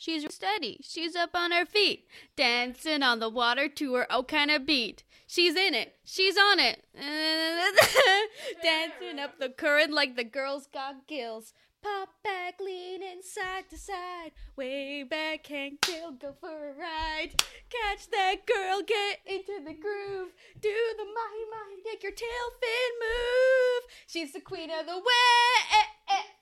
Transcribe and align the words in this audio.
She's 0.00 0.24
steady. 0.34 0.80
She's 0.82 1.14
up 1.14 1.34
on 1.34 1.52
her 1.52 1.66
feet, 1.66 2.06
dancing 2.34 3.02
on 3.02 3.20
the 3.20 3.28
water 3.28 3.68
to 3.68 3.94
her 3.96 4.10
own 4.10 4.24
kind 4.24 4.50
of 4.50 4.64
beat. 4.64 5.04
She's 5.26 5.54
in 5.54 5.74
it. 5.74 5.94
She's 6.04 6.38
on 6.38 6.58
it. 6.58 6.86
dancing 8.62 9.18
up 9.18 9.38
the 9.38 9.50
current 9.50 9.92
like 9.92 10.16
the 10.16 10.24
girls 10.24 10.66
got 10.72 11.06
gills. 11.06 11.52
Pop 11.82 12.08
back, 12.24 12.58
leaning 12.60 13.20
side 13.20 13.68
to 13.68 13.76
side. 13.76 14.32
Way 14.56 15.02
back, 15.02 15.42
can't 15.42 15.78
kill, 15.82 16.12
go 16.12 16.32
for 16.40 16.70
a 16.70 16.72
ride. 16.72 17.32
Catch 17.68 18.08
that 18.10 18.46
girl, 18.46 18.80
get 18.80 19.20
into 19.26 19.62
the 19.62 19.74
groove. 19.74 20.32
Do 20.62 20.74
the 20.96 21.04
mahi 21.04 21.44
mahi, 21.50 21.82
make 21.84 22.02
your 22.02 22.12
tail 22.12 22.50
fin 22.58 22.92
move. 23.00 23.82
She's 24.06 24.32
the 24.32 24.40
queen 24.40 24.70
of 24.70 24.86
the 24.86 24.96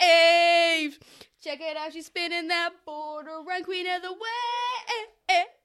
wave. 0.01 0.99
Check 1.43 1.61
it 1.61 1.77
out, 1.77 1.93
she's 1.93 2.07
spinning 2.07 2.49
that 2.49 2.71
board 2.85 3.27
around, 3.27 3.65
queen 3.65 3.87
of 3.87 4.03
the 4.03 4.15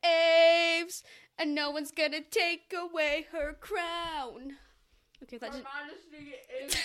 waves. 0.03 1.03
And 1.39 1.55
no 1.55 1.71
one's 1.71 1.91
gonna 1.91 2.21
take 2.21 2.71
away 2.77 3.25
her 3.31 3.53
crown. 3.59 4.57
Okay, 5.23 5.37
that 5.37 5.51
just. 5.51 5.63
Majesty 5.63 6.35
is 6.63 6.73
it. 6.73 6.79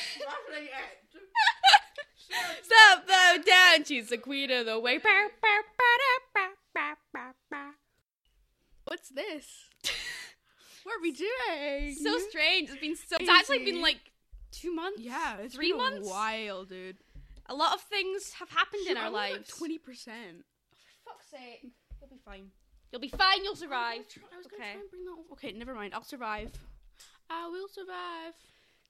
Stop, 2.65 3.07
bow 3.07 3.37
down. 3.45 3.85
She's 3.85 4.09
the 4.09 4.19
queen 4.19 4.51
of 4.51 4.67
the 4.67 4.79
wave. 4.79 5.03
What's 8.85 9.09
this? 9.11 9.47
what 10.85 10.97
are 10.97 11.03
we 11.03 11.13
doing? 11.13 11.95
So 11.95 12.19
strange. 12.31 12.71
It's 12.71 12.81
been 12.81 12.97
so. 12.97 13.17
It's 13.21 13.29
actually 13.29 13.65
been 13.65 13.83
like 13.83 14.01
two 14.51 14.75
months. 14.75 15.01
yeah, 15.01 15.37
it's 15.39 15.55
three 15.55 15.73
been 15.73 15.81
months. 15.81 16.09
a 16.09 16.11
while, 16.11 16.65
dude. 16.65 16.97
A 17.49 17.55
lot 17.55 17.75
of 17.75 17.81
things 17.83 18.35
have 18.39 18.51
happened 18.51 18.87
in 18.89 18.97
our 18.97 19.11
lives. 19.11 19.49
Twenty 19.49 19.79
percent. 19.79 20.45
Oh, 20.45 20.77
for 21.05 21.13
fuck's 21.13 21.31
sake. 21.31 21.73
You'll 22.01 22.11
be 22.11 22.21
fine. 22.25 22.51
You'll 22.93 23.01
be 23.01 23.09
fine. 23.09 23.43
You'll 23.45 23.53
oh 23.53 23.55
survive. 23.55 24.01
I 24.33 24.37
was 24.37 24.47
gonna 24.47 24.63
Okay. 24.63 24.73
try 24.73 24.81
and 24.81 24.91
bring 24.91 25.05
that. 25.05 25.13
Over. 25.13 25.33
Okay, 25.33 25.53
never 25.53 25.75
mind. 25.75 25.95
I'll 25.95 26.03
survive. 26.05 26.51
I 27.31 27.49
will 27.49 27.69
survive. 27.69 28.35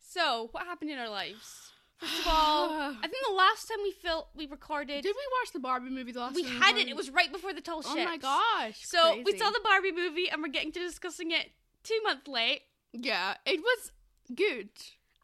So, 0.00 0.48
what 0.52 0.64
happened 0.64 0.91
in 0.91 0.98
our 0.98 1.08
lives? 1.10 1.72
First 1.98 2.20
of 2.20 2.27
all, 2.33 2.70
I 2.70 3.08
think 3.08 3.24
the 3.27 3.34
last 3.34 3.68
time 3.68 3.78
we 3.83 3.91
fil- 3.92 4.28
we 4.34 4.46
recorded, 4.46 5.02
Did 5.02 5.14
we 5.16 5.27
watch 5.40 5.52
the 5.52 5.58
Barbie 5.61 5.90
movie 5.90 6.12
the 6.12 6.20
last 6.20 6.34
time? 6.34 6.36
we 6.36 6.44
time 6.44 6.62
had 6.62 6.77
it. 6.77 6.88
It 6.88 6.96
was 6.96 7.11
right 7.11 7.30
before 7.33 7.52
the 7.52 7.61
tall 7.61 7.83
Oh 7.84 7.94
my 8.05 8.16
gosh. 8.16 8.78
So 8.86 9.20
we 9.24 9.36
saw 9.36 9.50
the 9.50 9.61
Barbie 9.64 9.92
movie, 9.92 10.30
and 10.30 10.42
we're 10.42 10.48
getting 10.48 10.72
to 10.72 10.80
discussing 10.80 11.30
it 11.33 11.50
two 11.83 12.00
months 12.05 12.28
late. 12.28 12.62
Yeah, 12.92 13.34
it 13.44 13.61
was 13.61 13.92
good. 14.34 14.68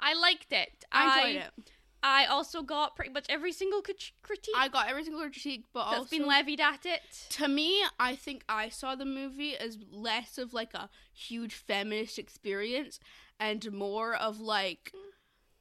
I 0.00 0.14
liked 0.14 0.53
it. 0.53 0.84
I 0.92 1.20
enjoyed 1.28 1.42
it. 1.42 1.70
I 2.06 2.27
also 2.27 2.60
got 2.62 2.94
pretty 2.97 3.10
much 3.12 3.24
every 3.30 3.50
single 3.50 3.80
crit- 3.80 4.12
critique 4.22 4.55
I 4.56 4.69
got 4.69 4.88
every 4.91 5.05
single 5.05 5.22
critique, 5.22 5.64
but 5.72 5.86
that's 5.86 5.98
also 6.00 6.10
been 6.19 6.27
levied 6.27 6.60
at 6.60 6.84
it. 6.84 7.00
to 7.30 7.48
me, 7.48 7.83
I 7.98 8.14
think 8.14 8.44
I 8.47 8.69
saw 8.69 8.94
the 8.94 9.06
movie 9.06 9.56
as 9.56 9.78
less 9.91 10.36
of 10.36 10.52
like 10.52 10.75
a 10.75 10.91
huge 11.14 11.55
feminist 11.55 12.19
experience 12.19 13.00
and 13.41 13.72
more 13.72 14.14
of 14.14 14.38
like 14.38 14.92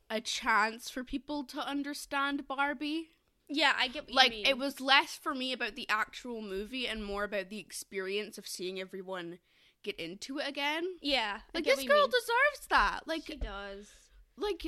a 0.10 0.20
chance 0.20 0.90
for 0.90 1.04
people 1.04 1.46
to 1.46 1.60
understand 1.66 2.46
Barbie. 2.48 3.10
Yeah, 3.48 3.74
I 3.78 3.88
get 3.88 4.06
what 4.08 4.16
Like 4.16 4.32
you 4.32 4.38
mean. 4.40 4.46
it 4.48 4.58
was 4.58 4.82
less 4.82 5.16
for 5.16 5.34
me 5.34 5.54
about 5.54 5.76
the 5.76 5.88
actual 5.90 6.42
movie 6.42 6.88
and 6.88 7.04
more 7.06 7.24
about 7.24 7.50
the 7.50 7.60
experience 7.60 8.38
of 8.38 8.48
seeing 8.48 8.82
everyone 8.82 9.40
get 9.84 9.98
into 10.00 10.40
it 10.40 10.48
again. 10.48 10.84
Yeah, 11.02 11.40
I 11.40 11.58
Like 11.58 11.64
this 11.66 11.84
girl 11.84 12.02
mean. 12.02 12.10
deserves 12.10 12.68
that. 12.70 13.02
Like 13.08 13.26
she 13.28 13.36
does. 13.38 13.92
like 14.38 14.66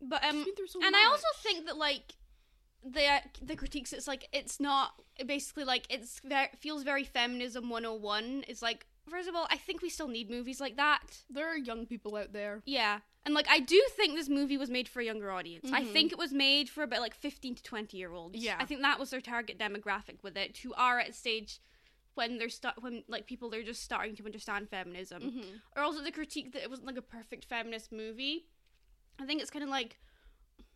But 0.00 0.24
um, 0.24 0.44
so 0.66 0.80
and 0.82 0.94
I 0.96 1.06
also 1.10 1.26
think 1.42 1.66
that 1.66 1.76
like 1.76 2.14
the 2.84 3.20
the 3.42 3.56
critiques, 3.56 3.92
it's 3.92 4.06
like 4.06 4.28
it's 4.32 4.60
not 4.60 4.92
basically 5.26 5.64
like 5.64 5.86
it's 5.90 6.20
very 6.24 6.48
feels 6.58 6.82
very 6.82 7.04
feminism 7.04 7.68
101. 7.70 8.44
It's 8.48 8.62
like 8.62 8.86
first 9.08 9.28
of 9.28 9.34
all, 9.34 9.46
I 9.50 9.56
think 9.56 9.82
we 9.82 9.88
still 9.88 10.08
need 10.08 10.30
movies 10.30 10.60
like 10.60 10.76
that. 10.76 11.22
there 11.30 11.48
are 11.48 11.56
young 11.56 11.86
people 11.86 12.16
out 12.16 12.32
there. 12.32 12.62
Yeah. 12.66 13.00
And 13.24 13.34
like 13.34 13.48
I 13.50 13.58
do 13.60 13.82
think 13.96 14.14
this 14.14 14.28
movie 14.28 14.56
was 14.56 14.70
made 14.70 14.88
for 14.88 15.00
a 15.00 15.04
younger 15.04 15.30
audience. 15.32 15.70
I 15.72 15.82
Mhm. 15.82 15.92
think 15.92 16.12
it 16.12 16.18
was 16.18 16.32
made 16.32 16.68
for 16.68 16.82
about 16.84 17.00
like 17.00 17.14
15 17.14 17.56
to 17.56 17.62
20 17.62 17.96
year 17.96 18.12
olds. 18.12 18.36
Yeah. 18.36 18.56
I 18.60 18.64
think 18.66 18.82
that 18.82 19.00
was 19.00 19.10
their 19.10 19.20
target 19.20 19.58
demographic 19.58 20.22
with 20.22 20.36
it 20.36 20.58
who 20.58 20.72
are 20.74 21.00
at 21.00 21.08
a 21.08 21.12
stage 21.12 21.58
when 22.14 22.38
they're 22.38 22.48
start 22.48 22.80
when 22.82 23.02
like 23.08 23.26
people 23.26 23.50
they're 23.50 23.62
just 23.64 23.82
starting 23.82 24.14
to 24.16 24.24
understand 24.24 24.68
feminism. 24.70 25.22
Mm-hmm. 25.22 25.56
Or 25.76 25.82
also 25.82 26.02
the 26.02 26.12
critique 26.12 26.52
that 26.52 26.62
it 26.62 26.70
wasn't 26.70 26.86
like 26.86 26.96
a 26.96 27.02
perfect 27.02 27.44
feminist 27.46 27.90
movie. 27.90 28.46
I 29.20 29.24
think 29.26 29.40
it's 29.42 29.50
kind 29.50 29.62
of 29.62 29.70
like 29.70 29.98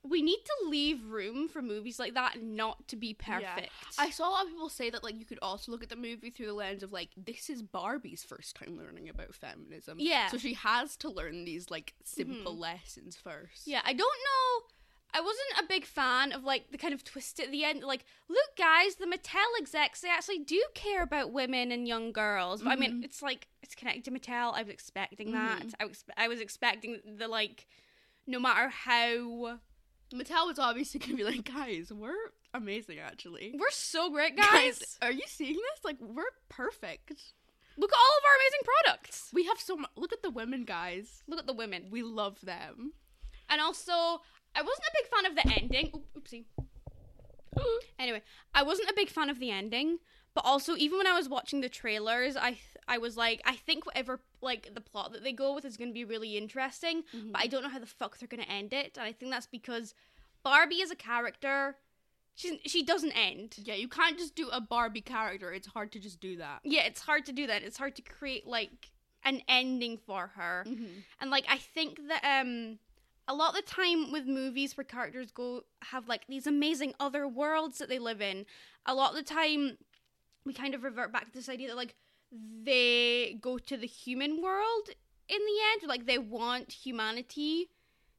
we 0.03 0.23
need 0.23 0.39
to 0.47 0.69
leave 0.71 1.05
room 1.11 1.47
for 1.47 1.61
movies 1.61 1.99
like 1.99 2.15
that 2.15 2.43
not 2.43 2.89
to 2.89 2.97
be 2.97 3.13
perfect. 3.13 3.71
I 3.99 4.09
saw 4.09 4.29
a 4.29 4.31
lot 4.31 4.45
of 4.47 4.51
people 4.51 4.71
say 4.71 4.89
that 4.89 5.05
like 5.05 5.19
you 5.19 5.27
could 5.27 5.39
also 5.43 5.71
look 5.71 5.83
at 5.83 5.91
the 5.91 5.97
movie 5.97 6.31
through 6.31 6.47
the 6.47 6.55
lens 6.55 6.83
of 6.83 6.91
like 6.91 7.11
this 7.19 7.51
is 7.51 7.63
Barbie's 7.63 8.25
first 8.25 8.57
time 8.57 8.79
learning 8.79 9.11
about 9.11 9.35
feminism. 9.35 9.99
Yeah. 10.01 10.29
So 10.29 10.39
she 10.39 10.55
has 10.55 10.97
to 10.99 11.11
learn 11.11 11.45
these 11.45 11.71
like 11.71 11.93
simple 12.03 12.57
lessons 12.57 13.17
first. 13.17 13.67
Yeah, 13.67 13.83
I 13.85 13.93
don't 13.93 13.99
know. 14.01 14.67
I 15.13 15.21
wasn't 15.21 15.65
a 15.65 15.67
big 15.69 15.85
fan 15.85 16.33
of 16.33 16.45
like 16.45 16.71
the 16.71 16.79
kind 16.79 16.95
of 16.95 17.05
twist 17.05 17.39
at 17.41 17.51
the 17.51 17.65
end. 17.65 17.83
Like, 17.83 18.05
look, 18.29 18.57
guys, 18.57 18.95
the 18.95 19.07
Mattel 19.07 19.45
execs 19.61 20.01
they 20.01 20.09
actually 20.09 20.39
do 20.39 20.63
care 20.73 21.03
about 21.03 21.33
women 21.33 21.73
and 21.73 21.87
young 21.87 22.13
girls. 22.13 22.63
But 22.63 22.71
I 22.71 22.77
mean, 22.77 23.01
Mhm. 23.03 23.05
it's 23.05 23.21
like 23.21 23.49
it's 23.63 23.75
connected 23.75 24.05
to 24.05 24.13
Mattel. 24.13 24.55
I 24.55 24.63
was 24.63 24.71
expecting 24.73 25.33
that. 25.33 25.61
Mhm. 25.63 25.75
I 25.79 25.85
was 25.85 26.05
I 26.17 26.29
was 26.29 26.41
expecting 26.41 27.01
the 27.19 27.29
like, 27.29 27.67
no 28.31 28.39
matter 28.39 28.69
how 28.69 29.59
Mattel 30.15 30.47
was 30.47 30.59
obviously 30.59 31.01
gonna 31.01 31.15
be 31.15 31.25
like, 31.25 31.45
guys, 31.45 31.93
we're 31.93 32.31
amazing 32.55 32.99
actually. 32.99 33.55
we're 33.59 33.71
so 33.71 34.11
great, 34.11 34.37
guys. 34.37 34.99
are 35.03 35.13
you 35.13 35.23
seeing 35.27 35.55
this? 35.55 35.85
Like 35.85 35.97
we're 36.01 36.23
perfect. 36.49 37.35
Look 37.77 37.93
at 37.93 37.97
all 37.97 38.19
of 38.19 38.25
our 38.25 38.37
amazing 38.37 38.61
products. 38.65 39.31
We 39.33 39.45
have 39.47 39.59
so 39.59 39.77
much 39.77 39.91
look 39.97 40.13
at 40.13 40.23
the 40.23 40.31
women 40.31 40.65
guys. 40.65 41.23
Look 41.27 41.39
at 41.39 41.47
the 41.47 41.53
women. 41.53 41.87
We 41.91 42.03
love 42.03 42.41
them. 42.43 42.93
And 43.49 43.61
also, 43.61 43.93
I 43.93 44.63
wasn't 44.63 44.87
a 44.87 44.93
big 44.95 45.07
fan 45.11 45.27
of 45.27 45.35
the 45.35 45.63
ending. 45.63 45.91
Oop, 45.95 46.07
oopsie. 46.19 46.45
Anyway, 47.99 48.23
I 48.55 48.63
wasn't 48.63 48.89
a 48.89 48.95
big 48.95 49.11
fan 49.11 49.29
of 49.29 49.39
the 49.41 49.51
ending, 49.51 49.99
but 50.35 50.45
also 50.47 50.75
even 50.77 50.99
when 50.99 51.07
I 51.07 51.17
was 51.17 51.29
watching 51.29 51.61
the 51.61 51.69
trailers, 51.69 52.35
I 52.37 52.59
I 52.89 52.99
was 52.99 53.17
like, 53.17 53.41
I 53.45 53.57
think 53.57 53.87
whatever 53.87 54.21
like 54.41 54.75
the 54.75 54.81
plot 54.81 55.13
that 55.13 55.25
they 55.25 55.33
go 55.33 55.55
with 55.55 55.65
is 55.65 55.77
going 55.77 55.91
to 55.91 55.95
be 55.95 56.05
really 56.05 56.37
interesting, 56.37 57.05
but 57.33 57.41
I 57.41 57.47
don't 57.47 57.63
know 57.63 57.69
how 57.69 57.79
the 57.79 57.87
fuck 57.87 58.19
they're 58.19 58.29
going 58.29 58.43
to 58.43 58.51
end 58.51 58.73
it, 58.73 58.97
and 58.97 59.07
I 59.07 59.13
think 59.13 59.31
that's 59.31 59.47
because 59.47 59.95
Barbie 60.43 60.83
as 60.83 60.91
a 60.91 60.97
character, 60.97 61.77
she 62.35 62.61
she 62.65 62.83
doesn't 62.83 63.13
end. 63.13 63.57
Yeah, 63.63 63.75
you 63.75 63.89
can't 63.89 64.19
just 64.19 64.35
do 64.35 64.49
a 64.49 64.61
Barbie 64.61 65.01
character. 65.01 65.53
It's 65.53 65.67
hard 65.69 65.93
to 65.93 65.99
just 65.99 66.21
do 66.21 66.37
that. 66.37 66.61
Yeah, 66.65 66.83
it's 66.83 67.01
hard 67.01 67.27
to 67.27 67.33
do 67.33 67.47
that. 67.47 67.63
It's 67.63 67.79
hard 67.79 67.97
to 67.97 68.03
create 68.03 68.47
like 68.47 68.91
an 69.25 69.43
ending 69.49 69.99
for 69.99 70.29
her. 70.37 70.65
Mm-hmm. 70.67 71.01
And 71.21 71.31
like 71.31 71.45
I 71.49 71.59
think 71.59 72.01
that 72.09 72.25
um 72.25 72.79
a 73.29 73.35
lot 73.35 73.51
of 73.51 73.57
the 73.57 73.71
time 73.71 74.11
with 74.11 74.27
movies 74.27 74.77
where 74.77 74.85
characters 74.85 75.31
go 75.31 75.63
have 75.83 76.09
like 76.09 76.27
these 76.29 76.47
amazing 76.47 76.95
other 76.99 77.29
worlds 77.29 77.79
that 77.79 77.89
they 77.89 77.99
live 77.99 78.21
in, 78.21 78.47
a 78.87 78.95
lot 78.95 79.11
of 79.11 79.17
the 79.17 79.23
time 79.23 79.79
we 80.45 80.53
kind 80.53 80.75
of 80.75 80.83
revert 80.83 81.13
back 81.13 81.27
to 81.27 81.33
this 81.33 81.49
idea 81.49 81.69
that 81.69 81.77
like 81.77 81.95
they 82.33 83.37
go 83.41 83.59
to 83.59 83.77
the 83.77 83.87
human 83.87 84.43
world 84.43 84.91
in 85.29 85.39
the 85.39 85.59
end, 85.73 85.89
like 85.89 86.07
they 86.07 86.19
want 86.19 86.73
humanity 86.73 87.71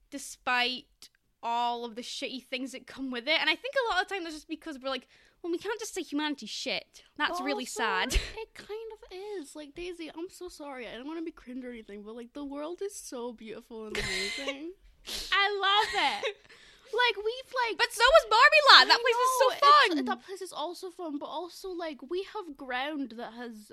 despite 0.09 1.09
all 1.43 1.85
of 1.85 1.95
the 1.95 2.01
shitty 2.01 2.45
things 2.45 2.71
that 2.71 2.87
come 2.87 3.11
with 3.11 3.27
it. 3.27 3.39
And 3.39 3.49
I 3.49 3.55
think 3.55 3.73
a 3.75 3.93
lot 3.93 4.01
of 4.01 4.07
the 4.07 4.15
time 4.15 4.23
that's 4.23 4.35
just 4.35 4.47
because 4.47 4.77
we're 4.79 4.89
like, 4.89 5.07
well, 5.41 5.51
we 5.51 5.57
can't 5.57 5.79
just 5.79 5.93
say 5.93 6.03
humanity 6.03 6.45
shit. 6.45 7.03
That's 7.17 7.41
really 7.41 7.65
sad. 7.65 8.13
It 8.13 8.53
kind 8.53 8.69
of 8.93 9.17
is. 9.39 9.55
Like 9.55 9.73
Daisy, 9.73 10.09
I'm 10.15 10.29
so 10.29 10.49
sorry. 10.49 10.87
I 10.87 10.95
don't 10.95 11.07
want 11.07 11.19
to 11.19 11.25
be 11.25 11.31
cringe 11.31 11.65
or 11.65 11.71
anything, 11.71 12.03
but 12.03 12.15
like 12.15 12.33
the 12.33 12.45
world 12.45 12.81
is 12.81 12.95
so 12.95 13.33
beautiful 13.33 13.87
and 13.87 13.97
amazing. 13.97 14.71
I 15.31 15.49
love 15.59 16.23
it. 16.23 16.35
Like 16.93 17.15
we've 17.15 17.53
like 17.69 17.77
but 17.77 17.93
so 17.93 18.03
was 18.03 18.25
Barbie 18.29 18.65
Land. 18.75 18.89
That 18.89 18.99
place 18.99 19.15
was 19.15 19.39
so 19.39 19.95
fun. 19.95 20.05
That 20.07 20.25
place 20.25 20.41
is 20.41 20.51
also 20.51 20.89
fun, 20.89 21.19
but 21.19 21.27
also 21.27 21.69
like 21.69 21.99
we 22.09 22.27
have 22.33 22.57
ground 22.57 23.13
that 23.15 23.31
has 23.31 23.71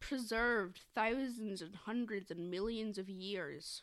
preserved 0.00 0.80
thousands 0.94 1.62
and 1.62 1.74
hundreds 1.74 2.30
and 2.30 2.50
millions 2.50 2.98
of 2.98 3.08
years 3.08 3.82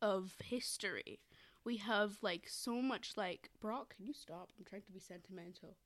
of 0.00 0.34
history. 0.44 1.20
We 1.64 1.78
have 1.78 2.18
like 2.20 2.46
so 2.46 2.82
much 2.82 3.12
like 3.16 3.50
Brock, 3.60 3.96
can 3.96 4.06
you 4.06 4.12
stop? 4.12 4.50
I'm 4.58 4.64
trying 4.64 4.82
to 4.82 4.92
be 4.92 5.00
sentimental. 5.00 5.76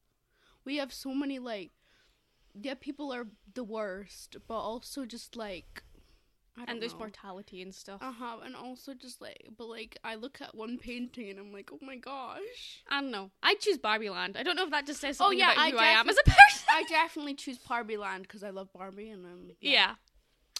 We 0.64 0.76
have 0.76 0.92
so 0.92 1.14
many 1.14 1.38
like 1.38 1.70
yeah, 2.60 2.74
people 2.78 3.12
are 3.12 3.26
the 3.54 3.64
worst, 3.64 4.36
but 4.46 4.58
also 4.58 5.04
just 5.04 5.36
like 5.36 5.84
and 6.66 6.80
there's 6.82 6.92
know. 6.92 6.98
mortality 7.00 7.62
and 7.62 7.74
stuff. 7.74 8.00
Uh 8.02 8.12
huh, 8.12 8.36
and 8.44 8.56
also 8.56 8.94
just 8.94 9.20
like, 9.20 9.48
but 9.56 9.66
like, 9.66 9.98
I 10.02 10.16
look 10.16 10.40
at 10.40 10.54
one 10.54 10.78
painting 10.78 11.30
and 11.30 11.38
I'm 11.38 11.52
like, 11.52 11.70
oh 11.72 11.78
my 11.80 11.96
gosh. 11.96 12.82
I 12.90 13.00
don't 13.00 13.10
know. 13.10 13.30
I 13.42 13.54
choose 13.54 13.78
Barbie 13.78 14.10
Land. 14.10 14.36
I 14.38 14.42
don't 14.42 14.56
know 14.56 14.64
if 14.64 14.70
that 14.70 14.86
just 14.86 15.00
says 15.00 15.18
Oh, 15.20 15.30
yeah, 15.30 15.52
about 15.52 15.58
I 15.66 15.70
who 15.70 15.76
I 15.78 15.86
am 15.88 16.08
as 16.08 16.16
a 16.18 16.24
person. 16.24 16.66
I 16.70 16.82
definitely 16.88 17.34
choose 17.34 17.58
Barbie 17.58 17.96
Land 17.96 18.22
because 18.22 18.42
I 18.42 18.50
love 18.50 18.72
Barbie 18.72 19.10
and 19.10 19.26
I'm 19.26 19.50
yeah. 19.60 19.94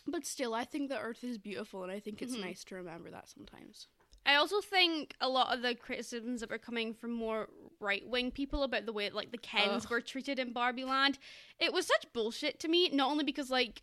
But 0.06 0.24
still, 0.24 0.54
I 0.54 0.64
think 0.64 0.88
the 0.88 0.98
Earth 0.98 1.22
is 1.22 1.36
beautiful, 1.36 1.82
and 1.82 1.92
I 1.92 2.00
think 2.00 2.22
it's 2.22 2.34
Mhm. 2.34 2.40
nice 2.40 2.64
to 2.64 2.76
remember 2.76 3.10
that 3.10 3.28
sometimes. 3.28 3.88
I 4.24 4.34
also 4.34 4.60
think 4.60 5.14
a 5.20 5.28
lot 5.28 5.54
of 5.54 5.62
the 5.62 5.74
criticisms 5.74 6.40
that 6.40 6.50
were 6.50 6.58
coming 6.58 6.92
from 6.94 7.12
more 7.12 7.48
right 7.80 8.06
wing 8.06 8.30
people 8.30 8.62
about 8.62 8.84
the 8.86 8.92
way 8.92 9.08
like 9.10 9.30
the 9.32 9.38
Kens 9.38 9.84
Ugh. 9.84 9.90
were 9.90 10.00
treated 10.00 10.38
in 10.38 10.52
Barbie 10.52 10.84
Land. 10.84 11.18
It 11.58 11.72
was 11.72 11.86
such 11.86 12.12
bullshit 12.12 12.58
to 12.60 12.68
me. 12.68 12.88
Not 12.90 13.10
only 13.10 13.24
because 13.24 13.50
like, 13.50 13.82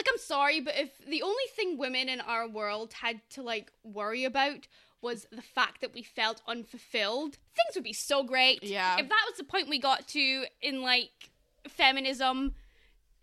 like 0.00 0.06
I'm 0.10 0.18
sorry, 0.18 0.60
but 0.60 0.74
if 0.78 0.90
the 1.06 1.22
only 1.22 1.44
thing 1.54 1.76
women 1.76 2.08
in 2.08 2.20
our 2.22 2.48
world 2.48 2.94
had 2.94 3.20
to 3.30 3.42
like 3.42 3.70
worry 3.84 4.24
about 4.24 4.66
was 5.02 5.26
the 5.30 5.42
fact 5.42 5.82
that 5.82 5.92
we 5.92 6.02
felt 6.02 6.40
unfulfilled, 6.48 7.32
things 7.32 7.74
would 7.74 7.84
be 7.84 7.92
so 7.92 8.22
great. 8.22 8.62
Yeah. 8.62 8.96
If 8.98 9.08
that 9.08 9.24
was 9.28 9.36
the 9.36 9.44
point 9.44 9.68
we 9.68 9.78
got 9.78 10.08
to 10.08 10.44
in 10.62 10.80
like 10.82 11.30
feminism, 11.68 12.54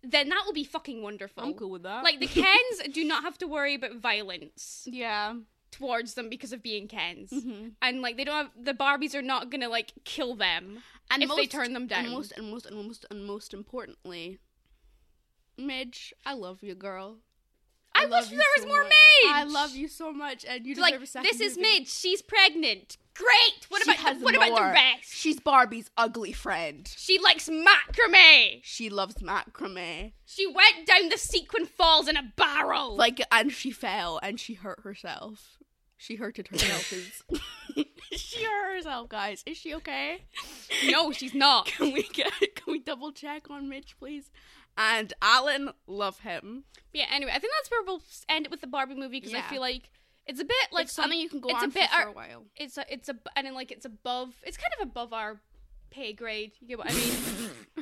then 0.02 0.28
that 0.28 0.42
will 0.46 0.52
be 0.52 0.64
fucking 0.64 1.02
wonderful. 1.02 1.42
I'm 1.42 1.54
cool 1.54 1.70
with 1.70 1.82
that. 1.82 2.04
Like 2.04 2.20
the 2.20 2.26
Kens 2.42 2.92
do 2.92 3.04
not 3.04 3.24
have 3.24 3.38
to 3.38 3.48
worry 3.48 3.74
about 3.74 3.96
violence 3.96 4.86
yeah. 4.90 5.34
towards 5.72 6.14
them 6.14 6.28
because 6.28 6.52
of 6.52 6.62
being 6.62 6.86
Kens. 6.86 7.30
Mhm. 7.30 7.72
And 7.82 8.02
like 8.02 8.16
they 8.16 8.24
don't 8.24 8.36
have 8.36 8.50
the 8.56 8.74
Barbies 8.74 9.16
are 9.16 9.22
not 9.22 9.50
gonna 9.50 9.68
like 9.68 9.92
kill 10.04 10.36
them 10.36 10.78
And 11.10 11.24
if 11.24 11.34
they 11.34 11.46
turn 11.46 11.72
them 11.72 11.88
down. 11.88 12.04
And 12.04 12.14
most 12.14 12.32
and 12.36 12.50
most 12.50 12.66
and 12.66 12.76
most 12.76 13.04
and 13.10 13.24
most 13.24 13.54
importantly, 13.54 14.38
Midge, 15.58 16.14
I 16.24 16.34
love 16.34 16.62
you, 16.62 16.74
girl. 16.74 17.18
I, 17.94 18.04
love 18.04 18.30
wish 18.30 18.38
there 18.38 18.46
was 18.56 18.62
so 18.62 18.68
more 18.68 18.82
much. 18.82 18.92
Midge. 18.92 19.32
I 19.32 19.44
love 19.44 19.74
you 19.74 19.88
so 19.88 20.12
much, 20.12 20.44
and 20.48 20.64
you 20.64 20.74
Like 20.76 20.92
deserve 20.92 21.02
a 21.02 21.06
second 21.06 21.30
this 21.30 21.40
is 21.40 21.56
movie. 21.56 21.68
Midge. 21.68 21.88
She's 21.90 22.22
pregnant. 22.22 22.96
Great. 23.14 23.66
What 23.68 23.82
She 23.82 23.90
about 23.90 24.20
what 24.20 24.36
about 24.36 24.54
the 24.54 24.62
rest? 24.62 25.12
She's 25.12 25.40
Barbie's 25.40 25.90
ugly 25.96 26.32
friend. 26.32 26.88
She 26.96 27.18
likes 27.18 27.48
macrame. 27.48 28.60
She 28.62 28.88
loves 28.88 29.16
macrame. 29.16 30.12
She 30.24 30.46
went 30.46 30.86
down 30.86 31.08
the 31.08 31.18
sequin 31.18 31.66
falls 31.66 32.06
in 32.06 32.16
a 32.16 32.32
barrel. 32.36 32.96
Like, 32.96 33.20
and 33.32 33.50
she 33.50 33.72
fell 33.72 34.20
and 34.22 34.38
she 34.38 34.54
hurt 34.54 34.80
herself. 34.84 35.58
She 35.96 36.14
hurted 36.14 36.46
herself. 36.46 37.24
she 38.12 38.44
hurt 38.44 38.76
herself, 38.76 39.08
guys. 39.08 39.42
Is 39.46 39.56
she 39.56 39.74
okay? 39.74 40.22
no, 40.86 41.10
she's 41.10 41.34
not. 41.34 41.66
Can 41.66 41.92
we 41.92 42.04
get? 42.04 42.30
Can 42.54 42.72
we 42.72 42.78
double 42.78 43.10
check 43.10 43.50
on 43.50 43.68
Midge, 43.68 43.96
please? 43.98 44.30
And 44.78 45.12
Alan, 45.20 45.70
love 45.86 46.20
him. 46.20 46.64
But 46.92 47.00
yeah. 47.00 47.06
Anyway, 47.12 47.32
I 47.34 47.38
think 47.40 47.52
that's 47.58 47.70
where 47.70 47.82
we'll 47.84 48.00
end 48.28 48.46
it 48.46 48.50
with 48.50 48.60
the 48.60 48.66
Barbie 48.68 48.94
movie 48.94 49.20
because 49.20 49.34
I 49.34 49.42
feel 49.42 49.60
like 49.60 49.90
it's 50.26 50.40
a 50.40 50.44
bit 50.44 50.56
like 50.72 50.82
Like 50.84 50.88
something 50.88 51.18
you 51.18 51.28
can 51.28 51.40
go 51.40 51.48
it's 51.48 51.60
a 51.60 51.64
on 51.64 51.70
bit 51.70 51.90
for, 51.90 52.02
for 52.02 52.08
a 52.08 52.12
while. 52.12 52.44
it's 52.56 52.78
a 52.78 52.84
it's 52.92 53.08
a 53.08 53.16
and 53.36 53.46
then 53.46 53.54
like 53.54 53.70
it's 53.72 53.84
above. 53.84 54.34
It's 54.44 54.56
kind 54.56 54.72
of 54.80 54.88
above 54.88 55.12
our 55.12 55.40
pay 55.90 56.12
grade. 56.12 56.52
You 56.60 56.68
get 56.68 56.78
what 56.78 56.90
I 56.90 56.94
mean? 56.94 57.14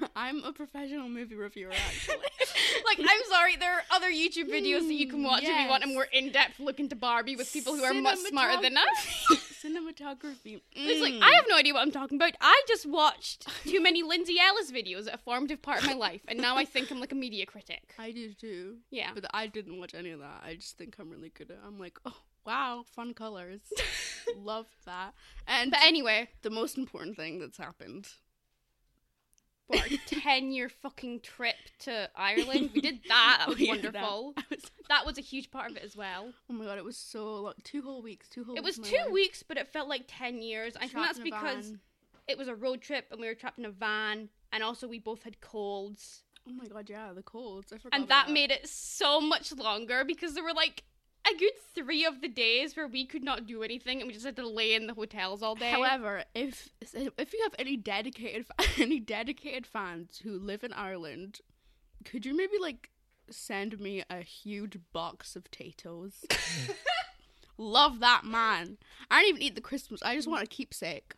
I'm 0.16 0.44
a 0.44 0.52
professional 0.52 1.08
movie 1.08 1.34
reviewer, 1.34 1.72
actually. 1.72 2.16
like 2.86 2.98
I'm 3.00 3.20
sorry, 3.30 3.56
there 3.56 3.72
are 3.72 3.82
other 3.90 4.10
YouTube 4.10 4.50
videos 4.50 4.86
that 4.86 4.94
you 4.94 5.08
can 5.08 5.20
Mm, 5.20 5.24
watch 5.24 5.42
if 5.44 5.48
you 5.48 5.68
want 5.68 5.84
a 5.84 5.86
more 5.86 6.04
in-depth 6.12 6.60
look 6.60 6.78
into 6.78 6.94
Barbie 6.94 7.36
with 7.36 7.50
people 7.52 7.74
who 7.74 7.82
are 7.82 7.94
much 7.94 8.18
smarter 8.18 8.60
than 8.60 8.76
us. 8.76 9.26
Cinematography. 9.64 10.60
It's 10.72 11.00
like 11.00 11.14
Mm. 11.14 11.22
I 11.22 11.32
have 11.34 11.46
no 11.48 11.56
idea 11.56 11.72
what 11.72 11.80
I'm 11.82 11.90
talking 11.90 12.16
about. 12.16 12.32
I 12.40 12.62
just 12.68 12.86
watched 12.86 13.48
too 13.64 13.80
many 13.82 14.02
Lindsay 14.02 14.36
Ellis 14.38 14.70
videos 14.70 15.08
at 15.08 15.14
a 15.14 15.18
formative 15.18 15.62
part 15.62 15.80
of 15.80 15.86
my 15.86 15.94
life, 15.94 16.20
and 16.28 16.38
now 16.38 16.56
I 16.56 16.64
think 16.64 16.90
I'm 16.90 17.00
like 17.00 17.12
a 17.12 17.16
media 17.16 17.46
critic. 17.46 17.94
I 17.98 18.10
do 18.12 18.32
too. 18.34 18.76
Yeah. 18.90 19.10
But 19.14 19.24
I 19.32 19.46
didn't 19.46 19.78
watch 19.78 19.94
any 19.94 20.10
of 20.10 20.20
that. 20.20 20.42
I 20.44 20.54
just 20.56 20.76
think 20.76 20.96
I'm 20.98 21.10
really 21.10 21.30
good 21.30 21.50
at 21.50 21.58
I'm 21.66 21.78
like, 21.78 21.98
oh 22.04 22.16
wow, 22.46 22.84
fun 22.94 23.12
colors. 23.14 23.60
Love 24.36 24.66
that. 24.86 25.12
And 25.46 25.70
But 25.70 25.80
anyway, 25.84 26.28
the 26.42 26.50
most 26.50 26.78
important 26.78 27.16
thing 27.16 27.38
that's 27.38 27.58
happened. 27.58 28.08
for 29.70 29.76
our 29.78 29.84
ten-year 30.06 30.68
fucking 30.68 31.20
trip 31.20 31.56
to 31.80 32.08
Ireland, 32.14 32.70
we 32.74 32.80
did 32.80 33.00
that. 33.08 33.36
That 33.40 33.48
was 33.52 33.60
yeah, 33.60 33.68
wonderful. 33.70 34.32
That, 34.36 34.44
was- 34.50 34.70
That 34.88 35.06
was 35.06 35.18
a 35.18 35.22
huge 35.22 35.50
part 35.50 35.70
of 35.70 35.76
it 35.76 35.82
as 35.84 35.96
well. 35.96 36.32
oh 36.48 36.52
my 36.52 36.64
god, 36.64 36.78
it 36.78 36.84
was 36.84 36.96
so 36.96 37.42
like 37.42 37.56
Two 37.64 37.82
whole 37.82 38.02
weeks. 38.02 38.28
Two 38.28 38.44
whole 38.44 38.56
It 38.56 38.62
was 38.64 38.78
two 38.78 38.96
life. 38.96 39.10
weeks, 39.10 39.42
but 39.42 39.56
it 39.56 39.68
felt 39.72 39.88
like 39.88 40.04
ten 40.06 40.40
years. 40.42 40.74
I 40.76 40.86
think 40.88 40.92
that's 41.04 41.18
because 41.18 41.66
van. 41.70 41.80
it 42.28 42.38
was 42.38 42.48
a 42.48 42.54
road 42.54 42.80
trip 42.80 43.06
and 43.10 43.20
we 43.20 43.26
were 43.26 43.34
trapped 43.34 43.58
in 43.58 43.64
a 43.64 43.70
van, 43.70 44.28
and 44.52 44.62
also 44.62 44.86
we 44.86 44.98
both 45.00 45.22
had 45.24 45.40
colds. 45.40 46.22
Oh 46.48 46.52
my 46.52 46.66
god, 46.66 46.88
yeah, 46.88 47.12
the 47.12 47.22
colds. 47.22 47.72
I 47.72 47.78
forgot. 47.78 47.94
and 47.96 48.04
about 48.04 48.26
that 48.28 48.32
made 48.32 48.52
it 48.52 48.68
so 48.68 49.20
much 49.20 49.52
longer 49.52 50.04
because 50.04 50.34
there 50.34 50.44
were 50.44 50.54
like 50.54 50.84
a 51.28 51.36
good 51.38 51.52
three 51.74 52.04
of 52.04 52.20
the 52.20 52.28
days 52.28 52.76
where 52.76 52.86
we 52.86 53.04
could 53.04 53.22
not 53.24 53.46
do 53.46 53.62
anything 53.62 54.00
and 54.00 54.06
we 54.06 54.12
just 54.12 54.26
had 54.26 54.36
to 54.36 54.48
lay 54.48 54.74
in 54.74 54.86
the 54.86 54.94
hotels 54.94 55.42
all 55.42 55.54
day. 55.54 55.70
However, 55.70 56.24
if 56.34 56.70
if 56.80 57.32
you 57.32 57.40
have 57.42 57.54
any 57.58 57.76
dedicated 57.76 58.46
any 58.78 59.00
dedicated 59.00 59.66
fans 59.66 60.20
who 60.22 60.38
live 60.38 60.64
in 60.64 60.72
Ireland, 60.72 61.40
could 62.04 62.26
you 62.26 62.36
maybe 62.36 62.58
like 62.60 62.90
send 63.30 63.80
me 63.80 64.04
a 64.08 64.20
huge 64.20 64.78
box 64.92 65.36
of 65.36 65.44
potatoes? 65.44 66.24
Love 67.58 68.00
that 68.00 68.24
man. 68.24 68.76
I 69.10 69.22
don't 69.22 69.30
even 69.30 69.42
eat 69.42 69.54
the 69.54 69.60
Christmas. 69.60 70.02
I 70.02 70.14
just 70.14 70.28
want 70.28 70.42
a 70.42 70.46
keepsake. 70.46 71.14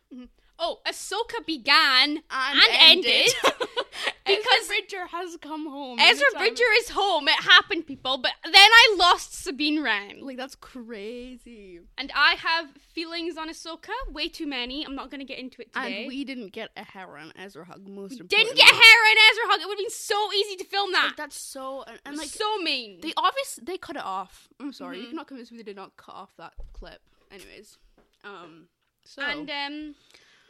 Oh, 0.59 0.79
Ahsoka 0.87 1.45
began 1.45 2.21
And, 2.29 2.61
ended 2.81 3.29
because 3.41 3.57
because 4.25 4.67
Bridger 4.67 5.07
has 5.07 5.37
come 5.41 5.67
home. 5.67 5.97
Ezra 5.99 6.25
Bridger 6.37 6.63
is 6.77 6.89
home. 6.89 7.27
It 7.27 7.41
happened, 7.43 7.87
people. 7.87 8.17
But 8.19 8.31
then 8.43 8.53
I 8.55 8.95
lost 8.97 9.33
Sabine 9.43 9.81
Wren, 9.81 10.19
Like 10.21 10.37
that's 10.37 10.55
crazy. 10.55 11.79
and 11.97 12.11
I 12.15 12.35
have 12.35 12.67
feelings 12.93 13.37
on 13.37 13.49
Ahsoka. 13.49 13.89
Way 14.11 14.27
too 14.27 14.45
many. 14.47 14.85
I'm 14.85 14.95
not 14.95 15.09
going 15.09 15.19
to 15.19 15.25
get 15.25 15.39
into 15.39 15.61
it 15.61 15.73
today. 15.73 15.99
And 16.01 16.07
we 16.07 16.23
didn't 16.23 16.51
get 16.51 16.69
a 16.77 16.83
Heron 16.83 17.31
Ezra 17.37 17.65
hug. 17.65 17.87
Most 17.87 18.11
didn't 18.11 18.21
importantly. 18.31 18.55
get 18.55 18.69
Hera 18.69 19.09
and 19.09 19.19
Ezra 19.31 19.43
hug. 19.47 19.61
It 19.61 19.67
would 19.67 19.77
have 19.77 19.85
been 19.85 19.89
so 19.89 20.33
easy 20.33 20.55
to 20.57 20.65
film 20.65 20.91
that. 20.91 21.05
Like, 21.07 21.15
that's 21.17 21.39
so 21.39 21.83
and, 21.87 21.99
and 22.05 22.17
like 22.17 22.27
so 22.27 22.57
mean. 22.59 22.99
They 23.01 23.13
obviously 23.17 23.63
they 23.65 23.77
cut 23.77 23.95
it 23.95 24.03
off. 24.05 24.49
I'm 24.59 24.73
sorry, 24.73 24.99
you 24.99 25.05
Mhm. 25.07 25.09
cannot 25.11 25.27
convince 25.27 25.51
me 25.51 25.57
they 25.57 25.63
did 25.63 25.75
not 25.75 25.95
cut 25.97 26.15
off 26.15 26.33
that 26.37 26.53
clip. 26.73 27.01
Anyways, 27.31 27.77
um, 28.23 28.67
so 29.05 29.21
And 29.21 29.49
um, 29.49 29.95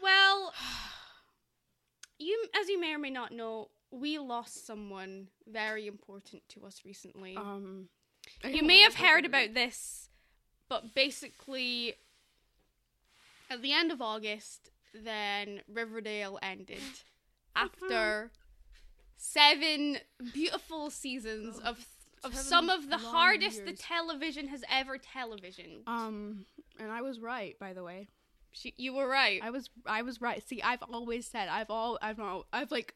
well, 0.01 0.53
you 2.17 2.47
as 2.59 2.69
you 2.69 2.79
may 2.79 2.93
or 2.93 2.99
may 2.99 3.09
not 3.09 3.31
know, 3.31 3.69
we 3.91 4.19
lost 4.19 4.65
someone 4.65 5.27
very 5.47 5.87
important 5.87 6.43
to 6.49 6.65
us 6.65 6.81
recently. 6.85 7.35
um, 7.37 7.89
you 8.43 8.63
may 8.63 8.81
have 8.81 8.95
heard 8.95 9.25
about 9.25 9.53
this, 9.53 10.09
but 10.67 10.93
basically, 10.93 11.95
at 13.49 13.61
the 13.61 13.73
end 13.73 13.91
of 13.91 14.01
August, 14.01 14.69
then 14.93 15.61
Riverdale 15.67 16.37
ended 16.41 16.81
after 17.55 18.31
seven 19.17 19.97
beautiful 20.33 20.89
seasons 20.89 21.59
of 21.59 21.85
of 22.23 22.35
some 22.35 22.69
of 22.69 22.89
the 22.89 22.97
hardest 22.97 23.65
the 23.65 23.73
television 23.73 24.47
has 24.49 24.63
ever 24.69 24.97
televisioned. 24.97 25.83
Um, 25.87 26.45
and 26.77 26.91
I 26.91 27.01
was 27.01 27.19
right, 27.19 27.57
by 27.59 27.73
the 27.73 27.83
way. 27.83 28.09
She, 28.51 28.73
you 28.77 28.93
were 28.93 29.07
right. 29.07 29.41
I 29.43 29.49
was 29.49 29.69
I 29.85 30.01
was 30.01 30.21
right. 30.21 30.47
See, 30.47 30.61
I've 30.61 30.83
always 30.91 31.25
said 31.25 31.47
I've 31.49 31.69
all 31.69 31.97
I've 32.01 32.17
not 32.17 32.45
I've 32.53 32.71
like. 32.71 32.95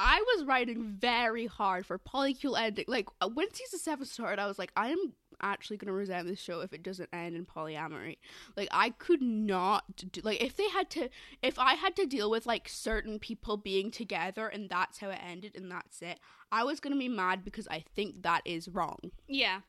I 0.00 0.22
was 0.36 0.46
writing 0.46 0.96
very 1.00 1.46
hard 1.46 1.84
for 1.84 1.98
polycule 1.98 2.56
ending. 2.56 2.84
Like 2.86 3.08
uh, 3.20 3.28
when 3.28 3.52
season 3.52 3.80
seven 3.80 4.06
started, 4.06 4.40
I 4.40 4.46
was 4.46 4.56
like, 4.56 4.70
I 4.76 4.90
am 4.90 5.14
actually 5.40 5.76
gonna 5.76 5.92
resent 5.92 6.26
this 6.26 6.40
show 6.40 6.60
if 6.60 6.72
it 6.72 6.82
doesn't 6.82 7.08
end 7.12 7.36
in 7.36 7.44
polyamory. 7.44 8.18
Like 8.56 8.68
I 8.70 8.90
could 8.90 9.22
not 9.22 9.84
do 10.12 10.20
like 10.22 10.42
if 10.42 10.56
they 10.56 10.68
had 10.68 10.90
to 10.90 11.08
if 11.42 11.58
I 11.58 11.74
had 11.74 11.96
to 11.96 12.06
deal 12.06 12.30
with 12.30 12.46
like 12.46 12.68
certain 12.68 13.18
people 13.18 13.56
being 13.56 13.90
together 13.90 14.48
and 14.48 14.68
that's 14.68 14.98
how 14.98 15.10
it 15.10 15.20
ended 15.24 15.52
and 15.56 15.70
that's 15.70 16.02
it. 16.02 16.18
I 16.50 16.64
was 16.64 16.80
gonna 16.80 16.96
be 16.96 17.08
mad 17.08 17.44
because 17.44 17.68
I 17.68 17.84
think 17.94 18.22
that 18.22 18.42
is 18.44 18.68
wrong, 18.68 19.10
yeah, 19.26 19.60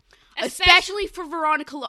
especially 0.42 1.08
for 1.08 1.26
Veronica. 1.26 1.78
Lo- 1.78 1.88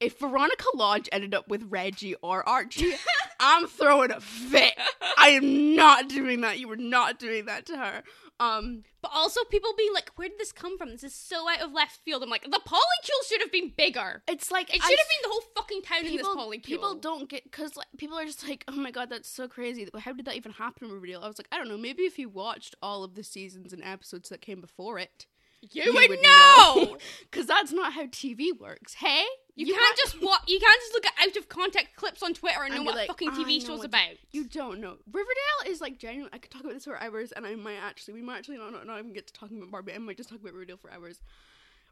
if 0.00 0.18
Veronica 0.18 0.64
Lodge 0.74 1.08
ended 1.12 1.34
up 1.34 1.48
with 1.48 1.64
Reggie 1.68 2.14
or 2.22 2.48
Archie, 2.48 2.94
I'm 3.40 3.66
throwing 3.66 4.10
a 4.10 4.20
fit. 4.20 4.74
I 5.16 5.30
am 5.30 5.74
not 5.74 6.08
doing 6.08 6.40
that. 6.42 6.58
You 6.58 6.68
were 6.68 6.76
not 6.76 7.18
doing 7.18 7.46
that 7.46 7.66
to 7.66 7.76
her. 7.76 8.02
Um, 8.40 8.84
But 9.02 9.10
also 9.12 9.40
people 9.50 9.74
being 9.76 9.92
like, 9.92 10.10
where 10.14 10.28
did 10.28 10.38
this 10.38 10.52
come 10.52 10.78
from? 10.78 10.90
This 10.90 11.02
is 11.02 11.12
so 11.14 11.48
out 11.48 11.60
of 11.60 11.72
left 11.72 11.96
field. 12.04 12.22
I'm 12.22 12.30
like, 12.30 12.44
the 12.44 12.60
polycule 12.64 13.28
should 13.28 13.40
have 13.40 13.50
been 13.50 13.72
bigger. 13.76 14.22
it's 14.28 14.52
like 14.52 14.72
It 14.72 14.80
I 14.80 14.86
should 14.88 14.98
have 14.98 15.08
been 15.08 15.22
the 15.24 15.28
whole 15.30 15.42
fucking 15.56 15.82
town 15.82 15.98
in 15.98 16.04
this 16.04 16.12
people, 16.18 16.36
polycule. 16.36 16.62
people 16.62 16.94
don't 16.94 17.28
get 17.28 17.42
because 17.42 17.76
like 17.76 17.88
people 17.96 18.16
are 18.16 18.24
just 18.24 18.46
like, 18.48 18.62
oh 18.68 18.76
my 18.76 18.92
god, 18.92 19.10
that's 19.10 19.28
so 19.28 19.48
crazy. 19.48 19.88
How 19.98 20.12
did 20.12 20.26
that 20.26 20.36
even 20.36 20.52
happen 20.52 20.86
in 20.86 20.94
Riverdale? 20.94 21.22
I 21.24 21.26
was 21.26 21.38
like, 21.38 21.48
I 21.50 21.56
don't 21.58 21.68
know. 21.68 21.76
Maybe 21.76 22.04
if 22.04 22.16
you 22.16 22.28
watched 22.28 22.76
all 22.80 23.02
of 23.02 23.16
the 23.16 23.24
seasons 23.24 23.72
and 23.72 23.82
episodes 23.82 24.28
that 24.28 24.40
came 24.40 24.60
before 24.60 25.00
it, 25.00 25.26
you, 25.60 25.92
would, 25.94 26.20
know. 26.22 26.96
because 27.30 27.46
that's 27.46 27.72
not 27.72 27.92
how 27.92 28.06
TV 28.06 28.48
works. 28.58 28.94
Hey, 28.94 29.24
You, 29.54 29.66
can't 29.74 29.96
just 29.98 30.20
wa- 30.22 30.38
You 30.46 30.60
can't 30.60 30.80
just 30.80 30.92
look 30.94 31.06
at 31.06 31.12
out 31.20 31.36
of 31.36 31.48
context 31.48 31.96
clips 31.96 32.22
on 32.22 32.34
Twitter 32.34 32.62
and, 32.62 32.72
And 32.74 32.84
know 32.84 32.86
what 32.90 32.96
like, 32.96 33.08
fucking 33.08 33.30
TV 33.32 33.60
show's 33.64 33.78
what- 33.78 33.86
about. 33.86 34.10
You 34.30 34.44
don't 34.44 34.80
know. 34.80 34.96
Riverdale 35.10 35.66
is 35.72 35.80
like 35.80 35.98
genuine. 35.98 36.30
I 36.32 36.38
could 36.38 36.50
talk 36.50 36.62
about 36.62 36.74
this 36.74 36.84
for 36.84 37.00
hours, 37.02 37.32
and 37.32 37.44
I 37.46 37.54
might 37.56 37.76
actually, 37.82 38.14
we 38.14 38.22
might 38.22 38.38
actually 38.38 38.58
not, 38.58 38.72
not, 38.72 38.86
not 38.86 38.98
even 38.98 39.12
get 39.12 39.26
to 39.26 39.32
talking 39.32 39.58
about 39.58 39.70
Barbie. 39.70 39.94
I 39.94 39.98
might 39.98 40.16
just 40.16 40.28
talk 40.28 40.40
about 40.40 40.52
Riverdale 40.52 40.76
for 40.76 40.90
hours. 40.92 41.20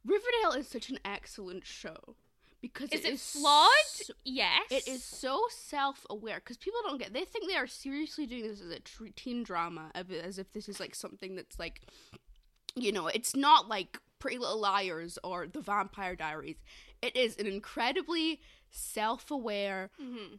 Riverdale 0.05 0.53
is 0.61 0.69
such 0.69 0.89
an 0.91 0.99
excellent 1.05 1.67
show 1.67 2.15
because 2.63 2.91
Is 2.93 3.01
it 3.01 3.09
it 3.09 3.13
is 3.15 3.33
flawed? 3.33 3.69
so- 3.87 4.15
yes. 4.25 4.63
it 4.71 4.87
is 4.87 5.03
so 5.03 5.43
self-aware 5.51 6.37
because 6.37 6.57
people 6.57 6.81
don't 6.85 6.99
get. 6.99 7.13
They 7.13 7.25
think 7.25 7.49
they 7.49 7.57
are 7.57 7.67
seriously 7.67 8.27
doing 8.27 8.43
this 8.45 8.61
as 8.61 8.71
a 8.71 8.79
teen 9.17 9.43
drama, 9.43 9.91
as 9.95 10.39
if 10.39 10.53
this 10.53 10.69
is 10.69 10.79
like 10.79 10.95
something 10.95 11.35
that's 11.35 11.59
like, 11.59 11.81
you 12.77 12.93
know, 12.93 13.09
it's 13.09 13.35
not 13.35 13.69
like 13.69 13.99
Pretty 14.19 14.39
Little 14.39 14.61
Liars 14.61 15.19
or 15.25 15.47
The 15.47 15.61
Vampire 15.61 16.15
Diaries. 16.15 16.57
It 17.03 17.17
is 17.17 17.37
an 17.39 17.47
incredibly 17.47 18.41
self-aware 18.71 19.91
Mhm. 20.01 20.39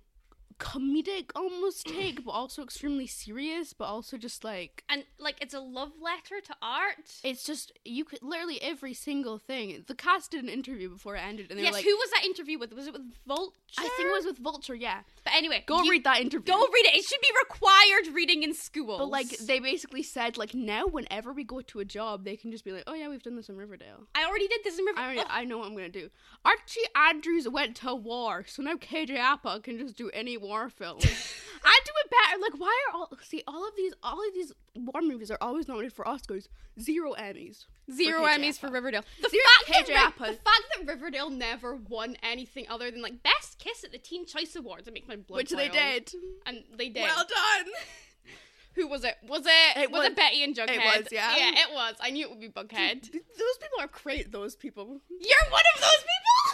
Comedic 0.59 1.29
almost 1.35 1.85
take, 1.85 2.25
but 2.25 2.31
also 2.31 2.63
extremely 2.63 3.05
serious, 3.05 3.73
but 3.73 3.85
also 3.85 4.17
just 4.17 4.43
like 4.43 4.83
and 4.89 5.03
like 5.19 5.35
it's 5.39 5.53
a 5.53 5.59
love 5.59 5.91
letter 6.01 6.41
to 6.43 6.55
art. 6.61 6.95
it's 7.23 7.43
just 7.43 7.71
you 7.85 8.03
could 8.03 8.23
literally 8.23 8.59
every 8.61 8.93
single 8.93 9.37
thing. 9.37 9.83
The 9.85 9.93
cast 9.93 10.31
did 10.31 10.43
an 10.43 10.49
interview 10.49 10.89
before 10.89 11.15
it 11.15 11.19
ended, 11.19 11.51
and 11.51 11.59
they 11.59 11.63
yes, 11.63 11.73
were 11.73 11.77
like, 11.77 11.85
who 11.85 11.95
was 11.95 12.09
that 12.11 12.25
interview 12.25 12.57
with? 12.57 12.73
Was 12.73 12.87
it 12.87 12.93
with 12.93 13.03
Vulture? 13.27 13.53
I 13.77 13.83
think 13.83 14.09
it 14.09 14.13
was 14.13 14.25
with 14.25 14.39
Vulture, 14.39 14.73
yeah. 14.73 15.01
But 15.23 15.33
anyway, 15.35 15.63
Go 15.67 15.83
you- 15.83 15.91
read 15.91 16.03
that 16.05 16.21
interview. 16.21 16.53
Go 16.53 16.59
read 16.59 16.85
it. 16.85 16.95
It 16.95 17.05
should 17.05 17.21
be 17.21 17.31
required 17.43 18.15
reading 18.15 18.41
in 18.41 18.53
school. 18.55 18.97
But 18.97 19.09
like 19.09 19.29
they 19.37 19.59
basically 19.59 20.01
said, 20.03 20.37
like 20.37 20.55
now 20.55 20.87
whenever 20.87 21.33
we 21.33 21.43
go 21.43 21.61
to 21.61 21.79
a 21.81 21.85
job, 21.85 22.23
they 22.23 22.35
can 22.35 22.51
just 22.51 22.65
be 22.65 22.71
like, 22.71 22.83
"Oh 22.87 22.95
yeah, 22.95 23.09
we've 23.09 23.21
done 23.21 23.35
this 23.35 23.49
in 23.49 23.57
Riverdale." 23.57 24.07
I 24.15 24.25
already 24.25 24.47
did 24.47 24.61
this 24.63 24.79
in 24.79 24.85
Riverdale. 24.85 25.03
I 25.03 25.07
already. 25.07 25.29
I 25.29 25.43
know 25.43 25.59
what 25.59 25.67
I'm 25.67 25.75
gonna 25.75 25.89
do. 25.89 26.09
Archie 26.43 26.81
Andrews 26.95 27.47
went 27.47 27.75
to 27.77 27.93
war, 27.93 28.43
so 28.47 28.63
now 28.63 28.73
KJ 28.75 29.17
Apa 29.17 29.59
can 29.61 29.77
just 29.77 29.95
do 29.95 30.09
any 30.11 30.35
war 30.37 30.46
film. 30.69 30.99
I 31.01 31.79
do 31.85 31.91
it 32.05 32.11
better. 32.11 32.41
Like, 32.41 32.59
why 32.59 32.75
are 32.89 32.95
all 32.97 33.09
see 33.23 33.43
all 33.47 33.67
of 33.67 33.75
these 33.75 33.93
all 34.03 34.19
of 34.25 34.33
these 34.33 34.51
war 34.75 35.01
movies 35.01 35.29
are 35.31 35.37
always 35.41 35.67
nominated 35.67 35.93
for 35.93 36.05
Oscars? 36.05 36.47
Zero 36.79 37.13
Emmys. 37.15 37.65
Zero 37.91 38.21
KJ 38.23 38.35
Emmys 38.37 38.59
for 38.59 38.69
Riverdale. 38.69 39.03
The 39.21 39.29
Zero 39.29 39.43
fact, 39.65 39.87
that 39.87 40.13
the 40.17 40.25
fact 40.33 40.63
that 40.77 40.87
Riverdale 40.87 41.29
never 41.29 41.75
won 41.75 42.15
anything 42.23 42.65
other 42.69 42.91
than 42.91 43.01
like 43.01 43.23
Best 43.23 43.59
Kiss 43.59 43.83
at 43.83 43.91
the 43.91 43.97
Teen 43.97 44.25
Choice 44.25 44.55
Awards, 44.55 44.87
it 44.87 44.93
makes 44.93 45.07
my 45.07 45.15
blood 45.15 45.37
Which 45.37 45.49
they 45.51 45.69
did. 45.69 46.11
and 46.45 46.63
they 46.77 46.89
did. 46.89 47.03
Well 47.03 47.15
done. 47.27 47.71
Who 48.75 48.87
was 48.87 49.03
it? 49.03 49.15
Was 49.27 49.41
it? 49.47 49.77
It 49.81 49.91
was, 49.91 49.99
was- 50.01 50.07
it 50.09 50.15
Betty 50.15 50.43
and 50.43 50.55
Jughead? 50.55 50.77
was, 50.77 51.07
yeah. 51.11 51.35
Yeah, 51.35 51.51
it 51.63 51.73
was. 51.73 51.95
I 51.99 52.11
knew 52.11 52.25
it 52.25 52.29
would 52.29 52.39
be 52.39 52.49
Bughead. 52.49 53.01
Those 53.11 53.57
people 53.59 53.79
are 53.79 53.87
great. 53.87 54.31
Those 54.31 54.55
people. 54.55 55.01
You're 55.09 55.49
one 55.51 55.63
of 55.75 55.81
those 55.81 56.03
people. 56.05 56.46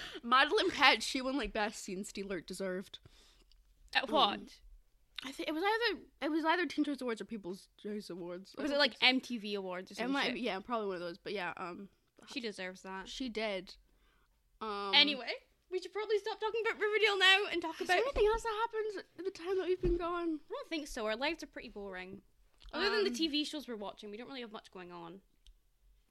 Madelaine 0.24 0.70
Petsch, 0.70 1.02
she 1.02 1.20
won 1.22 1.36
like 1.36 1.52
best 1.52 1.82
scene 1.84 2.04
stealer 2.04 2.40
deserved. 2.40 2.98
At 3.94 4.10
what? 4.10 4.40
I 5.24 5.30
think 5.30 5.48
it 5.48 5.52
was 5.52 5.62
either 5.62 6.00
it 6.22 6.30
was 6.30 6.44
either 6.44 6.66
Teen 6.66 6.84
Choice 6.84 7.00
Awards 7.00 7.20
or 7.20 7.24
People's 7.24 7.68
Choice 7.80 8.10
Awards. 8.10 8.54
Was 8.58 8.70
it 8.70 8.78
like 8.78 8.98
MTV 9.00 9.54
Awards 9.56 9.90
or 9.90 9.92
it 9.92 9.96
something? 9.98 10.12
might, 10.12 10.36
yeah, 10.38 10.58
probably 10.60 10.86
one 10.88 10.96
of 10.96 11.00
those. 11.02 11.18
But 11.18 11.32
yeah, 11.32 11.52
um, 11.56 11.88
She 12.32 12.40
deserves 12.40 12.82
that. 12.82 13.08
she 13.08 13.28
did. 13.28 13.74
Um, 14.60 14.92
Anyway, 14.94 15.30
we 15.70 15.80
should 15.80 15.92
probably 15.92 16.18
stop 16.18 16.40
talking 16.40 16.60
about 16.66 16.80
Riverdale 16.80 17.18
now 17.18 17.38
and 17.52 17.60
talk 17.62 17.74
is 17.76 17.82
about. 17.82 17.88
there 17.94 18.02
anything 18.02 18.26
else 18.32 18.42
that 18.42 18.54
happens 18.62 19.04
at 19.18 19.24
the 19.24 19.30
time 19.30 19.58
that 19.58 19.66
we've 19.66 19.80
been 19.82 19.96
gone? 19.96 20.38
I 20.48 20.52
don't 20.52 20.68
think 20.68 20.88
so. 20.88 21.06
Our 21.06 21.16
lives 21.16 21.42
are 21.42 21.46
pretty 21.48 21.68
boring. 21.68 22.22
Other 22.72 22.88
than 22.90 23.04
the 23.04 23.10
Um, 23.10 23.16
TV 23.16 23.46
shows 23.46 23.68
we're 23.68 23.76
watching, 23.76 24.10
we 24.10 24.16
don't 24.16 24.28
really 24.28 24.40
have 24.40 24.52
much 24.52 24.70
going 24.72 24.90
on. 24.92 25.20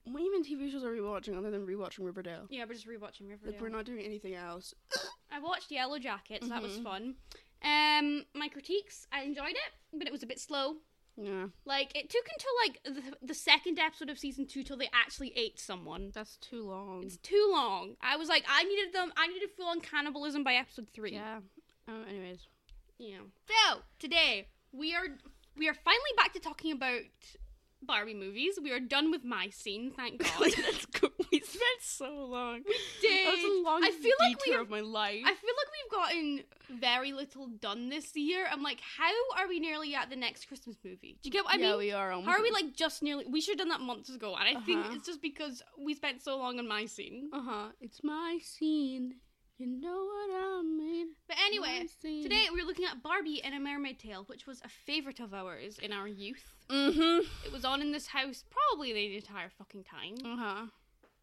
What 0.05 0.21
even 0.23 0.43
TV 0.43 0.71
shows 0.71 0.83
are 0.83 0.91
we 0.91 1.01
watching 1.01 1.37
other 1.37 1.51
than 1.51 1.65
rewatching 1.65 1.99
Riverdale? 2.05 2.47
Yeah, 2.49 2.65
we're 2.67 2.73
just 2.73 2.87
rewatching 2.87 3.29
Riverdale. 3.29 3.53
Like 3.53 3.61
we're 3.61 3.69
not 3.69 3.85
doing 3.85 4.03
anything 4.03 4.33
else. 4.35 4.73
I 5.31 5.39
watched 5.39 5.71
Yellow 5.71 5.99
Jackets. 5.99 6.47
That 6.49 6.61
was 6.61 6.79
Mhm. 6.79 6.83
fun. 6.83 7.15
Um, 7.63 8.25
my 8.33 8.47
critiques, 8.49 9.05
I 9.11 9.21
enjoyed 9.21 9.51
it, 9.51 9.73
but 9.93 10.07
it 10.07 10.11
was 10.11 10.23
a 10.23 10.25
bit 10.25 10.39
slow. 10.39 10.77
Yeah, 11.17 11.47
Like 11.65 11.95
it 11.95 12.09
took 12.09 12.25
until 12.31 12.51
like 12.63 13.11
the, 13.21 13.27
the 13.27 13.33
second 13.35 13.77
episode 13.77 14.09
of 14.09 14.17
season 14.17 14.47
two 14.47 14.63
till 14.63 14.77
they 14.77 14.89
actually 14.93 15.33
ate 15.37 15.59
someone. 15.59 16.11
that's 16.15 16.37
too 16.37 16.65
long. 16.65 17.03
It's 17.03 17.17
too 17.17 17.49
long. 17.51 17.95
I 18.01 18.15
was 18.15 18.29
like, 18.29 18.43
I 18.49 18.63
needed 18.63 18.93
them. 18.93 19.11
I 19.17 19.27
needed 19.27 19.49
full 19.51 19.67
on 19.67 19.81
cannibalism 19.81 20.43
by 20.43 20.53
episode 20.55 20.89
three. 20.93 21.11
Yeah. 21.13 21.41
Um, 21.87 22.05
anyways, 22.09 22.47
Yeah. 22.97 23.19
So 23.47 23.81
today 23.99 24.47
we 24.71 24.95
are 24.95 25.05
we 25.57 25.67
are 25.67 25.73
finally 25.73 26.11
back 26.17 26.31
to 26.33 26.39
talking 26.39 26.71
about 26.71 27.01
Barbie 27.83 28.13
movies. 28.13 28.59
We 28.61 28.71
are 28.71 28.79
done 28.79 29.11
with 29.11 29.23
my 29.23 29.49
scene, 29.49 29.91
thank 29.95 30.19
God. 30.23 31.11
We 31.31 31.39
spent 31.39 31.81
so 31.81 32.25
long. 32.25 32.61
We 32.67 32.75
did. 33.01 33.27
That 33.27 33.31
was 33.33 33.41
the 33.41 33.61
longest 33.63 33.97
I 33.99 34.01
feel 34.01 34.15
like 34.19 34.45
we 34.45 34.51
have- 34.53 34.61
of 34.61 34.69
my 34.69 34.81
life. 34.81 35.23
I 35.25 35.33
feel 35.33 35.53
like 35.57 35.71
we've 35.71 35.91
gotten 35.91 36.79
very 36.79 37.13
little 37.13 37.47
done 37.47 37.89
this 37.89 38.15
year. 38.15 38.45
I'm 38.51 38.61
like, 38.63 38.79
how 38.97 39.11
are 39.37 39.47
we 39.47 39.59
nearly 39.59 39.95
at 39.95 40.09
the 40.09 40.15
next 40.15 40.47
Christmas 40.47 40.77
movie? 40.83 41.17
Do 41.21 41.27
you 41.27 41.31
get 41.31 41.43
what 41.45 41.55
I 41.55 41.57
yeah, 41.57 41.69
mean? 41.71 41.77
we 41.79 41.91
are. 41.91 42.11
Almost 42.11 42.29
How 42.29 42.37
are 42.37 42.43
we 42.43 42.51
like 42.51 42.73
just 42.75 43.01
nearly? 43.01 43.25
We 43.29 43.39
should 43.41 43.53
have 43.59 43.67
done 43.67 43.69
that 43.69 43.81
months 43.81 44.09
ago, 44.13 44.35
and 44.35 44.57
I 44.57 44.59
think 44.61 44.85
Uh-huh. 44.85 44.95
it's 44.95 45.05
just 45.07 45.21
because 45.21 45.61
we 45.79 45.93
spent 45.95 46.21
so 46.21 46.37
long 46.37 46.59
on 46.59 46.67
my 46.67 46.85
scene. 46.85 47.29
Uh 47.33 47.41
huh. 47.41 47.67
It's 47.79 48.03
my 48.03 48.39
scene. 48.43 49.15
You 49.57 49.67
know 49.67 49.89
what 50.05 50.31
I 50.35 50.63
mean. 50.63 51.09
But 51.27 51.37
anyway, 51.45 51.85
today 52.01 52.45
we're 52.51 52.65
looking 52.65 52.85
at 52.85 53.03
Barbie 53.03 53.43
and 53.43 53.53
a 53.53 53.59
Mermaid 53.59 53.99
Tale, 53.99 54.23
which 54.25 54.47
was 54.47 54.59
a 54.65 54.69
favorite 54.69 55.19
of 55.19 55.35
ours 55.35 55.77
in 55.77 55.93
our 55.93 56.07
youth. 56.07 56.55
Mm-hmm. 56.71 57.27
It 57.45 57.51
was 57.51 57.65
on 57.65 57.81
in 57.81 57.91
this 57.91 58.07
house 58.07 58.43
probably 58.49 58.93
the 58.93 59.15
entire 59.17 59.49
fucking 59.49 59.83
time. 59.83 60.15
Uh 60.25 60.37
huh. 60.37 60.65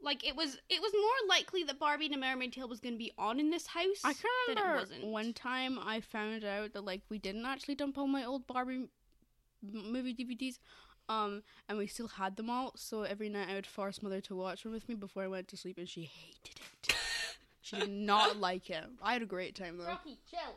Like 0.01 0.25
it 0.27 0.37
was, 0.37 0.57
it 0.69 0.81
was 0.81 0.93
more 0.95 1.29
likely 1.29 1.65
that 1.65 1.81
Barbie 1.81 2.07
and 2.07 2.15
a 2.15 2.19
Mermaid 2.19 2.53
Tale 2.53 2.69
was 2.69 2.79
going 2.81 2.95
to 2.95 2.99
be 2.99 3.11
on 3.19 3.41
in 3.41 3.51
this 3.51 3.67
house 3.67 4.03
I 4.05 4.13
can 4.13 4.23
than 4.47 4.59
it 4.59 4.61
remember 4.61 4.81
wasn't. 4.81 5.05
one 5.07 5.33
time 5.33 5.79
I 5.85 6.01
found 6.01 6.45
out 6.45 6.73
that 6.75 6.85
like 6.85 7.03
we 7.09 7.19
didn't 7.19 7.45
actually 7.47 7.75
dump 7.75 7.99
all 7.99 8.07
my 8.07 8.25
old 8.25 8.47
Barbie 8.47 8.89
m- 9.65 9.93
movie 9.93 10.15
DVDs, 10.15 10.59
um, 11.09 11.43
and 11.69 11.79
we 11.79 11.89
still 11.89 12.07
had 12.09 12.37
them 12.37 12.49
all. 12.49 12.73
So 12.77 13.03
every 13.03 13.29
night 13.29 13.49
I 13.51 13.55
would 13.55 13.67
force 13.67 14.01
mother 14.01 14.21
to 14.21 14.37
watch 14.37 14.63
them 14.63 14.71
with 14.73 14.89
me 14.89 14.95
before 14.95 15.25
I 15.25 15.29
went 15.29 15.49
to 15.49 15.57
sleep, 15.57 15.79
and 15.79 15.89
she 15.89 16.03
hated 16.03 16.61
it. 16.89 16.95
she 17.61 17.77
did 17.81 17.91
not 17.91 18.37
like 18.37 18.71
it. 18.71 18.85
I 19.03 19.15
had 19.15 19.23
a 19.23 19.27
great 19.27 19.57
time 19.57 19.79
though. 19.79 19.87
Rocky, 19.87 20.19
chill. 20.31 20.55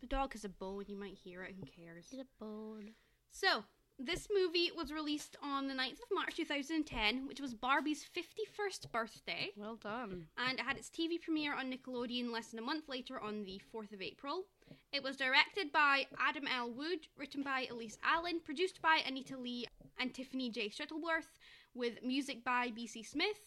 The 0.00 0.06
dog 0.06 0.32
has 0.32 0.44
a 0.44 0.48
bone. 0.48 0.84
You 0.88 0.96
might 0.96 1.18
hear 1.22 1.42
it. 1.42 1.54
Who 1.58 1.66
cares? 1.66 2.14
Bone. 2.38 2.90
So, 3.30 3.64
this 3.98 4.28
movie 4.34 4.70
was 4.74 4.90
released 4.92 5.36
on 5.42 5.68
the 5.68 5.74
9th 5.74 6.00
of 6.02 6.08
March 6.12 6.34
2010, 6.36 7.26
which 7.28 7.40
was 7.40 7.52
Barbie's 7.54 8.02
51st 8.04 8.90
birthday, 8.90 9.50
Well 9.56 9.76
done. 9.76 10.26
and 10.38 10.58
it 10.58 10.64
had 10.64 10.78
its 10.78 10.88
TV 10.88 11.20
premiere 11.20 11.54
on 11.54 11.70
Nickelodeon 11.70 12.32
less 12.32 12.48
than 12.48 12.58
a 12.58 12.62
month 12.62 12.88
later 12.88 13.20
on 13.20 13.44
the 13.44 13.60
4th 13.74 13.92
of 13.92 14.00
April. 14.00 14.46
It 14.92 15.02
was 15.02 15.16
directed 15.18 15.70
by 15.70 16.06
Adam 16.18 16.46
L. 16.48 16.70
Wood, 16.72 17.08
written 17.18 17.42
by 17.42 17.66
Elise 17.70 17.98
Allen, 18.02 18.40
produced 18.42 18.80
by 18.80 19.02
Anita 19.06 19.36
Lee 19.36 19.66
and 19.98 20.14
Tiffany 20.14 20.48
J. 20.50 20.70
Shuttleworth, 20.70 21.38
with 21.74 22.02
music 22.02 22.42
by 22.42 22.70
B.C. 22.74 23.02
Smith. 23.02 23.38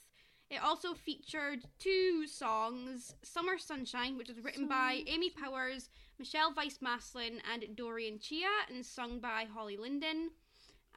It 0.51 0.61
also 0.63 0.93
featured 0.93 1.65
two 1.79 2.27
songs 2.27 3.15
Summer 3.23 3.57
Sunshine, 3.57 4.17
which 4.17 4.27
was 4.29 4.39
written 4.43 4.67
by 4.67 5.01
Amy 5.07 5.31
Powers, 5.31 5.89
Michelle 6.19 6.53
Weiss 6.55 6.79
Maslin, 6.81 7.41
and 7.51 7.75
Dorian 7.75 8.19
Chia, 8.19 8.47
and 8.69 8.85
sung 8.85 9.19
by 9.19 9.45
Holly 9.51 9.77
Linden. 9.77 10.31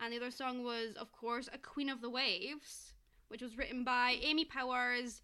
And 0.01 0.13
the 0.13 0.19
other 0.19 0.31
song 0.31 0.63
was, 0.63 0.95
of 0.97 1.11
course, 1.13 1.49
A 1.53 1.59
Queen 1.59 1.89
of 1.89 2.01
the 2.01 2.11
Waves, 2.11 2.93
which 3.29 3.43
was 3.43 3.57
written 3.57 3.83
by 3.83 4.17
Amy 4.23 4.45
Powers. 4.45 5.23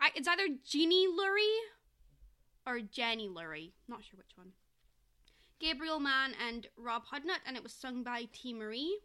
I, 0.00 0.10
it's 0.14 0.28
either 0.28 0.48
Jeannie 0.64 1.06
Lurie 1.08 1.60
or 2.66 2.80
Jenny 2.80 3.28
Lurie. 3.28 3.72
Not 3.88 4.04
sure 4.04 4.18
which 4.18 4.36
one. 4.36 4.52
Gabriel 5.58 6.00
Mann 6.00 6.34
and 6.46 6.66
Rob 6.76 7.04
Hudnut, 7.06 7.40
and 7.46 7.56
it 7.56 7.62
was 7.62 7.72
sung 7.72 8.02
by 8.02 8.28
T. 8.32 8.52
Marie. 8.52 8.98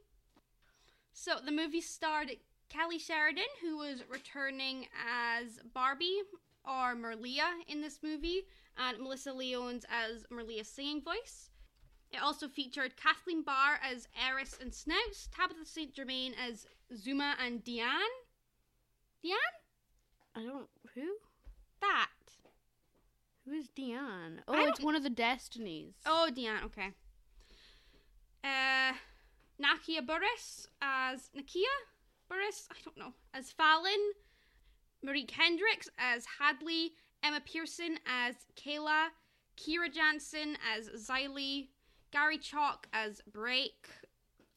So 1.13 1.36
the 1.44 1.51
movie 1.51 1.82
starred 1.82 2.32
Kelly 2.70 3.00
Sheridan, 3.00 3.44
who 3.62 3.77
was 3.77 4.03
returning 4.10 4.88
as 5.08 5.60
Barbie 5.74 6.22
or 6.67 6.95
Merlia 6.95 7.47
in 7.67 7.81
this 7.81 8.00
movie, 8.03 8.41
and 8.77 9.00
Melissa 9.00 9.31
Leones 9.31 9.86
as 9.89 10.24
Merlia's 10.31 10.67
singing 10.67 11.01
voice. 11.01 11.50
It 12.12 12.21
also 12.21 12.47
featured 12.47 12.95
Kathleen 12.97 13.43
Barr 13.43 13.79
as 13.83 14.07
Eris 14.27 14.57
and 14.62 14.74
Snouts, 14.74 15.27
Tabitha 15.36 15.65
St. 15.65 15.93
Germain 15.93 16.33
as 16.47 16.65
Zuma 16.95 17.36
and 17.43 17.63
Diane. 17.63 17.89
Diane? 19.24 19.38
I 20.36 20.43
don't. 20.43 20.67
Who? 20.95 21.07
That. 21.81 22.09
Who 23.45 23.53
is 23.53 23.69
Dion? 23.69 24.41
Oh, 24.47 24.53
I 24.53 24.67
it's 24.67 24.79
don't- 24.79 24.86
one 24.86 24.95
of 24.95 25.03
the 25.03 25.09
Destinies. 25.09 25.95
Oh, 26.05 26.29
Diane, 26.33 26.63
okay. 26.65 26.89
Uh, 28.43 28.93
Nakia 29.62 30.05
Burris 30.05 30.67
as 30.81 31.29
Nakia 31.36 31.63
Burris, 32.29 32.67
I 32.71 32.75
don't 32.86 32.97
know, 32.97 33.13
as 33.33 33.51
Fallon. 33.51 34.12
Marie 35.03 35.25
Kendricks 35.25 35.89
as 35.97 36.25
Hadley. 36.39 36.93
Emma 37.23 37.41
Pearson 37.41 37.97
as 38.05 38.35
Kayla. 38.55 39.07
Kira 39.57 39.91
Jansen 39.93 40.57
as 40.75 40.89
Xylee. 40.89 41.69
Gary 42.11 42.37
Chalk 42.37 42.87
as 42.93 43.21
Break. 43.31 43.87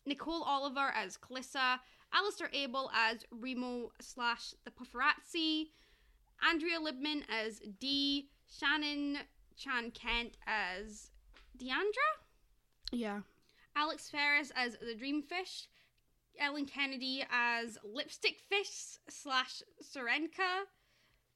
Nicole 0.07 0.43
Oliver 0.43 0.93
as 0.95 1.17
Calissa. 1.17 1.79
Alistair 2.13 2.49
Abell 2.49 2.91
as 2.95 3.25
Remo 3.31 3.91
slash 4.01 4.55
the 4.65 4.71
Pufferazzi. 4.71 5.67
Andrea 6.49 6.79
Libman 6.81 7.23
as 7.29 7.61
Dee. 7.79 8.29
Shannon 8.49 9.19
Chan 9.57 9.93
Kent 9.93 10.37
as 10.47 11.11
Deandra. 11.59 12.11
Yeah. 12.93 13.21
Alex 13.77 14.11
Ferris 14.11 14.51
as 14.57 14.77
the 14.79 14.95
Dreamfish, 14.95 15.67
Ellen 16.41 16.67
Kennedy 16.67 17.25
as 17.31 17.79
Lipstick 17.85 18.41
Fish 18.49 18.99
slash 19.09 19.63
Serenka, 19.83 20.65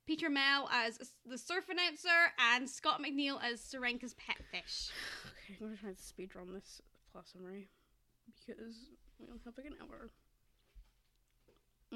Peter 0.06 0.30
Mel 0.30 0.68
as 0.72 1.12
the 1.24 1.38
surf 1.38 1.68
announcer, 1.68 2.32
and 2.52 2.68
Scott 2.68 3.00
McNeil 3.00 3.38
as 3.42 3.60
Serenka's 3.60 4.14
pet 4.14 4.36
fish. 4.50 4.90
Okay, 5.26 5.56
I'm 5.60 5.66
gonna 5.66 5.76
try 5.76 5.92
to 5.92 6.02
speed 6.02 6.34
run 6.34 6.52
this 6.52 6.80
plot 7.12 7.28
summary 7.28 7.68
because 8.46 8.76
we 9.18 9.26
only 9.26 9.40
have 9.44 9.54
like 9.56 9.66
an 9.66 9.76
hour. 9.82 10.10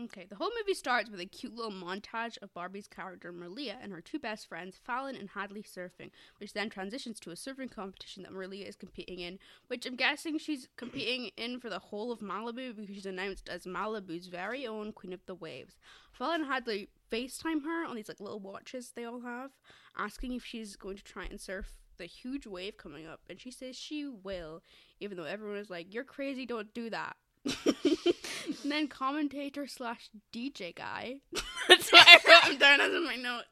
Okay, 0.05 0.26
the 0.28 0.37
whole 0.37 0.52
movie 0.57 0.75
starts 0.75 1.11
with 1.11 1.19
a 1.19 1.26
cute 1.26 1.57
little 1.57 1.73
montage 1.73 2.38
of 2.40 2.55
Barbie's 2.55 2.87
character 2.87 3.33
Merlia 3.33 3.75
and 3.83 3.90
her 3.90 4.00
two 4.00 4.21
best 4.21 4.49
friends, 4.49 4.78
Fallon 4.85 5.17
and 5.17 5.31
Hadley, 5.31 5.62
surfing, 5.62 6.11
which 6.38 6.52
then 6.52 6.71
transitions 6.71 7.19
to 7.19 7.33
a 7.33 7.35
surfing 7.35 7.69
competition 7.69 8.23
that 8.23 8.33
Merlia 8.33 8.69
is 8.69 8.76
competing 8.76 9.19
in, 9.19 9.40
which 9.67 9.87
I'm 9.87 9.97
guessing 9.97 10.38
she's 10.38 10.69
competing 10.76 11.31
in 11.37 11.59
for 11.59 11.69
the 11.69 11.81
whole 11.81 12.12
of 12.12 12.21
Malibu 12.21 12.76
because 12.76 12.95
she's 12.95 13.07
announced 13.07 13.49
as 13.49 13.64
Malibu's 13.64 14.28
very 14.28 14.69
own 14.69 14.93
Queen 14.93 15.12
of 15.12 15.26
the 15.26 15.35
Waves. 15.35 15.78
Fallon 16.12 16.43
and 16.43 16.50
Hadley 16.50 16.90
FaceTime 17.11 17.64
her 17.64 17.85
on 17.85 17.97
these 17.97 18.09
like 18.09 18.21
little 18.21 18.40
watches 18.40 18.93
they 18.95 19.05
all 19.05 19.23
have, 19.23 19.50
asking 19.97 20.35
if 20.35 20.45
she's 20.45 20.76
going 20.76 20.97
to 20.97 21.02
try 21.02 21.25
and 21.25 21.40
surf 21.40 21.73
the 21.97 22.07
huge 22.07 22.47
wave 22.47 22.76
coming 22.76 23.05
up, 23.05 23.23
and 23.28 23.40
she 23.40 23.50
says 23.50 23.75
she 23.75 24.07
will, 24.07 24.62
even 25.00 25.17
though 25.17 25.25
everyone 25.25 25.59
is 25.59 25.71
like, 25.71 25.93
"You're 25.93 26.05
crazy, 26.05 26.47
don't 26.47 26.73
do 26.73 26.88
that." 26.90 27.17
and 27.64 28.73
then 28.73 28.88
commentator 28.88 29.66
slash 29.66 30.11
DJ 30.33 30.75
guy. 30.75 31.16
That's 31.68 31.92
what 31.92 32.07
I 32.07 32.18
wrote 32.26 32.52
him 32.52 32.59
down 32.59 32.80
as 32.80 32.92
in 32.92 33.04
my 33.04 33.16
notes. 33.16 33.47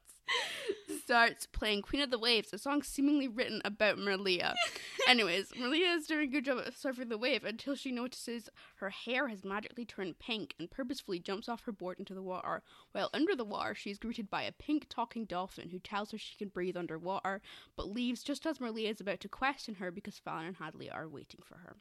Starts 1.04 1.46
playing 1.46 1.82
Queen 1.82 2.02
of 2.02 2.10
the 2.10 2.18
Waves, 2.18 2.52
a 2.52 2.58
song 2.58 2.82
seemingly 2.82 3.28
written 3.28 3.62
about 3.64 3.96
Merlia. 3.96 4.54
Anyways, 5.08 5.52
Merlia 5.52 5.96
is 5.96 6.06
doing 6.06 6.28
a 6.28 6.32
good 6.32 6.44
job 6.44 6.58
at 6.58 6.74
surfing 6.74 7.08
the 7.08 7.18
wave 7.18 7.44
until 7.44 7.76
she 7.76 7.92
notices 7.92 8.48
her 8.76 8.90
hair 8.90 9.28
has 9.28 9.44
magically 9.44 9.84
turned 9.84 10.18
pink 10.18 10.54
and 10.58 10.68
purposefully 10.68 11.20
jumps 11.20 11.48
off 11.48 11.62
her 11.62 11.70
board 11.70 12.00
into 12.00 12.14
the 12.14 12.22
water. 12.22 12.62
While 12.90 13.10
under 13.14 13.36
the 13.36 13.44
water, 13.44 13.76
she 13.76 13.90
is 13.90 13.98
greeted 13.98 14.28
by 14.28 14.42
a 14.42 14.52
pink 14.52 14.86
talking 14.88 15.26
dolphin 15.26 15.70
who 15.70 15.78
tells 15.78 16.10
her 16.10 16.18
she 16.18 16.36
can 16.36 16.48
breathe 16.48 16.76
underwater, 16.76 17.40
but 17.76 17.88
leaves 17.88 18.24
just 18.24 18.44
as 18.44 18.58
Merlia 18.58 18.90
is 18.90 19.00
about 19.00 19.20
to 19.20 19.28
question 19.28 19.76
her 19.76 19.92
because 19.92 20.18
Fallon 20.18 20.46
and 20.46 20.56
Hadley 20.56 20.90
are 20.90 21.08
waiting 21.08 21.40
for 21.44 21.58
her. 21.58 21.76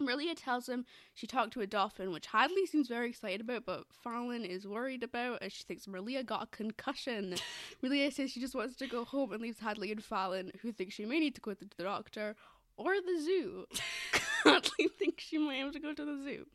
Merlia 0.00 0.34
tells 0.36 0.68
him 0.68 0.84
she 1.14 1.26
talked 1.26 1.52
to 1.54 1.60
a 1.60 1.66
dolphin, 1.66 2.12
which 2.12 2.26
Hadley 2.26 2.66
seems 2.66 2.88
very 2.88 3.08
excited 3.08 3.40
about, 3.40 3.64
but 3.66 3.84
Fallon 4.02 4.44
is 4.44 4.66
worried 4.66 5.02
about 5.02 5.42
as 5.42 5.52
she 5.52 5.64
thinks 5.64 5.86
Merlia 5.86 6.24
got 6.24 6.44
a 6.44 6.46
concussion. 6.46 7.34
Merlia 7.82 8.12
says 8.12 8.30
she 8.30 8.40
just 8.40 8.54
wants 8.54 8.76
to 8.76 8.86
go 8.86 9.04
home 9.04 9.32
and 9.32 9.42
leaves 9.42 9.60
Hadley 9.60 9.90
and 9.92 10.02
Fallon, 10.02 10.52
who 10.62 10.72
think 10.72 10.92
she 10.92 11.04
may 11.04 11.18
need 11.18 11.34
to 11.34 11.40
go 11.40 11.54
to 11.54 11.64
the 11.76 11.82
doctor 11.82 12.36
or 12.76 12.94
the 13.00 13.20
zoo. 13.20 13.66
Hadley 14.44 14.88
thinks 14.98 15.24
she 15.24 15.38
might 15.38 15.56
have 15.56 15.72
to 15.72 15.80
go 15.80 15.92
to 15.92 16.04
the 16.04 16.22
zoo. 16.22 16.46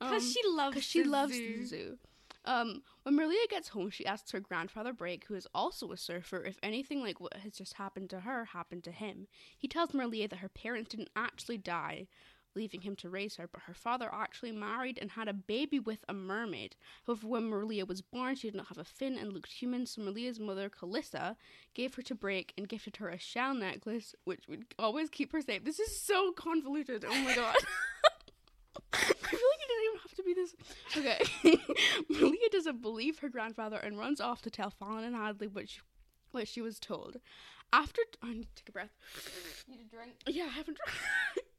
Because 0.00 0.22
Um, 0.24 0.30
she 0.32 0.40
loves 0.48 0.74
because 0.74 0.88
she 0.88 1.02
the 1.02 1.08
loves 1.10 1.34
zoo. 1.34 1.56
the 1.58 1.64
zoo. 1.66 1.98
Um, 2.46 2.82
when 3.02 3.18
Merlia 3.18 3.46
gets 3.50 3.68
home, 3.68 3.90
she 3.90 4.06
asks 4.06 4.30
her 4.30 4.40
grandfather 4.40 4.94
Brake, 4.94 5.26
who 5.28 5.34
is 5.34 5.46
also 5.54 5.92
a 5.92 5.96
surfer, 5.98 6.42
if 6.42 6.58
anything 6.62 7.02
like 7.02 7.20
what 7.20 7.34
has 7.34 7.52
just 7.52 7.74
happened 7.74 8.08
to 8.10 8.20
her 8.20 8.46
happened 8.46 8.82
to 8.84 8.92
him. 8.92 9.26
He 9.58 9.68
tells 9.68 9.90
Merlia 9.90 10.28
that 10.30 10.38
her 10.38 10.48
parents 10.48 10.88
didn't 10.88 11.10
actually 11.14 11.58
die, 11.58 12.06
leaving 12.54 12.82
him 12.82 12.96
to 12.96 13.08
raise 13.08 13.36
her, 13.36 13.48
but 13.50 13.62
her 13.62 13.74
father 13.74 14.10
actually 14.12 14.52
married 14.52 14.98
and 15.00 15.12
had 15.12 15.28
a 15.28 15.32
baby 15.32 15.78
with 15.78 16.04
a 16.08 16.14
mermaid. 16.14 16.76
However, 17.06 17.26
when 17.26 17.50
Merlia 17.50 17.86
was 17.86 18.02
born, 18.02 18.34
she 18.34 18.48
did 18.48 18.56
not 18.56 18.68
have 18.68 18.78
a 18.78 18.84
fin 18.84 19.16
and 19.16 19.32
looked 19.32 19.52
human, 19.52 19.86
so 19.86 20.02
Merlia's 20.02 20.40
mother, 20.40 20.68
Calissa, 20.68 21.36
gave 21.74 21.94
her 21.94 22.02
to 22.02 22.14
break 22.14 22.52
and 22.56 22.68
gifted 22.68 22.96
her 22.96 23.08
a 23.08 23.18
shell 23.18 23.54
necklace, 23.54 24.14
which 24.24 24.48
would 24.48 24.66
always 24.78 25.10
keep 25.10 25.32
her 25.32 25.40
safe. 25.40 25.64
This 25.64 25.80
is 25.80 26.00
so 26.00 26.32
convoluted. 26.32 27.04
Oh 27.08 27.22
my 27.22 27.34
god. 27.34 27.56
I 28.92 28.96
feel 28.98 29.40
like 29.50 29.60
it 29.60 29.68
didn't 29.68 29.84
even 29.86 30.00
have 30.02 30.14
to 30.16 30.22
be 30.22 30.34
this. 30.34 30.54
Okay. 30.96 32.00
Malia 32.20 32.48
doesn't 32.50 32.82
believe 32.82 33.18
her 33.20 33.28
grandfather 33.28 33.76
and 33.76 33.98
runs 33.98 34.20
off 34.20 34.42
to 34.42 34.50
tell 34.50 34.70
Fallon 34.70 35.04
and 35.04 35.14
Hadley 35.14 35.46
what 35.46 35.68
she, 35.68 35.80
what 36.32 36.48
she 36.48 36.60
was 36.60 36.78
told. 36.78 37.16
After. 37.72 38.02
I 38.22 38.32
need 38.32 38.48
to 38.54 38.62
take 38.62 38.68
a 38.68 38.72
breath. 38.72 38.90
Need 39.68 39.80
a 39.80 39.94
drink? 39.94 40.12
Yeah, 40.26 40.44
I 40.44 40.48
haven't. 40.48 40.78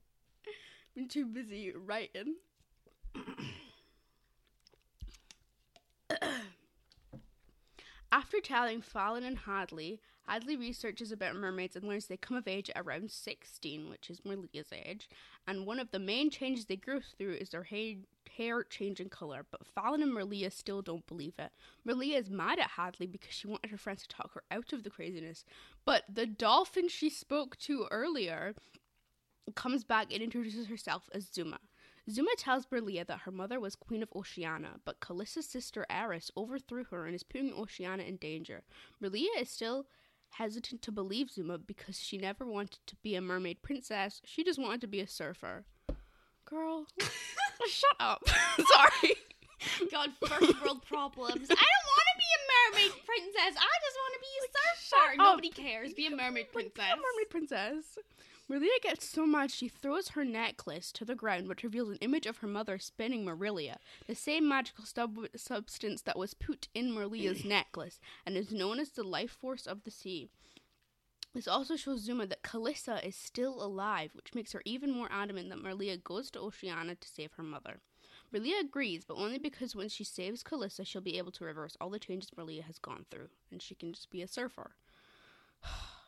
been 0.95 1.07
too 1.07 1.25
busy 1.25 1.71
writing. 1.75 2.35
After 8.11 8.41
telling 8.41 8.81
Fallon 8.81 9.23
and 9.23 9.37
Hadley, 9.37 10.01
Hadley 10.27 10.57
researches 10.57 11.11
about 11.11 11.35
mermaids 11.35 11.75
and 11.75 11.85
learns 11.85 12.07
they 12.07 12.17
come 12.17 12.37
of 12.37 12.47
age 12.47 12.69
at 12.69 12.81
around 12.81 13.11
16, 13.11 13.89
which 13.89 14.09
is 14.09 14.21
Merlia's 14.21 14.71
age. 14.71 15.09
And 15.47 15.65
one 15.65 15.79
of 15.79 15.91
the 15.91 15.99
main 15.99 16.29
changes 16.29 16.65
they 16.65 16.75
grow 16.75 16.99
through 16.99 17.33
is 17.33 17.49
their 17.49 17.67
ha- 17.69 17.97
hair 18.37 18.63
changing 18.63 19.09
color. 19.09 19.45
But 19.49 19.65
Fallon 19.65 20.01
and 20.01 20.13
Merlia 20.13 20.51
still 20.51 20.81
don't 20.81 21.07
believe 21.07 21.35
it. 21.39 21.51
Merlia 21.87 22.17
is 22.17 22.29
mad 22.29 22.59
at 22.59 22.71
Hadley 22.71 23.07
because 23.07 23.33
she 23.33 23.47
wanted 23.47 23.71
her 23.71 23.77
friends 23.77 24.03
to 24.03 24.09
talk 24.09 24.33
her 24.33 24.43
out 24.51 24.73
of 24.73 24.83
the 24.83 24.89
craziness. 24.89 25.43
But 25.85 26.03
the 26.07 26.25
dolphin 26.25 26.87
she 26.87 27.09
spoke 27.09 27.57
to 27.59 27.87
earlier 27.91 28.53
comes 29.55 29.83
back 29.83 30.07
and 30.13 30.21
introduces 30.21 30.67
herself 30.67 31.09
as 31.13 31.27
Zuma. 31.33 31.59
Zuma 32.09 32.31
tells 32.37 32.65
Merlia 32.67 33.05
that 33.05 33.21
her 33.21 33.31
mother 33.31 33.59
was 33.59 33.75
Queen 33.75 34.01
of 34.01 34.09
Oceania, 34.15 34.71
but 34.85 34.99
Calissa's 34.99 35.45
sister 35.47 35.85
Eris 35.89 36.31
overthrew 36.35 36.83
her 36.85 37.05
and 37.05 37.13
is 37.15 37.23
putting 37.23 37.53
Oceania 37.53 38.05
in 38.05 38.15
danger. 38.17 38.63
Merlia 39.01 39.27
is 39.39 39.49
still 39.49 39.85
hesitant 40.31 40.81
to 40.81 40.91
believe 40.91 41.29
Zuma 41.29 41.57
because 41.57 41.99
she 41.99 42.17
never 42.17 42.45
wanted 42.45 42.79
to 42.87 42.95
be 43.03 43.15
a 43.15 43.21
mermaid 43.21 43.61
princess. 43.61 44.21
She 44.25 44.43
just 44.43 44.59
wanted 44.59 44.81
to 44.81 44.87
be 44.87 44.99
a 44.99 45.07
surfer. 45.07 45.65
Girl, 46.45 46.87
shut 47.67 47.95
up. 47.99 48.27
Sorry. 48.57 49.15
God, 49.91 50.09
first 50.25 50.61
world 50.63 50.83
problems. 50.85 51.35
I 51.35 51.63
don't 51.67 51.87
want 51.91 52.07
to 52.07 52.17
be 52.17 52.29
a 52.33 52.41
mermaid 52.49 52.91
princess. 53.05 53.61
I 53.61 53.73
just 53.85 53.97
want 53.97 54.13
to 54.15 54.19
be 54.21 54.33
a 54.39 54.47
surfer. 54.47 55.17
Nobody 55.17 55.49
cares. 55.49 55.93
Be 55.93 56.07
a 56.07 56.09
mermaid 56.11 56.47
Like, 56.53 56.73
princess. 56.73 56.73
be 56.75 56.81
a 56.81 56.95
mermaid 56.95 57.29
princess. 57.29 57.97
Merlia 58.51 58.81
gets 58.81 59.05
so 59.05 59.25
mad 59.25 59.49
she 59.49 59.69
throws 59.69 60.09
her 60.09 60.25
necklace 60.25 60.91
to 60.91 61.05
the 61.05 61.15
ground, 61.15 61.47
which 61.47 61.63
reveals 61.63 61.87
an 61.87 61.97
image 62.01 62.25
of 62.25 62.39
her 62.39 62.47
mother 62.47 62.77
spinning 62.79 63.23
Marilia, 63.23 63.77
the 64.07 64.15
same 64.15 64.45
magical 64.45 64.83
stub- 64.83 65.29
substance 65.37 66.01
that 66.01 66.17
was 66.17 66.33
put 66.33 66.67
in 66.73 66.91
Merlia's 66.91 67.45
necklace 67.45 68.01
and 68.25 68.35
is 68.35 68.51
known 68.51 68.77
as 68.77 68.89
the 68.89 69.03
life 69.03 69.31
force 69.31 69.65
of 69.65 69.85
the 69.85 69.91
sea. 69.91 70.27
This 71.33 71.47
also 71.47 71.77
shows 71.77 72.01
Zuma 72.01 72.27
that 72.27 72.43
Calissa 72.43 73.01
is 73.05 73.15
still 73.15 73.63
alive, 73.63 74.11
which 74.13 74.35
makes 74.35 74.51
her 74.51 74.61
even 74.65 74.91
more 74.91 75.07
adamant 75.09 75.47
that 75.47 75.63
Merlia 75.63 76.03
goes 76.03 76.29
to 76.31 76.39
Oceania 76.41 76.95
to 76.95 77.07
save 77.07 77.31
her 77.37 77.43
mother. 77.43 77.79
Merlia 78.33 78.59
agrees, 78.59 79.05
but 79.05 79.15
only 79.15 79.39
because 79.39 79.77
when 79.77 79.87
she 79.87 80.03
saves 80.03 80.43
Calissa, 80.43 80.85
she'll 80.85 80.99
be 80.99 81.17
able 81.17 81.31
to 81.31 81.45
reverse 81.45 81.77
all 81.79 81.89
the 81.89 81.99
changes 81.99 82.31
Merlia 82.31 82.63
has 82.63 82.79
gone 82.79 83.05
through, 83.09 83.29
and 83.49 83.61
she 83.61 83.75
can 83.75 83.93
just 83.93 84.09
be 84.09 84.21
a 84.21 84.27
surfer. 84.27 84.71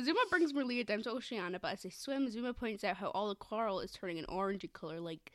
Zuma 0.00 0.20
brings 0.30 0.52
Merlia 0.52 0.86
down 0.86 1.02
to 1.02 1.10
Oceania, 1.10 1.58
but 1.60 1.72
as 1.72 1.82
they 1.82 1.90
swim, 1.90 2.30
Zuma 2.30 2.54
points 2.54 2.84
out 2.84 2.96
how 2.96 3.08
all 3.08 3.28
the 3.28 3.34
coral 3.34 3.80
is 3.80 3.92
turning 3.92 4.18
an 4.18 4.26
orangey 4.26 4.72
color 4.72 5.00
like 5.00 5.32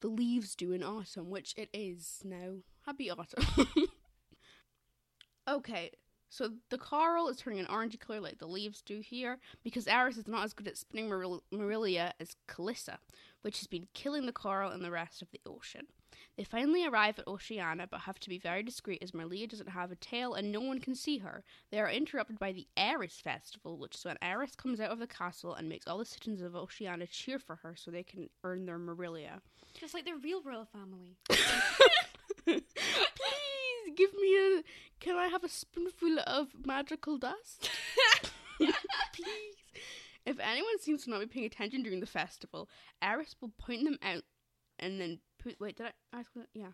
the 0.00 0.08
leaves 0.08 0.54
do 0.54 0.72
in 0.72 0.82
autumn, 0.82 1.30
which 1.30 1.54
it 1.56 1.68
is 1.72 2.20
now. 2.24 2.54
Happy 2.86 3.10
autumn. 3.10 3.66
okay, 5.48 5.90
so 6.30 6.50
the 6.70 6.78
coral 6.78 7.28
is 7.28 7.36
turning 7.38 7.60
an 7.60 7.66
orangey 7.66 7.98
color 7.98 8.20
like 8.20 8.38
the 8.38 8.46
leaves 8.46 8.82
do 8.82 9.00
here 9.00 9.38
because 9.62 9.86
Eris 9.86 10.16
is 10.16 10.28
not 10.28 10.44
as 10.44 10.52
good 10.52 10.68
at 10.68 10.76
spinning 10.76 11.08
Maril- 11.08 11.42
Marilia 11.52 12.12
as 12.20 12.36
Calissa, 12.46 12.98
which 13.42 13.58
has 13.58 13.66
been 13.66 13.88
killing 13.94 14.26
the 14.26 14.32
coral 14.32 14.70
and 14.70 14.84
the 14.84 14.90
rest 14.90 15.22
of 15.22 15.30
the 15.30 15.40
ocean. 15.46 15.86
They 16.38 16.44
finally 16.44 16.86
arrive 16.86 17.18
at 17.18 17.26
Oceana, 17.26 17.88
but 17.90 18.02
have 18.02 18.20
to 18.20 18.28
be 18.28 18.38
very 18.38 18.62
discreet 18.62 19.02
as 19.02 19.10
Merlia 19.10 19.48
doesn't 19.48 19.70
have 19.70 19.90
a 19.90 19.96
tail 19.96 20.34
and 20.34 20.52
no 20.52 20.60
one 20.60 20.78
can 20.78 20.94
see 20.94 21.18
her. 21.18 21.42
They 21.72 21.80
are 21.80 21.90
interrupted 21.90 22.38
by 22.38 22.52
the 22.52 22.68
Eris 22.76 23.18
Festival, 23.18 23.76
which 23.76 23.96
is 23.96 24.04
when 24.04 24.16
Eris 24.22 24.54
comes 24.54 24.78
out 24.78 24.92
of 24.92 25.00
the 25.00 25.08
castle 25.08 25.54
and 25.54 25.68
makes 25.68 25.88
all 25.88 25.98
the 25.98 26.04
citizens 26.04 26.40
of 26.40 26.54
Oceana 26.54 27.08
cheer 27.08 27.40
for 27.40 27.56
her 27.56 27.74
so 27.74 27.90
they 27.90 28.04
can 28.04 28.30
earn 28.44 28.66
their 28.66 28.78
Marilia. 28.78 29.40
Just 29.74 29.94
like 29.94 30.04
the 30.04 30.14
real 30.14 30.40
royal 30.44 30.64
family. 30.64 31.16
Please 32.44 32.62
give 33.96 34.14
me 34.14 34.36
a. 34.36 34.62
Can 35.00 35.16
I 35.16 35.26
have 35.26 35.42
a 35.42 35.48
spoonful 35.48 36.20
of 36.24 36.50
magical 36.64 37.18
dust? 37.18 37.68
Please. 38.58 39.56
If 40.24 40.38
anyone 40.38 40.78
seems 40.78 41.02
to 41.02 41.10
not 41.10 41.18
be 41.18 41.26
paying 41.26 41.46
attention 41.46 41.82
during 41.82 41.98
the 41.98 42.06
festival, 42.06 42.68
Eris 43.02 43.34
will 43.40 43.50
point 43.58 43.82
them 43.84 43.98
out 44.02 44.22
and 44.78 45.00
then 45.00 45.18
put. 45.48 45.60
Wait, 45.60 45.76
did 45.76 45.86
I 45.86 46.18
ask? 46.18 46.32
that? 46.34 46.48
Yeah. 46.54 46.72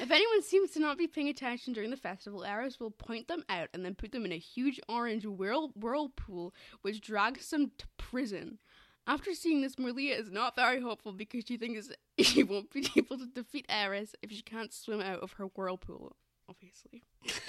If 0.00 0.10
anyone 0.10 0.42
seems 0.42 0.72
to 0.72 0.80
not 0.80 0.98
be 0.98 1.06
paying 1.06 1.28
attention 1.28 1.72
during 1.72 1.90
the 1.90 1.96
festival, 1.96 2.44
Eris 2.44 2.78
will 2.78 2.90
point 2.90 3.28
them 3.28 3.44
out 3.48 3.68
and 3.72 3.82
then 3.84 3.94
put 3.94 4.12
them 4.12 4.26
in 4.26 4.32
a 4.32 4.38
huge 4.38 4.78
orange 4.88 5.24
whirl- 5.24 5.72
whirlpool, 5.74 6.54
which 6.82 7.00
drags 7.00 7.48
them 7.48 7.72
to 7.78 7.86
prison. 7.96 8.58
After 9.06 9.32
seeing 9.32 9.62
this, 9.62 9.76
Merlia 9.76 10.18
is 10.18 10.30
not 10.30 10.54
very 10.54 10.82
hopeful 10.82 11.12
because 11.12 11.44
she 11.46 11.56
thinks 11.56 11.90
she 12.20 12.42
won't 12.42 12.70
be 12.70 12.86
able 12.96 13.16
to 13.18 13.26
defeat 13.26 13.64
Eris 13.70 14.14
if 14.22 14.30
she 14.30 14.42
can't 14.42 14.74
swim 14.74 15.00
out 15.00 15.20
of 15.20 15.32
her 15.32 15.46
whirlpool, 15.46 16.14
obviously. 16.48 17.04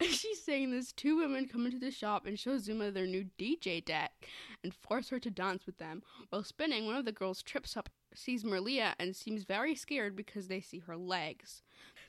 As 0.00 0.08
she's 0.14 0.42
saying 0.42 0.70
this, 0.72 0.92
two 0.92 1.16
women 1.16 1.48
come 1.48 1.64
into 1.66 1.78
the 1.78 1.90
shop 1.90 2.26
and 2.26 2.38
show 2.38 2.58
Zuma 2.58 2.90
their 2.90 3.06
new 3.06 3.26
DJ 3.38 3.82
deck 3.82 4.28
and 4.62 4.74
force 4.74 5.08
her 5.08 5.20
to 5.20 5.30
dance 5.30 5.64
with 5.66 5.78
them. 5.78 6.02
While 6.28 6.42
spinning, 6.42 6.84
one 6.86 6.96
of 6.96 7.04
the 7.04 7.12
girls 7.12 7.42
trips 7.42 7.76
up, 7.76 7.88
sees 8.14 8.44
Merlia, 8.44 8.94
and 8.98 9.14
seems 9.14 9.44
very 9.44 9.74
scared 9.74 10.16
because 10.16 10.48
they 10.48 10.60
see 10.60 10.80
her 10.80 10.96
legs. 10.96 11.62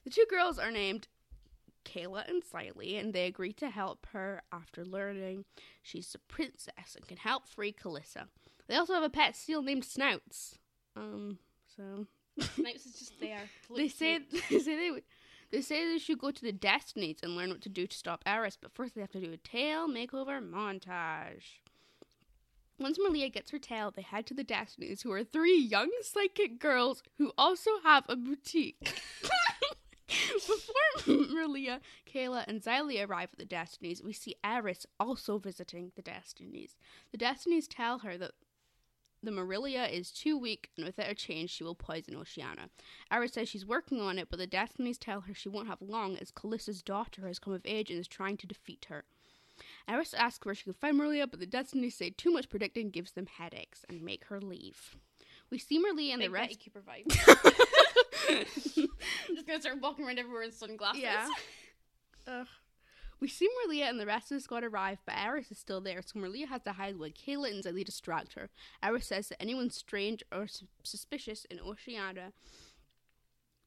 The 0.03 0.09
two 0.09 0.25
girls 0.29 0.59
are 0.59 0.71
named 0.71 1.07
Kayla 1.85 2.27
and 2.27 2.43
Xylee, 2.43 2.99
and 2.99 3.13
they 3.13 3.27
agree 3.27 3.53
to 3.53 3.69
help 3.69 4.07
her 4.11 4.41
after 4.51 4.83
learning 4.83 5.45
she's 5.81 6.13
a 6.15 6.19
princess 6.31 6.95
and 6.95 7.07
can 7.07 7.17
help 7.17 7.47
free 7.47 7.71
Calissa. 7.71 8.27
They 8.67 8.75
also 8.75 8.93
have 8.93 9.03
a 9.03 9.09
pet 9.09 9.35
seal 9.35 9.61
named 9.61 9.85
Snouts. 9.85 10.57
Um, 10.95 11.37
so 11.75 12.07
Snouts 12.39 12.85
is 12.85 12.99
just 12.99 13.19
there. 13.19 13.49
They 13.75 13.87
say 13.89 14.19
they 14.49 14.59
say 14.59 14.75
they. 14.75 15.01
They 15.51 15.61
say 15.61 15.87
they 15.87 15.99
should 15.99 16.17
go 16.17 16.31
to 16.31 16.41
the 16.41 16.51
Destinies 16.51 17.17
and 17.21 17.35
learn 17.35 17.49
what 17.49 17.61
to 17.61 17.69
do 17.69 17.85
to 17.85 17.95
stop 17.95 18.23
Eris, 18.25 18.57
but 18.59 18.73
first 18.73 18.95
they 18.95 19.01
have 19.01 19.11
to 19.11 19.21
do 19.21 19.31
a 19.31 19.37
tail 19.37 19.87
makeover 19.87 20.41
montage. 20.41 21.59
Once 22.77 22.97
Malia 22.99 23.29
gets 23.29 23.51
her 23.51 23.59
tail, 23.59 23.91
they 23.91 24.01
head 24.01 24.25
to 24.27 24.33
the 24.33 24.43
Destinies, 24.43 25.01
who 25.01 25.11
are 25.11 25.23
three 25.23 25.57
young 25.57 25.89
psychic 26.01 26.59
girls 26.59 27.03
who 27.17 27.31
also 27.37 27.71
have 27.83 28.03
a 28.09 28.15
boutique. 28.15 29.01
Before 30.07 31.25
Malia, 31.33 31.79
Kayla, 32.11 32.45
and 32.47 32.61
Xylee 32.61 33.07
arrive 33.07 33.29
at 33.33 33.39
the 33.39 33.45
Destinies, 33.45 34.03
we 34.03 34.13
see 34.13 34.35
Eris 34.43 34.85
also 34.99 35.37
visiting 35.37 35.91
the 35.95 36.01
Destinies. 36.01 36.75
The 37.11 37.17
Destinies 37.17 37.67
tell 37.67 37.99
her 37.99 38.17
that 38.17 38.31
the 39.23 39.31
Marilia 39.31 39.91
is 39.91 40.11
too 40.11 40.37
weak, 40.37 40.69
and 40.77 40.85
without 40.85 41.09
a 41.09 41.15
change, 41.15 41.49
she 41.49 41.63
will 41.63 41.75
poison 41.75 42.15
Oceana. 42.15 42.69
Eris 43.11 43.33
says 43.33 43.49
she's 43.49 43.65
working 43.65 43.99
on 43.99 44.19
it, 44.19 44.27
but 44.29 44.37
the 44.37 44.45
Destinies 44.45 44.99
tell 44.99 45.21
her 45.21 45.33
she 45.33 45.49
won't 45.49 45.67
have 45.67 45.81
long, 45.81 46.17
as 46.17 46.29
Calissa's 46.29 46.83
daughter 46.83 47.25
has 47.27 47.39
come 47.39 47.53
of 47.53 47.65
age 47.65 47.89
and 47.89 47.99
is 47.99 48.07
trying 48.07 48.37
to 48.37 48.47
defeat 48.47 48.85
her. 48.89 49.05
Eris 49.87 50.13
asks 50.13 50.45
where 50.45 50.55
she 50.55 50.63
can 50.63 50.73
find 50.73 50.97
Marilia, 50.97 51.27
but 51.27 51.39
the 51.39 51.45
Destinies 51.45 51.95
say 51.95 52.09
too 52.09 52.31
much 52.31 52.49
predicting 52.49 52.89
gives 52.89 53.11
them 53.11 53.27
headaches 53.27 53.85
and 53.87 54.01
make 54.01 54.25
her 54.25 54.41
leave. 54.41 54.95
We 55.49 55.59
see 55.59 55.79
Marilia 55.79 56.13
and 56.13 56.19
Big 56.21 56.29
the 56.29 56.33
rest. 56.33 56.49
Betty 56.49 56.71
Cooper 56.71 56.81
vibe. 56.81 57.67
I'm 58.29 58.45
just 59.35 59.47
gonna 59.47 59.61
start 59.61 59.81
walking 59.81 60.05
around 60.05 60.19
everywhere 60.19 60.43
in 60.43 60.51
sunglasses. 60.51 61.01
Yeah. 61.01 61.27
Ugh. 62.27 62.47
We 63.21 63.29
see 63.29 63.47
Merlia 63.47 63.89
and 63.89 63.99
the 63.99 64.05
rest 64.05 64.31
of 64.31 64.37
the 64.37 64.41
squad 64.41 64.63
arrive, 64.63 64.97
but 65.05 65.15
Eris 65.17 65.49
is 65.49 65.57
still 65.57 65.79
there, 65.79 66.01
so 66.01 66.19
Merlia 66.19 66.47
has 66.47 66.63
to 66.63 66.73
hide 66.73 66.99
while 66.99 67.09
Kayla 67.09 67.49
and 67.51 67.63
Xylee 67.63 67.85
distract 67.85 68.33
her. 68.33 68.49
Eris 68.83 69.07
says 69.07 69.29
that 69.29 69.41
anyone 69.41 69.69
strange 69.69 70.21
or 70.33 70.47
su- 70.47 70.67
suspicious 70.83 71.45
in 71.45 71.59
Oceania 71.61 72.33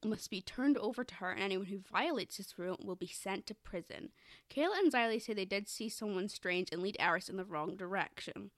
must 0.03 0.29
be 0.29 0.41
turned 0.41 0.77
over 0.77 1.03
to 1.03 1.15
her, 1.15 1.31
and 1.31 1.41
anyone 1.41 1.65
who 1.65 1.79
violates 1.91 2.37
this 2.37 2.57
rule 2.57 2.79
will 2.81 2.95
be 2.95 3.07
sent 3.07 3.45
to 3.47 3.53
prison. 3.53 4.09
Kayla 4.49 4.79
and 4.79 4.91
Xylee 4.93 5.21
say 5.21 5.33
they 5.33 5.45
did 5.45 5.67
see 5.67 5.89
someone 5.89 6.29
strange 6.29 6.69
and 6.71 6.81
lead 6.81 6.95
Eris 6.99 7.27
in 7.27 7.37
the 7.37 7.43
wrong 7.43 7.75
direction. 7.75 8.51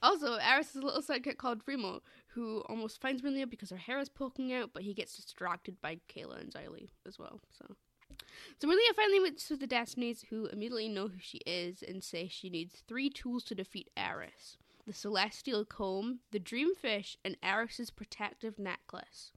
Also, 0.00 0.34
Eris 0.36 0.72
has 0.72 0.82
a 0.82 0.84
little 0.84 1.02
sidekick 1.02 1.36
called 1.36 1.60
Remo, 1.66 2.00
who 2.28 2.60
almost 2.68 3.00
finds 3.00 3.22
Merlia 3.22 3.48
because 3.48 3.70
her 3.70 3.76
hair 3.76 4.00
is 4.00 4.08
poking 4.08 4.52
out, 4.52 4.70
but 4.72 4.82
he 4.82 4.94
gets 4.94 5.14
distracted 5.14 5.80
by 5.80 5.98
Kayla 6.08 6.40
and 6.40 6.52
Xylee 6.52 6.88
as 7.06 7.18
well. 7.18 7.40
So, 7.52 7.76
so 8.58 8.66
Merlia 8.66 8.96
finally 8.96 9.20
meets 9.20 9.48
with 9.50 9.60
the 9.60 9.66
Destinies, 9.66 10.24
who 10.30 10.46
immediately 10.46 10.88
know 10.88 11.08
who 11.08 11.20
she 11.20 11.38
is 11.46 11.84
and 11.86 12.02
say 12.02 12.28
she 12.28 12.50
needs 12.50 12.82
three 12.88 13.10
tools 13.10 13.44
to 13.44 13.54
defeat 13.54 13.90
Eris: 13.96 14.56
the 14.86 14.92
Celestial 14.92 15.64
Comb, 15.64 16.20
the 16.32 16.40
Dreamfish, 16.40 17.16
and 17.24 17.36
Eris's 17.42 17.90
protective 17.90 18.58
necklace. 18.58 19.30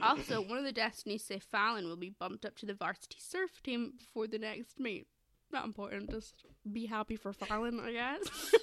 Also, 0.00 0.40
one 0.40 0.58
of 0.58 0.64
the 0.64 0.72
Destinies 0.72 1.24
say 1.24 1.38
Fallon 1.38 1.86
will 1.86 1.96
be 1.96 2.10
bumped 2.10 2.44
up 2.44 2.56
to 2.56 2.66
the 2.66 2.74
varsity 2.74 3.18
surf 3.20 3.62
team 3.62 3.94
before 3.98 4.26
the 4.26 4.38
next 4.38 4.78
meet. 4.78 5.06
Not 5.52 5.66
important, 5.66 6.10
just 6.10 6.46
be 6.70 6.86
happy 6.86 7.16
for 7.16 7.32
Fallon, 7.32 7.78
I 7.78 7.92
guess. 7.92 8.54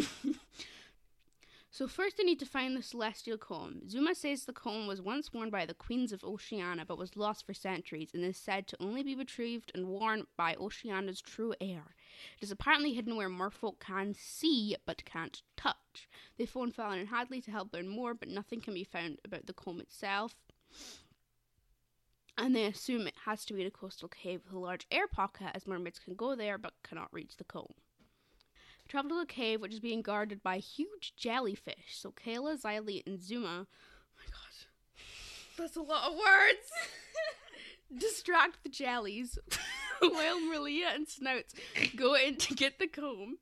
so 1.70 1.86
first 1.86 2.16
I 2.18 2.24
need 2.24 2.40
to 2.40 2.46
find 2.46 2.76
the 2.76 2.82
celestial 2.82 3.38
comb. 3.38 3.88
Zuma 3.88 4.14
says 4.14 4.44
the 4.44 4.52
comb 4.52 4.88
was 4.88 5.00
once 5.00 5.32
worn 5.32 5.50
by 5.50 5.66
the 5.66 5.74
queens 5.74 6.12
of 6.12 6.24
Oceania 6.24 6.84
but 6.86 6.98
was 6.98 7.16
lost 7.16 7.46
for 7.46 7.54
centuries 7.54 8.10
and 8.12 8.24
is 8.24 8.36
said 8.36 8.66
to 8.68 8.82
only 8.82 9.04
be 9.04 9.14
retrieved 9.14 9.70
and 9.72 9.86
worn 9.86 10.26
by 10.36 10.56
Oceania's 10.56 11.20
true 11.20 11.54
heir. 11.60 11.94
It 12.38 12.44
is 12.44 12.50
apparently 12.50 12.92
hidden 12.92 13.16
where 13.16 13.30
merfolk 13.30 13.78
can 13.78 14.14
see 14.14 14.76
but 14.84 15.04
can't 15.04 15.42
touch. 15.56 16.08
They 16.38 16.46
phone 16.46 16.72
Fallon 16.72 16.98
and 16.98 17.08
Hadley 17.08 17.40
to 17.42 17.50
help 17.52 17.72
learn 17.72 17.88
more, 17.88 18.14
but 18.14 18.28
nothing 18.28 18.60
can 18.60 18.74
be 18.74 18.84
found 18.84 19.18
about 19.24 19.46
the 19.46 19.52
comb 19.52 19.80
itself. 19.80 20.34
And 22.38 22.56
they 22.56 22.64
assume 22.64 23.06
it 23.06 23.14
has 23.26 23.44
to 23.44 23.54
be 23.54 23.60
in 23.60 23.66
a 23.66 23.70
coastal 23.70 24.08
cave 24.08 24.40
with 24.44 24.54
a 24.54 24.58
large 24.58 24.86
air 24.90 25.06
pocket, 25.06 25.50
as 25.54 25.66
mermaids 25.66 25.98
can 25.98 26.14
go 26.14 26.34
there 26.34 26.58
but 26.58 26.72
cannot 26.82 27.12
reach 27.12 27.36
the 27.36 27.44
comb. 27.44 27.74
We 28.84 28.88
travel 28.88 29.10
to 29.10 29.20
the 29.20 29.26
cave, 29.26 29.60
which 29.60 29.74
is 29.74 29.80
being 29.80 30.02
guarded 30.02 30.42
by 30.42 30.58
huge 30.58 31.14
jellyfish. 31.16 31.90
So 31.90 32.12
Kayla, 32.12 32.60
Xylee, 32.60 33.06
and 33.06 33.22
Zuma, 33.22 33.66
oh 33.66 34.16
my 34.16 34.24
god, 34.26 35.58
That's 35.58 35.76
a 35.76 35.82
lot 35.82 36.10
of 36.10 36.14
words. 36.14 36.70
distract 37.98 38.62
the 38.62 38.68
jellies 38.68 39.38
while 40.00 40.40
Maria 40.40 40.88
and 40.94 41.08
Snouts 41.08 41.54
go 41.96 42.14
in 42.14 42.36
to 42.36 42.54
get 42.54 42.78
the 42.78 42.86
comb. 42.86 43.38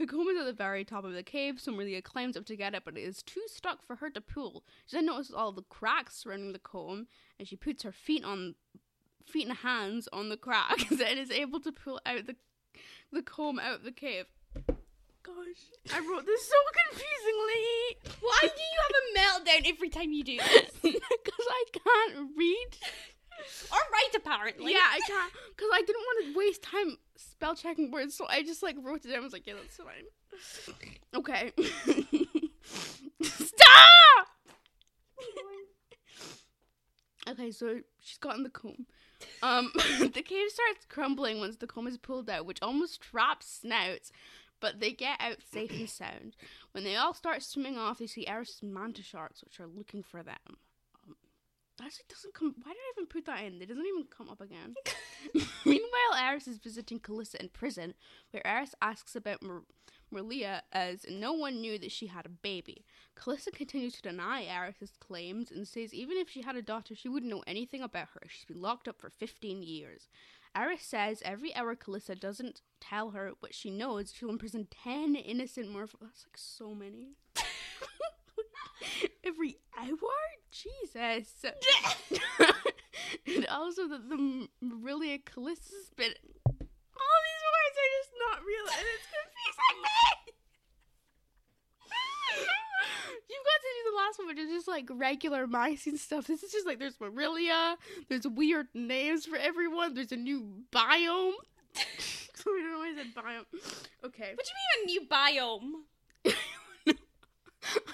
The 0.00 0.06
comb 0.06 0.28
is 0.28 0.38
at 0.38 0.46
the 0.46 0.54
very 0.54 0.82
top 0.82 1.04
of 1.04 1.12
the 1.12 1.22
cave, 1.22 1.60
so 1.60 1.72
Maria 1.72 2.00
climbs 2.00 2.34
up 2.34 2.46
to 2.46 2.56
get 2.56 2.74
it, 2.74 2.84
but 2.86 2.96
it 2.96 3.02
is 3.02 3.22
too 3.22 3.42
stuck 3.48 3.84
for 3.86 3.96
her 3.96 4.08
to 4.08 4.20
pull. 4.22 4.64
She 4.86 4.96
then 4.96 5.04
notices 5.04 5.34
all 5.34 5.52
the 5.52 5.60
cracks 5.60 6.16
surrounding 6.16 6.54
the 6.54 6.58
comb, 6.58 7.06
and 7.38 7.46
she 7.46 7.54
puts 7.54 7.82
her 7.82 7.92
feet 7.92 8.24
on 8.24 8.54
feet 9.26 9.46
and 9.46 9.58
hands 9.58 10.08
on 10.10 10.30
the 10.30 10.38
cracks 10.38 10.90
and 10.90 11.18
is 11.18 11.30
able 11.30 11.60
to 11.60 11.70
pull 11.70 12.00
out 12.06 12.26
the 12.26 12.36
the 13.12 13.20
comb 13.20 13.58
out 13.58 13.74
of 13.74 13.84
the 13.84 13.92
cave. 13.92 14.24
Gosh, 15.22 15.68
I 15.92 15.98
wrote 15.98 16.24
this 16.24 16.48
so 16.48 16.56
confusingly. 16.88 18.16
Why 18.22 18.40
do 18.40 18.62
you 18.62 18.80
have 18.80 18.96
a 19.04 19.50
meltdown 19.50 19.68
every 19.68 19.90
time 19.90 20.12
you 20.12 20.24
do 20.24 20.38
this? 20.38 20.70
Because 20.82 21.46
I 21.50 21.64
can't 21.74 22.30
read. 22.38 22.78
or 23.72 23.78
write, 23.92 24.14
apparently. 24.16 24.72
Yeah, 24.72 24.78
I 24.82 25.00
can't 25.06 25.32
because 25.56 25.70
I 25.72 25.80
didn't 25.80 26.02
want 26.02 26.26
to 26.26 26.38
waste 26.38 26.62
time 26.62 26.96
spell 27.16 27.54
checking 27.54 27.90
words, 27.90 28.14
so 28.14 28.26
I 28.28 28.42
just 28.42 28.62
like 28.62 28.76
wrote 28.82 29.04
it 29.04 29.08
down. 29.08 29.18
I 29.18 29.20
was 29.20 29.32
like, 29.32 29.46
yeah, 29.46 29.54
that's 29.54 29.76
fine. 29.76 30.06
Okay. 31.14 31.52
Stop. 33.22 34.26
okay, 37.28 37.50
so 37.50 37.80
she's 38.00 38.18
gotten 38.18 38.42
the 38.42 38.50
comb. 38.50 38.86
Um, 39.42 39.70
the 39.74 40.22
cave 40.22 40.48
starts 40.50 40.86
crumbling 40.88 41.40
once 41.40 41.56
the 41.56 41.66
comb 41.66 41.86
is 41.86 41.98
pulled 41.98 42.30
out, 42.30 42.46
which 42.46 42.62
almost 42.62 43.00
traps 43.00 43.60
snouts. 43.60 44.12
But 44.60 44.78
they 44.80 44.92
get 44.92 45.16
out 45.20 45.38
safe 45.50 45.70
and 45.70 45.88
sound. 45.88 46.36
When 46.72 46.84
they 46.84 46.94
all 46.94 47.14
start 47.14 47.42
swimming 47.42 47.78
off, 47.78 47.98
they 47.98 48.06
see 48.06 48.26
Eris' 48.26 48.60
manta 48.62 49.02
sharks, 49.02 49.42
which 49.42 49.58
are 49.58 49.66
looking 49.66 50.02
for 50.02 50.22
them. 50.22 50.58
Actually 51.82 52.04
doesn't 52.08 52.34
come. 52.34 52.54
Why 52.62 52.72
did 52.72 52.78
I 52.78 52.92
even 52.96 53.06
put 53.06 53.26
that 53.26 53.44
in? 53.44 53.60
It 53.60 53.68
doesn't 53.68 53.86
even 53.86 54.04
come 54.04 54.28
up 54.28 54.40
again. 54.40 54.74
Meanwhile, 55.64 56.18
Eris 56.18 56.48
is 56.48 56.58
visiting 56.58 57.00
Calissa 57.00 57.36
in 57.36 57.48
prison, 57.48 57.94
where 58.30 58.46
Eris 58.46 58.74
asks 58.82 59.16
about 59.16 59.42
Mer- 59.42 59.62
as 60.72 61.06
no 61.08 61.32
one 61.32 61.60
knew 61.60 61.78
that 61.78 61.92
she 61.92 62.08
had 62.08 62.26
a 62.26 62.30
baby. 62.30 62.84
Calissa 63.16 63.52
continues 63.52 63.94
to 63.94 64.02
deny 64.02 64.44
Eris's 64.44 64.92
claims 64.98 65.50
and 65.50 65.66
says 65.68 65.94
even 65.94 66.16
if 66.16 66.28
she 66.28 66.42
had 66.42 66.56
a 66.56 66.62
daughter, 66.62 66.94
she 66.94 67.08
wouldn't 67.08 67.30
know 67.30 67.44
anything 67.46 67.80
about 67.82 68.08
her. 68.14 68.22
She's 68.28 68.44
been 68.44 68.60
locked 68.60 68.88
up 68.88 69.00
for 69.00 69.10
15 69.10 69.62
years. 69.62 70.08
Eris 70.56 70.82
says 70.82 71.22
every 71.24 71.54
hour 71.54 71.76
Calissa 71.76 72.18
doesn't 72.18 72.60
tell 72.80 73.10
her 73.10 73.32
what 73.38 73.54
she 73.54 73.70
knows, 73.70 74.12
she'll 74.12 74.30
imprison 74.30 74.66
10 74.82 75.14
innocent 75.14 75.68
merfolk. 75.68 76.00
That's 76.00 76.26
like 76.26 76.36
so 76.36 76.74
many. 76.74 77.10
every 79.24 79.58
hour? 79.78 80.10
Jesus. 80.50 81.44
and 83.26 83.46
also 83.46 83.88
that 83.88 84.08
the 84.08 84.48
Marilia 84.62 85.18
Calissa's 85.24 85.90
been. 85.96 86.12
All 86.46 87.20
these 87.26 87.44
words 87.46 87.76
are 87.78 87.92
just 87.98 88.12
not 88.18 88.38
real 88.44 88.66
and 88.76 88.86
it's 88.94 89.06
confusing 89.10 89.82
me. 89.82 90.30
You've 93.30 93.46
got 93.46 93.60
to 93.60 93.62
do 93.62 93.90
the 93.90 93.96
last 93.96 94.18
one, 94.18 94.26
which 94.28 94.38
is 94.38 94.50
just 94.50 94.68
like 94.68 94.86
regular 94.90 95.46
My 95.46 95.74
Scene 95.76 95.96
stuff. 95.96 96.26
This 96.26 96.42
is 96.42 96.52
just 96.52 96.66
like 96.66 96.78
there's 96.78 96.98
Marilia, 97.00 97.76
there's 98.08 98.26
weird 98.26 98.66
names 98.74 99.24
for 99.26 99.36
everyone, 99.36 99.94
there's 99.94 100.12
a 100.12 100.16
new 100.16 100.46
biome. 100.72 101.32
so 102.34 102.50
I 102.50 102.60
don't 102.60 102.72
know 102.72 102.78
why 102.78 102.90
I 102.90 102.94
said 102.96 103.14
biome. 103.14 103.46
Okay. 104.04 104.32
What 104.34 104.44
do 104.44 104.50
you 104.50 104.56
mean 104.70 104.82
a 104.82 104.86
new 104.86 105.06
biome? 105.08 105.84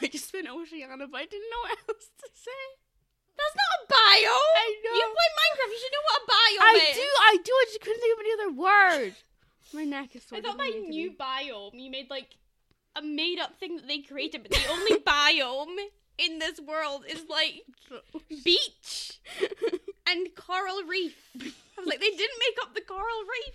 I 0.02 0.06
just 0.06 0.28
spent 0.28 0.48
Oceania, 0.48 0.86
but 0.88 1.10
I 1.14 1.26
didn't 1.26 1.50
know 1.50 1.62
what 1.62 1.78
else 1.88 2.08
to 2.22 2.28
say. 2.34 2.64
That's 3.36 3.56
not 3.56 3.70
a 3.76 3.92
biome. 3.92 4.56
I 4.56 4.68
know. 4.84 4.94
You 4.96 5.06
play 5.12 5.30
Minecraft. 5.36 5.72
You 5.72 5.80
should 5.82 5.92
know 5.92 6.06
what 6.08 6.22
a 6.22 6.26
biome 6.26 6.64
I 6.64 6.74
is. 6.76 6.82
I 6.82 6.94
do, 6.94 7.08
I 7.20 7.36
do. 7.44 7.52
I 7.52 7.64
just 7.66 7.80
couldn't 7.80 8.00
think 8.00 8.14
of 8.14 8.20
any 8.20 8.32
other 8.32 8.52
word. 8.56 9.14
My 9.74 9.84
neck 9.84 10.16
is 10.16 10.22
sore. 10.24 10.38
I 10.38 10.42
thought 10.42 10.58
by 10.58 10.68
new 10.68 11.12
biome 11.12 11.74
you 11.74 11.90
made 11.90 12.08
like 12.08 12.36
a 12.94 13.02
made 13.02 13.38
up 13.38 13.56
thing 13.58 13.76
that 13.76 13.88
they 13.88 13.98
created, 13.98 14.42
but 14.42 14.52
the 14.52 14.66
only 14.70 14.96
biome 15.06 15.76
in 16.18 16.38
this 16.38 16.60
world 16.60 17.04
is 17.08 17.24
like 17.28 17.62
beach 18.44 19.20
and 20.06 20.28
coral 20.34 20.82
reef. 20.88 21.16
I 21.38 21.44
was 21.78 21.86
like, 21.86 22.00
they 22.00 22.10
didn't 22.10 22.38
make 22.40 22.56
up 22.62 22.74
the 22.74 22.80
coral 22.80 23.02
reef. 23.04 23.54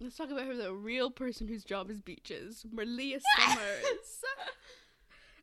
Let's 0.00 0.16
talk 0.16 0.30
about 0.30 0.46
her, 0.46 0.56
the 0.56 0.74
real 0.74 1.10
person 1.10 1.46
whose 1.48 1.64
job 1.64 1.90
is 1.90 2.00
beaches, 2.00 2.66
Merlia 2.74 3.20
Summers. 3.38 4.22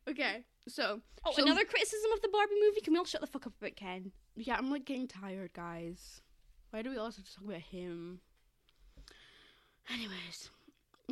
Okay, 0.08 0.44
so 0.68 1.00
Oh, 1.24 1.32
she'll- 1.34 1.44
another 1.44 1.64
criticism 1.64 2.12
of 2.12 2.20
the 2.22 2.28
Barbie 2.28 2.60
movie. 2.60 2.80
Can 2.80 2.92
we 2.92 2.98
all 2.98 3.04
shut 3.04 3.20
the 3.20 3.26
fuck 3.26 3.46
up 3.46 3.54
about 3.60 3.76
Ken? 3.76 4.12
Yeah, 4.36 4.56
I'm 4.56 4.70
like 4.70 4.84
getting 4.84 5.08
tired, 5.08 5.52
guys. 5.52 6.20
Why 6.70 6.82
do 6.82 6.90
we 6.90 6.98
also 6.98 7.18
have 7.20 7.26
to 7.28 7.34
talk 7.34 7.44
about 7.44 7.60
him? 7.60 8.20
Anyways, 9.88 10.50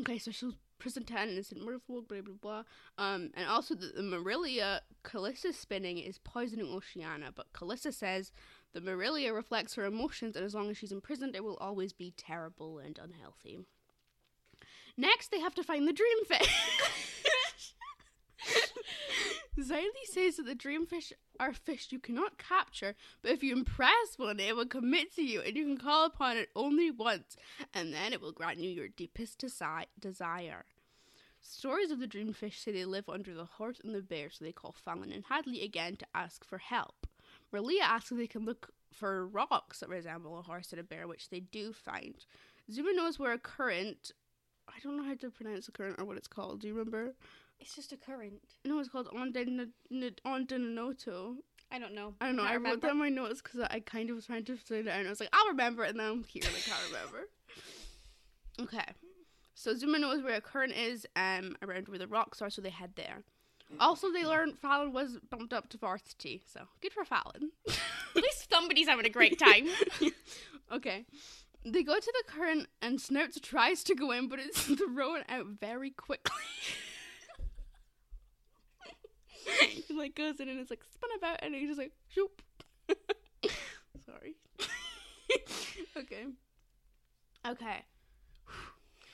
okay, 0.01 0.19
so 0.19 0.31
she'll 0.31 0.55
present 0.79 1.07
tense 1.07 1.31
innocent 1.31 1.61
merfolk, 1.61 2.09
blah 2.09 2.21
blah 2.23 2.35
blah. 2.41 2.63
Um, 2.99 3.31
and 3.35 3.49
also 3.49 3.75
that 3.75 3.95
the 3.95 4.03
Marilia 4.03 4.81
Calissa 5.05 5.55
spinning 5.55 5.99
is 5.99 6.19
poisoning 6.19 6.67
Oceana, 6.67 7.31
but 7.35 7.53
Calissa 7.53 7.93
says 7.93 8.33
the 8.73 8.81
Marilia 8.81 9.33
reflects 9.35 9.75
her 9.75 9.85
emotions, 9.85 10.35
and 10.37 10.45
as 10.45 10.55
long 10.55 10.71
as 10.71 10.77
she's 10.79 10.93
imprisoned, 10.93 11.37
it 11.37 11.45
will 11.45 11.59
always 11.59 11.93
be 11.93 12.13
terrible 12.17 12.79
and 12.79 12.99
unhealthy. 12.99 13.61
Next, 14.97 15.31
they 15.31 15.41
have 15.41 15.55
to 15.55 15.63
find 15.63 15.87
the 15.87 15.93
dream 15.93 16.25
dreamfish. 16.25 16.49
Xylee 19.59 20.07
says 20.07 20.37
that 20.37 20.47
the 20.47 20.55
dreamfish 20.55 21.13
are 21.39 21.53
fish 21.53 21.89
you 21.91 21.99
cannot 21.99 22.39
capture, 22.39 22.95
but 23.21 23.33
if 23.33 23.43
you 23.43 23.53
impress 23.53 24.17
one, 24.17 24.41
it 24.41 24.57
will 24.57 24.67
commit 24.67 25.15
to 25.17 25.23
you, 25.23 25.43
and 25.43 25.57
you 25.57 25.65
can 25.65 25.79
call 25.79 26.07
upon 26.07 26.37
it 26.37 26.49
only 26.57 26.91
once, 26.91 27.37
and 27.75 27.93
then 27.93 28.13
it 28.13 28.21
will 28.21 28.33
grant 28.33 28.59
you 28.59 28.71
your 28.71 28.89
deepest 28.89 29.41
desi- 29.41 29.87
desire. 30.01 30.65
Stories 31.43 31.91
of 31.91 31.99
the 31.99 32.07
dreamfish 32.07 32.63
say 32.63 32.73
they 32.73 32.85
live 32.85 33.09
under 33.09 33.35
the 33.35 33.45
horse 33.45 33.81
and 33.83 33.95
the 33.95 34.01
bear, 34.01 34.31
so 34.31 34.45
they 34.45 34.53
call 34.53 34.73
Fallon 34.73 35.13
and 35.13 35.25
Hadley 35.29 35.63
again 35.63 35.97
to 35.97 36.07
ask 36.15 36.45
for 36.45 36.59
help. 36.59 37.07
Merlia 37.53 37.83
asks 37.83 38.13
if 38.13 38.19
they 38.19 38.27
can 38.27 38.45
look 38.45 38.71
for 38.93 39.27
rocks 39.27 39.81
that 39.81 39.89
resemble 39.89 40.39
a 40.39 40.43
horse 40.43 40.71
and 40.71 40.81
a 40.81 40.85
bear, 40.85 41.07
which 41.07 41.31
they 41.31 41.41
do 41.41 41.73
find. 41.73 42.25
Zuma 42.71 42.93
knows 42.95 43.19
where 43.19 43.33
a 43.33 43.39
current. 43.39 44.13
I 44.69 44.79
don't 44.83 44.97
know 44.97 45.03
how 45.03 45.15
to 45.15 45.31
pronounce 45.31 45.67
the 45.67 45.73
current 45.73 45.97
or 45.99 46.05
what 46.05 46.17
it's 46.17 46.29
called. 46.29 46.61
Do 46.61 46.69
you 46.69 46.75
remember? 46.75 47.15
It's 47.63 47.77
just 47.77 47.93
a 47.93 47.97
current. 47.97 48.41
No, 48.65 48.81
it's 48.81 48.89
called 48.89 49.09
Ondinanoto. 49.09 51.37
I 51.71 51.79
don't 51.79 51.95
know. 51.95 52.15
I 52.21 52.27
don't 52.27 52.37
know. 52.37 52.43
Can't 52.43 52.55
I 52.55 52.57
wrote 52.57 52.81
that 52.81 52.89
down 52.89 52.99
my 52.99 53.09
notes 53.09 53.41
because 53.41 53.61
I 53.71 53.79
kind 53.79 54.11
of 54.11 54.17
was 54.17 54.27
trying 54.27 54.45
to 54.47 54.59
say 54.59 54.83
that, 54.83 54.99
and 54.99 55.07
I 55.07 55.11
was 55.11 55.21
like, 55.21 55.29
I'll 55.33 55.47
remember, 55.47 55.85
it, 55.85 55.91
and 55.91 56.01
then 56.01 56.07
I'm 56.07 56.25
here 56.25 56.43
and 56.45 56.55
I 56.55 56.61
can't 56.61 56.87
remember. 56.89 57.29
Okay, 58.61 58.85
so 59.55 59.75
Zuma 59.75 59.99
knows 59.99 60.23
where 60.23 60.35
a 60.35 60.41
current 60.43 60.75
is, 60.75 61.07
um, 61.17 61.57
around 61.63 61.89
where 61.89 61.99
the 61.99 62.07
rocks 62.07 62.43
are, 62.43 62.51
so 62.51 62.61
they 62.61 62.69
head 62.69 62.93
there. 62.97 63.25
Also, 63.81 64.13
they 64.13 64.27
learned 64.27 64.59
Fallon 64.59 64.93
was 64.93 65.19
bumped 65.31 65.55
up 65.55 65.71
to 65.71 65.79
varsity, 65.79 66.43
so 66.47 66.61
good 66.83 66.93
for 66.93 67.07
Fallon. 67.07 67.53
At 67.67 68.23
least 68.23 68.51
somebody's 68.51 68.89
having 68.89 69.07
a 69.07 69.11
great 69.11 69.39
time. 69.39 69.69
okay. 70.73 71.07
They 71.65 71.83
go 71.83 71.99
to 71.99 72.13
the 72.15 72.25
current, 72.31 72.69
and 72.83 73.01
Snouts 73.01 73.41
tries 73.41 73.83
to 73.85 73.95
go 73.95 74.11
in, 74.11 74.29
but 74.29 74.39
it's 74.39 74.65
thrown 74.65 75.23
out 75.31 75.47
very 75.47 75.91
quickly. 75.91 76.43
he 79.69 79.95
like 79.95 80.15
goes 80.15 80.41
in 80.41 80.49
and 80.49 80.61
it's 80.61 80.71
like 80.71 80.85
spun 80.93 81.11
about, 81.17 81.39
and 81.43 81.55
he's 81.55 81.69
just 81.69 81.79
like 81.79 81.93
shoop. 82.09 82.43
Sorry. 84.07 84.35
okay. 85.97 86.27
Okay. 87.47 87.85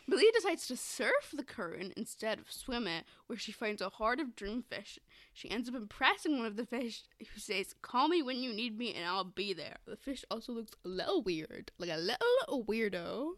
Malia 0.07 0.33
decides 0.35 0.67
to 0.69 0.77
surf 0.77 1.35
the 1.35 1.43
current 1.45 1.93
instead 1.95 2.39
of 2.39 2.51
swim 2.51 2.87
it, 2.87 3.05
where 3.27 3.39
she 3.39 3.53
finds 3.53 3.83
a 3.83 3.91
horde 3.91 4.21
of 4.21 4.35
dreamfish. 4.35 4.99
She 5.35 5.51
ends 5.51 5.69
up 5.69 5.75
impressing 5.75 6.39
one 6.39 6.47
of 6.47 6.57
the 6.57 6.65
fish, 6.65 7.03
who 7.19 7.39
says, 7.39 7.75
"Call 7.83 8.09
me 8.09 8.23
when 8.23 8.39
you 8.39 8.55
need 8.55 8.79
me, 8.79 8.95
and 8.95 9.05
I'll 9.07 9.25
be 9.25 9.53
there." 9.53 9.77
The 9.87 9.97
fish 9.97 10.25
also 10.31 10.53
looks 10.53 10.73
a 10.83 10.89
little 10.89 11.21
weird, 11.23 11.73
like 11.79 11.91
a 11.91 11.99
little, 11.99 12.65
weirdo. 12.65 13.33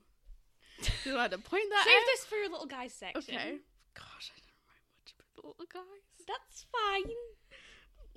Just 0.80 1.06
wanted 1.06 1.32
to 1.32 1.38
point 1.38 1.64
that 1.70 1.84
Save 1.84 1.96
out. 1.96 2.06
this 2.06 2.24
for 2.24 2.36
your 2.36 2.50
little 2.50 2.66
guys 2.66 2.92
section. 2.92 3.34
Okay. 3.34 3.58
Gosh, 3.94 4.30
I 4.32 4.38
don't 4.38 4.54
remember 4.62 4.94
much 5.02 5.12
about 5.18 5.34
the 5.34 5.48
little 5.48 5.66
guys. 5.72 6.09
That's 6.30 6.66
fine. 6.72 7.10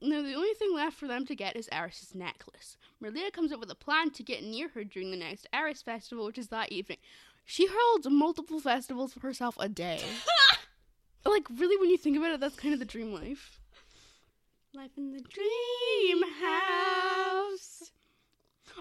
Now, 0.01 0.21
the 0.21 0.33
only 0.33 0.53
thing 0.53 0.73
left 0.75 0.97
for 0.97 1.07
them 1.07 1.25
to 1.25 1.35
get 1.35 1.55
is 1.55 1.69
Eris's 1.71 2.13
necklace. 2.13 2.77
Merlia 3.01 3.31
comes 3.31 3.51
up 3.51 3.59
with 3.59 3.71
a 3.71 3.75
plan 3.75 4.11
to 4.11 4.23
get 4.23 4.43
near 4.43 4.67
her 4.69 4.83
during 4.83 5.11
the 5.11 5.17
next 5.17 5.47
Eris 5.53 5.81
festival, 5.81 6.25
which 6.25 6.37
is 6.37 6.49
that 6.49 6.71
evening. 6.71 6.97
She 7.45 7.67
holds 7.71 8.07
multiple 8.09 8.59
festivals 8.59 9.13
for 9.13 9.21
herself 9.21 9.55
a 9.59 9.69
day. 9.69 10.01
like, 11.25 11.45
really, 11.49 11.77
when 11.77 11.89
you 11.89 11.97
think 11.97 12.17
about 12.17 12.31
it, 12.31 12.39
that's 12.41 12.55
kind 12.55 12.73
of 12.73 12.79
the 12.79 12.85
dream 12.85 13.13
life. 13.13 13.59
Life 14.75 14.91
in 14.97 15.11
the 15.11 15.21
Dream 15.21 16.23
house. 16.41 17.91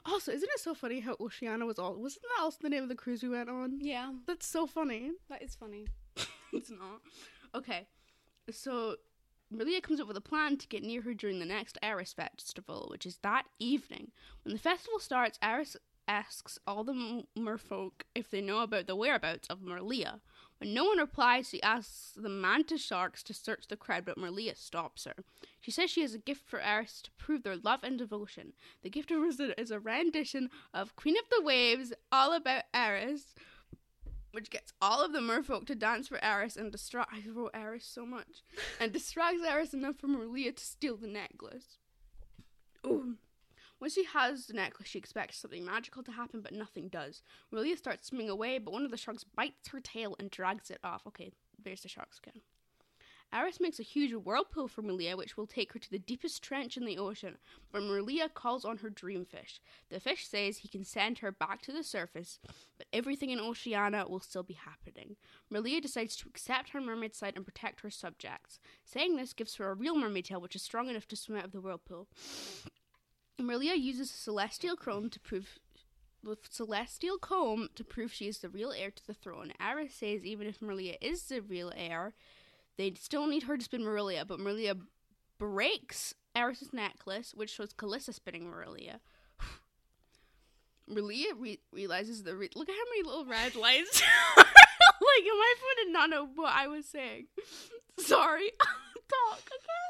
Also, 0.07 0.33
isn't 0.33 0.49
it 0.55 0.59
so 0.61 0.75
funny 0.75 1.01
how 1.01 1.17
Oceana 1.21 1.67
was 1.67 1.79
all? 1.79 1.95
Wasn't 1.95 2.23
that 2.23 2.43
also 2.43 2.59
the 2.63 2.71
name 2.71 2.83
of 2.83 2.89
the 2.89 2.95
cruise 2.95 3.23
we 3.23 3.29
went 3.29 3.51
on? 3.51 3.79
Yeah, 3.81 4.11
That's 4.27 4.47
so 4.47 4.67
funny. 4.67 5.13
that 5.29 5.43
is 5.43 5.55
funny. 5.55 5.87
it's 6.53 6.71
not. 6.71 7.03
Okay, 7.55 7.87
so 8.51 8.97
Maria 9.53 9.81
comes 9.81 10.01
up 10.01 10.09
with 10.09 10.17
a 10.17 10.23
plan 10.23 10.57
to 10.57 10.67
get 10.69 10.83
near 10.83 11.03
her 11.03 11.15
during 11.15 11.39
the 11.39 11.45
next 11.45 11.79
Eris 11.83 12.13
festival, 12.13 12.87
which 12.91 13.07
is 13.07 13.19
that 13.23 13.45
evening. 13.59 14.11
When 14.45 14.55
the 14.55 14.61
festival 14.61 14.99
starts, 14.99 15.39
Eris 15.43 15.77
asks 16.09 16.59
all 16.67 16.83
the 16.85 17.25
merfolk 17.39 18.03
if 18.15 18.31
they 18.31 18.41
know 18.41 18.61
about 18.61 18.87
the 18.87 18.97
whereabouts 18.97 19.47
of 19.49 19.61
Merlia. 19.61 20.21
When 20.59 20.75
no 20.75 20.85
one 20.85 20.99
replies, 20.99 21.49
she 21.49 21.63
asks 21.63 22.13
the 22.17 22.29
manta 22.29 22.79
sharks 22.79 23.23
to 23.25 23.35
search 23.35 23.67
the 23.67 23.77
crowd, 23.77 24.05
but 24.05 24.17
Merlia 24.17 24.57
stops 24.57 25.05
her. 25.05 25.25
She 25.61 25.71
says 25.71 25.91
she 25.91 26.03
has 26.03 26.15
a 26.15 26.19
gift 26.19 26.49
for 26.49 26.61
Eris 26.61 27.03
to 27.03 27.11
prove 27.19 27.43
their 27.43 27.57
love 27.57 27.83
and 27.83 27.99
devotion. 27.99 28.53
The 28.83 28.91
gift 28.91 29.11
is 29.11 29.71
a 29.71 29.81
rendition 29.81 30.51
of 30.73 30.95
Queen 30.97 31.17
of 31.17 31.25
the 31.31 31.43
Waves, 31.43 31.93
all 32.13 32.33
about 32.33 32.65
Eris, 32.73 33.35
which 34.33 34.51
gets 34.51 34.73
all 34.83 35.05
of 35.05 35.13
the 35.13 35.21
merfolk 35.21 35.67
to 35.67 35.75
dance 35.75 36.09
for 36.09 36.23
Eris 36.23 36.57
and 36.57 36.73
distract. 36.73 37.13
I 37.15 37.23
wrote 37.31 37.53
Eris 37.55 37.87
so 37.87 38.05
much. 38.05 38.43
And 38.81 38.93
distracts 38.93 39.43
Eris 39.47 39.73
enough 39.73 39.97
for 39.97 40.09
Merlia 40.09 40.55
to 40.57 40.65
steal 40.65 40.97
the 40.97 41.07
necklace. 41.07 41.79
Ooh. 42.87 43.17
When 43.79 43.91
she 43.91 44.05
has 44.05 44.47
the 44.47 44.55
necklace, 44.55 44.89
she 44.89 44.99
expects 44.99 45.39
something 45.39 45.65
magical 45.65 46.03
to 46.05 46.13
happen, 46.13 46.41
but 46.41 46.53
nothing 46.53 46.89
does. 46.89 47.23
Merlia 47.53 47.77
starts 47.77 48.07
swimming 48.07 48.31
away, 48.31 48.59
but 48.59 48.73
one 48.73 48.85
of 48.85 48.91
the 48.91 48.97
sharks 48.97 49.25
bites 49.25 49.69
her 49.69 49.81
tail 49.81 50.15
and 50.19 50.31
drags 50.31 50.71
it 50.71 50.79
off. 50.85 51.03
Okay, 51.07 51.33
there's 51.63 51.83
the 51.83 51.89
sharks 51.89 52.19
again. 52.19 52.43
Eris 53.33 53.61
makes 53.61 53.79
a 53.79 53.85
huge 53.85 54.13
whirlpool 54.13 54.69
for 54.69 54.83
Merlia, 54.83 55.17
which 55.17 55.37
will 55.37 55.47
take 55.47 55.73
her 55.73 55.79
to 55.79 55.91
the 55.91 55.99
deepest 55.99 56.43
trench 56.43 56.77
in 56.77 56.85
the 56.85 56.99
ocean, 56.99 57.39
but 57.71 57.83
Merlia 57.83 58.33
calls 58.33 58.65
on 58.65 58.79
her 58.79 58.91
dreamfish. 58.91 59.61
The 59.89 60.01
fish 60.01 60.27
says 60.27 60.59
he 60.59 60.69
can 60.69 60.85
send 60.85 61.19
her 61.19 61.33
back 61.33 61.63
to 61.63 61.73
the 61.73 61.83
surface, 61.83 62.39
but 62.77 62.87
everything 62.93 63.31
in 63.31 63.41
Oceania 63.41 64.07
will 64.09 64.21
still 64.21 64.43
be 64.43 64.55
happening. 64.55 65.17
Merlia 65.51 65.81
decides 65.81 66.15
to 66.17 66.29
accept 66.29 66.71
her 66.71 66.81
mermaid 66.81 67.15
side 67.15 67.35
and 67.37 67.45
protect 67.45 67.81
her 67.81 67.91
subjects. 67.91 68.59
Saying 68.85 69.17
this 69.17 69.33
gives 69.33 69.57
her 69.57 69.71
a 69.71 69.75
real 69.75 69.97
mermaid 69.97 70.27
tail, 70.27 70.41
which 70.41 70.57
is 70.57 70.63
strong 70.63 70.89
enough 70.89 71.09
to 71.09 71.17
swim 71.17 71.39
out 71.39 71.47
of 71.47 71.53
the 71.53 71.61
whirlpool. 71.61 72.09
Merlia 73.41 73.79
uses 73.79 74.11
a 74.11 74.17
celestial 74.17 74.77
comb 74.77 75.09
to 75.11 75.19
prove 75.19 75.59
with 76.25 76.47
celestial 76.51 77.19
comb 77.19 77.69
to 77.75 77.83
prove 77.83 78.13
she 78.13 78.29
is 78.29 78.39
the 78.39 78.49
real 78.49 78.73
heir 78.73 78.91
to 78.91 79.07
the 79.07 79.15
throne. 79.15 79.53
Eris 79.61 79.95
says 79.95 80.25
even 80.25 80.47
if 80.47 80.61
Merlia 80.61 80.97
is 81.01 81.25
the 81.25 81.41
real 81.41 81.73
heir, 81.75 82.15
they 82.79 82.93
still 82.95 83.27
need 83.27 83.45
her 83.45 83.57
to 83.57 83.65
spin 83.65 83.83
Marilia, 83.83 84.25
but 84.27 84.41
Marilia 84.41 84.77
breaks 85.39 86.15
Eris's 86.35 86.73
necklace, 86.73 87.33
which 87.35 87.51
shows 87.51 87.73
Calissa 87.73 88.15
spinning 88.15 88.51
Marilia. 88.51 89.01
Marilia 90.89 91.35
re- 91.39 91.61
realizes 91.73 92.23
the 92.23 92.35
re- 92.35 92.51
look 92.55 92.69
at 92.69 92.75
how 92.75 92.91
many 92.91 93.03
little 93.03 93.27
red 93.27 93.55
lines. 93.55 94.03
like 94.37 95.25
my 95.25 95.55
phone 95.59 95.85
did 95.85 95.93
not 95.93 96.11
know 96.11 96.27
what 96.35 96.53
I 96.55 96.69
was 96.69 96.87
saying. 96.87 97.27
Sorry, 97.99 98.51
talk. 98.59 99.43
Okay, 99.53 99.85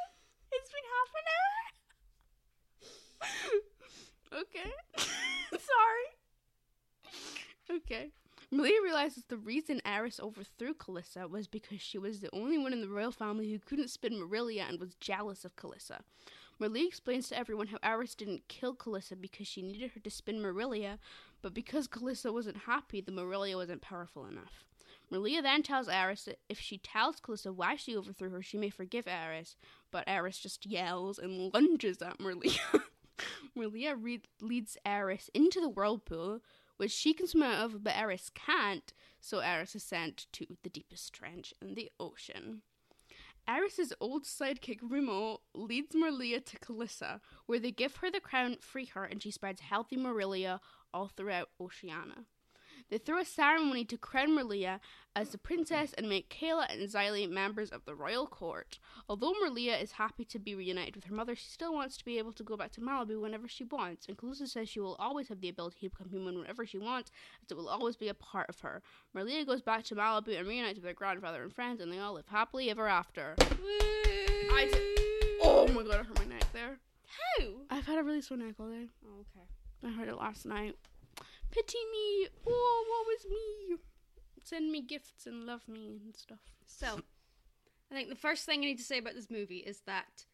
it's 0.52 0.70
been 0.70 0.86
half 0.92 1.14
an 1.18 1.26
hour. 4.32 4.40
okay, 4.42 4.72
sorry. 5.52 6.08
Okay. 7.78 8.10
Malia 8.54 8.82
realizes 8.82 9.24
the 9.24 9.38
reason 9.38 9.80
Eris 9.82 10.20
overthrew 10.20 10.74
Calissa 10.74 11.28
was 11.28 11.48
because 11.48 11.80
she 11.80 11.96
was 11.96 12.20
the 12.20 12.28
only 12.34 12.58
one 12.58 12.74
in 12.74 12.82
the 12.82 12.88
royal 12.88 13.10
family 13.10 13.50
who 13.50 13.58
couldn't 13.58 13.88
spin 13.88 14.18
Marilia 14.18 14.66
and 14.68 14.78
was 14.78 14.94
jealous 14.96 15.46
of 15.46 15.56
Calissa. 15.56 16.00
Malia 16.58 16.86
explains 16.86 17.30
to 17.30 17.38
everyone 17.38 17.68
how 17.68 17.78
Eris 17.82 18.14
didn't 18.14 18.48
kill 18.48 18.76
Calissa 18.76 19.18
because 19.18 19.46
she 19.46 19.62
needed 19.62 19.92
her 19.92 20.00
to 20.00 20.10
spin 20.10 20.42
Marilia, 20.42 20.98
but 21.40 21.54
because 21.54 21.88
Calissa 21.88 22.30
wasn't 22.30 22.58
happy, 22.66 23.00
the 23.00 23.10
Marilia 23.10 23.56
wasn't 23.56 23.80
powerful 23.80 24.26
enough. 24.26 24.66
Malia 25.08 25.40
then 25.40 25.62
tells 25.62 25.88
Eris 25.88 26.24
that 26.24 26.38
if 26.50 26.60
she 26.60 26.76
tells 26.76 27.20
Calissa 27.20 27.54
why 27.54 27.76
she 27.76 27.96
overthrew 27.96 28.28
her, 28.30 28.42
she 28.42 28.58
may 28.58 28.68
forgive 28.68 29.08
Eris, 29.08 29.56
but 29.90 30.04
Eris 30.06 30.38
just 30.38 30.66
yells 30.66 31.18
and 31.18 31.54
lunges 31.54 32.02
at 32.02 32.18
Merlia. 32.18 32.82
Merlia 33.56 33.96
re- 33.98 34.20
leads 34.42 34.76
Eris 34.84 35.30
into 35.32 35.58
the 35.58 35.70
whirlpool, 35.70 36.40
which 36.82 36.90
she 36.90 37.14
can 37.14 37.28
swim 37.28 37.44
out 37.44 37.64
of, 37.64 37.84
but 37.84 37.96
Eris 37.96 38.28
can't, 38.34 38.92
so 39.20 39.38
Eris 39.38 39.76
is 39.76 39.84
sent 39.84 40.26
to 40.32 40.56
the 40.64 40.68
deepest 40.68 41.12
trench 41.12 41.54
in 41.62 41.76
the 41.76 41.92
ocean. 42.00 42.62
Eris's 43.46 43.92
old 44.00 44.24
sidekick 44.24 44.80
Remo 44.82 45.42
leads 45.54 45.94
Merlia 45.94 46.44
to 46.44 46.58
Calissa, 46.58 47.20
where 47.46 47.60
they 47.60 47.70
give 47.70 47.94
her 47.98 48.10
the 48.10 48.18
crown, 48.18 48.56
free 48.60 48.86
her, 48.86 49.04
and 49.04 49.22
she 49.22 49.30
spreads 49.30 49.60
healthy 49.60 49.96
Marilia 49.96 50.58
all 50.92 51.06
throughout 51.06 51.50
Oceania. 51.60 52.24
They 52.92 52.98
throw 52.98 53.20
a 53.20 53.24
ceremony 53.24 53.86
to 53.86 53.96
crown 53.96 54.36
Merlia 54.36 54.78
as 55.16 55.30
the 55.30 55.38
princess 55.38 55.94
and 55.96 56.10
make 56.10 56.28
Kayla 56.28 56.66
and 56.70 56.86
Xylee 56.86 57.26
members 57.26 57.70
of 57.70 57.86
the 57.86 57.94
royal 57.94 58.26
court. 58.26 58.78
Although 59.08 59.32
Merlia 59.32 59.82
is 59.82 59.92
happy 59.92 60.26
to 60.26 60.38
be 60.38 60.54
reunited 60.54 60.96
with 60.96 61.04
her 61.04 61.14
mother, 61.14 61.34
she 61.34 61.48
still 61.48 61.72
wants 61.72 61.96
to 61.96 62.04
be 62.04 62.18
able 62.18 62.34
to 62.34 62.42
go 62.42 62.54
back 62.54 62.70
to 62.72 62.82
Malibu 62.82 63.18
whenever 63.18 63.48
she 63.48 63.64
wants. 63.64 64.04
And 64.08 64.18
Calissa 64.18 64.46
says 64.46 64.68
she 64.68 64.78
will 64.78 64.96
always 64.96 65.28
have 65.28 65.40
the 65.40 65.48
ability 65.48 65.78
to 65.80 65.88
become 65.88 66.10
human 66.10 66.38
whenever 66.38 66.66
she 66.66 66.76
wants, 66.76 67.10
as 67.42 67.50
it 67.50 67.56
will 67.56 67.70
always 67.70 67.96
be 67.96 68.08
a 68.08 68.14
part 68.14 68.50
of 68.50 68.60
her. 68.60 68.82
Merlia 69.16 69.46
goes 69.46 69.62
back 69.62 69.84
to 69.84 69.94
Malibu 69.94 70.38
and 70.38 70.46
reunites 70.46 70.78
with 70.78 70.84
her 70.84 70.92
grandfather 70.92 71.42
and 71.42 71.54
friends, 71.54 71.80
and 71.80 71.90
they 71.90 71.98
all 71.98 72.12
live 72.12 72.28
happily 72.28 72.68
ever 72.68 72.88
after. 72.88 73.36
I 73.38 74.68
d- 74.70 75.38
Oh 75.42 75.66
my 75.68 75.82
god, 75.82 75.94
I 75.94 76.02
hurt 76.02 76.18
my 76.18 76.26
neck 76.26 76.44
there. 76.52 76.78
How? 77.06 77.46
I've 77.70 77.86
had 77.86 77.98
a 77.98 78.02
really 78.02 78.20
sore 78.20 78.36
neck 78.36 78.56
all 78.60 78.68
day. 78.68 78.88
Oh, 79.06 79.20
okay. 79.20 79.46
I 79.82 79.98
heard 79.98 80.08
it 80.10 80.16
last 80.18 80.44
night. 80.44 80.76
Pity 81.52 81.78
me. 81.92 82.28
Oh, 82.46 82.84
what 82.88 83.06
was 83.06 83.26
me? 83.30 83.76
Send 84.44 84.72
me 84.72 84.80
gifts 84.82 85.26
and 85.26 85.44
love 85.46 85.68
me 85.68 86.00
and 86.04 86.16
stuff. 86.16 86.40
So, 86.66 87.00
I 87.90 87.94
think 87.94 88.08
the 88.08 88.16
first 88.16 88.44
thing 88.44 88.60
I 88.60 88.64
need 88.64 88.78
to 88.78 88.84
say 88.84 88.98
about 88.98 89.14
this 89.14 89.30
movie 89.30 89.58
is 89.58 89.80
that 89.86 90.24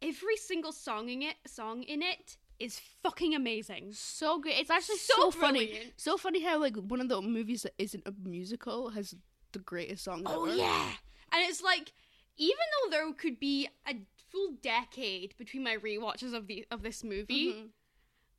every 0.00 0.36
single 0.36 0.72
song 0.72 1.08
in 1.10 1.22
it, 1.22 1.36
song 1.46 1.82
in 1.82 2.02
it, 2.02 2.36
is 2.58 2.80
fucking 3.02 3.34
amazing. 3.34 3.92
So 3.92 4.38
good. 4.38 4.52
It's 4.56 4.70
actually 4.70 4.96
So 4.98 5.14
so, 5.16 5.30
funny. 5.32 5.92
So 5.96 6.16
funny 6.16 6.42
how 6.42 6.58
like 6.60 6.76
one 6.76 7.00
of 7.00 7.08
the 7.08 7.20
movies 7.20 7.62
that 7.62 7.74
isn't 7.78 8.06
a 8.06 8.14
musical 8.24 8.90
has 8.90 9.14
the 9.52 9.58
greatest 9.58 10.04
songs 10.04 10.22
Oh 10.26 10.46
ever. 10.46 10.54
yeah, 10.56 10.92
and 11.32 11.42
it's 11.48 11.60
like 11.62 11.92
even 12.38 12.56
though 12.84 12.90
there 12.90 13.12
could 13.12 13.38
be 13.38 13.68
a 13.86 13.96
full 14.30 14.52
decade 14.62 15.36
between 15.36 15.62
my 15.62 15.76
rewatches 15.76 16.32
of 16.34 16.46
the 16.46 16.64
of 16.70 16.82
this 16.82 17.04
movie, 17.04 17.52
Mhm. 17.52 17.68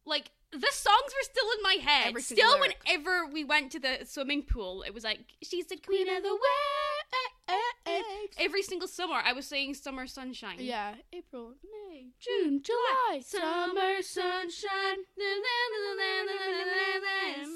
like 0.06 0.32
the 0.54 0.72
songs 0.72 1.12
were 1.14 1.24
still 1.24 1.46
in 1.58 1.64
my 1.64 1.78
head. 1.84 2.08
Every 2.10 2.22
still, 2.22 2.58
lyric. 2.58 2.78
whenever 2.86 3.26
we 3.26 3.44
went 3.44 3.72
to 3.74 3.80
the 3.80 4.00
swimming 4.06 4.44
pool, 4.44 4.84
it 4.84 4.94
was 4.94 5.04
like 5.04 5.20
she's 5.42 5.68
the 5.68 5.78
queen, 5.78 6.08
of 6.10 6.24
the 6.24 6.30
waves. 6.30 6.40
Every 8.40 8.64
single 8.64 8.88
summer, 8.88 9.22
I 9.24 9.34
was 9.34 9.46
saying 9.46 9.74
"Summer 9.76 10.08
Sunshine." 10.08 10.58
Yeah, 10.60 10.96
April, 11.12 11.54
May, 11.64 12.08
June, 12.20 12.62
July, 12.64 13.22
summer 13.22 14.02
sunshine. 14.02 15.04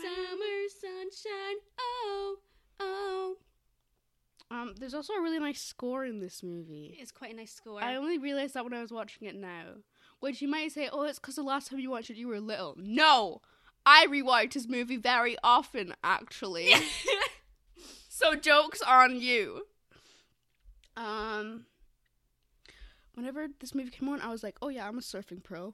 Summer 0.02 0.68
sunshine. 0.82 1.58
Oh, 1.80 2.38
oh. 2.80 3.38
Um, 4.50 4.76
there's 4.80 4.94
also 4.94 5.14
a 5.14 5.22
really 5.22 5.40
nice 5.40 5.62
score 5.62 6.06
in 6.06 6.20
this 6.20 6.42
movie. 6.42 6.96
It's 7.00 7.12
quite 7.12 7.34
a 7.34 7.36
nice 7.36 7.54
score. 7.54 7.84
I 7.84 7.96
only 7.96 8.18
realized 8.18 8.54
that 8.54 8.64
when 8.64 8.74
I 8.74 8.82
was 8.82 8.92
watching 8.92 9.28
it 9.28 9.36
now. 9.36 9.76
Which 10.20 10.42
you 10.42 10.48
might 10.48 10.72
say, 10.72 10.90
oh, 10.92 11.04
it's 11.04 11.20
because 11.20 11.36
the 11.36 11.44
last 11.44 11.70
time 11.70 11.80
you 11.80 11.92
watched 11.92 12.10
it 12.10 12.18
you 12.18 12.28
were 12.28 12.40
little. 12.40 12.76
No! 12.78 13.42
I 13.86 14.06
rewatch 14.08 14.54
this 14.54 14.68
movie 14.68 14.98
very 14.98 15.38
often, 15.44 15.94
actually. 16.04 16.74
so 18.10 18.36
jokes 18.36 18.82
on 18.82 19.16
you. 19.20 19.66
Um, 20.98 21.66
whenever 23.14 23.48
this 23.60 23.76
movie 23.76 23.92
came 23.92 24.10
on, 24.10 24.20
I 24.20 24.30
was 24.30 24.44
like, 24.44 24.58
oh 24.62 24.70
yeah, 24.70 24.88
I'm 24.88 24.98
a 24.98 25.02
surfing 25.02 25.44
pro. 25.44 25.74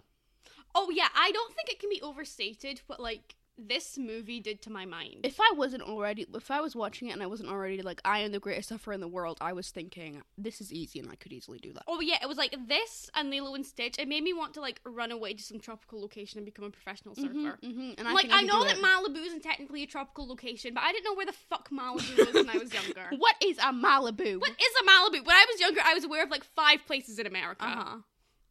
oh 0.75 0.89
yeah, 0.91 1.07
I 1.15 1.31
don't 1.31 1.53
think 1.55 1.69
it 1.69 1.79
can 1.79 1.89
be 1.89 2.01
overstated 2.01 2.81
but 2.87 2.99
like 2.99 3.35
this 3.57 3.97
movie 3.99 4.39
did 4.39 4.61
to 4.63 4.71
my 4.71 4.83
mind. 4.85 5.17
If 5.23 5.39
I 5.39 5.51
wasn't 5.55 5.83
already, 5.83 6.25
if 6.33 6.49
I 6.49 6.59
was 6.59 6.75
watching 6.75 7.09
it 7.09 7.11
and 7.11 7.21
I 7.21 7.27
wasn't 7.27 7.49
already 7.49 7.81
like, 7.83 8.01
I 8.03 8.19
am 8.19 8.31
the 8.31 8.39
greatest 8.39 8.69
surfer 8.69 8.93
in 8.93 8.99
the 8.99 9.07
world, 9.07 9.37
I 9.41 9.53
was 9.53 9.69
thinking, 9.69 10.23
this 10.37 10.59
is 10.59 10.73
easy 10.73 10.99
and 10.99 11.09
I 11.11 11.15
could 11.15 11.31
easily 11.31 11.59
do 11.59 11.71
that. 11.73 11.83
Oh 11.87 11.99
yeah, 12.01 12.17
it 12.21 12.27
was 12.27 12.37
like 12.37 12.55
this 12.67 13.09
and 13.15 13.29
Lilo 13.29 13.53
and 13.53 13.65
Stitch. 13.65 13.99
It 13.99 14.07
made 14.07 14.23
me 14.23 14.33
want 14.33 14.55
to 14.55 14.61
like 14.61 14.81
run 14.85 15.11
away 15.11 15.33
to 15.33 15.43
some 15.43 15.59
tropical 15.59 16.01
location 16.01 16.39
and 16.39 16.45
become 16.45 16.65
a 16.65 16.71
professional 16.71 17.13
surfer. 17.15 17.59
hmm 17.63 17.91
And 17.97 18.07
like 18.13 18.23
think 18.23 18.33
I 18.33 18.41
know 18.41 18.63
that 18.63 18.77
it. 18.77 18.83
Malibu 18.83 19.23
isn't 19.25 19.43
technically 19.43 19.83
a 19.83 19.87
tropical 19.87 20.27
location, 20.27 20.73
but 20.73 20.83
I 20.83 20.91
didn't 20.91 21.05
know 21.05 21.13
where 21.13 21.27
the 21.27 21.33
fuck 21.33 21.69
Malibu 21.69 22.25
was 22.25 22.33
when 22.33 22.49
I 22.49 22.57
was 22.57 22.73
younger. 22.79 23.05
What 23.17 23.35
is 23.43 23.59
a 23.59 23.71
Malibu? 23.71 24.39
What 24.41 24.51
is 24.51 24.73
a 24.81 24.83
Malibu? 24.89 25.25
When 25.25 25.35
I 25.35 25.45
was 25.51 25.59
younger, 25.59 25.81
I 25.85 25.93
was 25.93 26.03
aware 26.03 26.23
of 26.23 26.31
like 26.31 26.43
five 26.43 26.85
places 26.87 27.19
in 27.19 27.27
America, 27.27 27.63
Uh 27.65 27.83
huh. 27.83 27.97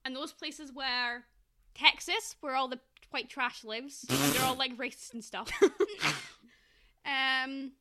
and 0.05 0.15
those 0.15 0.33
places 0.33 0.73
were 0.73 1.25
Texas, 1.75 2.37
where 2.41 2.55
all 2.55 2.69
the 2.69 2.79
white 3.13 3.29
trash 3.29 3.65
lives. 3.65 4.03
they're 4.09 4.45
all 4.45 4.57
like 4.57 4.77
racist 4.77 5.13
and 5.15 5.25
stuff. 5.25 5.51
um, 7.07 7.73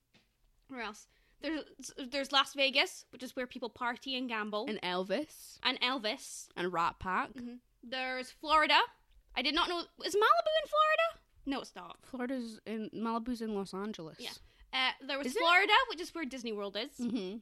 where 0.69 0.81
else? 0.81 1.07
There's 1.41 1.63
there's 2.11 2.31
Las 2.31 2.53
Vegas, 2.53 3.05
which 3.11 3.23
is 3.23 3.35
where 3.35 3.47
people 3.47 3.69
party 3.69 4.15
and 4.15 4.29
gamble, 4.29 4.65
And 4.67 4.79
Elvis 4.81 5.57
and 5.63 5.79
Elvis. 5.81 6.47
and 6.55 6.71
Rat 6.71 6.95
Pack. 6.99 7.29
There's 7.83 8.29
Florida. 8.29 8.77
I 9.35 9.41
did 9.41 9.55
not 9.55 9.69
know. 9.69 9.79
Is 10.05 10.15
Malibu 10.15 10.51
in 10.63 10.69
Florida? 10.69 11.19
No, 11.47 11.61
it's 11.61 11.75
not. 11.75 11.97
Florida's 12.03 12.59
in 12.67 12.89
Malibu's 12.93 13.41
in 13.41 13.55
Los 13.55 13.73
Angeles. 13.73 14.17
Yeah. 14.19 14.29
Uh, 14.73 14.91
there 15.07 15.17
was 15.17 15.27
Is 15.27 15.35
it? 15.35 15.39
Florida, 15.39 15.73
which 15.89 15.99
is 15.99 16.13
where 16.13 16.25
Disney 16.25 16.53
World 16.53 16.77
is. 16.77 16.91
Mm-hmm. 17.05 17.37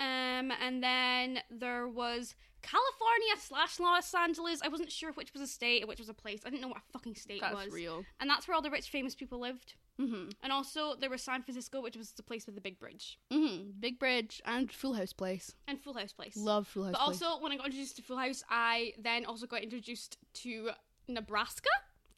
Um, 0.00 0.52
and 0.64 0.82
then 0.82 1.40
there 1.50 1.86
was 1.86 2.34
California 2.62 3.34
slash 3.38 3.78
Los 3.80 4.14
Angeles. 4.14 4.60
I 4.62 4.68
wasn't 4.68 4.90
sure 4.92 5.12
which 5.12 5.32
was 5.32 5.42
a 5.42 5.46
state 5.46 5.84
or 5.84 5.86
which 5.86 5.98
was 5.98 6.08
a 6.08 6.14
place. 6.14 6.42
I 6.44 6.50
didn't 6.50 6.62
know 6.62 6.68
what 6.68 6.78
a 6.78 6.92
fucking 6.92 7.14
state 7.14 7.42
was. 7.42 7.50
That's 7.52 7.64
was. 7.66 7.74
real. 7.74 8.04
And 8.20 8.28
that's 8.28 8.46
where 8.46 8.54
all 8.54 8.62
the 8.62 8.70
rich, 8.70 8.88
famous 8.90 9.14
people 9.14 9.40
lived. 9.40 9.74
Mm-hmm. 10.00 10.30
And 10.42 10.52
also 10.52 10.94
there 10.94 11.10
was 11.10 11.22
San 11.22 11.42
Francisco, 11.42 11.80
which 11.82 11.96
was 11.96 12.12
the 12.12 12.22
place 12.22 12.46
with 12.46 12.54
the 12.54 12.60
big 12.60 12.78
bridge 12.78 13.18
Mm-hmm. 13.32 13.70
Big 13.80 13.98
Bridge 13.98 14.40
and 14.44 14.72
Full 14.72 14.94
House 14.94 15.12
Place. 15.12 15.54
and 15.68 15.80
Full 15.80 15.94
House 15.94 16.12
Place. 16.12 16.36
Love 16.36 16.66
Full 16.68 16.84
House 16.84 16.92
but 16.92 17.04
Place. 17.04 17.22
also, 17.22 17.42
when 17.42 17.52
I 17.52 17.56
got 17.56 17.66
introduced 17.66 17.96
to 17.96 18.02
Full 18.02 18.16
House, 18.16 18.42
I 18.48 18.92
then 18.98 19.24
also 19.26 19.46
got 19.46 19.62
introduced 19.62 20.16
to 20.34 20.70
Nebraska 21.08 21.68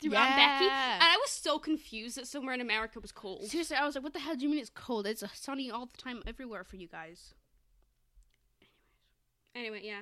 through 0.01 0.13
yeah. 0.13 0.23
Aunt 0.23 0.37
Becky, 0.37 0.65
and 0.65 1.03
I 1.05 1.17
was 1.21 1.31
so 1.31 1.59
confused 1.61 2.17
that 2.17 2.27
somewhere 2.27 2.55
in 2.55 2.61
America 2.61 2.99
was 3.01 3.13
cold. 3.13 3.45
Seriously, 3.47 3.77
I 3.77 3.85
was 3.87 3.95
like, 3.95 4.03
what 4.03 4.13
the 4.13 4.19
hell 4.19 4.35
do 4.35 4.43
you 4.45 4.49
mean 4.51 4.59
it's 4.59 4.71
cold? 4.71 5.07
It's 5.07 5.23
sunny 5.35 5.71
all 5.71 5.87
the 5.87 5.97
time 5.97 6.23
everywhere 6.27 6.65
for 6.65 6.75
you 6.77 6.89
guys. 6.89 7.35
Anyway, 9.55 9.81
yeah. 9.85 10.01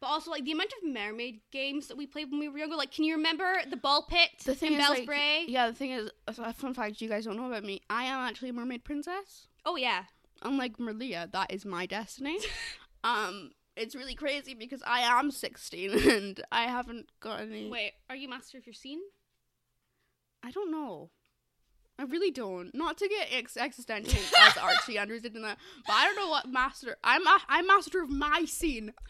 But 0.00 0.08
also, 0.08 0.30
like 0.30 0.44
the 0.44 0.52
amount 0.52 0.72
of 0.82 0.88
mermaid 0.88 1.40
games 1.50 1.88
that 1.88 1.96
we 1.96 2.06
played 2.06 2.30
when 2.30 2.38
we 2.38 2.48
were 2.48 2.58
younger. 2.58 2.76
Like, 2.76 2.92
can 2.92 3.04
you 3.04 3.16
remember 3.16 3.54
the 3.68 3.76
ball 3.76 4.06
pit 4.08 4.30
The 4.44 4.54
thing 4.54 4.74
in 4.74 4.80
is, 4.80 4.84
Bell's 4.84 4.98
like, 4.98 5.06
Bray? 5.06 5.44
Yeah, 5.48 5.68
the 5.68 5.74
thing 5.74 5.92
is, 5.92 6.10
a 6.28 6.52
fun 6.52 6.74
fact 6.74 7.00
you 7.00 7.08
guys 7.08 7.24
don't 7.24 7.36
know 7.36 7.46
about 7.46 7.64
me, 7.64 7.80
I 7.88 8.04
am 8.04 8.20
actually 8.20 8.50
a 8.50 8.52
mermaid 8.52 8.84
princess. 8.84 9.48
Oh 9.64 9.76
yeah. 9.76 10.04
Unlike 10.42 10.76
Merlia, 10.76 11.30
that 11.32 11.50
is 11.52 11.64
my 11.64 11.86
destiny. 11.86 12.38
um, 13.04 13.52
it's 13.74 13.94
really 13.94 14.14
crazy 14.14 14.54
because 14.54 14.82
I 14.86 15.00
am 15.00 15.30
16 15.30 15.90
and 16.10 16.40
I 16.52 16.64
haven't 16.64 17.10
got 17.20 17.40
any. 17.40 17.68
Wait, 17.70 17.92
are 18.10 18.16
you 18.16 18.28
master 18.28 18.58
of 18.58 18.66
your 18.66 18.74
scene? 18.74 19.00
I 20.42 20.50
don't 20.50 20.70
know. 20.70 21.10
I 21.98 22.02
really 22.04 22.30
don't. 22.30 22.74
Not 22.74 22.98
to 22.98 23.08
get 23.08 23.28
ex- 23.32 23.56
existential 23.56 24.20
as 24.42 24.56
Archie 24.62 24.98
Andrews 24.98 25.22
did 25.22 25.34
in 25.34 25.42
that, 25.42 25.58
but 25.86 25.92
I 25.94 26.04
don't 26.04 26.16
know 26.16 26.28
what 26.28 26.46
master. 26.48 26.96
I'm 27.02 27.26
a, 27.26 27.38
I'm 27.48 27.66
master 27.66 28.02
of 28.02 28.10
my 28.10 28.44
scene. 28.46 28.92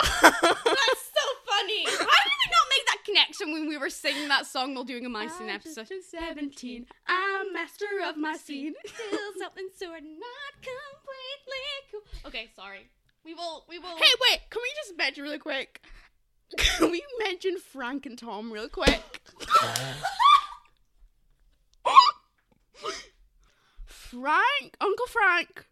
That's 0.00 0.22
so 0.22 1.26
funny. 1.46 1.84
Why 1.84 1.90
did 2.24 2.36
we 2.38 2.48
not 2.50 2.66
make 2.70 2.86
that 2.86 3.04
connection 3.04 3.52
when 3.52 3.68
we 3.68 3.76
were 3.76 3.90
singing 3.90 4.28
that 4.28 4.46
song 4.46 4.74
while 4.74 4.84
doing 4.84 5.04
a 5.04 5.08
My 5.10 5.26
Scene 5.28 5.50
episode? 5.50 5.88
Seventeen. 6.08 6.86
I'm 7.06 7.52
master 7.52 7.84
of 8.06 8.16
my 8.16 8.36
scene. 8.36 8.72
Still 8.86 9.18
something 9.38 9.68
sort 9.76 9.98
of 9.98 10.04
not 10.04 10.54
completely 10.62 11.64
cool. 11.90 12.00
Okay, 12.28 12.48
sorry. 12.56 12.88
We 13.24 13.34
will. 13.34 13.64
We 13.68 13.78
will. 13.78 13.96
Hey, 13.98 14.14
wait! 14.30 14.40
Can 14.48 14.62
we 14.62 14.70
just 14.82 14.96
mention 14.96 15.22
really 15.24 15.38
quick? 15.38 15.82
Can 16.56 16.90
we 16.90 17.02
mention 17.18 17.58
Frank 17.58 18.06
and 18.06 18.16
Tom 18.18 18.50
real 18.50 18.68
quick? 18.68 19.20
Frank, 23.84 24.76
Uncle 24.80 25.06
Frank, 25.06 25.66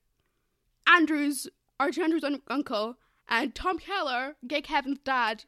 Andrews, 0.86 1.48
Archie 1.80 2.02
Andrews' 2.02 2.24
un- 2.24 2.42
uncle, 2.48 2.96
and 3.28 3.54
Tom 3.54 3.78
Keller, 3.78 4.36
Gay 4.46 4.60
Kevin's 4.62 4.98
dad, 5.04 5.44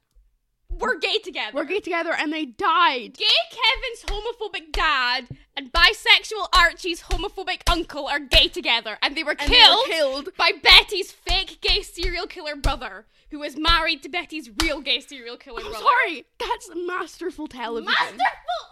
we're 0.73 0.99
gay 0.99 1.19
together. 1.19 1.53
were 1.57 1.65
gay 1.65 1.81
together 1.81 2.13
and 2.17 2.33
they 2.33 2.45
died. 2.45 3.17
Gay 3.17 3.27
Kevin's 3.51 4.05
homophobic 4.07 4.71
dad 4.71 5.27
and 5.57 5.73
bisexual 5.73 6.47
Archie's 6.57 7.03
homophobic 7.03 7.63
uncle 7.69 8.07
are 8.07 8.21
gay 8.21 8.47
together, 8.47 8.97
and 9.03 9.17
they 9.17 9.25
were 9.25 9.35
And 9.39 9.51
they 9.53 9.57
were 9.57 9.85
killed, 9.87 9.87
killed. 9.87 10.29
by 10.37 10.53
Betty's 10.63 11.11
fake 11.11 11.61
gay 11.61 11.83
serial 11.83 12.27
killer 12.29 12.55
brother, 12.55 13.07
who 13.33 13.43
is 13.43 13.57
married 13.57 14.03
to 14.05 14.09
Betty's 14.09 14.49
real 14.63 14.81
gay 14.81 15.01
serial 15.01 15.37
killer 15.37 15.61
I'm 15.61 15.71
brother. 15.71 15.85
sorry, 15.85 16.27
that's 16.39 16.71
masterful 16.75 17.49
television. 17.49 17.87
Masterful! 17.93 18.21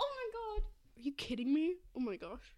Oh 0.00 0.08
my 0.16 0.56
god. 0.60 0.62
Are 0.98 1.02
you 1.02 1.12
kidding 1.12 1.52
me? 1.52 1.76
Oh 1.96 2.00
my 2.00 2.14
gosh. 2.16 2.54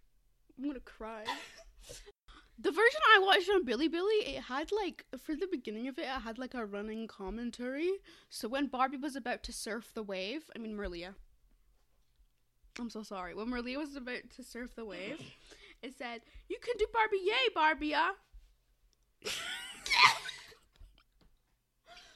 I'm 0.61 0.67
gonna 0.69 0.81
cry. 0.81 1.25
the 2.59 2.71
version 2.71 3.01
I 3.15 3.19
watched 3.21 3.49
on 3.49 3.65
Bilibili, 3.65 4.37
it 4.37 4.43
had 4.43 4.71
like 4.73 5.07
for 5.25 5.35
the 5.35 5.47
beginning 5.51 5.89
of 5.89 5.99
it, 5.99 6.03
it 6.03 6.09
had 6.23 6.39
like 6.39 6.55
a 6.55 6.67
running 6.67 7.07
commentary. 7.07 7.91
So 8.29 8.49
when 8.49 8.67
Barbie 8.67 8.99
was 8.99 9.17
about 9.17 9.43
to 9.45 9.53
surf 9.53 9.91
the 9.95 10.03
wave, 10.03 10.51
I 10.55 10.59
mean 10.59 10.77
Merlia. 10.77 11.15
I'm 12.79 12.91
so 12.91 13.03
sorry. 13.03 13.35
When 13.35 13.49
Merlia 13.49 13.79
was 13.79 13.97
about 13.97 14.31
to 14.37 14.45
surf 14.45 14.75
the 14.77 14.85
wave, 14.85 15.21
it 15.83 15.95
said, 15.97 16.21
"You 16.49 16.59
can 16.61 16.75
do 16.79 16.87
Barbie, 16.93 17.21
yay, 17.25 17.49
Barbie!" 17.55 17.95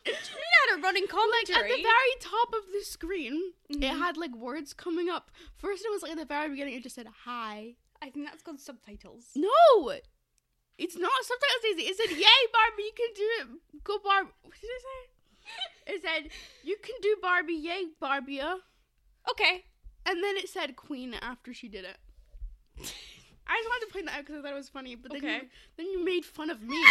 had 0.06 0.78
a 0.78 0.82
running 0.82 1.04
Like 1.04 1.10
commentary. 1.10 1.70
at 1.72 1.76
the 1.76 1.82
very 1.82 2.14
top 2.20 2.48
of 2.54 2.72
the 2.72 2.82
screen, 2.84 3.52
it 3.70 3.80
Mhm. 3.80 3.98
had 3.98 4.16
like 4.16 4.34
words 4.34 4.74
coming 4.74 5.08
up. 5.08 5.30
First, 5.56 5.84
it 5.84 5.90
was 5.90 6.02
like 6.02 6.12
at 6.12 6.18
the 6.18 6.24
very 6.24 6.50
beginning, 6.50 6.74
it 6.74 6.82
just 6.82 6.94
said 6.94 7.06
hi. 7.24 7.76
I 8.04 8.10
think 8.10 8.26
that's 8.26 8.42
called 8.42 8.60
subtitles. 8.60 9.30
No, 9.34 9.88
it's 10.76 10.98
not 10.98 11.10
subtitles. 11.22 11.62
Daisy. 11.62 11.88
It 11.88 11.96
said, 11.96 12.10
"Yay, 12.10 12.42
Barbie, 12.52 12.82
you 12.82 12.92
can 12.94 13.14
do 13.14 13.28
it. 13.40 13.82
Go, 13.82 13.98
Barbie." 13.98 14.30
What 14.42 14.52
did 14.60 14.68
it 14.68 14.82
say? 14.82 15.94
It 15.94 16.02
said, 16.02 16.30
"You 16.62 16.76
can 16.82 16.96
do 17.00 17.16
Barbie, 17.22 17.54
yay, 17.54 17.86
Barbia." 17.98 18.58
Okay. 19.30 19.64
And 20.04 20.22
then 20.22 20.36
it 20.36 20.50
said 20.50 20.76
Queen 20.76 21.14
after 21.14 21.54
she 21.54 21.68
did 21.68 21.86
it. 21.86 21.96
I 23.46 23.56
just 23.56 23.68
wanted 23.68 23.86
to 23.86 23.92
point 23.92 24.06
that 24.06 24.18
out 24.18 24.26
because 24.26 24.36
I 24.36 24.42
thought 24.42 24.52
it 24.52 24.54
was 24.54 24.68
funny, 24.68 24.96
but 24.96 25.12
then 25.12 25.22
you, 25.22 25.40
then 25.78 25.86
you 25.86 26.04
made 26.04 26.26
fun 26.26 26.50
of 26.50 26.60
me. 26.62 26.76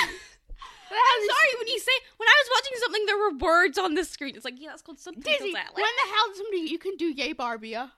I'm 0.90 1.28
sorry 1.28 1.54
when 1.60 1.68
you 1.68 1.80
say 1.80 1.92
when 2.18 2.28
I 2.28 2.44
was 2.44 2.50
watching 2.56 2.78
something 2.80 3.06
there 3.06 3.18
were 3.18 3.38
words 3.38 3.78
on 3.78 3.94
the 3.94 4.04
screen. 4.04 4.36
It's 4.36 4.46
like 4.46 4.60
yeah, 4.60 4.70
that's 4.70 4.82
called 4.82 5.00
subtitles. 5.00 5.26
Daisy, 5.26 5.54
when 5.54 5.74
the 5.76 6.08
hell 6.10 6.28
did 6.30 6.38
somebody 6.38 6.58
you 6.72 6.80
can 6.80 6.98
do 6.98 7.06
yay 7.06 7.34
Barbia? 7.34 7.92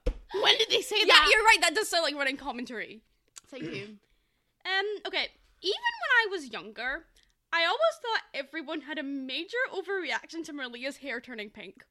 When 0.43 0.57
did 0.57 0.69
they 0.69 0.81
say 0.81 0.97
yeah, 0.99 1.05
that? 1.07 1.29
you're 1.31 1.43
right. 1.43 1.57
That 1.61 1.75
does 1.75 1.89
sound 1.89 2.03
like 2.03 2.15
running 2.15 2.37
commentary. 2.37 3.01
Thank 3.49 3.63
you. 3.63 3.87
Um. 4.65 4.85
Okay. 5.05 5.27
Even 5.61 5.73
when 6.01 6.11
I 6.23 6.27
was 6.31 6.49
younger, 6.51 7.05
I 7.53 7.65
always 7.65 7.95
thought 8.01 8.21
everyone 8.33 8.81
had 8.81 8.97
a 8.97 9.03
major 9.03 9.57
overreaction 9.71 10.43
to 10.45 10.53
Merlia's 10.53 10.97
hair 10.97 11.21
turning 11.21 11.51
pink. 11.51 11.83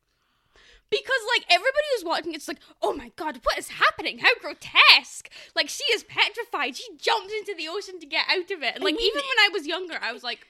Because 0.90 1.20
like 1.36 1.44
everybody 1.48 1.84
who's 1.94 2.04
watching, 2.04 2.34
it's 2.34 2.48
like, 2.48 2.58
oh 2.82 2.92
my 2.92 3.12
god, 3.14 3.38
what 3.44 3.58
is 3.58 3.68
happening? 3.68 4.18
How 4.18 4.34
grotesque! 4.40 5.30
Like 5.54 5.68
she 5.68 5.84
is 5.92 6.02
petrified. 6.02 6.76
She 6.76 6.84
jumped 6.98 7.32
into 7.32 7.54
the 7.56 7.68
ocean 7.68 8.00
to 8.00 8.06
get 8.06 8.26
out 8.28 8.50
of 8.50 8.62
it. 8.62 8.74
And 8.74 8.82
I 8.82 8.84
like 8.86 8.96
mean- 8.96 9.06
even 9.06 9.22
when 9.22 9.46
I 9.46 9.50
was 9.52 9.66
younger, 9.68 9.98
I 10.02 10.12
was 10.12 10.24
like, 10.24 10.46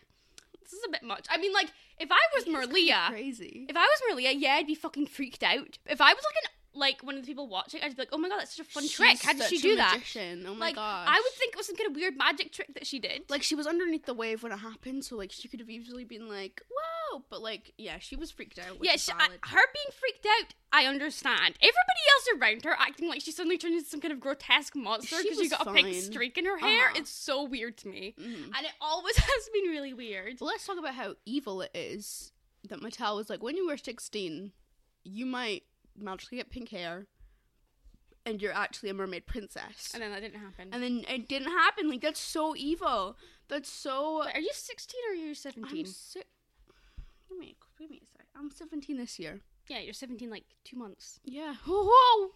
this 0.62 0.72
is 0.72 0.80
a 0.88 0.90
bit 0.90 1.02
much. 1.02 1.26
I 1.30 1.36
mean, 1.36 1.52
like 1.52 1.72
if 2.00 2.08
I 2.10 2.18
was 2.34 2.44
Merlia, 2.46 3.08
Crazy. 3.08 3.66
if 3.68 3.76
I 3.76 3.86
was 3.86 4.00
Merlia, 4.18 4.32
yeah, 4.36 4.54
I'd 4.54 4.66
be 4.66 4.74
fucking 4.74 5.06
freaked 5.08 5.42
out. 5.42 5.78
If 5.86 6.00
I 6.00 6.12
was 6.14 6.24
like 6.24 6.44
an 6.44 6.50
like 6.74 7.02
one 7.02 7.14
of 7.16 7.22
the 7.22 7.26
people 7.26 7.46
watching, 7.48 7.80
I'd 7.82 7.96
be 7.96 8.02
like, 8.02 8.08
oh 8.12 8.18
my 8.18 8.28
god, 8.28 8.40
that's 8.40 8.56
such 8.56 8.66
a 8.66 8.70
fun 8.70 8.88
trick. 8.88 9.22
How 9.22 9.32
did 9.32 9.48
she 9.48 9.58
do 9.58 9.76
that? 9.76 9.94
Magician. 9.94 10.44
Oh 10.48 10.54
my 10.54 10.66
Like 10.66 10.74
god. 10.76 11.06
I 11.08 11.20
would 11.20 11.32
think 11.38 11.52
it 11.52 11.56
was 11.56 11.66
some 11.66 11.76
kind 11.76 11.90
of 11.90 11.96
weird 11.96 12.16
magic 12.16 12.52
trick 12.52 12.74
that 12.74 12.86
she 12.86 12.98
did. 12.98 13.22
like 13.28 13.42
she 13.42 13.54
was 13.54 13.66
underneath 13.66 14.06
the 14.06 14.14
wave 14.14 14.42
when 14.42 14.52
it 14.52 14.58
happened, 14.58 15.04
so 15.04 15.16
like 15.16 15.30
she 15.32 15.48
could 15.48 15.60
have 15.60 15.70
easily 15.70 16.04
been 16.04 16.28
like, 16.28 16.62
"Whoa!" 16.68 17.22
But 17.30 17.42
like, 17.42 17.72
yeah, 17.78 17.98
she 18.00 18.16
was 18.16 18.30
freaked 18.30 18.58
out. 18.58 18.78
Yeah, 18.82 18.96
she, 18.96 19.12
I, 19.12 19.28
her 19.28 19.60
being 19.72 19.92
freaked 20.00 20.26
out, 20.26 20.54
I 20.72 20.86
understand. 20.86 21.54
Everybody 21.60 22.02
else 22.12 22.28
around 22.40 22.64
her 22.64 22.76
acting 22.78 23.08
like 23.08 23.20
she 23.20 23.30
suddenly 23.30 23.56
turned 23.58 23.74
into 23.74 23.88
some 23.88 24.00
kind 24.00 24.12
of 24.12 24.18
grotesque 24.20 24.74
monster 24.74 25.16
because 25.22 25.36
she 25.36 25.42
was 25.42 25.50
got 25.50 25.66
a 25.66 25.72
pink 25.72 25.94
streak 25.94 26.36
in 26.38 26.44
her 26.46 26.58
hair. 26.58 26.86
Uh-huh. 26.88 26.94
It's 26.96 27.10
so 27.10 27.44
weird 27.44 27.76
to 27.78 27.88
me, 27.88 28.14
Mhm. 28.20 28.46
and 28.56 28.66
it 28.66 28.72
always 28.80 29.16
has 29.18 29.48
been 29.52 29.70
really 29.70 29.94
weird. 29.94 30.38
Well, 30.40 30.48
let's 30.48 30.66
talk 30.66 30.78
about 30.78 30.94
how 30.94 31.14
evil 31.24 31.60
it 31.62 31.70
is 31.74 32.32
that 32.68 32.80
Mattel 32.80 33.16
was 33.16 33.28
like, 33.30 33.42
when 33.42 33.56
you 33.56 33.66
were 33.66 33.76
16, 33.76 34.52
you 35.04 35.26
might 35.26 35.64
magically 35.98 36.38
get 36.38 36.50
pink 36.50 36.68
hair, 36.70 37.06
and 38.26 38.40
you're 38.40 38.52
actually 38.52 38.90
a 38.90 38.94
mermaid 38.94 39.26
princess. 39.26 39.90
And 39.94 40.02
then 40.02 40.10
that 40.12 40.20
didn't 40.20 40.40
happen. 40.40 40.68
And 40.72 40.82
then 40.82 41.04
it 41.08 41.28
didn't 41.28 41.50
happen. 41.50 41.88
Like 41.90 42.00
that's 42.00 42.20
so 42.20 42.54
evil. 42.56 43.16
That's 43.48 43.68
so. 43.70 44.20
Wait, 44.24 44.34
are 44.36 44.40
you 44.40 44.50
sixteen 44.52 45.00
or 45.08 45.12
are 45.12 45.14
you 45.16 45.34
seventeen? 45.34 45.86
I'm 45.86 45.92
si- 45.92 46.22
Wait 47.30 47.36
a 47.38 47.40
minute. 47.40 47.56
Wait 47.80 48.02
a 48.02 48.06
sec. 48.06 48.26
I'm 48.36 48.50
17 48.50 48.96
this 48.96 49.18
year. 49.18 49.40
Yeah, 49.68 49.80
you're 49.80 49.92
seventeen, 49.94 50.30
like 50.30 50.44
two 50.64 50.76
months. 50.76 51.20
Yeah. 51.24 51.54
Whoa. 51.66 52.30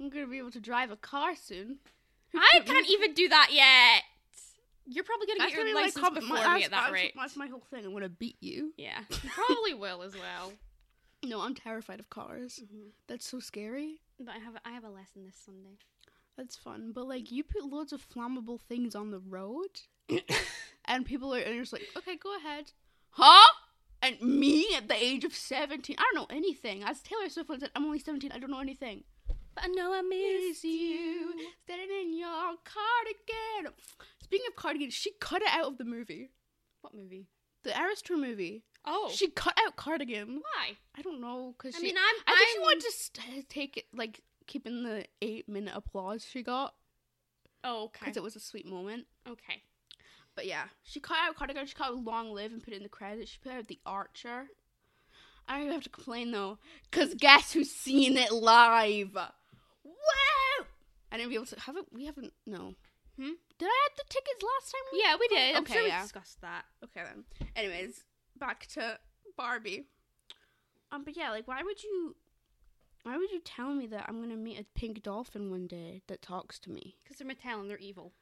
I'm 0.00 0.08
gonna 0.10 0.26
be 0.26 0.38
able 0.38 0.50
to 0.52 0.60
drive 0.60 0.90
a 0.90 0.96
car 0.96 1.34
soon. 1.34 1.78
I 2.34 2.60
can't 2.64 2.88
even 2.88 3.14
do 3.14 3.28
that 3.28 3.48
yet. 3.52 4.02
You're 4.90 5.04
probably 5.04 5.26
gonna 5.26 5.38
That's 5.40 5.50
get 5.52 5.56
your 5.58 5.64
gonna 5.66 5.76
be 5.80 5.84
license 5.84 6.04
com- 6.04 6.14
before 6.14 6.36
my- 6.36 6.58
me 6.58 6.64
at 6.64 6.70
that 6.70 6.92
rate. 6.92 7.12
That's 7.16 7.36
my 7.36 7.46
whole 7.48 7.62
thing. 7.70 7.84
I'm 7.84 7.92
gonna 7.92 8.08
beat 8.08 8.36
you. 8.40 8.72
Yeah, 8.76 9.00
you 9.10 9.30
probably 9.30 9.74
will 9.74 10.02
as 10.02 10.14
well. 10.14 10.52
No, 11.24 11.40
I'm 11.40 11.54
terrified 11.54 12.00
of 12.00 12.10
cars. 12.10 12.60
Mhm. 12.64 12.92
That's 13.08 13.26
so 13.28 13.40
scary. 13.40 14.00
But 14.20 14.34
I 14.34 14.38
have 14.38 14.56
I 14.64 14.70
have 14.70 14.84
a 14.84 14.90
lesson 14.90 15.24
this 15.24 15.36
Sunday. 15.36 15.78
That's 16.36 16.56
fun. 16.56 16.92
But 16.92 17.08
like, 17.08 17.32
you 17.32 17.42
put 17.42 17.64
loads 17.64 17.92
of 17.92 18.06
flammable 18.08 18.60
things 18.60 18.94
on 18.94 19.10
the 19.10 19.18
road, 19.18 19.80
and 20.84 21.04
people 21.04 21.34
are 21.34 21.38
and 21.38 21.54
you're 21.54 21.64
just 21.64 21.72
like, 21.72 21.88
okay, 21.96 22.16
go 22.16 22.36
ahead, 22.36 22.72
huh? 23.10 23.46
And 24.00 24.20
me 24.20 24.68
at 24.76 24.86
the 24.86 24.94
age 24.94 25.24
of 25.24 25.34
17, 25.34 25.96
I 25.98 26.02
don't 26.02 26.14
know 26.14 26.36
anything. 26.36 26.84
As 26.84 27.02
Taylor 27.02 27.28
Swift 27.28 27.48
once 27.48 27.62
said, 27.62 27.72
I'm 27.74 27.84
only 27.84 27.98
17. 27.98 28.30
I 28.30 28.38
don't 28.38 28.50
know 28.52 28.60
anything. 28.60 29.02
But 29.26 29.64
I 29.64 29.66
know 29.66 29.92
I 29.92 30.02
Miss 30.02 30.62
you, 30.62 31.34
standing 31.64 31.88
in 31.90 32.16
your 32.16 32.54
cardigan. 32.62 33.74
Speaking 34.22 34.46
of 34.48 34.54
cardigan, 34.54 34.90
she 34.90 35.10
cut 35.18 35.42
it 35.42 35.48
out 35.50 35.66
of 35.66 35.78
the 35.78 35.84
movie, 35.84 36.30
What 36.82 36.94
movie? 36.94 37.26
The 37.64 37.76
Eras 37.78 38.02
Tour 38.02 38.16
movie. 38.18 38.62
Oh, 38.84 39.10
She 39.12 39.28
cut 39.30 39.56
out 39.66 39.76
cardigan. 39.76 40.40
why? 40.40 40.76
I 40.96 41.02
don't 41.02 41.20
know 41.20 41.54
because 41.56 41.74
I 41.74 41.78
she. 41.78 41.84
mean, 41.86 41.96
I'm. 41.98 42.22
I 42.26 42.36
think 42.36 42.48
she 42.50 42.56
I'm- 42.56 42.62
wanted 42.62 42.80
to 42.82 42.92
st- 42.92 43.38
uh, 43.38 43.42
take 43.48 43.76
it 43.76 43.84
like 43.94 44.20
keeping 44.46 44.82
the 44.82 45.04
eight 45.20 45.48
minute 45.48 45.74
applause 45.76 46.24
she 46.24 46.42
got 46.42 46.74
Oh, 47.64 47.84
okay. 47.86 47.98
because 48.00 48.16
it 48.16 48.22
was 48.22 48.36
a 48.36 48.40
sweet 48.40 48.66
moment. 48.66 49.06
Okay. 49.28 49.62
But 50.34 50.46
yeah, 50.46 50.64
she 50.84 51.00
cut 51.00 51.18
out 51.20 51.34
cardigan. 51.36 51.66
She 51.66 51.74
cut 51.74 51.88
out 51.88 51.96
long 52.04 52.32
live 52.32 52.52
and 52.52 52.62
put 52.62 52.72
it 52.72 52.76
in 52.76 52.82
the 52.84 52.88
credits. 52.88 53.30
She 53.32 53.38
put 53.42 53.52
out 53.52 53.66
the 53.66 53.80
Archer. 53.84 54.46
I 55.48 55.54
don't 55.54 55.62
even 55.62 55.72
have 55.74 55.82
to 55.84 55.88
complain 55.90 56.30
though, 56.30 56.58
cause 56.92 57.14
guess 57.14 57.52
who's 57.52 57.70
seen 57.70 58.16
it 58.16 58.30
live? 58.32 59.14
Wow! 59.14 59.32
I 61.10 61.16
didn't 61.16 61.30
be 61.30 61.34
able 61.34 61.46
to 61.46 61.60
have 61.60 61.76
it. 61.76 61.86
We 61.92 62.04
haven't. 62.06 62.32
No. 62.46 62.74
Hmm? 63.18 63.32
Did 63.58 63.66
I 63.66 63.86
add 63.86 63.96
the 63.96 64.04
tickets 64.08 64.42
last 64.42 64.70
time? 64.72 64.80
we- 64.92 65.00
Yeah, 65.02 65.16
we 65.18 65.28
did. 65.28 65.56
I'm 65.56 65.62
Okay, 65.62 65.72
sure 65.74 65.82
we 65.82 65.88
yeah. 65.88 66.02
discussed 66.02 66.40
that. 66.42 66.64
Okay 66.84 67.02
then. 67.04 67.24
Anyways, 67.56 68.04
back 68.38 68.66
to 68.68 68.98
Barbie. 69.36 69.86
Um, 70.92 71.04
but 71.04 71.16
yeah, 71.16 71.30
like, 71.30 71.48
why 71.48 71.62
would 71.62 71.82
you? 71.82 72.16
Why 73.02 73.16
would 73.16 73.30
you 73.30 73.40
tell 73.40 73.74
me 73.74 73.86
that 73.88 74.04
I'm 74.08 74.20
gonna 74.20 74.36
meet 74.36 74.58
a 74.60 74.64
pink 74.74 75.02
dolphin 75.02 75.50
one 75.50 75.66
day 75.66 76.02
that 76.08 76.22
talks 76.22 76.58
to 76.60 76.70
me? 76.70 76.96
Because 77.02 77.18
they're 77.18 77.26
Mattel 77.28 77.60
and 77.60 77.68
they're 77.70 77.78
evil. 77.78 78.12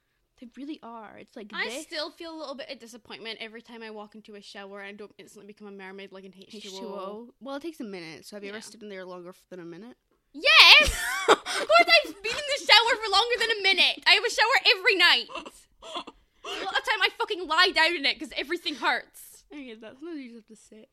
They 0.40 0.48
really 0.56 0.78
are. 0.82 1.16
It's 1.18 1.34
like 1.34 1.50
I 1.54 1.66
they 1.68 1.80
still 1.82 2.10
feel 2.10 2.34
a 2.34 2.38
little 2.38 2.54
bit 2.54 2.68
of 2.70 2.78
disappointment 2.78 3.38
every 3.40 3.62
time 3.62 3.82
I 3.82 3.90
walk 3.90 4.14
into 4.14 4.34
a 4.34 4.42
shower 4.42 4.82
and 4.82 4.98
don't 4.98 5.14
instantly 5.18 5.46
become 5.46 5.66
a 5.66 5.70
mermaid 5.70 6.12
like 6.12 6.24
in 6.24 6.32
H2O. 6.32 6.60
H2O. 6.80 7.28
Well, 7.40 7.56
it 7.56 7.62
takes 7.62 7.80
a 7.80 7.84
minute. 7.84 8.26
So 8.26 8.36
have 8.36 8.44
you 8.44 8.50
ever 8.50 8.60
stood 8.60 8.82
in 8.82 8.88
there 8.90 9.04
longer 9.06 9.32
than 9.48 9.60
a 9.60 9.64
minute? 9.64 9.96
Yes! 10.42 11.02
of 11.28 11.44
course 11.44 11.88
I've 12.04 12.22
been 12.22 12.32
in 12.32 12.48
the 12.58 12.66
shower 12.66 12.96
for 12.96 13.10
longer 13.10 13.36
than 13.40 13.50
a 13.58 13.62
minute. 13.62 14.04
I 14.06 14.12
have 14.12 14.24
a 14.24 14.30
shower 14.30 14.76
every 14.76 14.96
night. 14.96 15.26
A 15.32 16.64
lot 16.64 16.78
of 16.78 16.84
time 16.84 17.02
I 17.02 17.08
fucking 17.18 17.46
lie 17.46 17.70
down 17.74 17.96
in 17.96 18.06
it 18.06 18.18
because 18.18 18.32
everything 18.36 18.76
hurts. 18.76 19.44
I 19.52 19.62
get 19.62 19.80
that. 19.80 19.94
Sometimes 19.98 20.20
you 20.20 20.32
just 20.32 20.48
have 20.48 20.56
to 20.56 20.62
sit. 20.62 20.88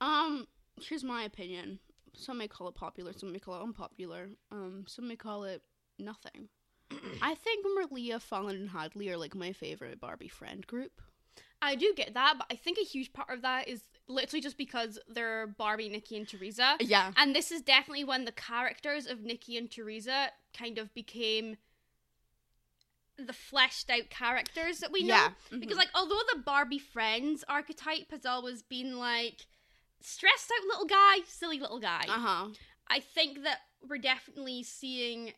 Um, 0.00 0.46
here's 0.80 1.04
my 1.04 1.24
opinion. 1.24 1.78
Some 2.14 2.38
may 2.38 2.48
call 2.48 2.68
it 2.68 2.74
popular, 2.74 3.12
some 3.12 3.32
may 3.32 3.38
call 3.38 3.60
it 3.60 3.62
unpopular. 3.62 4.30
Um, 4.50 4.84
some 4.88 5.06
may 5.08 5.16
call 5.16 5.44
it 5.44 5.62
nothing. 5.98 6.48
I 7.22 7.34
think 7.34 7.64
Merlia, 7.64 8.20
Fallon, 8.20 8.56
and 8.56 8.70
Hadley 8.70 9.08
are 9.10 9.16
like 9.16 9.34
my 9.34 9.52
favorite 9.52 10.00
Barbie 10.00 10.28
friend 10.28 10.66
group. 10.66 11.00
I 11.62 11.74
do 11.74 11.92
get 11.94 12.14
that, 12.14 12.34
but 12.38 12.46
I 12.50 12.56
think 12.56 12.78
a 12.78 12.84
huge 12.84 13.12
part 13.12 13.30
of 13.30 13.42
that 13.42 13.68
is 13.68 13.82
literally 14.10 14.40
just 14.42 14.58
because 14.58 14.98
they're 15.08 15.46
Barbie, 15.46 15.88
Nikki, 15.88 16.16
and 16.16 16.28
Teresa. 16.28 16.76
Yeah. 16.80 17.12
And 17.16 17.34
this 17.34 17.50
is 17.50 17.62
definitely 17.62 18.04
when 18.04 18.24
the 18.24 18.32
characters 18.32 19.06
of 19.06 19.20
Nikki 19.22 19.56
and 19.56 19.70
Teresa 19.70 20.30
kind 20.56 20.76
of 20.78 20.92
became 20.94 21.56
the 23.16 23.32
fleshed 23.32 23.90
out 23.90 24.08
characters 24.10 24.78
that 24.80 24.90
we 24.92 25.02
know. 25.02 25.14
Yeah. 25.14 25.30
Mhm. 25.50 25.60
Because, 25.60 25.76
like, 25.76 25.90
although 25.94 26.20
the 26.32 26.38
Barbie 26.38 26.78
friends 26.78 27.44
archetype 27.48 28.10
has 28.10 28.24
always 28.24 28.62
been 28.62 28.98
like 28.98 29.46
stressed 30.00 30.50
out 30.50 30.66
little 30.66 30.86
guy, 30.86 31.18
silly 31.26 31.60
little 31.60 31.80
guy, 31.80 32.04
Uh 32.08 32.18
huh. 32.18 32.48
I 32.88 33.00
think 33.00 33.42
that 33.44 33.60
we're 33.86 33.98
definitely 33.98 34.62
seeing 34.62 35.32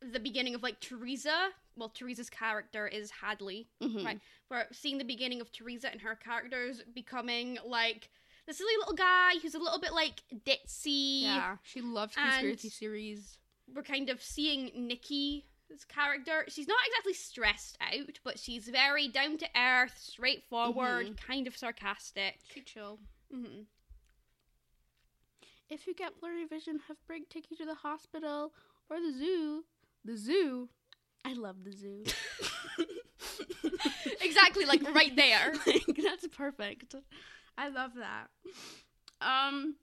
the 0.00 0.20
beginning 0.20 0.54
of 0.54 0.62
like 0.62 0.80
Teresa. 0.80 1.50
Well, 1.80 1.88
Teresa's 1.88 2.28
character 2.28 2.86
is 2.86 3.10
Hadley. 3.10 3.66
Mhm. 3.80 4.04
Right. 4.04 4.20
We're 4.50 4.66
seeing 4.70 4.98
the 4.98 5.04
beginning 5.04 5.40
of 5.40 5.50
Teresa 5.50 5.90
and 5.90 6.02
her 6.02 6.14
characters 6.14 6.82
becoming 6.94 7.58
like 7.64 8.10
the 8.46 8.52
silly 8.52 8.76
little 8.76 8.92
guy 8.94 9.38
who's 9.38 9.54
a 9.54 9.58
little 9.58 9.80
bit 9.80 9.94
like 9.94 10.22
ditzy. 10.44 11.22
Yeah. 11.22 11.56
She 11.62 11.80
loves 11.80 12.14
And- 12.18 12.30
conspiracy 12.32 12.68
series. 12.68 13.38
We're 13.66 13.82
kind 13.82 14.10
of 14.10 14.22
seeing 14.22 14.86
Nikki's 14.88 15.42
character. 15.88 16.44
She's 16.48 16.68
not 16.68 16.78
exactly 16.86 17.14
stressed 17.14 17.78
out, 17.80 18.18
but 18.24 18.38
she's 18.38 18.68
very 18.68 19.08
down 19.08 19.38
to 19.38 19.48
earth, 19.58 19.96
straightforward, 19.98 21.06
Mhm. 21.06 21.16
kind 21.16 21.46
of 21.46 21.56
sarcastic. 21.56 22.40
She 22.52 22.60
chill. 22.62 23.00
hmm 23.30 23.62
If 25.70 25.86
you 25.86 25.94
get 25.94 26.20
blurry 26.20 26.44
vision, 26.44 26.80
have 26.88 26.96
Brig 27.06 27.28
take 27.30 27.50
you 27.50 27.56
to 27.56 27.64
the 27.64 27.76
hospital 27.76 28.52
or 28.90 29.00
the 29.00 29.12
zoo. 29.12 29.64
The 30.04 30.16
zoo. 30.16 30.68
I 31.24 31.34
love 31.34 31.56
the 31.64 31.72
zoo. 31.72 32.04
exactly, 34.20 34.64
like 34.64 34.82
right 34.94 35.14
there. 35.16 35.52
Like, 35.66 36.00
that's 36.02 36.26
perfect. 36.28 36.94
I 37.58 37.68
love 37.68 37.92
that. 37.96 38.28
Um, 39.20 39.76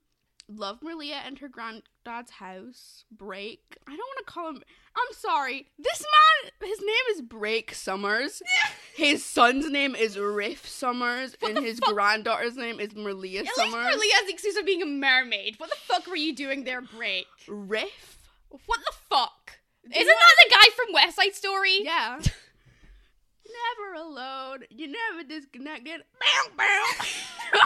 love 0.48 0.80
Merlia 0.80 1.20
and 1.26 1.38
her 1.38 1.48
granddad's 1.48 2.32
house. 2.32 3.04
Break. 3.10 3.60
I 3.86 3.90
don't 3.90 3.98
want 3.98 4.18
to 4.26 4.32
call 4.32 4.48
him. 4.50 4.62
I'm 4.96 5.14
sorry. 5.14 5.66
This 5.78 6.00
man, 6.02 6.52
his 6.68 6.80
name 6.80 7.14
is 7.14 7.22
Break 7.22 7.72
Summers. 7.74 8.42
his 8.96 9.24
son's 9.24 9.70
name 9.70 9.94
is 9.94 10.18
Riff 10.18 10.66
Summers, 10.66 11.36
What 11.40 11.56
and 11.56 11.64
his 11.64 11.78
fuck? 11.78 11.94
granddaughter's 11.94 12.56
name 12.56 12.80
is 12.80 12.90
Merlia 12.94 13.40
At 13.46 13.54
Summers. 13.54 13.72
Merlia 13.94 14.12
has 14.14 14.26
the 14.26 14.32
excuse 14.32 14.56
of 14.56 14.66
being 14.66 14.82
a 14.82 14.86
mermaid. 14.86 15.54
What 15.58 15.70
the 15.70 15.76
fuck 15.76 16.06
were 16.06 16.16
you 16.16 16.34
doing 16.34 16.64
there, 16.64 16.80
Break? 16.80 17.26
Riff. 17.46 18.18
What 18.48 18.80
the 18.84 18.92
fuck? 19.08 19.47
Isn't 19.94 20.06
that 20.06 20.36
the 20.44 20.50
guy 20.50 20.70
from 20.76 20.92
West 20.94 21.16
Side 21.16 21.34
Story? 21.34 21.80
Yeah. 21.82 22.20
never 23.78 23.94
alone. 23.94 24.64
You 24.70 24.88
never 24.88 25.26
disconnected. 25.26 26.02
Bow, 26.20 26.50
bow. 26.56 26.84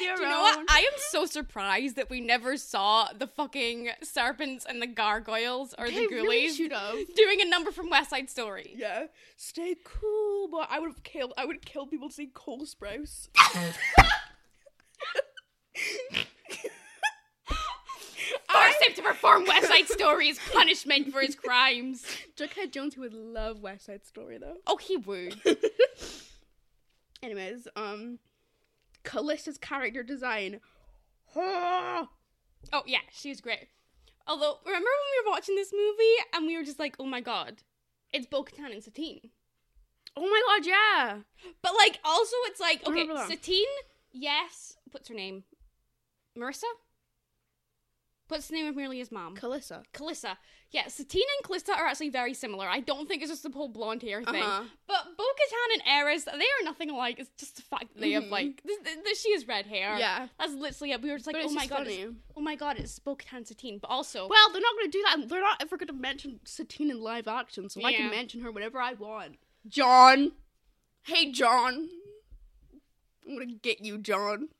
With 0.00 0.06
your 0.06 0.16
Do 0.16 0.22
you 0.22 0.28
know 0.28 0.40
what? 0.40 0.66
I 0.68 0.80
am 0.80 0.98
so 1.10 1.24
surprised 1.24 1.96
that 1.96 2.10
we 2.10 2.20
never 2.20 2.56
saw 2.56 3.08
the 3.16 3.26
fucking 3.26 3.90
serpents 4.02 4.66
and 4.68 4.82
the 4.82 4.86
gargoyles 4.86 5.74
or 5.78 5.88
They 5.88 6.06
the 6.06 6.06
really 6.08 6.48
ghoulies 6.48 6.70
have. 6.72 7.14
doing 7.14 7.40
a 7.40 7.44
number 7.44 7.70
from 7.70 7.90
West 7.90 8.10
Side 8.10 8.28
Story. 8.28 8.74
Yeah. 8.76 9.06
Stay 9.36 9.76
cool, 9.84 10.48
but 10.48 10.68
I 10.70 10.80
would 10.80 10.88
have 10.90 11.02
killed. 11.02 11.32
I 11.38 11.44
would 11.44 11.64
kill 11.64 11.86
people 11.86 12.08
to 12.08 12.14
see 12.14 12.26
Cole 12.26 12.66
Sprouse. 12.66 13.28
Forced 18.52 18.82
him 18.82 18.94
to 18.94 19.02
perform 19.02 19.44
West 19.46 19.68
Side 19.68 19.88
Story 19.88 20.30
as 20.30 20.38
punishment 20.52 21.12
for 21.12 21.20
his 21.20 21.34
crimes. 21.34 22.04
Jughead 22.36 22.72
Jones 22.72 22.96
would 22.96 23.14
love 23.14 23.60
West 23.60 23.86
Side 23.86 24.04
Story 24.04 24.38
though. 24.38 24.56
Oh, 24.66 24.76
he 24.76 24.96
would. 24.96 25.36
Anyways, 27.22 27.68
um, 27.76 28.18
Calissa's 29.04 29.58
character 29.58 30.02
design. 30.02 30.60
Oh, 31.36 32.08
Oh 32.72 32.82
yeah, 32.86 32.98
she's 33.10 33.40
great. 33.40 33.68
Although, 34.26 34.58
remember 34.66 34.84
when 34.86 35.24
we 35.24 35.24
were 35.24 35.30
watching 35.32 35.56
this 35.56 35.72
movie 35.72 36.16
and 36.34 36.46
we 36.46 36.56
were 36.56 36.62
just 36.62 36.78
like, 36.78 36.94
"Oh 36.98 37.06
my 37.06 37.20
god, 37.22 37.62
it's 38.12 38.26
Bo-Katan 38.26 38.72
and 38.72 38.84
Satine." 38.84 39.30
oh 40.16 40.22
my 40.22 40.42
god, 40.46 40.66
yeah. 40.66 41.18
But 41.62 41.72
like, 41.74 41.98
also, 42.04 42.36
it's 42.46 42.60
like, 42.60 42.86
okay. 42.86 43.06
Satine, 43.28 43.64
yes. 44.12 44.76
What's 44.90 45.08
her 45.08 45.14
name? 45.14 45.44
Marissa. 46.38 46.64
What's 48.30 48.46
the 48.46 48.54
name 48.54 48.66
of 48.66 48.76
Merlia's 48.76 49.10
mom? 49.10 49.34
Callista. 49.34 49.82
Calissa. 49.92 50.36
Yeah, 50.70 50.86
Satine 50.86 51.22
and 51.38 51.44
Calissa 51.50 51.76
are 51.76 51.86
actually 51.86 52.10
very 52.10 52.32
similar. 52.32 52.68
I 52.68 52.78
don't 52.78 53.08
think 53.08 53.22
it's 53.22 53.30
just 53.32 53.42
the 53.42 53.50
whole 53.50 53.66
blonde 53.68 54.02
hair 54.02 54.22
thing. 54.22 54.40
Uh-huh. 54.40 54.62
But 54.86 55.04
Bo-Katan 55.18 55.74
and 55.74 55.82
Eris, 55.84 56.24
they 56.24 56.30
are 56.32 56.64
nothing 56.64 56.90
alike. 56.90 57.16
It's 57.18 57.30
just 57.36 57.56
the 57.56 57.62
fact 57.62 57.92
that 57.92 58.00
they 58.00 58.12
have 58.12 58.22
Mhm. 58.24 58.30
like, 58.30 58.62
th- 58.62 58.78
th- 58.84 59.04
th- 59.04 59.16
she 59.16 59.32
has 59.32 59.48
red 59.48 59.66
hair. 59.66 59.98
Yeah. 59.98 60.28
That's 60.38 60.52
literally 60.54 60.92
it. 60.92 61.02
We 61.02 61.10
were 61.10 61.16
just 61.16 61.26
like, 61.26 61.36
oh 61.40 61.48
my 61.50 61.54
just 61.62 61.70
god, 61.70 61.78
funny. 61.78 61.94
it's, 62.02 62.14
oh 62.36 62.40
my 62.40 62.54
god, 62.54 62.76
it's 62.78 63.00
Bo-Katan 63.00 63.44
Satine. 63.48 63.78
But 63.78 63.88
also, 63.88 64.28
Well, 64.28 64.52
they're 64.52 64.62
not 64.62 64.74
going 64.76 64.90
to 64.92 64.96
do 64.98 65.02
that. 65.08 65.28
They're 65.28 65.40
not 65.40 65.60
ever 65.60 65.76
going 65.76 65.88
to 65.88 65.92
mention 65.92 66.38
Satine 66.44 66.90
in 66.92 67.00
live 67.00 67.26
action, 67.26 67.68
so 67.68 67.84
I 67.84 67.92
can 67.92 68.10
mention 68.10 68.42
her 68.42 68.52
whenever 68.52 68.80
I 68.80 68.92
want. 68.92 69.38
John. 69.66 70.32
Hey, 71.02 71.32
John. 71.32 71.88
I'm 73.28 73.34
going 73.34 73.48
to 73.48 73.54
get 73.56 73.84
you, 73.84 73.98
John. 73.98 74.50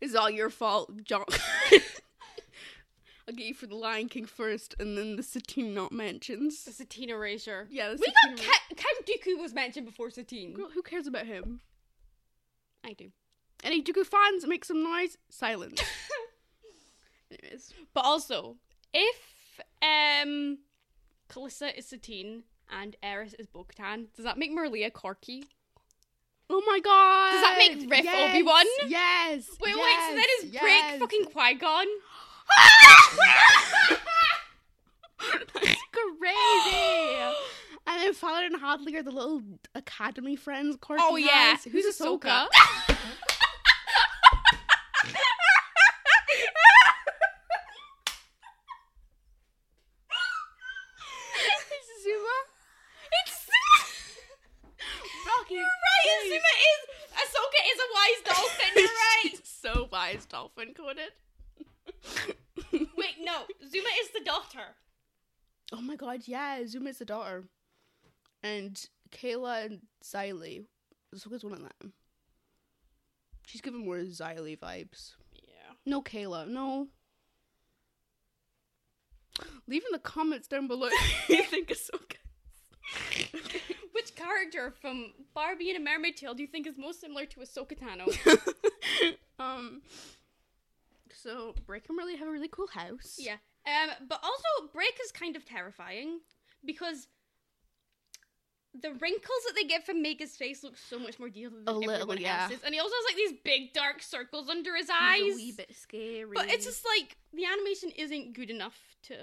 It's 0.00 0.14
all 0.14 0.30
your 0.30 0.48
fault, 0.48 1.02
John. 1.02 1.24
I'll 3.28 3.34
get 3.34 3.46
you 3.46 3.52
for 3.54 3.66
the 3.66 3.74
Lion 3.74 4.08
King 4.08 4.24
first, 4.24 4.74
and 4.80 4.96
then 4.96 5.16
the 5.16 5.22
Satine 5.22 5.74
not 5.74 5.92
mentions. 5.92 6.64
the 6.64 6.72
Satine 6.72 7.10
erasure. 7.10 7.68
Yeah, 7.70 7.88
the 7.90 7.96
We 7.96 8.06
Satine 8.06 8.36
got. 8.36 8.46
Ca- 8.46 8.74
Count 8.76 9.06
Dooku 9.06 9.38
was 9.42 9.52
mentioned 9.52 9.84
before 9.84 10.08
Satine. 10.08 10.54
Girl, 10.54 10.70
who 10.72 10.80
cares 10.82 11.06
about 11.06 11.26
him? 11.26 11.60
I 12.82 12.94
do. 12.94 13.10
Any 13.62 13.82
Dooku 13.82 14.06
fans 14.06 14.46
make 14.46 14.64
some 14.64 14.82
noise? 14.82 15.18
Silence. 15.28 15.82
Anyways. 17.30 17.74
But 17.92 18.06
also, 18.06 18.56
if 18.94 19.60
um, 19.82 20.58
Calissa 21.28 21.76
is 21.76 21.84
Satine 21.84 22.44
and 22.70 22.96
Eris 23.02 23.34
is 23.34 23.46
Bo-Katan, 23.46 24.06
does 24.16 24.24
that 24.24 24.38
make 24.38 24.52
Merlia 24.52 24.90
Korkie? 24.90 25.44
Oh 26.48 26.62
my 26.66 26.80
god! 26.82 27.32
Does 27.32 27.42
that 27.42 27.56
make 27.58 27.90
Riff 27.90 28.04
Yes! 28.04 28.30
Obi-Wan? 28.30 28.64
Yes! 28.86 29.48
Wait, 29.60 29.74
wait, 29.74 29.82
so 29.82 29.86
yes, 29.86 30.14
that 30.14 30.28
is 30.38 30.50
yes. 30.50 30.62
Break 30.62 30.98
fucking 31.00 31.24
Qui-Gon? 31.26 31.86
That's 35.54 35.82
crazy! 35.92 37.34
and 37.86 38.02
then 38.02 38.14
Fallon 38.14 38.44
and 38.52 38.60
Hadley 38.60 38.96
are 38.96 39.02
the 39.02 39.10
little 39.10 39.42
academy 39.74 40.36
friends. 40.36 40.76
Korkie 40.76 40.96
Oh 41.00 41.16
yeah, 41.16 41.52
has. 41.56 41.64
Who's 41.64 41.86
Ahsoka? 41.86 42.46
It's 51.36 52.02
Zuma. 52.02 52.36
It's 53.24 53.48
Rocky. 55.26 55.54
You're 55.54 55.64
right. 55.64 56.22
Zuma 56.24 56.54
is 56.70 56.80
Ahsoka 57.14 57.60
is 57.72 57.78
a 57.78 57.88
wise 57.94 58.20
dolphin. 58.24 58.72
You're 58.76 58.84
right. 59.24 59.36
So 59.44 59.88
wise, 59.90 60.26
dolphin 60.26 60.74
coded. 60.74 61.12
Zuma 63.70 63.88
is 64.02 64.10
the 64.14 64.24
daughter. 64.24 64.76
Oh 65.72 65.80
my 65.80 65.96
god, 65.96 66.22
yeah, 66.26 66.60
Zuma 66.66 66.90
is 66.90 66.98
the 66.98 67.04
daughter. 67.04 67.44
And 68.42 68.80
Kayla 69.10 69.66
and 69.66 69.80
Xylee. 70.04 70.64
Ahsoka's 71.14 71.44
one 71.44 71.52
of 71.54 71.60
them. 71.60 71.92
She's 73.46 73.60
giving 73.60 73.84
more 73.84 73.96
Xylee 73.98 74.58
vibes. 74.58 75.12
Yeah. 75.34 75.72
No, 75.86 76.02
Kayla, 76.02 76.46
no. 76.48 76.88
Leave 79.66 79.82
in 79.86 79.92
the 79.92 79.98
comments 79.98 80.48
down 80.48 80.66
below 80.66 80.88
you 81.28 81.42
think 81.44 81.68
Ahsoka. 81.68 82.16
Which 83.92 84.14
character 84.14 84.72
from 84.80 85.12
Barbie 85.34 85.70
and 85.70 85.78
a 85.78 85.90
Mermaid 85.90 86.16
Tale 86.16 86.34
do 86.34 86.42
you 86.42 86.48
think 86.48 86.66
is 86.66 86.78
most 86.78 87.00
similar 87.00 87.26
to 87.26 87.40
Ahsoka 87.40 87.76
Tano? 87.78 88.06
um. 89.38 89.82
So 91.14 91.54
Break 91.66 91.88
and 91.88 91.98
really 91.98 92.16
have 92.16 92.28
a 92.28 92.30
really 92.30 92.48
cool 92.48 92.68
house. 92.68 93.16
yeah. 93.18 93.36
Um, 93.68 93.90
but 94.08 94.20
also 94.22 94.72
Break 94.72 94.98
is 95.04 95.12
kind 95.12 95.36
of 95.36 95.44
terrifying 95.44 96.20
because 96.64 97.06
the 98.80 98.90
wrinkles 98.92 99.42
that 99.46 99.54
they 99.56 99.64
get 99.64 99.84
from 99.84 100.02
make 100.02 100.20
his 100.20 100.36
face 100.36 100.62
look 100.62 100.76
so 100.76 100.98
much 100.98 101.18
more 101.18 101.28
detailed 101.28 101.54
than 101.66 101.74
A 101.74 101.78
little, 101.78 101.94
everyone 101.94 102.18
yeah. 102.18 102.44
else's, 102.44 102.62
and 102.64 102.72
he 102.74 102.80
also 102.80 102.94
has 102.94 103.04
like 103.12 103.16
these 103.16 103.32
big 103.44 103.72
dark 103.72 104.02
circles 104.02 104.48
under 104.48 104.74
his 104.76 104.86
He's 104.86 104.96
eyes. 105.00 105.32
a 105.32 105.36
wee 105.36 105.54
bit 105.56 105.74
scary. 105.76 106.30
But 106.34 106.48
it's 106.50 106.64
just 106.64 106.84
like 106.96 107.16
the 107.34 107.44
animation 107.44 107.90
isn't 107.96 108.34
good 108.34 108.50
enough 108.50 108.78
to. 109.04 109.14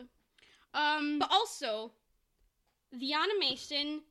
um. 0.74 1.20
But 1.20 1.30
also, 1.32 1.92
the 2.92 3.14
animation 3.14 4.02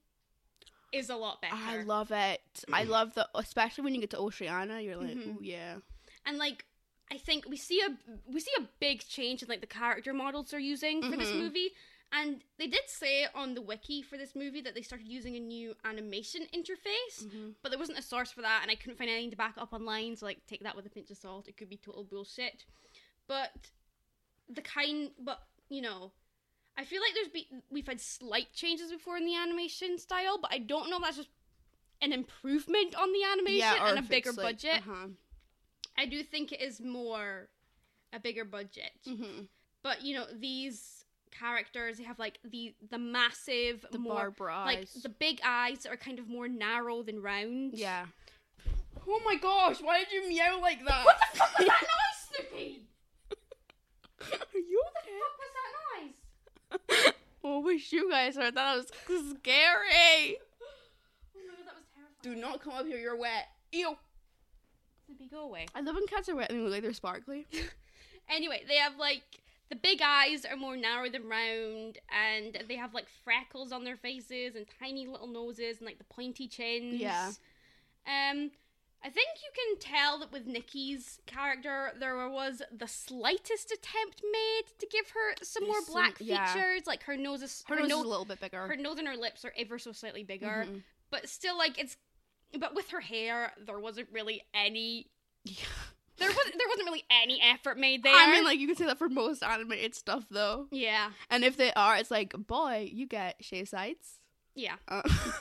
is 0.93 1.11
a 1.11 1.16
lot 1.16 1.43
better. 1.43 1.55
I 1.57 1.82
love 1.82 2.11
it. 2.12 2.41
I 2.72 2.85
love 2.85 3.14
the, 3.14 3.28
especially 3.35 3.85
when 3.85 3.95
you 3.95 4.01
get 4.01 4.11
to 4.11 4.18
Oceana. 4.18 4.80
You're 4.80 4.97
like, 4.97 5.16
Mhm. 5.16 5.37
oh 5.37 5.43
yeah. 5.43 5.76
and 6.26 6.39
like 6.39 6.64
I 7.15 7.19
think 7.19 7.49
we 7.49 7.57
see 7.57 7.81
a 7.81 7.97
we 8.27 8.41
see 8.41 8.51
a 8.59 8.69
big 8.81 9.07
change 9.07 9.43
in 9.43 9.49
like 9.49 9.61
the 9.61 9.67
character 9.69 10.12
models 10.12 10.51
they're 10.51 10.61
using 10.61 11.03
for 11.03 11.17
this 11.17 11.31
Mhm. 11.31 11.39
movie. 11.39 11.71
And 12.12 12.45
they 12.59 12.67
did 12.67 12.89
say 12.89 13.27
on 13.35 13.55
the 13.55 13.62
wiki 13.62 14.03
for 14.03 14.17
this 14.17 14.35
movie 14.35 14.61
that 14.61 14.75
they 14.75 14.83
started 14.83 15.09
using 15.09 15.35
a 15.37 15.41
new 15.41 15.75
animation 15.85 16.47
interface, 16.55 17.27
but 17.62 17.71
there 17.71 17.79
wasn't 17.79 17.99
a 17.99 18.03
source 18.03 18.31
for 18.31 18.43
that, 18.43 18.61
and 18.62 18.71
I 18.71 18.77
couldn't 18.77 18.99
find 18.99 19.11
anything 19.11 19.31
to 19.31 19.37
back 19.37 19.55
up 19.59 19.73
online. 19.73 20.15
So 20.17 20.27
like, 20.27 20.47
take 20.47 20.62
that 20.62 20.77
with 20.77 20.87
a 20.87 20.91
pinch 20.91 21.11
of 21.11 21.17
salt. 21.17 21.49
It 21.49 21.57
could 21.57 21.69
be 21.69 21.77
total 21.77 22.05
bullshit. 22.05 22.67
But 23.27 23.73
the 24.49 24.62
kind, 24.62 25.11
but 25.19 25.41
you 25.69 25.83
know, 25.83 26.12
I 26.77 26.85
feel 26.85 27.01
like 27.01 27.15
there's 27.15 27.29
be 27.29 27.49
we've 27.71 27.87
had 27.87 28.01
slight 28.01 28.53
changes 28.53 28.93
before 28.93 29.17
in 29.17 29.25
the 29.25 29.35
animation 29.35 29.99
style, 29.99 30.39
but 30.39 30.53
I 30.53 30.59
don't 30.59 30.91
know 30.91 30.97
if 30.97 31.03
that's 31.03 31.17
just 31.17 31.31
an 32.01 32.12
improvement 32.12 32.95
on 32.97 33.12
the 33.12 33.25
animation 33.25 33.81
or 33.81 33.89
and 33.89 33.99
a 33.99 34.03
bigger 34.03 34.33
like, 34.33 34.43
budget. 34.43 34.83
Uh-huh. 34.89 35.09
I 35.97 36.07
do 36.07 36.22
think 36.22 36.53
it 36.53 36.61
is 36.61 36.80
more 36.80 37.49
a 38.12 38.18
bigger 38.20 38.45
budget. 38.45 38.90
Mhm. 39.07 39.49
But 39.82 40.03
you 40.03 40.14
know, 40.16 40.26
these 40.32 41.05
characters 41.30 41.99
they 41.99 42.05
have 42.05 42.18
like 42.18 42.38
the 42.45 42.74
the 42.90 42.99
massive 42.99 43.84
The 43.90 43.99
more 43.99 44.14
Barbara 44.14 44.62
like 44.64 44.78
eyes. 44.78 44.95
the 45.03 45.09
big 45.09 45.40
eyes 45.45 45.78
that 45.82 45.92
are 45.92 45.97
kind 45.97 46.18
of 46.18 46.28
more 46.28 46.49
narrow 46.49 47.03
than 47.03 47.20
round. 47.22 47.74
Yeah. 47.74 48.07
Oh 49.07 49.20
my 49.24 49.34
gosh! 49.36 49.80
Why 49.82 49.99
did 49.99 50.12
you 50.12 50.28
meow 50.28 50.61
like 50.61 50.84
that? 50.86 51.05
What 51.05 51.18
the 51.32 51.38
fuck 51.38 51.59
was 51.59 51.66
that 51.68 51.82
noise, 52.40 52.49
Snoopy? 52.49 52.86
Are 54.32 54.59
you 54.59 54.82
okay? 54.99 55.18
What 55.18 55.32
was 55.38 55.51
that 55.55 56.95
noise? 57.03 57.14
Oh, 57.47 57.61
wish 57.61 57.92
you 57.92 58.11
guys 58.11 58.36
heard 58.36 58.55
that. 58.55 58.55
That 58.55 58.76
was 58.76 58.86
scary. 59.38 60.38
Oh 60.38 61.34
my 61.34 61.42
god, 61.45 61.66
that 61.66 61.74
was 61.76 61.84
terrifying. 61.95 62.22
Do 62.22 62.34
not 62.36 62.62
come 62.62 62.72
up 62.72 62.86
here. 62.86 62.97
You're 62.97 63.16
wet. 63.18 63.49
Ew. 63.70 63.99
Go 65.30 65.40
away. 65.44 65.66
I 65.74 65.80
love 65.80 65.94
when 65.94 66.07
cats 66.07 66.28
are 66.28 66.36
wet 66.36 66.50
and 66.50 66.59
they 66.59 66.62
look 66.62 66.72
like 66.72 66.82
they're 66.82 66.92
sparkly. 66.92 67.46
Anyway, 68.30 68.62
they 68.66 68.76
have 68.76 68.96
like 68.96 69.22
the 69.68 69.76
big 69.76 70.00
eyes 70.02 70.46
are 70.46 70.57
more 70.57 70.78
narrow 70.78 71.11
than 71.11 71.28
round, 71.28 71.98
and 72.11 72.57
they 72.68 72.76
have 72.76 72.94
like 72.94 73.07
freckles 73.22 73.70
on 73.70 73.84
their 73.84 73.96
faces 73.98 74.57
and 74.57 74.64
tiny 74.80 75.07
little 75.07 75.26
noses 75.26 75.76
and 75.76 75.84
like 75.86 75.98
the 75.98 76.05
pointy 76.05 76.48
chins. 76.48 76.94
Yeah. 76.98 77.32
Um, 78.07 78.50
I 79.05 79.11
think 79.11 79.28
you 79.42 79.50
can 79.55 79.78
tell 79.78 80.18
that 80.20 80.32
with 80.32 80.46
Nikki's 80.46 81.18
character, 81.26 81.92
there 82.00 82.16
was 82.30 82.62
the 82.74 82.88
slightest 82.88 83.70
attempt 83.70 84.22
made 84.32 84.62
to 84.78 84.86
give 84.90 85.11
her 85.11 85.34
some 85.42 85.66
more 85.66 85.82
Some- 85.82 85.92
black 85.92 86.16
yeah. 86.18 86.46
features. 86.46 86.86
Like 86.86 87.02
her 87.02 87.18
nose 87.18 87.42
is 87.42 87.62
Her, 87.68 87.74
her, 87.74 87.80
nose 87.82 87.90
no- 87.90 87.98
is 88.00 88.05
a 88.07 88.09
little 88.09 88.24
bit 88.24 88.40
bigger. 88.40 88.66
her 88.66 88.76
nose 88.76 88.98
and 88.98 89.07
her 89.07 89.16
lips 89.16 89.44
are 89.44 89.52
ever 89.59 89.78
so 89.78 89.92
slightly 89.92 90.24
bigger, 90.24 90.64
Mhm. 90.66 90.82
but 91.11 91.28
still, 91.28 91.59
like 91.59 91.78
it's. 91.78 91.98
But 92.59 92.74
with 92.74 92.90
her 92.90 93.00
hair, 93.00 93.52
there 93.66 93.78
wasn't 93.78 94.09
really 94.12 94.42
any. 94.55 95.11
There 96.16 96.28
wasn't. 96.28 96.55
There 96.57 96.68
wasn't 96.68 96.86
really 96.86 97.02
any 97.11 97.42
effort 97.42 97.76
made 97.76 98.05
there. 98.05 98.14
I 98.14 98.30
mean, 98.30 98.44
like 98.44 98.61
you 98.61 98.68
can 98.68 98.76
say 98.76 98.84
that 98.86 98.98
for 98.98 99.09
most 99.09 99.42
animated 99.42 99.96
stuff, 99.96 100.24
though. 100.30 100.68
yeah, 100.70 101.11
And 101.28 101.42
if 101.44 101.57
they 101.57 101.72
are, 101.72 101.96
it's 101.96 102.11
like, 102.11 102.32
boy, 102.46 102.88
you 102.92 103.09
get 103.09 103.34
shaved 103.40 103.68
sides. 103.70 104.20
yeah. 104.55 104.76
Uh, 104.86 105.02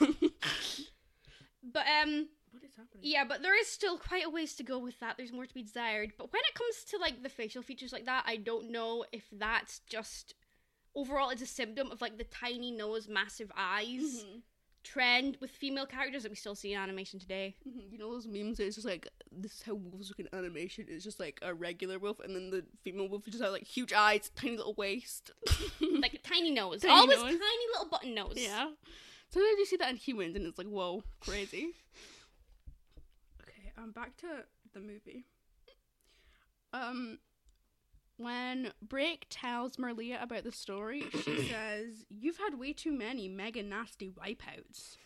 But 1.62 1.84
um, 2.02 2.28
what 2.50 2.62
is 2.64 2.72
happening? 2.76 3.02
Yeah, 3.02 3.24
but 3.24 3.40
there 3.42 3.58
is 3.58 3.68
still 3.68 3.98
quite 3.98 4.24
a 4.26 4.30
ways 4.30 4.54
to 4.56 4.62
go 4.62 4.78
with 4.78 4.98
that. 5.00 5.16
There's 5.16 5.32
more 5.32 5.46
to 5.46 5.54
be 5.54 5.62
desired. 5.62 6.12
But 6.18 6.32
when 6.32 6.42
it 6.48 6.54
comes 6.54 6.84
to 6.90 6.98
like 6.98 7.22
the 7.22 7.28
facial 7.28 7.62
features 7.62 7.92
like 7.92 8.06
that, 8.06 8.24
I 8.26 8.36
don't 8.36 8.70
know 8.70 9.04
if 9.12 9.24
that's 9.32 9.80
just 9.88 10.34
overall 10.94 11.30
it's 11.30 11.40
a 11.42 11.46
symptom 11.46 11.90
of 11.90 12.00
like 12.00 12.18
the 12.18 12.24
tiny 12.24 12.70
nose, 12.70 13.08
massive 13.08 13.50
eyes 13.56 14.24
Mhm. 14.26 14.42
Trend 14.84 15.36
with 15.40 15.50
female 15.50 15.86
characters 15.86 16.22
that 16.22 16.30
we 16.30 16.36
still 16.36 16.54
see 16.54 16.72
in 16.72 16.78
animation 16.78 17.18
today. 17.18 17.56
Mhm. 17.66 17.90
You 17.90 17.98
know 17.98 18.12
those 18.12 18.26
memes? 18.28 18.60
It's 18.60 18.76
just 18.76 18.86
like 18.86 19.08
this 19.32 19.54
is 19.54 19.62
how 19.62 19.74
wolves 19.74 20.08
look 20.10 20.20
in 20.20 20.28
animation. 20.32 20.86
It's 20.88 21.02
just 21.02 21.18
like 21.18 21.38
a 21.42 21.52
regular 21.54 21.98
wolf, 21.98 22.20
and 22.20 22.34
then 22.36 22.50
the 22.50 22.64
female 22.84 23.08
wolf 23.08 23.24
just 23.24 23.42
has 23.42 23.50
like 23.52 23.64
huge 23.64 23.92
eyes, 23.92 24.30
tiny 24.36 24.56
little 24.56 24.74
waist. 24.74 25.30
Like 25.80 26.14
a 26.14 26.18
tiny 26.18 26.50
nose. 26.50 26.82
Tiny 26.82 26.92
Always 26.92 27.16
nose. 27.18 27.24
tiny 27.30 27.66
little 27.72 27.88
button 27.90 28.14
nose. 28.14 28.34
yeah. 28.36 28.68
Sometimes 29.30 29.58
you 29.58 29.64
see 29.66 29.76
that 29.78 29.90
in 29.90 29.96
humans, 29.96 30.36
and 30.36 30.44
it's 30.46 30.58
like, 30.58 30.66
whoa, 30.66 31.02
crazy. 31.20 31.70
okay, 33.42 33.72
I'm 33.78 33.84
um, 33.84 33.92
back 33.92 34.16
to 34.18 34.26
the 34.74 34.80
movie. 34.80 35.24
Um, 36.74 37.18
when 38.16 38.72
Break 38.82 39.26
tells 39.30 39.76
Merlia 39.76 40.22
about 40.22 40.44
the 40.44 40.52
story, 40.52 41.04
she 41.24 41.48
says, 41.50 42.04
"You've 42.08 42.38
had 42.38 42.58
way 42.58 42.72
too 42.72 42.92
many 42.92 43.28
mega 43.28 43.62
nasty 43.62 44.10
wipeouts," 44.10 44.96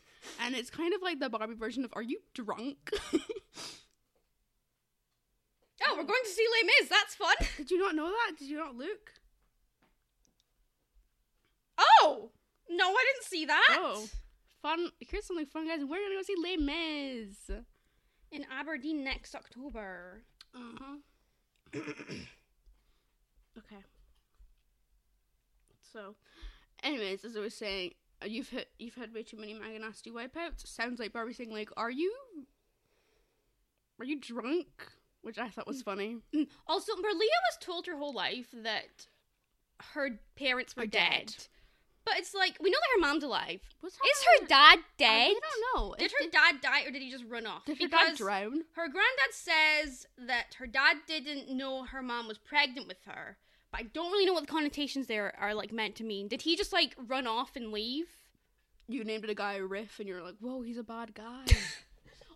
and 0.40 0.54
it's 0.54 0.70
kind 0.70 0.94
of 0.94 1.02
like 1.02 1.20
the 1.20 1.28
Barbie 1.28 1.54
version 1.54 1.84
of, 1.84 1.92
"Are 1.94 2.02
you 2.02 2.20
drunk?" 2.34 2.90
Oh, 5.86 5.94
we're 5.96 6.04
going 6.04 6.20
to 6.24 6.30
see 6.30 6.44
Les 6.44 6.66
Mis. 6.66 6.88
That's 6.88 7.14
fun. 7.14 7.34
Did 7.56 7.70
you 7.70 7.78
not 7.78 7.94
know 7.94 8.08
that? 8.08 8.32
Did 8.36 8.48
you 8.48 8.56
not 8.56 8.74
look? 8.74 9.12
Oh 12.02 12.32
no, 12.68 12.90
I 12.90 13.04
didn't 13.12 13.24
see 13.24 13.46
that. 13.46 13.78
Oh. 13.78 14.08
Fun. 14.60 14.90
Here's 14.98 15.24
something 15.24 15.46
fun, 15.46 15.68
guys. 15.68 15.80
We're 15.80 16.02
gonna 16.02 16.16
go 16.16 16.22
see 16.22 16.34
Les 16.42 16.56
Mis. 16.56 17.50
In 18.30 18.44
Aberdeen 18.50 19.04
next 19.04 19.34
October. 19.34 20.22
Uh 20.54 20.98
huh. 21.72 21.80
okay. 23.58 23.82
So, 25.92 26.14
anyways, 26.82 27.24
as 27.24 27.36
I 27.36 27.40
was 27.40 27.54
saying, 27.54 27.94
uh, 28.22 28.26
you've 28.26 28.48
hit, 28.48 28.68
you've 28.78 28.94
had 28.94 29.14
way 29.14 29.22
too 29.22 29.36
many 29.36 29.54
mega 29.54 29.78
nasty 29.78 30.10
wipeouts. 30.10 30.66
Sounds 30.66 30.98
like 30.98 31.12
Barbie 31.12 31.32
saying 31.32 31.50
like, 31.50 31.70
"Are 31.76 31.90
you? 31.90 32.14
Are 33.98 34.04
you 34.04 34.20
drunk?" 34.20 34.68
Which 35.22 35.38
I 35.38 35.48
thought 35.48 35.66
was 35.66 35.82
funny. 35.82 36.18
Also, 36.66 36.92
Merlia 36.94 37.40
was 37.50 37.58
told 37.60 37.86
her 37.86 37.96
whole 37.96 38.14
life 38.14 38.46
that 38.52 39.08
her 39.94 40.20
parents 40.36 40.76
were 40.76 40.86
dead. 40.86 41.26
dead. 41.26 41.34
But 42.04 42.18
it's 42.18 42.32
like 42.32 42.56
we 42.60 42.70
know 42.70 42.78
that 42.80 43.00
her 43.00 43.06
mom's 43.06 43.22
alive. 43.22 43.60
What's 43.80 43.96
Is 43.96 44.24
her 44.40 44.46
dad 44.46 44.78
dead? 44.96 45.30
I 45.30 45.40
don't 45.40 45.74
know. 45.74 45.94
Did 45.98 46.12
her 46.12 46.30
dad 46.30 46.60
die 46.62 46.84
or 46.84 46.90
did 46.90 47.02
he 47.02 47.10
just 47.10 47.24
run 47.28 47.46
off? 47.46 47.66
Did 47.66 47.82
her 47.82 47.88
dad 47.88 48.16
drown? 48.16 48.62
her 48.76 48.88
granddad 48.88 49.32
says 49.32 50.06
that 50.16 50.54
her 50.58 50.66
dad 50.66 50.98
didn't 51.06 51.50
know 51.50 51.84
her 51.84 52.00
mom 52.00 52.26
was 52.26 52.38
pregnant 52.38 52.88
with 52.88 53.04
her. 53.04 53.36
But 53.70 53.80
I 53.80 53.82
don't 53.84 54.10
really 54.12 54.24
know 54.26 54.32
what 54.32 54.46
the 54.46 54.52
connotations 54.52 55.06
there 55.08 55.34
are 55.38 55.54
like 55.54 55.72
meant 55.72 55.94
to 55.96 56.04
mean. 56.04 56.28
Did 56.28 56.42
he 56.42 56.56
just 56.56 56.72
like 56.72 56.94
run 57.06 57.26
off 57.26 57.54
and 57.56 57.70
leave? 57.72 58.06
You 58.88 59.04
named 59.04 59.24
it 59.24 59.30
a 59.30 59.34
guy 59.34 59.56
Riff, 59.56 59.98
and 59.98 60.08
you're 60.08 60.22
like, 60.22 60.36
"Whoa, 60.40 60.62
he's 60.62 60.78
a 60.78 60.82
bad 60.82 61.14
guy." 61.14 61.44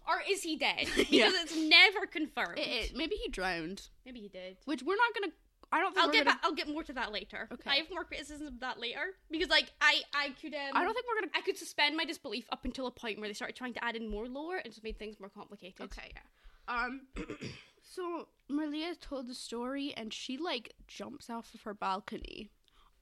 Or 0.08 0.20
is 0.28 0.42
he 0.42 0.56
dead? 0.56 0.88
Because 0.96 1.10
Yeah. 1.12 1.30
it's 1.32 1.56
never 1.56 2.06
confirmed. 2.06 2.58
It- 2.58 2.90
it- 2.90 2.96
maybe 2.96 3.14
he 3.14 3.28
drowned. 3.30 3.88
Maybe 4.04 4.18
he 4.18 4.26
did. 4.28 4.56
Which 4.64 4.82
we're 4.82 4.96
not 4.96 5.14
gonna. 5.14 5.32
I 5.70 5.80
don't 5.80 5.94
think 5.94 6.02
I'll 6.02 6.08
we're 6.08 6.12
get 6.12 6.24
gonna. 6.24 6.34
back, 6.36 6.40
I'll 6.44 6.54
get 6.54 6.68
more 6.68 6.82
to 6.82 6.92
that 6.94 7.12
later. 7.12 7.48
Okay. 7.52 7.70
I 7.70 7.76
have 7.76 7.88
more 7.88 8.02
criticisms 8.04 8.48
of 8.48 8.60
that 8.60 8.80
later 8.80 9.14
because 9.30 9.48
like 9.48 9.70
I 9.80 10.02
I 10.12 10.30
could 10.42 10.54
um 10.54 10.70
I 10.74 10.82
don't 10.84 10.92
think 10.92 11.06
we're 11.06 11.20
gonna 11.20 11.32
I 11.36 11.40
could 11.42 11.56
suspend 11.56 11.96
my 11.96 12.04
disbelief 12.04 12.46
up 12.50 12.64
until 12.64 12.88
a 12.88 12.90
point 12.90 13.20
where 13.20 13.28
they 13.28 13.32
started 13.32 13.54
trying 13.56 13.74
to 13.74 13.84
add 13.84 13.94
in 13.94 14.08
more 14.10 14.26
lore 14.26 14.56
and 14.56 14.66
just 14.72 14.82
made 14.82 14.98
things 14.98 15.20
more 15.20 15.28
complicated. 15.30 15.80
Okay, 15.82 16.10
yeah. 16.14 16.74
Um, 16.84 17.02
so 17.94 18.28
Merlia 18.50 18.98
told 18.98 19.28
the 19.28 19.34
story, 19.34 19.92
and 19.96 20.12
she 20.12 20.36
like 20.36 20.74
jumps 20.86 21.28
off 21.28 21.54
of 21.54 21.62
her 21.62 21.74
balcony 21.74 22.50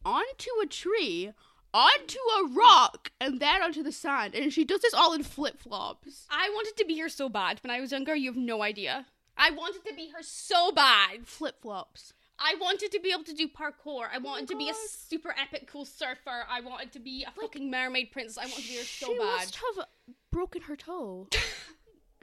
onto 0.05 0.51
a 0.63 0.67
tree, 0.67 1.33
onto 1.73 2.19
a 2.19 2.49
rock, 2.49 3.13
and 3.21 3.41
then 3.41 3.63
onto 3.63 3.83
the 3.83 3.93
sand, 3.93 4.35
and 4.35 4.53
she 4.53 4.65
does 4.65 4.81
this 4.81 4.95
all 4.95 5.13
in 5.13 5.23
flip 5.23 5.59
flops. 5.59 6.27
I 6.31 6.49
wanted 6.51 6.77
to 6.79 6.85
be 6.85 6.99
her 6.99 7.09
so 7.09 7.29
bad 7.29 7.61
when 7.63 7.71
I 7.71 7.81
was 7.81 7.93
younger. 7.93 8.15
You 8.15 8.31
have 8.31 8.37
no 8.37 8.63
idea. 8.63 9.07
I 9.37 9.51
wanted 9.51 9.85
to 9.87 9.95
be 9.95 10.11
her 10.11 10.23
so 10.23 10.73
bad. 10.73 11.27
Flip 11.27 11.61
flops. 11.61 12.13
I 12.39 12.55
wanted 12.59 12.91
to 12.93 13.01
be 13.01 13.13
able 13.13 13.25
to 13.25 13.35
do 13.35 13.49
parkour. 13.49 14.07
I 14.13 14.19
wanted 14.19 14.49
to 14.49 14.57
be 14.57 14.71
a 14.71 14.75
super 14.75 15.35
epic 15.39 15.69
cool 15.71 15.85
surfer. 15.85 16.45
I 16.49 16.63
wanted 16.63 16.91
to 16.93 16.99
be 16.99 17.25
a 17.25 17.31
fucking 17.31 17.71
mermaid 17.71 18.13
princess. 18.13 18.39
I 18.39 18.47
wanted 18.47 18.63
to 18.63 18.69
be 18.69 18.77
her 18.79 18.83
so 18.83 19.07
she 19.07 19.19
must 19.19 19.57
have 19.57 19.87
broken 20.33 20.63
her 20.63 20.77
toe. 20.77 21.29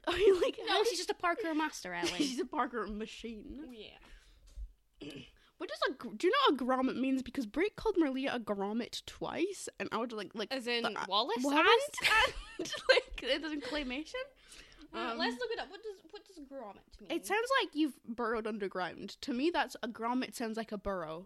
Are 0.13 0.17
you 0.17 0.41
like? 0.41 0.57
No, 0.67 0.83
she's 0.83 0.97
just 0.99 1.09
a 1.09 1.13
parkour 1.13 1.55
master, 1.55 1.93
Ellie. 1.93 2.09
she's 2.09 2.39
a 2.39 2.43
parkour 2.45 2.87
machine. 2.95 3.59
yeah. 3.71 5.09
What 5.59 5.69
does 5.69 5.79
a 5.89 6.15
do 6.17 6.27
you 6.27 6.31
know 6.31 6.55
what 6.55 6.61
a 6.61 6.65
grommet 6.83 6.99
means? 7.01 7.23
Because 7.23 7.47
Break 7.47 7.75
called 7.75 7.95
Merlia 7.95 8.35
a 8.35 8.39
grommet 8.39 9.03
twice, 9.07 9.67
and 9.79 9.89
I 9.91 9.97
was 9.97 10.11
like, 10.11 10.29
like 10.35 10.53
As 10.53 10.67
in 10.67 10.83
the- 10.83 10.95
Wallace, 11.09 11.37
Wallace 11.41 11.57
and? 11.59 12.33
and 12.59 12.73
like 12.89 13.23
it 13.23 13.41
doesn't 13.41 13.63
claymation. 13.63 14.13
Uh, 14.93 15.13
Um, 15.13 15.17
let's 15.17 15.33
look 15.39 15.49
it 15.51 15.59
up. 15.59 15.71
What 15.71 15.81
does 15.81 15.95
what 16.11 16.23
does 16.27 16.37
grommet 16.37 17.01
mean? 17.01 17.09
It 17.09 17.25
sounds 17.25 17.47
like 17.63 17.73
you've 17.73 17.97
burrowed 18.05 18.45
underground. 18.45 19.19
To 19.21 19.33
me, 19.33 19.49
that's 19.51 19.75
a 19.81 19.87
grommet 19.87 20.35
sounds 20.35 20.57
like 20.57 20.71
a 20.71 20.77
burrow. 20.77 21.25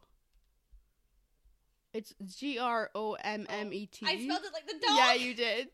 It's 1.94 2.14
G 2.26 2.58
R 2.58 2.90
O 2.96 3.16
M 3.22 3.46
M 3.50 3.74
E 3.74 3.86
T. 3.86 4.06
I 4.08 4.16
spelled 4.16 4.46
it 4.46 4.54
like 4.54 4.66
the 4.66 4.76
dog. 4.88 4.96
Yeah, 4.98 5.14
you 5.14 5.34
did. 5.34 5.68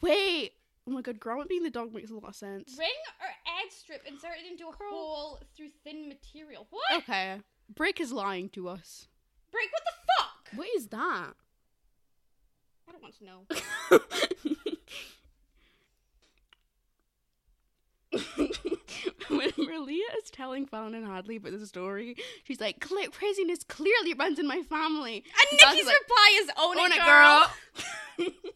Wait. 0.00 0.54
Oh 0.86 0.90
my 0.90 1.00
god, 1.00 1.18
grommet 1.18 1.48
being 1.48 1.62
the 1.62 1.70
dog 1.70 1.94
makes 1.94 2.10
a 2.10 2.14
lot 2.14 2.28
of 2.28 2.34
sense. 2.34 2.76
Ring 2.78 2.88
or 3.20 3.28
egg 3.62 3.72
strip 3.72 4.02
inserted 4.06 4.44
into 4.50 4.68
a 4.68 4.72
hole 4.78 5.40
through 5.56 5.70
thin 5.82 6.08
material. 6.08 6.66
What? 6.70 7.02
Okay. 7.02 7.40
Break 7.74 8.00
is 8.00 8.12
lying 8.12 8.50
to 8.50 8.68
us. 8.68 9.08
Break. 9.50 9.70
What 9.72 9.82
the 9.84 9.92
fuck? 10.18 10.58
What 10.58 10.68
is 10.76 10.88
that? 10.88 11.32
I 12.86 12.92
don't 12.92 13.02
want 13.02 13.16
to 13.18 13.24
know. 13.24 14.56
when 19.28 19.50
Merlia 19.52 20.08
is 20.22 20.30
telling 20.32 20.66
Fallon 20.66 20.94
and 20.94 21.06
Hadley 21.06 21.36
about 21.36 21.58
the 21.58 21.66
story, 21.66 22.16
she's 22.44 22.60
like, 22.60 22.80
"Cla- 22.80 23.08
"Craziness 23.10 23.64
clearly 23.64 24.14
runs 24.14 24.38
in 24.38 24.46
my 24.46 24.62
family." 24.62 25.16
And 25.16 25.58
That's 25.58 25.72
Nikki's 25.74 25.86
like, 25.86 26.00
reply 26.00 26.40
is 26.42 26.50
"Own, 26.58 26.78
"Own 26.78 26.92
it, 26.92 26.96
it, 26.96 27.04
girl." 27.04 27.50
girl." 28.18 28.28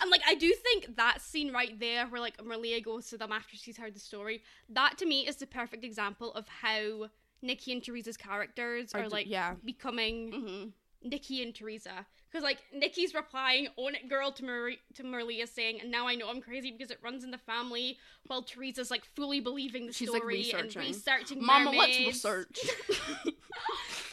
And 0.00 0.10
like, 0.10 0.22
I 0.26 0.34
do 0.34 0.52
think 0.52 0.96
that 0.96 1.20
scene 1.20 1.52
right 1.52 1.78
there, 1.78 2.06
where 2.06 2.20
like 2.20 2.36
Merlia 2.38 2.82
goes 2.82 3.08
to 3.08 3.18
them 3.18 3.32
after 3.32 3.56
she's 3.56 3.76
heard 3.76 3.94
the 3.94 4.00
story, 4.00 4.42
that 4.68 4.98
to 4.98 5.06
me 5.06 5.26
is 5.26 5.36
the 5.36 5.46
perfect 5.46 5.84
example 5.84 6.32
of 6.34 6.46
how 6.48 7.08
Nikki 7.40 7.72
and 7.72 7.82
Teresa's 7.82 8.16
characters 8.16 8.94
Are 8.94 9.02
are 9.02 9.08
like 9.08 9.26
yeah. 9.28 9.54
becoming 9.64 10.32
hmm 10.32 10.68
Nikki 11.04 11.42
and 11.42 11.54
Teresa. 11.54 12.06
Because 12.30 12.42
like 12.42 12.58
Nikki's 12.74 13.14
replying 13.14 13.68
"Own 13.76 13.94
it, 13.94 14.08
girl" 14.08 14.32
to 14.32 14.44
Marie 14.44 14.78
to 14.94 15.02
Merlia, 15.02 15.46
saying, 15.46 15.80
"And 15.80 15.90
now 15.90 16.08
I 16.08 16.14
know 16.14 16.30
I'm 16.30 16.40
crazy 16.40 16.70
because 16.70 16.90
it 16.90 16.98
runs 17.02 17.24
in 17.24 17.30
the 17.30 17.38
family." 17.38 17.98
While 18.26 18.42
Teresa's 18.42 18.90
like 18.90 19.04
fully 19.04 19.40
believing 19.40 19.86
the 19.86 19.92
She's, 19.92 20.08
like, 20.08 20.20
story 20.22 20.50
and 20.52 20.64
researching. 20.64 20.82
researching. 20.82 21.44
Mama, 21.44 21.70
let's 21.70 21.98
research. 21.98 22.58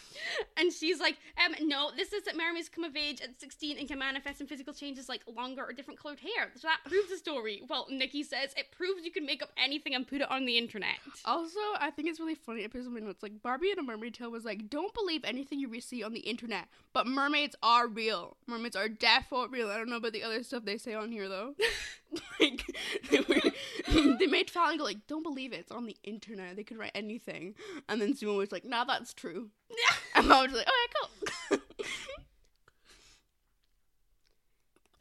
and 0.60 0.72
she's 0.74 0.99
like, 0.99 1.18
um, 1.43 1.55
no, 1.68 1.91
this 1.95 2.14
is 2.14 2.24
that 2.24 2.36
mermaids 2.36 2.70
come 2.70 2.84
of 2.84 2.95
age 2.95 3.22
at 3.22 3.39
16 3.39 3.78
and 3.78 3.88
can 3.88 3.99
manifest 3.99 4.41
in 4.41 4.47
physical 4.47 4.74
changes 4.74 5.10
like 5.10 5.22
longer 5.36 5.64
or 5.64 5.74
different 5.74 5.99
colored 5.99 6.20
hair. 6.20 6.49
So 6.55 6.68
that 6.68 6.80
proves 6.86 7.10
the 7.10 7.18
story. 7.18 7.62
Well, 7.70 7.88
Nikki 7.89 8.24
says 8.24 8.53
it 8.57 8.72
proves 8.72 9.05
you 9.05 9.12
can 9.12 9.26
make 9.26 9.41
up 9.41 9.49
anything 9.57 9.95
and 9.95 10.07
put 10.07 10.22
it 10.22 10.30
on 10.30 10.45
the 10.45 10.57
internet. 10.57 10.97
Also, 11.26 11.60
I 11.80 11.91
think 11.91 12.10
it's 12.10 12.20
really 12.20 12.36
funny. 12.36 12.64
I 12.64 12.68
put 12.68 12.84
some 12.84 12.93
notes 12.95 13.24
like 13.24 13.41
Barbie 13.41 13.72
and 13.72 13.80
a 13.80 13.84
Mermaid 13.84 14.14
Tale 14.14 14.32
was 14.32 14.45
like, 14.45 14.70
"Don't 14.70 14.93
believe 14.93 15.24
anything 15.24 15.60
you 15.60 15.80
see 15.82 16.03
on 16.03 16.14
the 16.14 16.20
internet, 16.20 16.68
but 16.93 17.07
mermaids 17.07 17.55
are 17.64 17.88
real. 17.88 18.38
Mermaids 18.47 18.76
are 18.76 18.89
definitely 18.89 19.60
real. 19.60 19.70
I 19.70 19.78
don't 19.78 19.89
know 19.89 19.97
about 19.97 20.14
the 20.14 20.24
other 20.24 20.43
stuff 20.43 20.66
they 20.66 20.78
say 20.78 20.93
on 20.93 21.12
here 21.12 21.30
though. 21.30 21.55
like 22.39 22.64
they, 23.12 23.20
were, 23.20 24.16
they 24.18 24.28
made 24.28 24.49
Fallon 24.49 24.78
go 24.78 24.84
like, 24.84 25.07
"Don't 25.07 25.24
believe 25.24 25.53
it. 25.53 25.60
It's 25.60 25.72
on 25.72 25.86
the 25.86 25.97
internet. 26.03 26.55
They 26.55 26.64
could 26.64 26.78
write 26.78 26.91
anything." 26.95 27.55
And 27.88 28.01
then 28.01 28.14
Sumo 28.14 28.38
was 28.38 28.51
like, 28.51 28.66
"Nah, 28.66 28.84
that's 28.84 29.14
true." 29.14 29.49
Yeah. 29.70 29.95
And 30.16 30.34
I 30.34 30.41
was 30.41 30.51
like, 30.51 30.68
"Okay, 30.68 30.93
cool." 31.01 31.60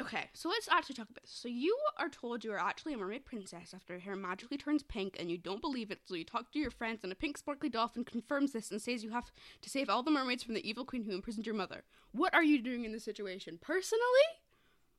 Okay, 0.00 0.30
so 0.32 0.48
let's 0.48 0.68
actually 0.70 0.94
talk 0.94 1.10
about 1.10 1.20
this. 1.22 1.30
So 1.30 1.48
you 1.48 1.76
are 1.98 2.08
told 2.08 2.44
you 2.44 2.52
are 2.52 2.58
actually 2.58 2.94
a 2.94 2.96
mermaid 2.96 3.26
princess 3.26 3.74
after 3.74 3.94
your 3.94 4.00
hair 4.00 4.14
magically 4.14 4.56
turns 4.56 4.82
pink, 4.82 5.16
and 5.18 5.30
you 5.30 5.36
don't 5.36 5.60
believe 5.60 5.90
it. 5.90 5.98
So 6.06 6.14
you 6.14 6.24
talk 6.24 6.52
to 6.52 6.58
your 6.58 6.70
friends, 6.70 7.00
and 7.02 7.12
a 7.12 7.16
pink 7.16 7.36
sparkly 7.36 7.68
dolphin 7.68 8.04
confirms 8.04 8.52
this 8.52 8.70
and 8.70 8.80
says 8.80 9.02
you 9.02 9.10
have 9.10 9.32
to 9.60 9.68
save 9.68 9.90
all 9.90 10.04
the 10.04 10.10
mermaids 10.10 10.44
from 10.44 10.54
the 10.54 10.66
evil 10.66 10.84
queen 10.84 11.04
who 11.04 11.12
imprisoned 11.12 11.46
your 11.46 11.54
mother. 11.54 11.82
What 12.12 12.32
are 12.32 12.44
you 12.44 12.62
doing 12.62 12.84
in 12.84 12.92
this 12.92 13.04
situation? 13.04 13.58
Personally, 13.60 14.04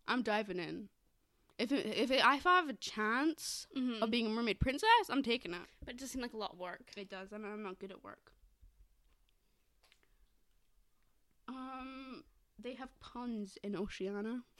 I'm 0.07 0.22
diving 0.22 0.60
in. 0.60 0.89
If 1.60 1.72
it, 1.74 1.86
if, 1.86 2.10
it, 2.10 2.22
if 2.24 2.26
I 2.26 2.36
have 2.38 2.70
a 2.70 2.74
chance 2.74 3.68
Mhm. 3.78 4.01
of 4.01 4.10
being 4.10 4.26
a 4.26 4.30
mermaid 4.30 4.60
princess, 4.60 4.89
I'm 5.10 5.22
taking 5.22 5.53
it. 5.53 5.60
But 5.86 5.95
it 5.95 5.99
does 5.99 6.10
seem 6.12 6.22
like 6.22 6.34
a 6.34 6.38
lot 6.38 6.53
of 6.53 6.57
work. 6.60 6.91
It 6.97 7.10
does, 7.10 7.32
and 7.34 7.45
I'm 7.45 7.62
not 7.62 7.78
good 7.80 7.91
at 7.91 8.01
work. 8.03 8.32
Um, 11.47 12.24
they 12.57 12.74
have 12.74 12.89
puns 12.99 13.57
in 13.64 13.76
Oceana. 13.76 14.43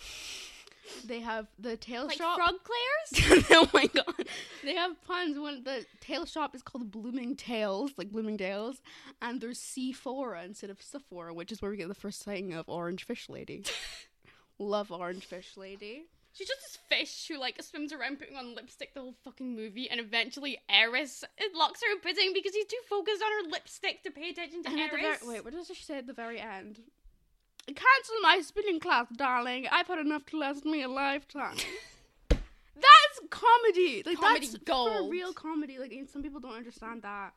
They 1.06 1.20
have 1.20 1.46
the 1.60 1.78
tail 1.78 2.08
Like 2.08 2.18
shop. 2.18 2.36
frog 2.36 2.56
clairs? 2.64 3.46
oh 3.52 3.70
my 3.76 3.86
god! 3.86 4.28
They 4.64 4.74
have 4.74 5.00
puns. 5.04 5.38
when 5.38 5.64
the 5.64 5.86
tail 6.02 6.26
shop 6.26 6.56
is 6.56 6.64
called 6.64 6.90
Blooming 6.90 7.36
Tails, 7.36 7.92
like 7.96 8.10
Blooming 8.10 8.38
Bloomingdale's, 8.38 8.82
and 9.22 9.40
there's 9.40 9.60
Sephora 9.60 10.44
instead 10.44 10.72
of 10.72 10.82
Sephora, 10.82 11.32
which 11.32 11.52
is 11.52 11.62
where 11.62 11.70
we 11.70 11.78
get 11.78 11.90
the 11.90 11.94
first 11.94 12.24
sighting 12.24 12.54
of 12.54 12.68
Orange 12.68 13.04
Fish 13.06 13.30
Lady. 13.30 13.64
Love 14.58 14.92
Orange 14.92 15.26
Fish 15.26 15.56
Lady. 15.58 16.06
She's 16.32 16.48
just 16.48 16.62
this 16.62 16.78
fish 16.88 17.28
who 17.28 17.38
like 17.40 17.62
swims 17.62 17.92
around 17.92 18.20
putting 18.20 18.36
on 18.38 18.56
lipstick 18.56 18.94
the 18.94 19.02
whole 19.02 19.16
fucking 19.24 19.56
movie, 19.56 19.90
and 19.90 20.00
eventually 20.00 20.60
Eris 20.70 21.24
locks 21.56 21.82
her 21.82 21.92
in 21.92 22.00
prison 22.00 22.32
because 22.34 22.54
he's 22.54 22.66
too 22.68 22.80
focused 22.88 23.22
on 23.24 23.46
her 23.46 23.50
lipstick 23.52 24.04
to 24.04 24.12
pay 24.12 24.30
attention 24.30 24.64
to 24.64 24.70
And 24.70 24.80
Eris. 24.80 25.20
very, 25.20 25.34
wait, 25.34 25.44
what 25.44 25.54
does 25.54 25.68
she 25.68 25.84
say 25.84 25.98
at 25.98 26.08
the 26.08 26.14
very 26.14 26.40
end? 26.40 26.80
Cancel 27.68 28.16
my 28.22 28.42
spinning 28.42 28.80
class, 28.80 29.08
darling. 29.16 29.68
I've 29.72 29.88
had 29.88 30.00
enough 30.00 30.26
to 30.28 30.38
last 30.40 30.66
me 30.66 30.82
a 30.84 30.88
lifetime. 30.88 31.58
that's 32.30 33.20
comedy. 33.30 34.02
Like 34.06 34.18
Comedy 34.18 34.48
that's 34.48 34.58
for 34.60 34.64
gold. 34.66 35.12
real 35.12 35.34
comedy. 35.34 35.78
Like 35.78 35.94
some 36.12 36.24
people 36.24 36.40
don't 36.40 36.56
understand 36.56 37.02
that. 37.04 37.34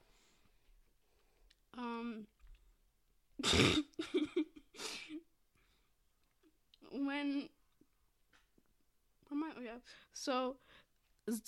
Um. 1.76 2.26
when. 6.92 7.48
Where 9.32 9.50
am 9.50 9.56
I? 9.56 9.58
Oh 9.58 9.62
yeah. 9.62 9.78
So, 10.12 10.56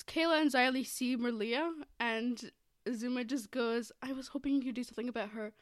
Kayla 0.07 0.41
and 0.41 0.51
Xylee 0.51 0.87
see 0.87 1.16
Merlia, 1.16 1.70
and 2.01 2.51
Zuma 2.93 3.24
just 3.24 3.51
goes, 3.51 3.93
"I 4.03 4.12
was 4.12 4.28
hoping 4.28 4.55
you 4.55 4.62
could 4.62 4.74
do 4.74 4.85
something 4.85 5.09
about 5.09 5.30
her 5.30 5.53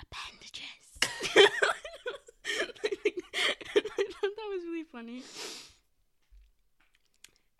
appendages." 0.00 0.62
I 1.02 1.48
thought 3.74 4.36
that 4.36 4.48
was 4.50 4.64
really 4.64 4.84
funny. 4.84 5.22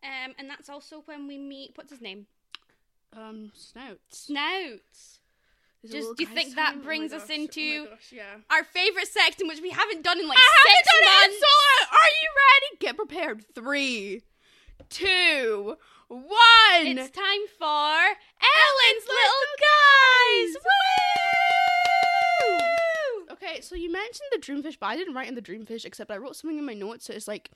Um, 0.04 0.34
and 0.38 0.48
that's 0.50 0.68
also 0.68 1.02
when 1.06 1.26
we 1.26 1.38
meet 1.38 1.72
what's 1.74 1.90
his 1.90 2.00
name? 2.00 2.26
Um, 3.16 3.52
snouts. 3.54 4.26
Snouts. 4.26 5.20
There's 5.84 6.04
Just- 6.04 6.16
do 6.16 6.22
you 6.22 6.28
think 6.28 6.54
that 6.54 6.70
time. 6.72 6.80
Oh 6.80 6.84
brings 6.84 7.12
us 7.12 7.22
gosh, 7.22 7.30
oh 7.30 7.34
into- 7.42 7.86
Oh 7.88 7.90
gosh, 7.90 8.12
yeah. 8.12 8.36
Our 8.50 8.62
favorite 8.64 9.08
section, 9.08 9.48
which 9.48 9.60
we 9.60 9.70
haven't 9.70 10.02
done 10.02 10.20
in 10.20 10.28
like 10.28 10.38
I 10.38 10.40
six 10.40 10.88
haven't 10.88 11.04
done 11.04 11.20
months. 11.20 11.36
it, 11.36 11.40
so 11.40 11.96
are 11.96 12.12
you 12.22 12.28
ready? 12.36 12.76
Get 12.78 12.96
prepared. 12.96 13.44
Three, 13.54 14.22
two, 14.90 15.76
one. 16.08 16.86
It's 16.86 17.10
time 17.10 17.46
for 17.58 17.64
Ellen's 17.66 19.06
Little 19.08 19.46
Guys. 19.58 20.56
Woo! 22.48 23.32
Okay, 23.32 23.60
so 23.60 23.74
you 23.74 23.90
mentioned 23.90 24.28
the 24.32 24.38
dreamfish, 24.38 24.78
but 24.78 24.86
I 24.86 24.96
didn't 24.96 25.14
write 25.14 25.28
in 25.28 25.34
the 25.34 25.42
dreamfish 25.42 25.84
except 25.84 26.10
I 26.10 26.16
wrote 26.16 26.36
something 26.36 26.58
in 26.58 26.64
my 26.66 26.74
notes. 26.74 27.06
So 27.06 27.12
it's 27.12 27.28
like, 27.28 27.50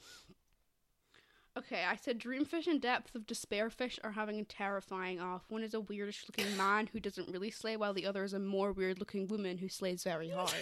okay, 1.57 1.85
I 1.89 1.97
said 1.97 2.19
dreamfish 2.19 2.67
and 2.67 2.81
depth 2.81 3.15
of 3.15 3.27
Despairfish 3.27 3.99
are 4.05 4.13
having 4.13 4.39
a 4.39 4.45
terrifying 4.45 5.21
off. 5.21 5.45
One 5.49 5.63
is 5.63 5.75
a 5.75 5.81
weirdish 5.81 6.29
looking 6.29 6.57
man 6.57 6.89
who 6.93 7.01
doesn't 7.01 7.31
really 7.31 7.51
slay, 7.51 7.77
while 7.77 7.95
the 7.95 8.07
other 8.07 8.25
is 8.25 8.33
a 8.33 8.39
more 8.39 8.73
weird 8.73 8.99
looking 8.99 9.27
woman 9.27 9.59
who 9.59 9.69
slays 9.69 10.05
very 10.05 10.31
hard. 10.31 10.53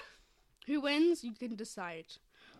who 0.66 0.80
wins? 0.80 1.24
You 1.24 1.32
can 1.32 1.56
decide. 1.56 2.06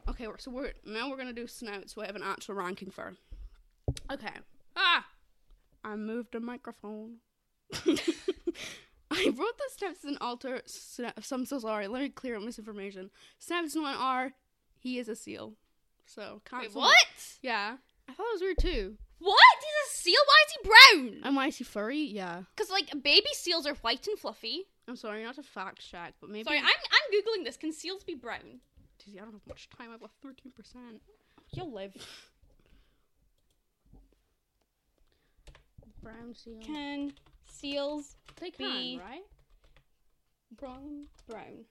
Okay, 0.09 0.26
so 0.39 0.51
we're 0.51 0.72
now 0.84 1.11
we're 1.11 1.16
gonna 1.16 1.32
do 1.32 1.47
snouts. 1.47 1.95
So 1.95 2.03
I 2.03 2.07
have 2.07 2.16
an 2.16 2.22
actual 2.22 2.55
ranking 2.55 2.91
for. 2.91 3.14
Okay. 4.11 4.34
Ah, 4.76 5.07
I 5.84 5.97
moved 5.97 6.32
the 6.32 6.41
microphone. 6.41 7.16
I 9.09 9.32
wrote 9.37 9.59
the 9.59 9.70
steps 9.70 10.05
as 10.05 10.11
an 10.11 10.18
alter. 10.20 10.62
So 10.66 11.11
I'm 11.32 11.47
so 11.47 11.59
sorry. 11.59 11.89
Let 11.89 12.03
me 12.03 12.09
clear 12.09 12.37
up 12.37 12.43
misinformation. 12.43 13.11
Snaps 13.39 13.74
one 13.74 13.95
are 13.95 14.32
he 14.78 14.99
is 14.99 15.09
a 15.09 15.16
seal. 15.16 15.55
So 16.07 16.40
Wait, 16.52 16.72
what? 16.74 16.94
Yeah, 17.42 17.76
I 18.09 18.12
thought 18.12 18.26
it 18.30 18.34
was 18.34 18.40
weird 18.42 18.59
too. 18.59 18.96
What? 19.18 19.38
He's 19.61 19.92
a 19.92 20.02
seal? 20.02 20.20
Why 20.26 20.44
is 20.46 20.52
he 20.52 20.68
brown? 21.11 21.20
And 21.24 21.36
why 21.36 21.46
is 21.48 21.57
he 21.57 21.64
furry? 21.64 22.00
Yeah. 22.02 22.42
Because 22.54 22.70
like 22.70 22.90
baby 23.02 23.28
seals 23.32 23.66
are 23.66 23.74
white 23.76 24.07
and 24.07 24.18
fluffy. 24.18 24.64
I'm 24.88 24.96
sorry, 24.96 25.24
not 25.24 25.34
to 25.34 25.42
fact 25.42 25.80
check, 25.90 26.14
but 26.20 26.30
maybe. 26.30 26.44
Sorry, 26.44 26.59
I'm 26.59 26.64
I'm 26.64 27.12
googling 27.12 27.44
this. 27.44 27.57
Can 27.57 27.72
seals 27.72 28.04
be 28.04 28.14
brown? 28.14 28.61
Dizzy, 29.04 29.18
I 29.18 29.24
don't 29.24 29.32
have 29.32 29.46
much 29.48 29.68
time. 29.70 29.90
I've 29.92 30.00
got 30.00 30.11
thirteen 30.22 30.52
percent. 30.52 31.02
You'll 31.52 31.72
live. 31.72 31.94
Brown 36.02 36.34
seal. 36.34 36.61
Can 36.64 37.12
seals 37.44 38.16
they 38.40 38.50
be- 38.50 38.98
can, 38.98 38.98
right? 39.00 39.22
brown 40.57 41.07
brown? 41.28 41.64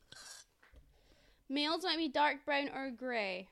Males 1.47 1.83
might 1.83 1.97
be 1.97 2.09
dark 2.09 2.43
brown 2.45 2.69
or 2.75 2.91
grey. 2.91 3.47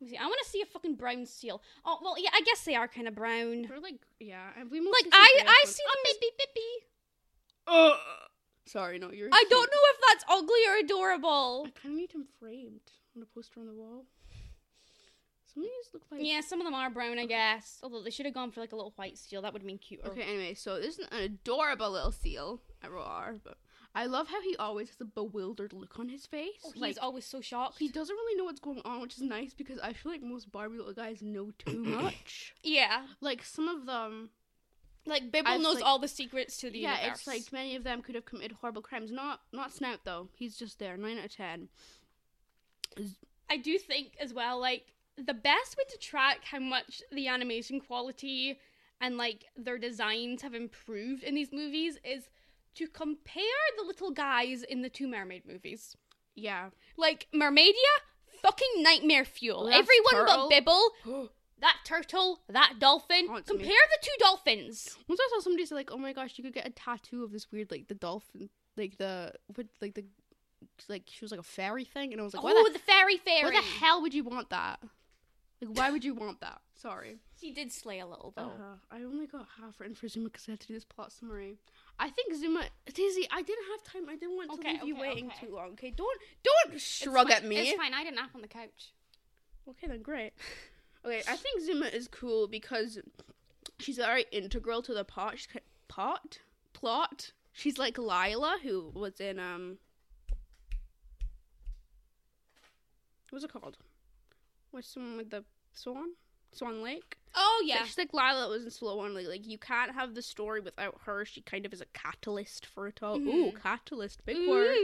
Let 0.00 0.06
me 0.06 0.10
see. 0.10 0.16
I 0.16 0.24
want 0.24 0.40
to 0.42 0.48
see 0.48 0.62
a 0.62 0.66
fucking 0.66 0.94
brown 0.94 1.26
seal. 1.26 1.62
Oh 1.84 1.98
well, 2.02 2.14
yeah, 2.18 2.30
I 2.32 2.40
guess 2.40 2.64
they 2.64 2.74
are 2.74 2.88
kind 2.88 3.06
of 3.06 3.14
brown. 3.14 3.66
They're 3.68 3.80
like, 3.80 4.00
yeah, 4.18 4.48
we 4.70 4.80
Like 4.80 5.06
I 5.12 5.42
I 5.46 5.66
see 5.66 5.82
them 5.82 6.02
as 6.10 6.16
bippy. 6.16 6.86
Ugh. 7.66 7.98
Sorry, 8.66 8.98
no, 8.98 9.10
you're. 9.10 9.28
I 9.32 9.38
cute. 9.38 9.50
don't 9.50 9.70
know 9.70 9.80
if 9.94 10.00
that's 10.08 10.24
ugly 10.28 10.60
or 10.68 10.76
adorable. 10.76 11.64
I 11.66 11.70
kind 11.70 11.94
of 11.94 11.98
need 11.98 12.12
him 12.12 12.24
framed 12.38 12.80
on 13.16 13.22
a 13.22 13.26
poster 13.26 13.60
on 13.60 13.66
the 13.66 13.72
wall. 13.72 14.04
Some 15.52 15.64
of 15.64 15.68
these 15.68 15.92
look 15.92 16.02
like. 16.10 16.20
Yeah, 16.22 16.40
some 16.40 16.60
of 16.60 16.64
them 16.64 16.74
are 16.74 16.88
brown, 16.90 17.18
I 17.18 17.26
guess. 17.26 17.80
Although 17.82 18.02
they 18.02 18.10
should 18.10 18.26
have 18.26 18.34
gone 18.34 18.52
for 18.52 18.60
like 18.60 18.72
a 18.72 18.76
little 18.76 18.92
white 18.96 19.18
seal. 19.18 19.42
That 19.42 19.52
would 19.52 19.62
have 19.62 19.66
been 19.66 19.78
cuter. 19.78 20.06
Okay, 20.06 20.22
anyway, 20.22 20.54
so 20.54 20.80
this 20.80 20.98
is 20.98 21.06
an 21.10 21.22
adorable 21.22 21.90
little 21.90 22.12
seal. 22.12 22.60
I 22.82 22.88
wrote 22.88 23.06
R, 23.06 23.34
but 23.42 23.58
I 23.94 24.06
love 24.06 24.28
how 24.28 24.40
he 24.40 24.54
always 24.56 24.88
has 24.90 25.00
a 25.00 25.04
bewildered 25.04 25.72
look 25.72 25.98
on 25.98 26.08
his 26.08 26.24
face. 26.26 26.60
Oh, 26.64 26.70
he's 26.72 26.80
like 26.80 26.96
always 27.02 27.24
so 27.24 27.40
shocked. 27.40 27.78
he 27.78 27.88
doesn't 27.88 28.14
really 28.14 28.36
know 28.38 28.44
what's 28.44 28.60
going 28.60 28.82
on, 28.84 29.00
which 29.00 29.16
is 29.16 29.22
nice 29.22 29.52
because 29.52 29.78
I 29.80 29.92
feel 29.92 30.12
like 30.12 30.22
most 30.22 30.52
Barbie 30.52 30.78
little 30.78 30.92
guys 30.92 31.20
know 31.22 31.50
too 31.58 31.82
much. 31.84 32.54
Yeah, 32.62 33.02
like 33.20 33.42
some 33.44 33.66
of 33.66 33.86
them, 33.86 34.30
like 35.06 35.32
Bibble 35.32 35.50
I've, 35.50 35.60
knows 35.60 35.76
like- 35.76 35.84
all 35.84 35.98
the 35.98 36.06
secrets 36.06 36.58
to 36.58 36.70
the 36.70 36.78
yeah, 36.78 36.98
universe. 37.00 37.18
it's 37.18 37.26
like 37.26 37.52
many 37.52 37.74
of 37.74 37.82
them 37.82 38.00
could 38.02 38.14
have 38.14 38.24
committed 38.26 38.58
horrible 38.60 38.82
crimes. 38.82 39.10
Not 39.10 39.40
not 39.52 39.72
Snout 39.72 40.00
though. 40.04 40.28
He's 40.36 40.56
just 40.56 40.78
there. 40.78 40.96
Nine 40.96 41.18
out 41.18 41.24
of 41.26 41.34
ten. 41.34 41.68
I 43.48 43.56
do 43.56 43.78
think 43.78 44.12
as 44.20 44.32
well, 44.32 44.60
like 44.60 44.84
the 45.16 45.34
best 45.34 45.76
way 45.76 45.84
to 45.90 45.98
track 45.98 46.44
how 46.44 46.60
much 46.60 47.02
the 47.12 47.28
animation 47.28 47.80
quality 47.80 48.58
and 49.00 49.16
like 49.16 49.46
their 49.56 49.78
designs 49.78 50.42
have 50.42 50.54
improved 50.54 51.22
in 51.24 51.34
these 51.34 51.52
movies 51.52 51.98
is 52.04 52.28
to 52.74 52.86
compare 52.88 53.44
the 53.78 53.84
little 53.84 54.10
guys 54.10 54.62
in 54.62 54.82
the 54.82 54.88
two 54.88 55.08
mermaid 55.08 55.46
movies. 55.46 55.96
Yeah. 56.34 56.70
Like 56.96 57.26
Mermaidia, 57.34 57.74
fucking 58.42 58.82
nightmare 58.82 59.24
fuel. 59.24 59.68
Everyone 59.68 60.12
turtle. 60.12 60.48
but 60.48 60.50
Bibble, 60.50 60.90
that 61.60 61.76
turtle, 61.84 62.40
that 62.48 62.74
dolphin. 62.78 63.28
Haunts 63.28 63.50
me. 63.50 63.58
compare 63.58 63.72
the 63.72 63.98
two 64.06 64.14
dolphins. 64.18 64.96
Once 65.08 65.20
I 65.20 65.28
saw 65.30 65.40
somebody 65.40 65.66
say 65.66 65.74
like, 65.74 65.90
"Oh 65.92 65.98
my 65.98 66.12
gosh, 66.12 66.34
you 66.36 66.44
could 66.44 66.54
get 66.54 66.66
a 66.66 66.70
tattoo 66.70 67.24
of 67.24 67.32
this 67.32 67.50
weird 67.50 67.70
like 67.70 67.88
the 67.88 67.94
dolphin, 67.94 68.48
like 68.76 68.96
the 68.98 69.32
what, 69.54 69.66
like 69.80 69.94
the 69.94 70.04
like 70.88 71.04
she 71.06 71.24
was 71.24 71.30
like 71.30 71.40
a 71.40 71.44
fairy 71.44 71.84
thing," 71.84 72.12
and 72.12 72.20
I 72.20 72.24
was 72.24 72.34
like, 72.34 72.42
"Why 72.42 72.52
oh, 72.54 72.64
the 72.68 72.78
the 72.78 72.78
fairy 72.78 73.16
fairy. 73.18 73.44
Why 73.44 73.60
the 73.60 73.66
hell 73.66 74.02
would 74.02 74.14
you 74.14 74.24
want 74.24 74.50
that? 74.50 74.80
Like, 75.60 75.76
why 75.76 75.90
would 75.90 76.04
you 76.04 76.14
want 76.14 76.40
that? 76.40 76.60
Sorry. 76.76 77.18
She 77.40 77.52
did 77.52 77.72
slay 77.72 78.00
a 78.00 78.06
little 78.06 78.32
though. 78.36 78.52
Uh, 78.60 78.76
I 78.90 78.98
only 79.02 79.26
got 79.26 79.46
half 79.60 79.80
written 79.80 79.94
for 79.94 80.08
Zuma 80.08 80.28
because 80.28 80.44
I 80.48 80.52
had 80.52 80.60
to 80.60 80.66
do 80.68 80.74
this 80.74 80.84
plot 80.84 81.10
summary. 81.12 81.56
I 81.98 82.10
think 82.10 82.34
Zuma, 82.34 82.64
Daisy, 82.92 83.26
I 83.30 83.40
didn't 83.42 83.64
have 83.70 83.82
time. 83.92 84.08
I 84.10 84.16
didn't 84.16 84.36
want 84.36 84.50
to 84.50 84.58
Okay, 84.58 84.72
leave 84.74 84.84
you 84.88 84.96
waiting 85.00 85.26
okay. 85.28 85.46
too 85.46 85.54
long. 85.54 85.70
Okay, 85.72 85.90
don't 85.90 86.18
don't 86.42 86.74
It's 86.74 86.82
shrug 86.84 87.28
fine- 87.28 87.36
at 87.38 87.44
me. 87.44 87.56
It's 87.58 87.76
fine. 87.78 87.94
I 87.94 88.02
didn't 88.04 88.16
nap 88.16 88.30
on 88.34 88.42
the 88.42 88.48
couch. 88.48 88.92
Okay, 89.68 89.86
then 89.86 90.02
great. 90.02 90.32
Okay, 91.04 91.22
I 91.26 91.36
think 91.36 91.62
Zuma 91.62 91.86
is 91.86 92.08
cool 92.08 92.46
because 92.46 92.98
she's 93.78 93.96
very 93.96 94.26
integral 94.32 94.82
to 94.82 94.92
the 94.92 95.04
pot. 95.04 95.38
She's 95.38 95.46
ki- 95.46 95.60
pot 95.88 96.40
plot. 96.74 97.32
She's 97.52 97.78
like 97.78 97.96
Lila, 97.96 98.58
who 98.62 98.90
was 98.94 99.18
in 99.18 99.38
um. 99.38 99.78
What's 103.30 103.44
it 103.44 103.52
called? 103.52 103.76
What's 104.72 104.92
the 104.94 105.00
one 105.00 105.16
with 105.16 105.30
the 105.30 105.44
swan? 105.72 106.10
Swan 106.52 106.82
Lake. 106.82 107.16
Oh 107.34 107.62
Yeah. 107.64 107.76
yeah. 107.76 107.84
She's 107.84 107.98
like 107.98 108.12
Lila 108.12 108.48
was 108.48 108.64
in 108.64 108.70
Slow 108.70 108.96
One. 108.96 109.14
Like, 109.14 109.26
like 109.28 109.46
you 109.46 109.58
can't 109.58 109.92
have 109.94 110.14
the 110.14 110.22
story 110.22 110.60
without 110.60 111.00
her. 111.04 111.24
She 111.24 111.40
kind 111.42 111.64
of 111.66 111.72
is 111.72 111.80
a 111.80 111.86
catalyst 111.94 112.66
for 112.66 112.88
it 112.88 113.02
all. 113.02 113.16
Ooh, 113.18 113.52
Mhm. 113.52 113.62
catalyst, 113.62 114.24
big 114.24 114.48
word. 114.48 114.76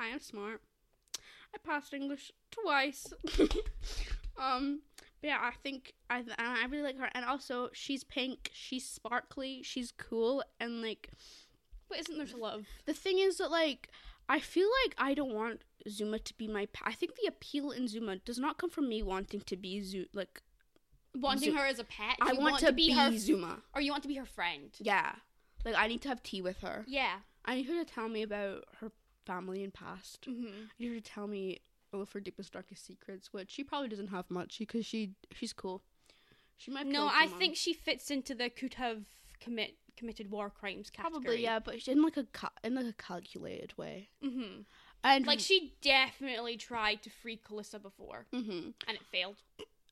I 0.00 0.08
am 0.08 0.20
smart. 0.20 0.62
I 1.54 1.58
passed 1.62 1.92
English 1.92 2.32
twice. 2.50 3.12
Um, 4.38 4.80
but 5.20 5.28
yeah, 5.28 5.38
I 5.40 5.52
think 5.62 5.92
I 6.08 6.24
I 6.38 6.64
really 6.70 6.82
like 6.82 6.98
her, 6.98 7.10
and 7.14 7.24
also 7.24 7.68
she's 7.74 8.02
pink, 8.02 8.50
she's 8.54 8.88
sparkly, 8.88 9.62
she's 9.62 9.92
cool, 9.92 10.42
and 10.58 10.80
like 10.80 11.10
But 11.88 11.98
isn't 12.00 12.16
there 12.16 12.38
lot 12.40 12.60
the 12.86 12.94
thing 12.94 13.18
is 13.18 13.36
that 13.36 13.50
like 13.50 13.90
I 14.28 14.40
feel 14.40 14.68
like 14.84 14.94
I 14.96 15.12
don't 15.14 15.34
want 15.34 15.64
Zuma 15.88 16.18
to 16.20 16.34
be 16.34 16.48
my. 16.48 16.64
Pa- 16.66 16.86
I 16.88 16.92
think 16.92 17.16
the 17.16 17.26
appeal 17.28 17.72
in 17.72 17.88
Zuma 17.88 18.16
does 18.16 18.38
not 18.38 18.56
come 18.56 18.70
from 18.70 18.88
me 18.88 19.02
wanting 19.02 19.42
to 19.42 19.56
be 19.56 19.82
Zu 19.82 20.06
like 20.14 20.40
wanting 21.14 21.52
Zu- 21.52 21.56
her 21.58 21.66
as 21.66 21.78
a 21.78 21.84
pet? 21.84 22.16
I 22.20 22.32
You 22.32 22.38
want, 22.38 22.58
to, 22.60 22.72
be, 22.72 22.90
her, 22.92 23.16
Zuma. 23.16 23.62
or 23.74 23.80
you 23.80 23.90
want 23.90 24.02
to 24.02 24.08
be 24.08 24.16
her 24.16 24.24
friend? 24.26 24.70
Yeah, 24.78 25.12
like 25.64 25.74
I 25.76 25.86
need 25.88 26.02
to 26.02 26.08
have 26.08 26.22
tea 26.22 26.42
with 26.42 26.58
her. 26.58 26.84
Yeah. 26.86 27.16
I 27.44 27.56
need 27.56 27.66
her 27.66 27.84
to 27.84 27.84
tell 27.84 28.08
me 28.08 28.22
about 28.22 28.64
her 28.80 28.92
family 29.26 29.62
and 29.64 29.72
past. 29.74 30.26
Mm-hmm. 30.28 30.46
I 30.46 30.68
need 30.78 30.88
her 30.88 30.94
to 30.94 31.00
tell 31.00 31.26
me 31.26 31.60
all 31.92 32.00
of 32.02 32.12
her 32.12 32.20
deepest 32.20 32.52
darkest 32.52 32.86
secrets, 32.86 33.32
which 33.32 33.50
she 33.50 33.64
probably 33.64 33.88
doesn't 33.88 34.08
have 34.08 34.30
much 34.30 34.58
because 34.58 34.86
she 34.86 35.10
she's 35.34 35.52
cool. 35.52 35.82
She 36.56 36.70
might 36.70 36.86
No, 36.86 37.06
I 37.08 37.22
someone. 37.24 37.38
think 37.40 37.56
she 37.56 37.72
fits 37.72 38.10
into 38.10 38.34
the 38.34 38.48
could 38.48 38.74
have 38.74 39.02
commit 39.40 39.74
committed 39.96 40.30
war 40.30 40.48
crimes 40.50 40.88
category. 40.88 41.20
probably 41.22 41.42
yeah, 41.42 41.58
but 41.58 41.86
in 41.88 42.00
like 42.02 42.16
a 42.16 42.26
in 42.64 42.74
like 42.76 42.86
a 42.86 42.92
calculated 42.94 43.76
way. 43.76 44.08
Mm-hmm. 44.24 44.62
And 45.04 45.26
Like 45.26 45.40
she 45.40 45.74
definitely 45.82 46.56
tried 46.56 47.02
to 47.02 47.10
free 47.10 47.36
Calissa 47.36 47.82
before, 47.82 48.26
hmm 48.32 48.70
and 48.86 48.96
it 48.96 49.02
failed. 49.10 49.42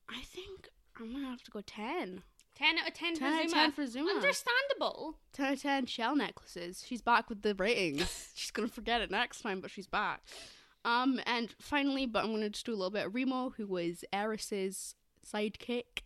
I 0.09 0.21
think 0.21 0.69
I'm 1.01 1.11
gonna 1.13 1.29
have 1.29 1.43
to 1.43 1.51
go 1.51 1.61
ten. 1.61 2.23
Ten 2.55 2.77
out 2.77 2.87
of 2.87 2.93
ten, 2.93 3.15
for 3.15 3.25
out 3.25 3.43
of 3.45 3.49
Zuma. 3.49 3.61
10 3.61 3.71
for 3.71 3.87
Zuma. 3.87 4.11
Understandable. 4.11 5.15
10 5.33 5.45
out 5.45 5.53
of 5.53 5.61
10 5.61 5.85
shell 5.87 6.15
necklaces. 6.15 6.83
She's 6.85 7.01
back 7.01 7.29
with 7.29 7.41
the 7.41 7.55
ratings. 7.55 8.31
she's 8.35 8.51
gonna 8.51 8.67
forget 8.67 9.01
it 9.01 9.09
next 9.09 9.41
time, 9.41 9.61
but 9.61 9.71
she's 9.71 9.87
back. 9.87 10.21
Um, 10.83 11.19
and 11.25 11.53
finally, 11.59 12.05
but 12.05 12.23
I'm 12.23 12.31
gonna 12.31 12.49
just 12.49 12.65
do 12.65 12.73
a 12.73 12.75
little 12.75 12.91
bit. 12.91 13.05
Of 13.07 13.15
Remo, 13.15 13.51
who 13.51 13.65
was 13.67 14.03
Eris's 14.13 14.95
sidekick, 15.25 16.01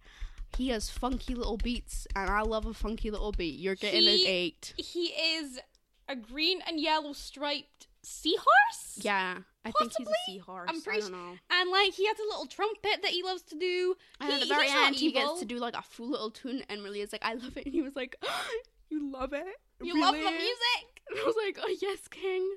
he 0.56 0.70
has 0.70 0.90
funky 0.90 1.34
little 1.36 1.58
beats, 1.58 2.08
and 2.16 2.30
I 2.30 2.42
love 2.42 2.66
a 2.66 2.74
funky 2.74 3.10
little 3.12 3.32
beat. 3.32 3.60
You're 3.60 3.76
getting 3.76 4.02
He- 4.04 4.24
an 4.26 4.30
eight. 4.32 4.74
He 4.78 5.06
is 5.08 5.60
a 6.08 6.16
green 6.16 6.62
and 6.68 6.80
yellow 6.80 7.14
striped 7.14 7.88
seahorse. 8.04 8.98
Yeah, 9.02 9.40
I 9.66 9.72
think 9.72 9.92
he's 9.98 10.08
a 10.08 10.14
seahorse. 10.28 10.70
I'm 10.70 10.78
I 10.78 10.82
pretty 10.84 11.02
don't 11.02 11.12
know. 11.12 11.38
And 11.50 11.72
like 11.72 11.94
he 11.94 12.06
has 12.06 12.18
a 12.20 12.24
little 12.24 12.46
trumpet 12.46 13.02
that 13.02 13.12
he 13.12 13.24
loves 13.24 13.42
to 13.44 13.56
do. 13.58 13.96
And 14.22 14.32
at 14.32 14.40
He- 14.42 14.48
the 14.48 14.54
very 14.54 14.70
end, 14.70 14.96
he 14.96 15.12
gets 15.12 15.40
to 15.40 15.46
do 15.46 15.58
like 15.58 15.76
a 15.76 15.82
full 15.82 16.10
little 16.10 16.30
tune, 16.32 16.64
and 16.70 16.84
really 16.84 17.02
is 17.02 17.12
like, 17.12 17.26
"I 17.26 17.34
love 17.34 17.58
it," 17.58 17.66
and 17.66 17.74
he 17.74 17.82
was 17.82 17.96
like, 17.96 18.16
"You 18.90 19.12
love 19.12 19.34
it? 19.34 19.48
You 19.82 20.00
love 20.00 20.14
the 20.16 20.22
music. 20.32 21.02
And 21.10 21.20
I 21.20 21.24
was 21.26 21.36
like, 21.36 21.60
"Oh 21.62 21.76
yes, 21.82 22.08
King, 22.08 22.56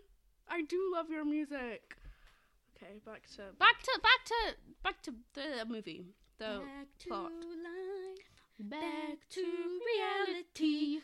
I 0.48 0.62
do 0.62 0.90
love 0.94 1.10
your 1.10 1.24
music." 1.24 1.96
Okay, 2.76 2.94
back 3.04 3.22
to 3.36 3.42
back 3.58 3.80
to 3.84 4.00
back 4.02 4.24
to 4.24 4.54
back 4.82 5.02
to 5.02 5.14
the 5.34 5.64
movie. 5.66 6.06
The 6.38 6.62
back 6.64 6.86
to 7.00 7.08
plot. 7.08 7.32
life. 7.32 8.26
back 8.60 9.18
to 9.30 9.44
reality. 9.96 11.00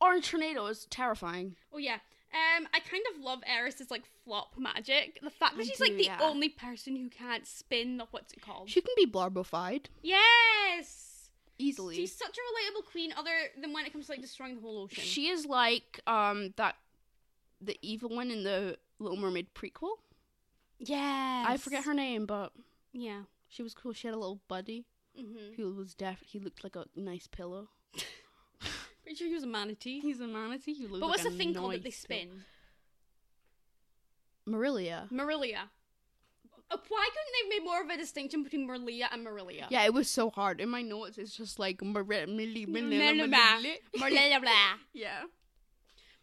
Orange 0.00 0.30
tornado 0.30 0.66
is 0.66 0.86
terrifying. 0.90 1.56
Oh 1.72 1.78
yeah. 1.78 1.98
Um, 2.34 2.66
I 2.74 2.80
kind 2.80 3.02
of 3.14 3.22
love 3.22 3.40
Eris's 3.46 3.90
like 3.92 4.02
flop 4.24 4.54
magic. 4.58 5.20
The 5.22 5.30
fact 5.30 5.56
that 5.56 5.62
I 5.62 5.66
she's 5.66 5.78
do, 5.78 5.84
like 5.84 5.96
the 5.96 6.04
yeah. 6.04 6.18
only 6.20 6.48
person 6.48 6.96
who 6.96 7.08
can't 7.08 7.46
spin 7.46 7.96
the 7.98 8.06
what's 8.10 8.32
it 8.32 8.42
called? 8.42 8.68
She 8.68 8.80
can 8.80 8.92
be 8.96 9.06
blarbified 9.06 9.86
yes. 10.02 11.30
easily. 11.58 11.94
She's 11.96 12.12
such 12.14 12.36
a 12.36 12.40
relatable 12.40 12.90
queen, 12.90 13.12
other 13.16 13.30
than 13.60 13.72
when 13.72 13.86
it 13.86 13.92
comes 13.92 14.06
to 14.06 14.12
like 14.12 14.20
destroying 14.20 14.56
the 14.56 14.60
whole 14.62 14.82
ocean. 14.82 15.04
She 15.04 15.28
is 15.28 15.46
like 15.46 16.00
um 16.08 16.52
that 16.56 16.74
the 17.60 17.78
evil 17.82 18.10
one 18.10 18.30
in 18.32 18.42
the 18.42 18.76
Little 18.98 19.16
Mermaid 19.18 19.54
prequel. 19.54 19.92
yes. 20.78 21.46
I 21.48 21.56
forget 21.56 21.84
her 21.84 21.94
name, 21.94 22.26
but 22.26 22.52
Yeah. 22.92 23.22
she 23.48 23.62
was 23.62 23.74
cool. 23.74 23.92
She 23.92 24.06
had 24.08 24.14
a 24.14 24.18
little 24.18 24.40
buddy 24.48 24.84
Mm-hmm. 25.16 25.54
who 25.56 25.72
was 25.72 25.94
deaf. 25.94 26.20
He 26.26 26.40
looked 26.40 26.64
like 26.64 26.74
a 26.74 26.86
nice 26.96 27.28
pillow. 27.28 27.68
Pretty 29.04 29.16
sure 29.16 29.28
he 29.28 29.34
was 29.34 29.44
a 29.44 29.46
manatee. 29.46 30.00
He's 30.00 30.20
a 30.20 30.26
manatee. 30.26 30.74
He 30.74 30.86
But 30.86 31.00
what's 31.02 31.22
like 31.24 31.28
the 31.30 31.34
a 31.34 31.38
thing 31.38 31.54
called 31.54 31.72
that 31.74 31.82
they 31.82 31.88
nice 31.90 31.98
spin? 31.98 32.44
Marilia. 34.48 35.08
Marilia. 35.10 35.68
Uh, 36.70 36.76
Why 36.88 37.08
couldn't 37.12 37.50
they 37.50 37.56
make 37.56 37.64
more 37.64 37.80
of 37.82 37.88
a 37.90 37.96
distinction 37.96 38.42
between 38.42 38.66
Marilia 38.66 39.08
and 39.12 39.22
Marilia? 39.24 39.66
Yeah, 39.70 39.84
it 39.84 39.92
was 39.94 40.08
so 40.08 40.30
hard. 40.30 40.60
In 40.60 40.68
my 40.70 40.82
notes, 40.82 41.18
it's 41.18 41.36
just 41.36 41.58
like 41.58 41.82
Mar- 41.82 42.02
Millie, 42.04 42.64
Blah, 42.64 42.80
Millie, 42.80 42.88
Millie. 43.28 43.78
Marilia, 43.98 44.40
blah. 44.40 44.50
Yeah. 44.92 45.24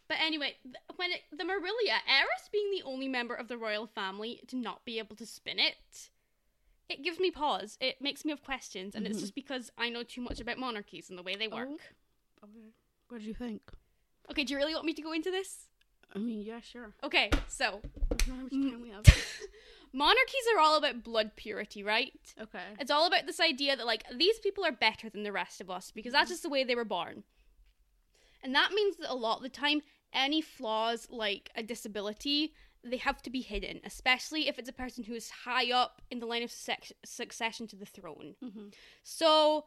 But 0.07 0.17
anyway, 0.19 0.55
th- 0.63 0.75
when 0.97 1.11
it, 1.11 1.21
the 1.31 1.43
Marilia, 1.45 1.99
Eris 2.07 2.49
being 2.51 2.71
the 2.71 2.83
only 2.83 3.07
member 3.07 3.33
of 3.35 3.47
the 3.47 3.57
royal 3.57 3.87
family 3.87 4.41
to 4.47 4.55
not 4.57 4.83
be 4.83 4.97
able 4.99 5.15
to 5.17 5.25
spin 5.25 5.57
it, 5.59 6.09
it 6.89 7.03
gives 7.03 7.19
me 7.19 7.31
pause. 7.31 7.77
It 7.79 8.01
makes 8.01 8.25
me 8.25 8.31
have 8.31 8.43
questions, 8.43 8.93
and 8.95 9.05
it's 9.07 9.17
Mhm. 9.17 9.21
just 9.21 9.35
because 9.35 9.71
I 9.77 9.89
know 9.89 10.03
too 10.03 10.21
much 10.21 10.41
about 10.41 10.57
monarchies 10.57 11.09
and 11.09 11.17
the 11.17 11.23
way 11.23 11.35
they 11.35 11.47
work. 11.47 11.69
Okay. 12.43 12.73
What 13.07 13.19
did 13.19 13.27
you 13.27 13.33
think? 13.33 13.61
Okay, 14.29 14.43
do 14.43 14.53
you 14.53 14.57
really 14.57 14.73
want 14.73 14.85
me 14.85 14.93
to 14.93 15.01
go 15.01 15.11
into 15.11 15.31
this? 15.31 15.67
I 16.13 16.19
mean, 16.19 16.41
yeah, 16.41 16.59
sure. 16.61 16.93
Okay, 17.03 17.29
so 17.47 17.81
I 18.11 18.15
don't 18.15 18.27
know 18.27 18.35
how 18.35 18.41
much 18.43 18.51
time 18.51 18.81
we 18.81 18.89
have. 18.89 19.05
monarchies 19.93 20.47
are 20.53 20.59
all 20.59 20.77
about 20.77 21.03
blood 21.03 21.31
purity, 21.35 21.83
right? 21.83 22.13
Okay. 22.39 22.59
It's 22.79 22.91
all 22.91 23.07
about 23.07 23.27
this 23.27 23.39
idea 23.39 23.75
that 23.75 23.85
like 23.85 24.03
these 24.17 24.39
people 24.39 24.65
are 24.65 24.71
better 24.71 25.09
than 25.09 25.23
the 25.23 25.31
rest 25.31 25.61
of 25.61 25.69
us 25.69 25.91
because 25.91 26.13
that's 26.13 26.29
just 26.29 26.43
the 26.43 26.49
way 26.49 26.63
they 26.63 26.75
were 26.75 26.85
born. 26.85 27.23
And 28.43 28.55
that 28.55 28.71
means 28.73 28.97
that 28.97 29.11
a 29.11 29.15
lot 29.15 29.37
of 29.37 29.43
the 29.43 29.49
time 29.49 29.81
any 30.13 30.41
flaws 30.41 31.07
like 31.09 31.49
a 31.55 31.63
disability 31.63 32.53
they 32.83 32.97
have 32.97 33.21
to 33.21 33.29
be 33.29 33.41
hidden, 33.41 33.79
especially 33.85 34.47
if 34.47 34.57
it's 34.57 34.69
a 34.69 34.73
person 34.73 35.03
who 35.03 35.13
is 35.13 35.29
high 35.29 35.71
up 35.71 36.01
in 36.09 36.19
the 36.19 36.25
line 36.25 36.41
of 36.41 36.51
suc- 36.51 36.91
succession 37.05 37.67
to 37.67 37.75
the 37.75 37.85
throne. 37.85 38.33
Mm-hmm. 38.43 38.69
So 39.03 39.65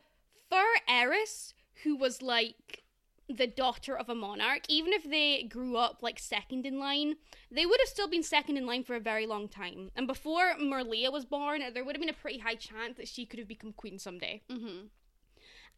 for 0.49 0.65
Eris, 0.89 1.55
who 1.83 1.97
was 1.97 2.23
like 2.23 2.85
the 3.29 3.47
daughter 3.47 3.97
of 3.97 4.09
a 4.09 4.15
monarch, 4.15 4.63
even 4.69 4.93
if 4.93 5.09
they 5.09 5.45
grew 5.45 5.77
up 5.77 6.03
like 6.03 6.19
second 6.19 6.67
in 6.67 6.79
line, 6.79 7.15
they 7.51 7.65
would 7.65 7.81
have 7.81 7.89
still 7.89 8.09
been 8.09 8.23
second 8.23 8.57
in 8.57 8.67
line 8.67 8.85
for 8.85 8.97
a 8.97 9.01
very 9.01 9.27
long 9.27 9.49
time. 9.49 9.91
And 9.97 10.07
before 10.07 10.55
Merlia 10.61 11.11
was 11.11 11.25
born, 11.25 11.63
there 11.73 11.85
would 11.85 11.97
have 11.97 12.01
been 12.01 12.11
a 12.11 12.13
pretty 12.13 12.39
high 12.39 12.55
chance 12.55 12.97
that 12.97 13.09
she 13.09 13.25
could 13.25 13.39
have 13.39 13.49
become 13.49 13.73
queen 13.73 13.99
someday. 13.99 14.43
Mm-hmm. 14.51 14.87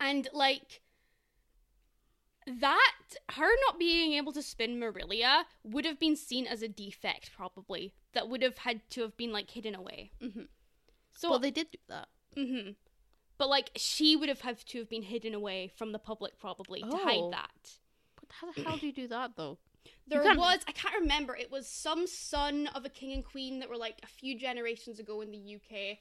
And 0.01 0.29
like 0.33 0.83
that, 2.47 2.95
her 3.33 3.49
not 3.67 3.79
being 3.79 4.15
able 4.15 4.33
to 4.33 4.43
spin 4.43 4.79
Merillia 4.79 5.45
would 5.65 5.85
have 5.85 5.99
been 5.99 6.17
seen 6.17 6.47
as 6.47 6.63
a 6.63 6.69
defect, 6.69 7.31
probably 7.37 7.95
that 8.13 8.29
would 8.29 8.43
have 8.43 8.59
had 8.59 8.81
to 8.91 9.03
have 9.03 9.17
been 9.17 9.33
like 9.33 9.51
hidden 9.51 9.75
away. 9.75 10.11
Mm-hmm. 10.23 10.43
So 11.13 11.31
well, 11.31 11.39
they 11.39 11.51
did 11.51 11.71
do 11.71 11.79
that. 11.89 12.09
hmm 12.37 12.71
But 13.39 13.49
like 13.49 13.71
she 13.77 14.17
would 14.17 14.29
have 14.29 14.41
had 14.41 14.59
to 14.67 14.79
have 14.79 14.89
been 14.89 15.03
hidden 15.03 15.35
away 15.35 15.69
from 15.77 15.93
the 15.93 15.99
public 15.99 16.39
probably 16.39 16.81
to 16.81 16.89
Oh. 16.91 16.97
hide 16.99 17.33
that. 17.33 17.71
But 18.21 18.31
how 18.33 18.53
the 18.53 18.63
hell 18.63 18.77
do 18.79 18.87
you 18.87 18.93
do 18.93 19.09
that, 19.09 19.37
though? 19.37 19.59
There 20.09 20.23
was 20.23 20.61
I 20.67 20.73
can't 20.73 20.95
remember. 21.01 21.37
It 21.37 21.51
was 21.51 21.69
some 21.69 22.07
son 22.07 22.69
of 22.69 22.85
a 22.85 22.89
king 22.89 23.13
and 23.13 23.25
queen 23.25 23.61
that 23.61 23.69
were 23.69 23.77
like 23.77 24.01
a 24.03 24.07
few 24.07 24.39
generations 24.39 24.99
ago 24.99 25.21
in 25.21 25.31
the 25.31 25.57
UK, 25.57 25.99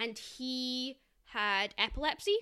and 0.00 0.18
he 0.18 0.98
had 1.26 1.74
epilepsy, 1.78 2.36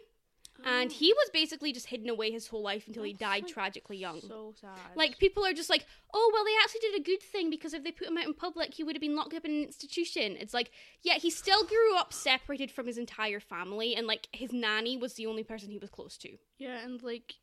and 0.64 0.90
he 0.92 1.12
was 1.12 1.30
basically 1.32 1.72
just 1.72 1.86
hidden 1.86 2.08
away 2.08 2.30
his 2.30 2.48
whole 2.48 2.62
life 2.62 2.86
until 2.86 3.02
he. 3.04 3.12
That's, 3.12 3.20
died 3.20 3.42
like, 3.44 3.52
tragically 3.52 3.96
young. 3.98 4.20
So 4.20 4.54
sad. 4.60 4.70
Like 4.96 5.18
people 5.18 5.44
are 5.44 5.52
just 5.52 5.70
like, 5.70 5.84
oh 6.12 6.30
well, 6.34 6.44
they 6.44 6.52
actually 6.62 6.80
did 6.80 7.00
a 7.00 7.02
good 7.04 7.22
thing 7.22 7.50
because 7.50 7.74
if 7.74 7.84
they 7.84 7.92
put 7.92 8.08
him 8.08 8.18
out 8.18 8.24
in 8.26 8.34
public, 8.34 8.74
he 8.74 8.84
would 8.84 8.94
have 8.96 9.00
been 9.00 9.16
locked 9.16 9.34
up 9.34 9.44
in 9.44 9.50
an 9.52 9.62
institution. 9.64 10.36
It's 10.38 10.54
like, 10.54 10.70
yeah, 11.02 11.14
he 11.14 11.30
still 11.30 11.64
grew 11.64 11.96
up 11.96 12.12
separated 12.12 12.70
from 12.70 12.86
his 12.86 12.98
entire 12.98 13.40
family, 13.40 13.94
and 13.94 14.06
like 14.06 14.28
his 14.32 14.52
nanny 14.52 14.96
was 14.96 15.14
the 15.14 15.26
only 15.26 15.44
person 15.44 15.70
he 15.70 15.78
was 15.78 15.90
close 15.90 16.16
to. 16.18 16.36
yeah, 16.58 16.78
and 16.84 17.02
like 17.02 17.34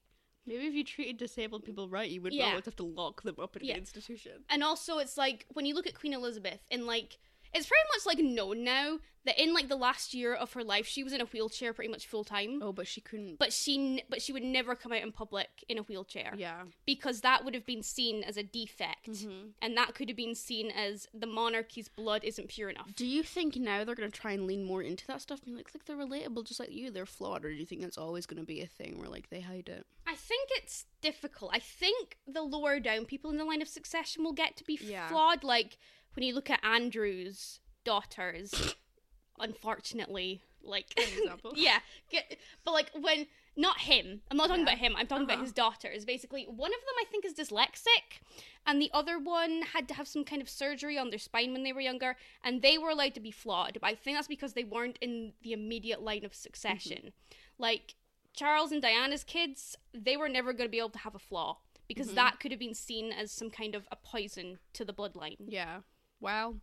maybe 0.46 0.66
if 0.66 0.74
you 0.74 0.84
treated 0.84 1.18
disabled 1.18 1.64
people 1.64 1.88
right, 1.90 2.10
you 2.10 2.22
would 2.22 2.34
Yeah. 2.34 2.46
not 2.46 2.50
always 2.52 2.66
have 2.66 2.76
to 2.78 2.84
lock 2.84 3.22
them 3.22 3.36
up 3.40 3.56
in 3.56 3.66
Yeah. 3.66 3.74
an 3.74 3.80
institution. 3.82 4.44
And 4.50 4.64
also, 4.64 4.98
it's 4.98 5.16
like 5.18 5.46
when 5.54 5.66
you 5.68 5.76
look 5.76 5.86
at 5.86 5.94
Queen 5.94 6.14
Elizabeth, 6.14 6.62
and 6.72 6.86
like 6.88 7.20
it's 7.54 7.68
pretty 7.68 7.84
much 7.96 8.06
like 8.06 8.24
known 8.24 8.64
now 8.64 9.00
that 9.26 9.38
in 9.38 9.54
like 9.54 9.68
the 9.68 9.76
last 9.76 10.14
year 10.14 10.34
of 10.34 10.54
her 10.54 10.64
life, 10.64 10.88
she 10.88 11.04
was 11.04 11.12
in 11.12 11.20
a 11.20 11.26
wheelchair 11.26 11.74
pretty 11.74 11.92
much 11.92 12.08
full 12.08 12.24
time. 12.24 12.62
Oh, 12.64 12.72
but 12.72 12.88
she 12.88 13.02
couldn't. 13.02 13.38
But 13.38 13.52
she, 13.52 13.76
n- 13.78 14.02
but 14.10 14.22
she 14.22 14.32
would 14.32 14.44
never 14.44 14.76
come 14.76 14.94
out 14.94 15.02
in 15.02 15.12
public 15.12 15.50
in 15.68 15.78
a 15.78 15.82
wheelchair 15.82 16.34
yeah. 16.38 16.62
because 16.86 17.20
that 17.22 17.44
would 17.44 17.54
have 17.54 17.66
been 17.66 17.84
seen 17.84 18.24
as 18.24 18.38
a 18.38 18.44
defect, 18.44 19.10
Mhm. 19.12 19.50
and 19.62 19.76
that 19.76 19.94
could 19.94 20.08
have 20.08 20.16
been 20.16 20.36
seen 20.36 20.72
as 20.72 21.06
the 21.14 21.28
monarchy's 21.28 21.90
blood 21.90 22.24
isn't 22.24 22.48
pure 22.48 22.70
enough. 22.70 22.96
Do 22.96 23.06
you 23.06 23.22
think 23.22 23.58
now 23.58 23.84
they're 23.84 23.94
gonna 23.94 24.10
try 24.10 24.32
and 24.32 24.48
lean 24.48 24.64
more 24.64 24.82
into 24.82 25.06
that 25.08 25.22
stuff? 25.22 25.44
Being 25.44 25.58
like, 25.58 25.70
like 25.74 25.84
they're 25.86 25.98
relatable, 25.98 26.46
just 26.48 26.62
like 26.62 26.72
you. 26.72 26.90
They're 26.90 27.06
flawed, 27.06 27.44
or 27.44 27.50
do 27.52 27.56
you 27.58 27.66
think 27.66 27.82
that's 27.82 27.98
always 27.98 28.26
gonna 28.26 28.44
be 28.46 28.62
a 28.62 28.68
thing 28.68 28.98
where 29.00 29.10
like 29.10 29.30
they 29.30 29.42
hide 29.42 29.68
it? 29.68 29.86
I 30.08 30.16
think 30.16 30.50
it's 30.54 30.86
difficult. 31.02 31.52
I 31.54 31.60
think 31.60 32.18
the 32.26 32.42
lower 32.42 32.80
down 32.80 33.06
people 33.06 33.30
in 33.32 33.38
the 33.38 33.44
line 33.46 33.62
of 33.62 33.68
succession 33.68 34.24
will 34.24 34.34
get 34.34 34.56
to 34.58 34.64
be 34.64 34.80
Yeah. 34.82 35.08
flawed. 35.10 35.44
Like 35.44 35.78
when 36.20 36.28
you 36.28 36.36
look 36.36 36.50
at 36.50 36.60
Andrew's 36.66 37.62
daughters, 37.86 38.76
unfortunately, 39.40 40.42
Like 40.62 40.88
example. 40.98 41.54
yeah, 41.56 41.80
get, 42.12 42.38
but 42.66 42.72
like 42.74 42.92
when 42.94 43.28
not 43.56 43.80
him. 43.80 44.20
I'm 44.30 44.36
not 44.36 44.48
talking 44.48 44.66
Yeah. 44.66 44.74
about 44.74 44.78
him. 44.80 44.96
I'm 44.98 45.08
talking 45.08 45.24
about 45.24 45.36
Uh-huh. 45.36 45.44
his 45.44 45.54
daughters. 45.54 46.04
Basically, 46.04 46.44
one 46.44 46.72
of 46.74 46.80
them 46.82 46.96
I 47.00 47.06
think 47.10 47.24
is 47.24 47.34
dyslexic, 47.34 48.20
and 48.66 48.82
the 48.82 48.92
other 48.94 49.18
one 49.18 49.62
had 49.74 49.88
to 49.88 49.94
have 49.94 50.08
some 50.10 50.26
kind 50.26 50.42
of 50.42 50.50
surgery 50.50 50.98
on 50.98 51.10
their 51.10 51.20
spine 51.20 51.54
when 51.54 51.64
they 51.64 51.72
were 51.72 51.80
younger, 51.80 52.18
and 52.44 52.62
they 52.62 52.78
were 52.78 52.90
allowed 52.90 53.14
to 53.16 53.22
be 53.22 53.32
flawed. 53.32 53.78
But 53.82 53.88
I 53.88 53.96
think 53.96 54.18
that's 54.18 54.28
because 54.28 54.52
they 54.54 54.66
weren't 54.66 54.98
in 55.00 55.32
the 55.42 55.54
immediate 55.54 56.02
line 56.02 56.26
of 56.26 56.34
succession. 56.36 57.14
Like 57.58 57.96
Charles 58.34 58.74
and 58.74 58.82
Diana's 58.82 59.24
kids, 59.24 59.78
they 59.94 60.18
were 60.18 60.28
never 60.30 60.52
going 60.52 60.68
to 60.68 60.72
be 60.72 60.80
able 60.80 60.90
to 60.90 61.00
have 61.00 61.16
a 61.16 61.20
flaw 61.20 61.60
because 61.88 62.10
Mhm. 62.10 62.16
that 62.16 62.40
could 62.42 62.52
have 62.52 62.60
been 62.60 62.76
seen 62.76 63.12
as 63.14 63.32
some 63.32 63.50
kind 63.50 63.76
of 63.76 63.88
a 63.92 63.96
poison 63.96 64.60
to 64.74 64.84
the 64.86 64.94
bloodline. 64.94 65.38
Yeah. 65.48 65.82
Well, 66.20 66.58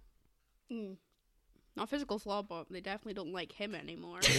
Mm. 0.70 0.96
not 1.76 1.88
physical 1.88 2.18
flaw, 2.18 2.42
but 2.42 2.66
they 2.70 2.80
definitely 2.80 3.14
don't 3.14 3.32
like 3.32 3.52
him 3.52 3.74
anymore. 3.74 4.20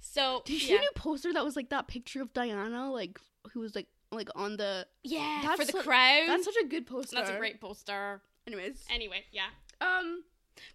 So 0.00 0.42
Did 0.44 0.52
you 0.52 0.58
yeah. 0.60 0.66
see 0.66 0.76
a 0.76 0.80
new 0.80 0.90
poster 0.94 1.32
that 1.32 1.44
was 1.44 1.56
like 1.56 1.70
that 1.70 1.88
picture 1.88 2.22
of 2.22 2.32
Diana, 2.32 2.90
like 2.92 3.18
who 3.52 3.60
was 3.60 3.74
like 3.74 3.88
like 4.12 4.28
on 4.36 4.56
the? 4.56 4.86
yeah, 5.02 5.40
That's 5.42 5.60
for 5.60 5.66
the 5.66 5.72
so- 5.72 5.82
crowd. 5.82 6.28
That's 6.28 6.44
such 6.44 6.54
a 6.62 6.66
good 6.68 6.86
poster. 6.86 7.16
That's 7.16 7.30
a 7.30 7.36
great 7.38 7.60
poster. 7.60 8.20
Anyways, 8.46 8.84
Anyway, 8.90 9.24
yeah. 9.32 9.46
um, 9.80 10.22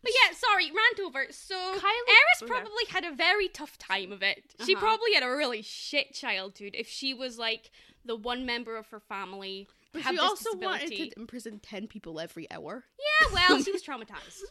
But 0.04 0.12
yeah, 0.12 0.36
sorry, 0.36 0.66
rant 0.66 1.00
over. 1.06 1.28
So 1.32 1.56
Kylie- 1.56 2.10
Eris 2.10 2.42
okay. 2.44 2.48
probably 2.52 2.84
had 2.90 3.06
a 3.06 3.14
very 3.16 3.48
tough 3.48 3.78
time 3.78 4.12
of 4.12 4.22
it. 4.24 4.44
She 4.66 4.74
Uh-huh. 4.76 4.82
probably 4.84 5.14
had 5.14 5.24
a 5.24 5.30
really 5.30 5.62
shit 5.62 6.14
childhood 6.14 6.72
if 6.74 6.90
she 6.90 7.14
was 7.14 7.38
like 7.38 7.72
the 8.04 8.16
one 8.18 8.46
member 8.46 8.76
of 8.76 8.88
her 8.88 9.00
family 9.00 9.68
to 9.79 9.79
but 9.92 10.02
have 10.04 10.14
she 10.16 10.20
also 10.20 10.56
wanted 10.58 10.88
to 10.90 11.12
imprison 11.20 11.60
ten 11.60 11.88
people 11.88 12.20
every 12.20 12.50
hour. 12.52 12.84
Yeah, 13.22 13.28
well, 13.34 13.64
she 13.64 13.72
was 13.72 13.84
traumatized. 13.88 14.42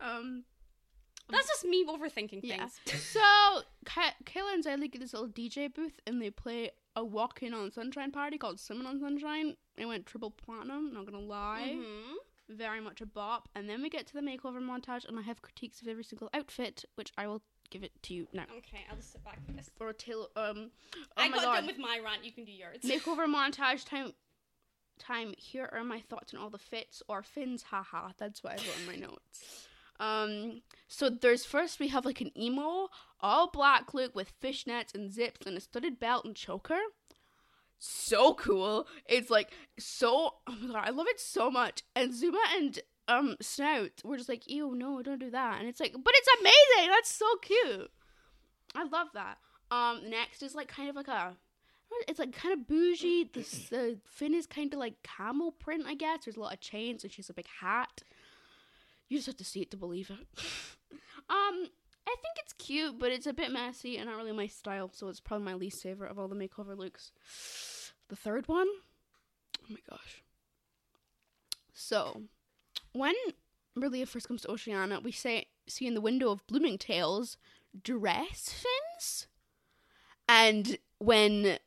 Um, 0.00 0.44
That's 1.30 1.46
just 1.48 1.64
me 1.64 1.84
overthinking 1.86 2.40
Yeah. 2.42 2.66
things. 2.84 3.02
so 3.12 3.20
Ka- 3.84 4.14
Kayla 4.24 4.54
and 4.54 4.64
Xylee 4.64 4.90
get 4.90 5.00
this 5.00 5.12
little 5.12 5.28
DJ 5.28 5.72
booth 5.72 6.00
and 6.06 6.20
they 6.20 6.30
play 6.30 6.70
a 6.96 7.04
walk 7.04 7.42
in 7.42 7.54
on 7.54 7.70
Sunshine 7.70 8.10
party 8.10 8.36
called 8.38 8.60
Swimming 8.60 8.86
on 8.86 9.00
Sunshine. 9.00 9.56
It 9.76 9.86
went 9.86 10.04
triple 10.06 10.30
platinum. 10.30 10.92
Not 10.92 11.06
gonna 11.06 11.20
lie. 11.20 11.76
Mhm. 11.78 12.14
very 12.48 12.80
much 12.82 13.00
a 13.00 13.06
bop. 13.06 13.48
And 13.54 13.66
then 13.68 13.80
we 13.80 13.88
get 13.88 14.06
to 14.08 14.12
the 14.14 14.20
makeover 14.20 14.60
montage, 14.60 15.06
and 15.08 15.18
I 15.18 15.22
have 15.22 15.40
critiques 15.40 15.80
of 15.80 15.88
every 15.88 16.04
single 16.04 16.28
outfit, 16.34 16.84
which 16.96 17.10
I 17.16 17.26
will 17.26 17.40
give 17.70 17.82
it 17.82 17.92
to 18.02 18.12
you 18.14 18.28
now. 18.34 18.44
Okay, 18.58 18.84
I'll 18.90 18.96
just 18.96 19.12
sit 19.12 19.24
back 19.24 19.38
for 19.46 19.52
this. 19.52 19.70
Or 19.80 19.88
a 19.88 19.94
tail. 19.94 20.28
Um, 20.36 20.70
oh 20.94 21.00
I 21.16 21.28
got 21.30 21.40
god. 21.42 21.54
done 21.54 21.66
with 21.66 21.78
my 21.78 21.98
rant. 22.04 22.24
You 22.26 22.32
can 22.32 22.44
do 22.44 22.52
yours. 22.52 22.82
makeover 22.82 23.24
montage 23.26 23.86
time. 23.88 24.12
Time. 24.98 25.34
Here 25.36 25.68
are 25.72 25.82
my 25.84 26.00
thoughts 26.00 26.32
on 26.32 26.40
all 26.40 26.50
the 26.50 26.58
fits 26.58 27.02
or 27.08 27.22
fins. 27.22 27.64
Haha. 27.64 28.10
That's 28.18 28.42
what 28.42 28.52
I 28.52 28.56
wrote 28.56 28.80
in 28.80 28.86
my 28.86 29.06
notes. 29.06 29.66
Um. 29.98 30.62
So 30.88 31.10
there's 31.10 31.44
first 31.44 31.80
we 31.80 31.88
have 31.88 32.04
like 32.04 32.20
an 32.20 32.36
emo, 32.38 32.88
all 33.20 33.50
black 33.50 33.94
look 33.94 34.14
with 34.14 34.38
fishnets 34.40 34.94
and 34.94 35.12
zips 35.12 35.46
and 35.46 35.56
a 35.56 35.60
studded 35.60 35.98
belt 35.98 36.24
and 36.24 36.36
choker. 36.36 36.78
So 37.78 38.34
cool. 38.34 38.86
It's 39.06 39.30
like 39.30 39.50
so. 39.78 40.34
Oh 40.46 40.56
my 40.60 40.72
god, 40.74 40.84
I 40.86 40.90
love 40.90 41.06
it 41.08 41.20
so 41.20 41.50
much. 41.50 41.82
And 41.96 42.14
Zuma 42.14 42.42
and 42.56 42.78
um 43.08 43.36
Snout 43.40 44.02
were 44.04 44.16
just 44.16 44.28
like, 44.28 44.48
ew, 44.48 44.74
no, 44.74 45.02
don't 45.02 45.18
do 45.18 45.30
that. 45.30 45.58
And 45.58 45.68
it's 45.68 45.80
like, 45.80 45.92
but 45.92 46.14
it's 46.16 46.28
amazing. 46.40 46.90
That's 46.90 47.12
so 47.12 47.26
cute. 47.42 47.90
I 48.74 48.84
love 48.84 49.08
that. 49.14 49.38
Um. 49.70 50.08
Next 50.08 50.42
is 50.42 50.54
like 50.54 50.68
kind 50.68 50.88
of 50.88 50.96
like 50.96 51.08
a 51.08 51.36
it's 52.08 52.18
like 52.18 52.32
kind 52.32 52.52
of 52.52 52.66
bougie. 52.66 53.30
The 53.32 53.40
the 53.70 53.98
fin 54.04 54.34
is 54.34 54.46
kind 54.46 54.72
of 54.72 54.78
like 54.78 55.02
camel 55.02 55.52
print, 55.52 55.84
I 55.86 55.94
guess. 55.94 56.24
There's 56.24 56.36
a 56.36 56.40
lot 56.40 56.54
of 56.54 56.60
chains, 56.60 57.04
and 57.04 57.12
she 57.12 57.22
has 57.22 57.30
a 57.30 57.34
big 57.34 57.48
hat. 57.60 58.02
You 59.08 59.18
just 59.18 59.26
have 59.26 59.36
to 59.36 59.44
see 59.44 59.60
it 59.60 59.70
to 59.72 59.76
believe 59.76 60.10
it. 60.10 60.26
um, 61.28 61.68
I 62.06 62.16
think 62.20 62.36
it's 62.38 62.52
cute, 62.54 62.98
but 62.98 63.12
it's 63.12 63.26
a 63.26 63.32
bit 63.32 63.52
messy 63.52 63.96
and 63.96 64.08
not 64.08 64.16
really 64.16 64.32
my 64.32 64.46
style, 64.46 64.90
so 64.92 65.08
it's 65.08 65.20
probably 65.20 65.44
my 65.44 65.54
least 65.54 65.82
favorite 65.82 66.10
of 66.10 66.18
all 66.18 66.28
the 66.28 66.34
makeover 66.34 66.76
looks. 66.76 67.12
The 68.08 68.16
third 68.16 68.48
one, 68.48 68.66
oh 69.60 69.66
my 69.68 69.78
gosh. 69.88 70.22
So, 71.72 72.22
when 72.92 73.14
Merlia 73.78 74.06
first 74.06 74.28
comes 74.28 74.42
to 74.42 74.50
Oceania, 74.50 75.00
we 75.02 75.12
say 75.12 75.46
see 75.66 75.86
in 75.86 75.94
the 75.94 76.00
window 76.00 76.30
of 76.30 76.46
Blooming 76.46 76.78
Tales 76.78 77.36
dress 77.82 78.64
fins, 78.94 79.26
and 80.28 80.78
when 80.98 81.58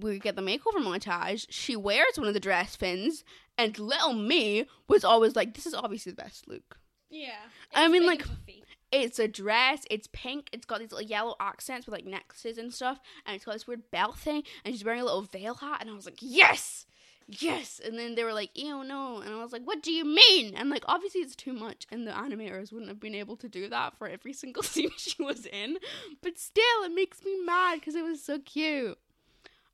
we 0.00 0.18
get 0.18 0.36
the 0.36 0.42
makeover 0.42 0.78
montage, 0.80 1.46
she 1.50 1.76
wears 1.76 2.16
one 2.16 2.28
of 2.28 2.34
the 2.34 2.40
dress 2.40 2.76
fins, 2.76 3.24
and 3.56 3.78
little 3.78 4.14
me 4.14 4.66
was 4.88 5.04
always 5.04 5.34
like, 5.36 5.54
"This 5.54 5.66
is 5.66 5.74
obviously 5.74 6.12
the 6.12 6.22
best 6.22 6.48
look." 6.48 6.78
Yeah. 7.10 7.38
I 7.74 7.88
mean, 7.88 8.06
like- 8.06 8.26
puffy. 8.26 8.64
It's 8.90 9.18
a 9.18 9.28
dress. 9.28 9.82
It's 9.90 10.08
pink. 10.14 10.48
It's 10.50 10.64
got 10.64 10.78
these 10.78 10.92
little 10.92 11.06
yellow 11.06 11.36
accents 11.40 11.86
with 11.86 11.92
like 11.92 12.06
necklaces 12.06 12.56
and 12.56 12.72
stuff, 12.72 12.98
and 13.26 13.36
it's 13.36 13.44
got 13.44 13.52
this 13.52 13.66
weird 13.66 13.90
belt 13.90 14.18
thing. 14.18 14.44
And 14.64 14.74
she's 14.74 14.82
wearing 14.82 15.02
a 15.02 15.04
little 15.04 15.20
veil 15.22 15.54
hat, 15.56 15.82
and 15.82 15.90
I 15.90 15.94
was 15.94 16.06
like, 16.06 16.20
"Yes, 16.22 16.86
yes!" 17.26 17.80
And 17.84 17.98
then 17.98 18.14
they 18.14 18.24
were 18.24 18.32
like, 18.32 18.48
"Ew, 18.54 18.82
no!" 18.84 19.20
And 19.20 19.34
I 19.34 19.42
was 19.42 19.52
like, 19.52 19.64
"What 19.64 19.82
do 19.82 19.92
you 19.92 20.06
mean?" 20.06 20.54
And 20.54 20.70
like, 20.70 20.84
obviously, 20.86 21.20
it's 21.20 21.36
too 21.36 21.52
much, 21.52 21.86
and 21.90 22.06
the 22.06 22.12
animators 22.12 22.72
wouldn't 22.72 22.88
have 22.88 22.98
been 22.98 23.14
able 23.14 23.36
to 23.36 23.48
do 23.48 23.68
that 23.68 23.94
for 23.98 24.08
every 24.08 24.32
single 24.32 24.62
scene 24.72 24.90
she 24.96 25.22
was 25.22 25.44
in. 25.44 25.76
But 26.22 26.38
still, 26.38 26.82
it 26.84 26.92
makes 26.94 27.22
me 27.22 27.36
mad 27.44 27.80
because 27.80 27.94
it 27.94 28.04
was 28.04 28.24
so 28.24 28.38
cute. 28.38 28.96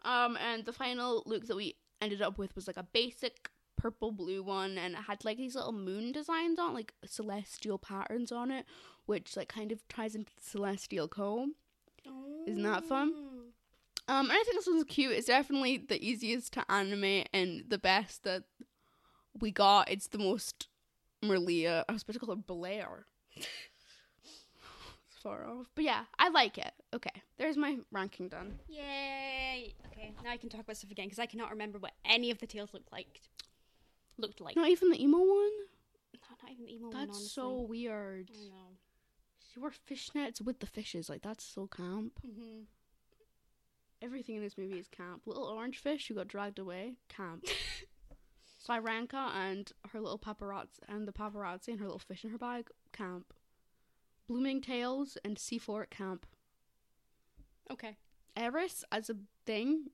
Um, 0.04 0.36
and 0.36 0.64
the 0.64 0.72
final 0.72 1.22
look 1.26 1.46
that 1.46 1.56
we 1.56 1.76
ended 2.00 2.22
up 2.22 2.38
with 2.38 2.54
was 2.54 2.66
like 2.66 2.76
a 2.76 2.86
basic 2.92 3.48
purple 3.76 4.12
blue 4.12 4.42
one, 4.42 4.78
and 4.78 4.94
it 4.94 5.02
had 5.06 5.24
like 5.24 5.38
these 5.38 5.54
little 5.54 5.72
moon 5.72 6.12
designs 6.12 6.58
on, 6.58 6.74
like 6.74 6.94
celestial 7.04 7.78
patterns 7.78 8.30
on 8.32 8.50
it, 8.50 8.66
which 9.06 9.36
like 9.36 9.48
kind 9.48 9.72
of 9.72 9.86
ties 9.88 10.14
into 10.14 10.34
the 10.36 10.42
celestial 10.42 11.08
comb. 11.08 11.54
Isn't 12.46 12.62
that 12.62 12.84
fun? 12.84 13.12
Oh. 13.14 13.30
Um, 14.06 14.28
and 14.28 14.32
I 14.32 14.42
think 14.44 14.56
this 14.56 14.66
one's 14.66 14.84
cute. 14.84 15.12
It's 15.12 15.28
definitely 15.28 15.78
the 15.78 16.02
easiest 16.04 16.52
to 16.54 16.70
animate 16.70 17.30
and 17.32 17.64
the 17.68 17.78
best 17.78 18.24
that 18.24 18.44
we 19.40 19.50
got. 19.50 19.90
It's 19.90 20.08
the 20.08 20.18
most 20.18 20.68
Merlia. 21.22 21.84
I 21.88 21.92
was 21.92 22.02
supposed 22.02 22.20
to 22.20 22.26
call 22.26 22.34
her 22.34 22.42
Blair. 22.42 23.06
far 25.24 25.46
off, 25.46 25.66
but 25.74 25.84
yeah, 25.84 26.04
I 26.18 26.28
like 26.28 26.58
it. 26.58 26.70
Okay, 26.92 27.22
there's 27.38 27.56
my 27.56 27.78
ranking 27.90 28.28
done. 28.28 28.58
Yay! 28.68 29.74
Okay, 29.86 30.12
now 30.22 30.30
I 30.30 30.36
can 30.36 30.50
talk 30.50 30.60
about 30.60 30.76
stuff 30.76 30.90
again 30.90 31.06
because 31.06 31.18
I 31.18 31.26
cannot 31.26 31.50
remember 31.50 31.78
what 31.78 31.92
any 32.04 32.30
of 32.30 32.38
the 32.38 32.46
tails 32.46 32.72
looked 32.72 32.92
like. 32.92 33.22
Looked 34.18 34.40
like. 34.40 34.54
Not 34.54 34.68
even 34.68 34.90
the 34.90 35.02
emo 35.02 35.18
one. 35.18 35.26
No, 36.14 36.36
not 36.42 36.52
even 36.52 36.66
the 36.66 36.74
emo 36.74 36.88
one. 36.90 37.06
That's 37.06 37.32
so 37.32 37.60
weird. 37.62 38.30
I 38.32 38.48
know. 38.48 38.76
She 39.52 39.58
wore 39.58 39.72
fishnets 39.90 40.40
with 40.40 40.60
the 40.60 40.66
fishes. 40.66 41.08
Like 41.08 41.22
that's 41.22 41.42
so 41.44 41.66
camp. 41.66 42.20
Mm-hmm. 42.24 42.64
Everything 44.02 44.36
in 44.36 44.42
this 44.42 44.58
movie 44.58 44.78
is 44.78 44.88
camp. 44.88 45.22
Little 45.26 45.44
orange 45.44 45.78
fish 45.78 46.06
who 46.06 46.14
got 46.14 46.28
dragged 46.28 46.58
away, 46.58 46.96
camp. 47.08 47.46
Siranka 48.68 49.34
and 49.34 49.72
her 49.90 50.00
little 50.00 50.18
paparazzi 50.18 50.78
and 50.88 51.08
the 51.08 51.12
paparazzi 51.12 51.68
and 51.68 51.80
her 51.80 51.86
little 51.86 51.98
fish 51.98 52.24
in 52.24 52.30
her 52.30 52.38
bag, 52.38 52.68
camp. 52.92 53.32
Blooming 54.28 54.60
Tails 54.60 55.18
and 55.24 55.36
C4 55.36 55.82
at 55.82 55.90
camp. 55.90 56.26
Okay. 57.70 57.96
Eris 58.36 58.84
as 58.90 59.08
a 59.10 59.16
thing, 59.46 59.90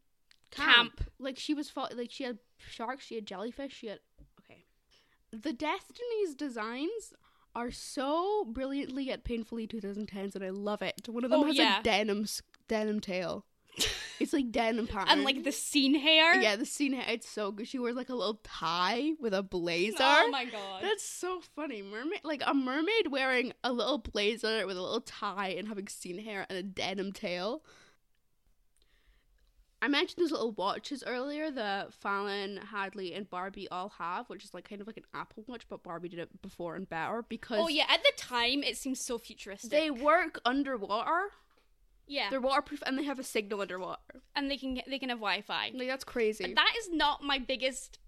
Camp. 0.51 1.05
Like 1.19 1.39
she 1.39 1.55
was 1.55 1.71
fought, 1.71 1.97
like 1.97 2.11
she 2.11 2.25
had 2.25 2.39
sharks, 2.57 3.05
she 3.05 3.15
had 3.15 3.27
jellyfish, 3.27 3.73
she 3.73 3.87
had 3.87 4.01
okay. 4.41 4.65
The 5.31 5.53
Destiny's 5.53 6.35
designs 6.35 7.13
are 7.55 7.71
so 7.71 8.45
brilliantly 8.45 9.05
yet 9.05 9.23
painfully 9.25 9.67
2010s, 9.69 10.35
and 10.35 10.43
I 10.45 10.51
love 10.51 10.83
it. 10.83 11.09
One 11.09 11.25
of 11.25 11.31
them 11.31 11.41
Oh, 11.41 11.45
has 11.45 11.57
yeah. 11.57 11.81
a 11.81 11.83
denim 11.83 12.27
denim 12.69 12.99
tail. 13.01 13.45
It's 14.21 14.33
like 14.33 14.53
denim 14.53 14.87
pattern. 14.87 15.09
And 15.09 15.25
like 15.25 15.43
the 15.45 15.53
scene 15.53 15.95
hair. 15.95 16.41
yeah, 16.41 16.57
the 16.57 16.67
scene 16.67 16.93
hair. 16.93 17.05
it's 17.09 17.29
so 17.29 17.51
good. 17.51 17.67
She 17.67 17.79
wears 17.79 17.97
like 17.97 18.11
a 18.11 18.15
little 18.15 18.41
tie 18.45 19.13
with 19.19 19.35
a 19.35 19.43
blazer. 19.43 19.97
Oh 20.01 20.29
my 20.31 20.45
god. 20.45 20.83
That's 20.83 21.05
so 21.05 21.41
funny. 21.57 21.83
Mermaid, 21.83 22.21
like 22.23 22.43
a 22.47 22.55
mermaid 22.55 23.09
wearing 23.11 23.53
a 23.65 23.73
little 23.73 23.99
blazer 23.99 24.67
with 24.67 24.77
a 24.77 24.83
little 24.83 25.01
tie 25.01 25.55
and 25.59 25.67
having 25.69 25.89
scene 25.89 26.19
hair 26.19 26.47
and 26.49 26.59
a 26.59 26.63
denim 26.63 27.13
tail. 27.13 27.63
I 29.83 29.89
mentioned 29.89 30.23
those 30.23 30.31
little 30.33 30.53
watches 30.53 31.03
earlier 31.07 31.51
that 31.53 31.95
Fallon, 31.95 32.59
Hadley, 32.59 33.15
and 33.15 33.29
Barbie 33.31 33.67
all 33.71 33.89
have, 33.99 34.29
which 34.29 34.45
is 34.45 34.53
like 34.53 34.69
kind 34.69 34.83
of 34.83 34.87
like 34.87 34.99
an 34.99 35.05
Apple 35.15 35.43
Watch, 35.47 35.67
but 35.71 35.83
Barbie 35.83 36.11
did 36.11 36.19
it 36.19 36.43
before 36.43 36.77
and 36.77 36.87
better 36.87 37.25
because 37.27 37.61
Oh 37.63 37.69
yeah, 37.69 37.87
at 37.89 38.03
the 38.03 38.13
time 38.19 38.63
it 38.63 38.77
seems 38.77 39.01
so 39.01 39.19
futuristic. 39.19 39.71
they 39.71 39.91
work 39.91 40.39
underwater. 40.45 41.31
Yeah, 42.11 42.29
They're 42.29 42.41
waterproof 42.41 42.83
and 42.85 42.99
they 42.99 43.05
have 43.05 43.19
a 43.21 43.23
signal 43.25 43.61
underwater. 43.61 44.21
and 44.35 44.51
they 44.51 44.57
can 44.59 44.75
get, 44.75 44.85
they 44.89 44.99
can 44.99 45.09
have 45.11 45.19
Wi-Fi. 45.19 45.71
Like 45.75 45.87
that's 45.89 46.05
crazy. 46.05 46.45
But 46.45 46.57
that 46.57 46.75
is 46.81 46.91
not 46.91 47.23
my 47.23 47.39
biggest 47.39 47.99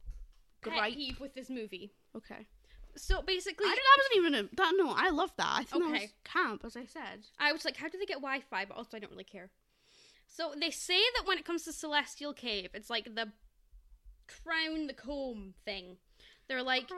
pet 0.63 0.73
Gripe. 0.75 0.95
peeve 0.95 1.21
with 1.21 1.35
this 1.35 1.49
movie. 1.49 1.93
okay. 2.17 2.47
So 2.95 3.23
basically, 3.23 3.67
I 3.67 3.71
did, 3.71 3.79
that 3.79 3.99
wasn't 3.99 4.17
even 4.17 4.35
a 4.35 4.57
that. 4.57 4.73
No, 4.77 4.91
I 4.95 5.09
love 5.09 5.33
that. 5.39 5.49
I 5.51 5.65
think 5.65 5.83
that 5.83 5.91
was 5.93 5.97
Okay. 6.03 6.11
camp, 6.25 6.61
as 6.63 6.77
I 6.77 6.85
said. 6.85 7.21
I 7.39 7.51
was 7.53 7.65
like, 7.65 7.79
how 7.79 7.89
do 7.89 7.97
they 7.99 8.05
get 8.05 8.17
Wi-Fi? 8.21 8.67
But 8.67 8.77
also, 8.77 8.99
I 8.99 9.01
don't 9.01 9.11
really 9.13 9.25
care. 9.25 9.51
So 10.27 10.53
they 10.61 10.71
say 10.71 11.01
that 11.17 11.27
when 11.27 11.39
it 11.39 11.45
comes 11.47 11.63
to 11.65 11.73
Celestial 11.73 12.35
Cave, 12.35 12.69
it's 12.75 12.91
like 12.91 13.15
the 13.15 13.33
crown 14.29 14.89
the 14.89 14.93
comb 14.95 15.55
thing. 15.65 15.97
They're 16.49 16.63
like, 16.63 16.91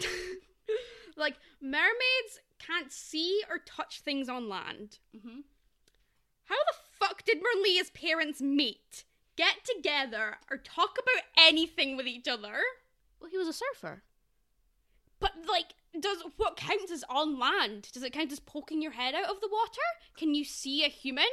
like 1.16 1.36
mermaids 1.60 2.40
can't 2.58 2.90
see 2.92 3.42
or 3.50 3.58
touch 3.58 4.00
things 4.00 4.28
on 4.28 4.48
land. 4.48 4.98
Mm-hmm. 5.16 5.40
How 6.52 6.58
the 6.66 7.06
fuck 7.06 7.24
did 7.24 7.38
Merlia's 7.38 7.90
parents 7.90 8.42
meet, 8.42 9.04
get 9.36 9.64
together, 9.64 10.36
or 10.50 10.58
talk 10.58 10.98
about 10.98 11.24
anything 11.38 11.96
with 11.96 12.06
each 12.06 12.28
other? 12.28 12.60
Well, 13.18 13.30
he 13.30 13.38
was 13.38 13.48
a 13.48 13.54
surfer. 13.54 14.02
But 15.18 15.32
like, 15.48 15.74
does 15.98 16.18
what 16.36 16.58
counts 16.58 16.92
as 16.92 17.04
on 17.08 17.38
land? 17.38 17.88
Does 17.92 18.02
it 18.02 18.12
count 18.12 18.32
as 18.32 18.40
poking 18.40 18.82
your 18.82 18.92
head 18.92 19.14
out 19.14 19.30
of 19.30 19.40
the 19.40 19.48
water? 19.50 19.80
Can 20.16 20.34
you 20.34 20.44
see 20.44 20.84
a 20.84 20.88
human? 20.88 21.24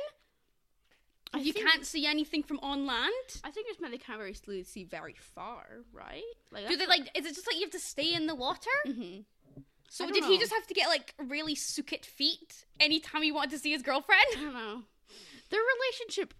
I 1.33 1.39
you 1.39 1.53
can't 1.53 1.85
see 1.85 2.05
anything 2.05 2.41
from 2.41 2.59
on 2.59 2.85
land? 2.85 3.13
I 3.43 3.51
think 3.51 3.67
it's 3.69 3.81
meant 3.81 3.93
they 3.93 3.97
can't 3.97 4.19
very 4.19 4.35
really 4.47 4.63
see 4.63 4.85
very 4.85 5.15
far, 5.19 5.65
right? 5.91 6.23
Like, 6.49 6.67
Do 6.69 6.77
they 6.77 6.87
like? 6.87 7.11
Is 7.13 7.25
it 7.25 7.35
just 7.35 7.45
like 7.45 7.57
you 7.57 7.63
have 7.63 7.71
to 7.71 7.79
stay 7.79 8.13
in 8.13 8.25
the 8.25 8.35
water? 8.35 8.69
Mm-hmm. 8.87 9.21
So 9.89 10.09
did 10.09 10.23
he 10.23 10.37
just 10.37 10.53
have 10.53 10.67
to 10.67 10.73
get 10.73 10.87
like 10.87 11.13
really 11.17 11.55
sooked 11.55 12.05
feet 12.05 12.65
anytime 12.79 13.23
he 13.23 13.31
wanted 13.31 13.51
to 13.51 13.59
see 13.59 13.71
his 13.71 13.81
girlfriend? 13.81 14.21
I 14.37 14.41
don't 14.41 14.53
know. 14.53 14.83
Their 15.49 15.61
relationship 15.61 16.33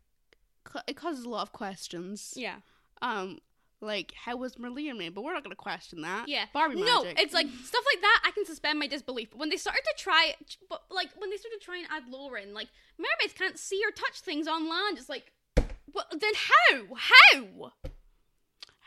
it 0.88 0.96
causes 0.96 1.26
a 1.26 1.30
lot 1.30 1.42
of 1.42 1.52
questions. 1.52 2.34
Yeah. 2.36 2.58
Um, 3.02 3.40
like 3.82 4.14
how 4.14 4.36
was 4.36 4.56
Merlia 4.56 4.98
made? 4.98 5.16
But 5.16 5.24
we're 5.24 5.34
not 5.34 5.44
gonna 5.44 5.56
question 5.56 6.02
that. 6.02 6.28
Yeah. 6.28 6.46
Barbie 6.54 6.76
magic. 6.76 6.88
No, 6.88 7.04
it's 7.24 7.34
like 7.34 7.48
stuff 7.48 7.84
like 7.94 8.02
that. 8.02 8.24
I 8.26 8.32
can 8.32 8.46
suspend 8.46 8.78
my 8.78 8.88
disbelief. 8.88 9.32
But 9.32 9.40
when 9.40 9.50
they 9.50 9.58
started 9.58 9.84
to 9.84 10.04
try, 10.04 10.34
but 10.70 10.84
like 10.92 11.10
when 11.18 11.30
they 11.30 11.38
started 11.38 11.60
to 11.60 11.66
try 11.66 11.78
and 11.78 11.88
add 11.90 12.04
Lauren, 12.10 12.54
like 12.54 12.68
mermaids 12.98 13.34
can't 13.38 13.58
see 13.58 13.82
or 13.86 13.92
touch 13.92 14.22
things 14.22 14.48
on 14.48 14.70
land. 14.70 14.98
It's 14.98 15.10
like, 15.10 15.32
well, 15.94 16.06
then 16.12 16.34
how? 16.36 16.96
How? 16.96 17.72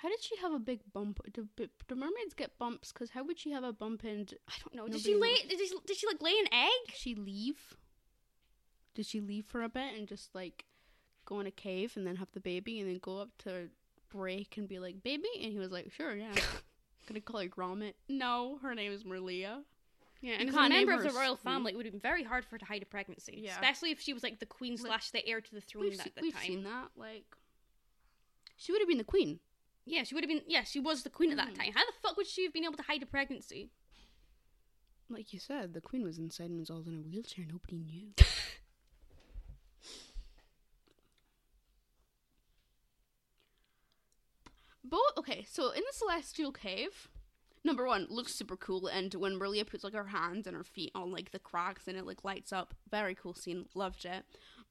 how 0.02 0.08
did 0.08 0.20
she 0.20 0.36
have 0.38 0.52
a 0.52 0.58
big 0.58 0.80
bump? 0.92 1.20
Do, 1.32 1.46
do 1.56 1.68
do 1.88 1.94
mermaids 1.94 2.34
get 2.36 2.58
bumps? 2.58 2.92
Because 2.92 3.10
how 3.10 3.24
would 3.24 3.38
she 3.38 3.52
have 3.52 3.62
a 3.64 3.72
bump 3.72 4.02
and 4.04 4.34
I 4.48 4.52
don't 4.60 4.74
know. 4.74 4.88
Did 4.88 5.00
she 5.00 5.14
lay? 5.14 5.36
Did 5.48 5.58
she, 5.58 5.74
did 5.86 5.96
she 5.96 6.06
like 6.06 6.20
lay 6.20 6.32
an 6.32 6.52
egg? 6.52 6.86
Did 6.88 6.96
she 6.96 7.14
leave? 7.14 7.76
Did 8.94 9.06
she 9.06 9.20
leave 9.20 9.46
for 9.46 9.62
a 9.62 9.68
bit 9.68 9.94
and 9.96 10.06
just 10.06 10.34
like 10.34 10.64
go 11.24 11.40
in 11.40 11.46
a 11.46 11.50
cave 11.50 11.92
and 11.96 12.06
then 12.06 12.16
have 12.16 12.28
the 12.32 12.40
baby 12.40 12.80
and 12.80 12.88
then 12.90 12.98
go 13.00 13.18
up 13.18 13.30
to 13.38 13.68
break 14.10 14.56
and 14.56 14.68
be 14.68 14.78
like 14.78 15.02
baby? 15.02 15.28
And 15.42 15.52
he 15.52 15.58
was 15.58 15.70
like, 15.72 15.90
sure, 15.92 16.14
yeah. 16.14 16.34
Gonna 17.08 17.20
call 17.20 17.40
her 17.40 17.48
Gromit. 17.48 17.94
No, 18.08 18.58
her 18.62 18.74
name 18.74 18.92
is 18.92 19.02
Merlia. 19.04 19.62
Yeah, 20.20 20.34
and 20.38 20.48
as 20.50 20.54
a 20.54 20.68
member 20.68 20.92
of 20.92 21.02
the 21.02 21.10
royal 21.10 21.36
Spoon. 21.36 21.52
family, 21.52 21.72
it 21.72 21.76
would 21.76 21.84
have 21.86 21.92
been 21.92 22.00
very 22.00 22.22
hard 22.22 22.44
for 22.44 22.50
her 22.52 22.58
to 22.58 22.64
hide 22.64 22.80
a 22.82 22.86
pregnancy, 22.86 23.40
Yeah. 23.44 23.54
especially 23.54 23.90
if 23.90 24.00
she 24.00 24.12
was 24.14 24.22
like 24.22 24.38
the 24.38 24.46
queen 24.46 24.76
slash 24.76 25.10
the 25.10 25.26
heir 25.26 25.40
to 25.40 25.52
the 25.54 25.60
throne 25.60 25.82
We've, 25.84 25.94
at 25.94 26.04
se- 26.04 26.12
the 26.14 26.22
we've 26.22 26.32
time. 26.32 26.42
seen 26.44 26.62
that. 26.62 26.90
Like, 26.96 27.24
she 28.56 28.70
would 28.70 28.80
have 28.80 28.86
been 28.88 28.98
the 28.98 29.04
queen. 29.04 29.40
Yeah, 29.84 30.04
she 30.04 30.14
would 30.14 30.22
have 30.22 30.28
been. 30.28 30.42
Yeah, 30.46 30.62
she 30.62 30.78
was 30.78 31.02
the 31.02 31.10
queen 31.10 31.32
at 31.32 31.38
that 31.38 31.48
Mhm. 31.54 31.56
time. 31.56 31.72
How 31.74 31.84
the 31.84 31.92
fuck 32.00 32.16
would 32.16 32.28
she 32.28 32.44
have 32.44 32.52
been 32.52 32.62
able 32.62 32.76
to 32.76 32.84
hide 32.84 33.02
a 33.02 33.06
pregnancy? 33.06 33.70
Like 35.08 35.32
you 35.32 35.40
said, 35.40 35.74
the 35.74 35.80
queen 35.80 36.04
was 36.04 36.18
inside 36.18 36.50
and 36.50 36.60
was 36.60 36.70
all 36.70 36.84
in 36.86 36.94
a 36.94 37.00
wheelchair. 37.00 37.44
Nobody 37.44 37.78
knew. 37.78 38.12
Both 44.92 45.16
okay. 45.16 45.46
So 45.50 45.70
in 45.70 45.80
the 45.80 45.92
celestial 45.92 46.52
cave, 46.52 47.08
number 47.64 47.86
one 47.86 48.06
looks 48.10 48.34
super 48.34 48.56
cool, 48.56 48.88
and 48.88 49.14
when 49.14 49.38
Merlia 49.38 49.66
puts 49.66 49.84
like 49.84 49.94
her 49.94 50.08
hands 50.08 50.46
and 50.46 50.54
her 50.54 50.62
feet 50.62 50.92
on 50.94 51.10
like 51.10 51.30
the 51.30 51.38
cracks 51.38 51.88
and 51.88 51.96
it 51.96 52.04
like 52.04 52.24
lights 52.24 52.52
up, 52.52 52.74
very 52.90 53.14
cool 53.14 53.32
scene. 53.32 53.64
Loved 53.74 54.04
it. 54.04 54.24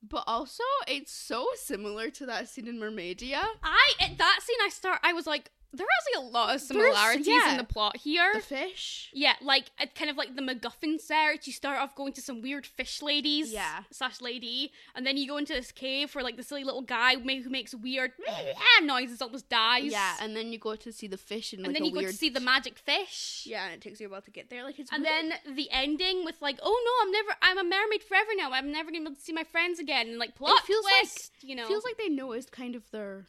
But 0.08 0.24
also, 0.28 0.64
it's 0.88 1.12
so 1.12 1.48
similar 1.56 2.12
to 2.12 2.28
that 2.28 2.50
scene 2.50 2.68
in 2.68 2.80
Mermaidia. 2.80 3.42
I 3.64 3.94
at 4.00 4.20
that 4.20 4.40
scene, 4.44 4.58
I 4.64 4.70
start. 4.70 5.00
I 5.02 5.14
was 5.14 5.26
like, 5.26 5.50
there 5.74 5.88
is 5.88 6.16
like 6.16 6.26
a 6.26 6.28
lot 6.28 6.56
of 6.56 6.62
similarities 6.62 7.28
yeah. 7.28 7.52
in 7.52 7.58
the 7.58 7.64
plot 7.64 7.96
here. 7.98 8.32
The 8.34 8.42
fish. 8.42 9.10
yeah, 9.14 9.36
like 9.42 9.72
it 9.80 9.96
kind 9.96 10.10
of 10.10 10.18
like 10.18 10.36
the 10.36 10.42
MacGuffin 10.42 11.00
search. 11.00 11.48
You 11.48 11.54
start 11.54 11.80
off 11.80 11.96
going 11.96 12.12
to 12.14 12.22
some 12.22 12.42
weird 12.42 12.66
fish 12.66 13.02
ladies, 13.02 13.54
Yeah. 13.54 13.84
slash 13.90 14.20
lady, 14.20 14.74
and 14.96 15.06
then 15.06 15.16
you 15.16 15.28
go 15.28 15.38
into 15.38 15.54
this 15.54 15.72
cave 15.72 16.14
where 16.14 16.24
like 16.24 16.36
the 16.36 16.44
silly 16.44 16.64
little 16.66 16.82
guy 16.82 17.16
who 17.16 17.50
makes 17.50 17.74
weird 17.74 18.12
noises 18.84 19.22
almost 19.22 19.48
dies. 19.50 19.92
Yeah, 19.92 20.16
and 20.20 20.36
then 20.36 20.52
you 20.52 20.60
go 20.60 20.76
to 20.76 20.92
see 20.92 21.08
the 21.08 21.18
fish 21.18 21.54
and 21.54 21.62
like 21.62 21.68
and 21.68 21.76
then 21.76 21.86
you 21.86 21.94
go 21.94 22.02
to 22.02 22.14
see 22.14 22.30
the 22.30 22.42
magic 22.42 22.78
fish. 22.78 23.44
Yeah, 23.46 23.66
and 23.66 23.74
it 23.74 23.82
takes 23.82 24.02
you 24.02 24.08
a 24.08 24.10
while 24.10 24.22
to 24.22 24.32
get 24.32 24.50
there. 24.50 24.64
Like 24.64 24.78
it's 24.78 24.92
And 24.92 25.06
then 25.06 25.34
the 25.56 25.70
ending 25.72 26.26
with 26.26 26.42
like, 26.42 26.60
oh 26.62 26.82
no, 26.86 27.06
I'm 27.06 27.12
never, 27.12 27.30
I'm 27.42 27.58
a 27.58 27.64
mermaid 27.64 28.04
forever 28.04 28.32
now. 28.36 28.52
I'm 28.52 28.72
never 28.72 28.92
gonna 28.92 29.04
be 29.04 29.06
able 29.06 29.16
to 29.16 29.22
see 29.22 29.34
my 29.34 29.46
friends 29.46 29.80
again. 29.80 30.10
And 30.10 30.18
like 30.20 30.36
plot 30.36 30.66
feels 30.66 30.84
like- 30.84 31.08
you 31.42 31.56
know, 31.56 31.68
feels 31.68 31.86
like 31.86 31.98
they 31.98 32.10
noticed 32.10 32.52
kind 32.52 32.76
of 32.76 32.90
their 32.92 33.28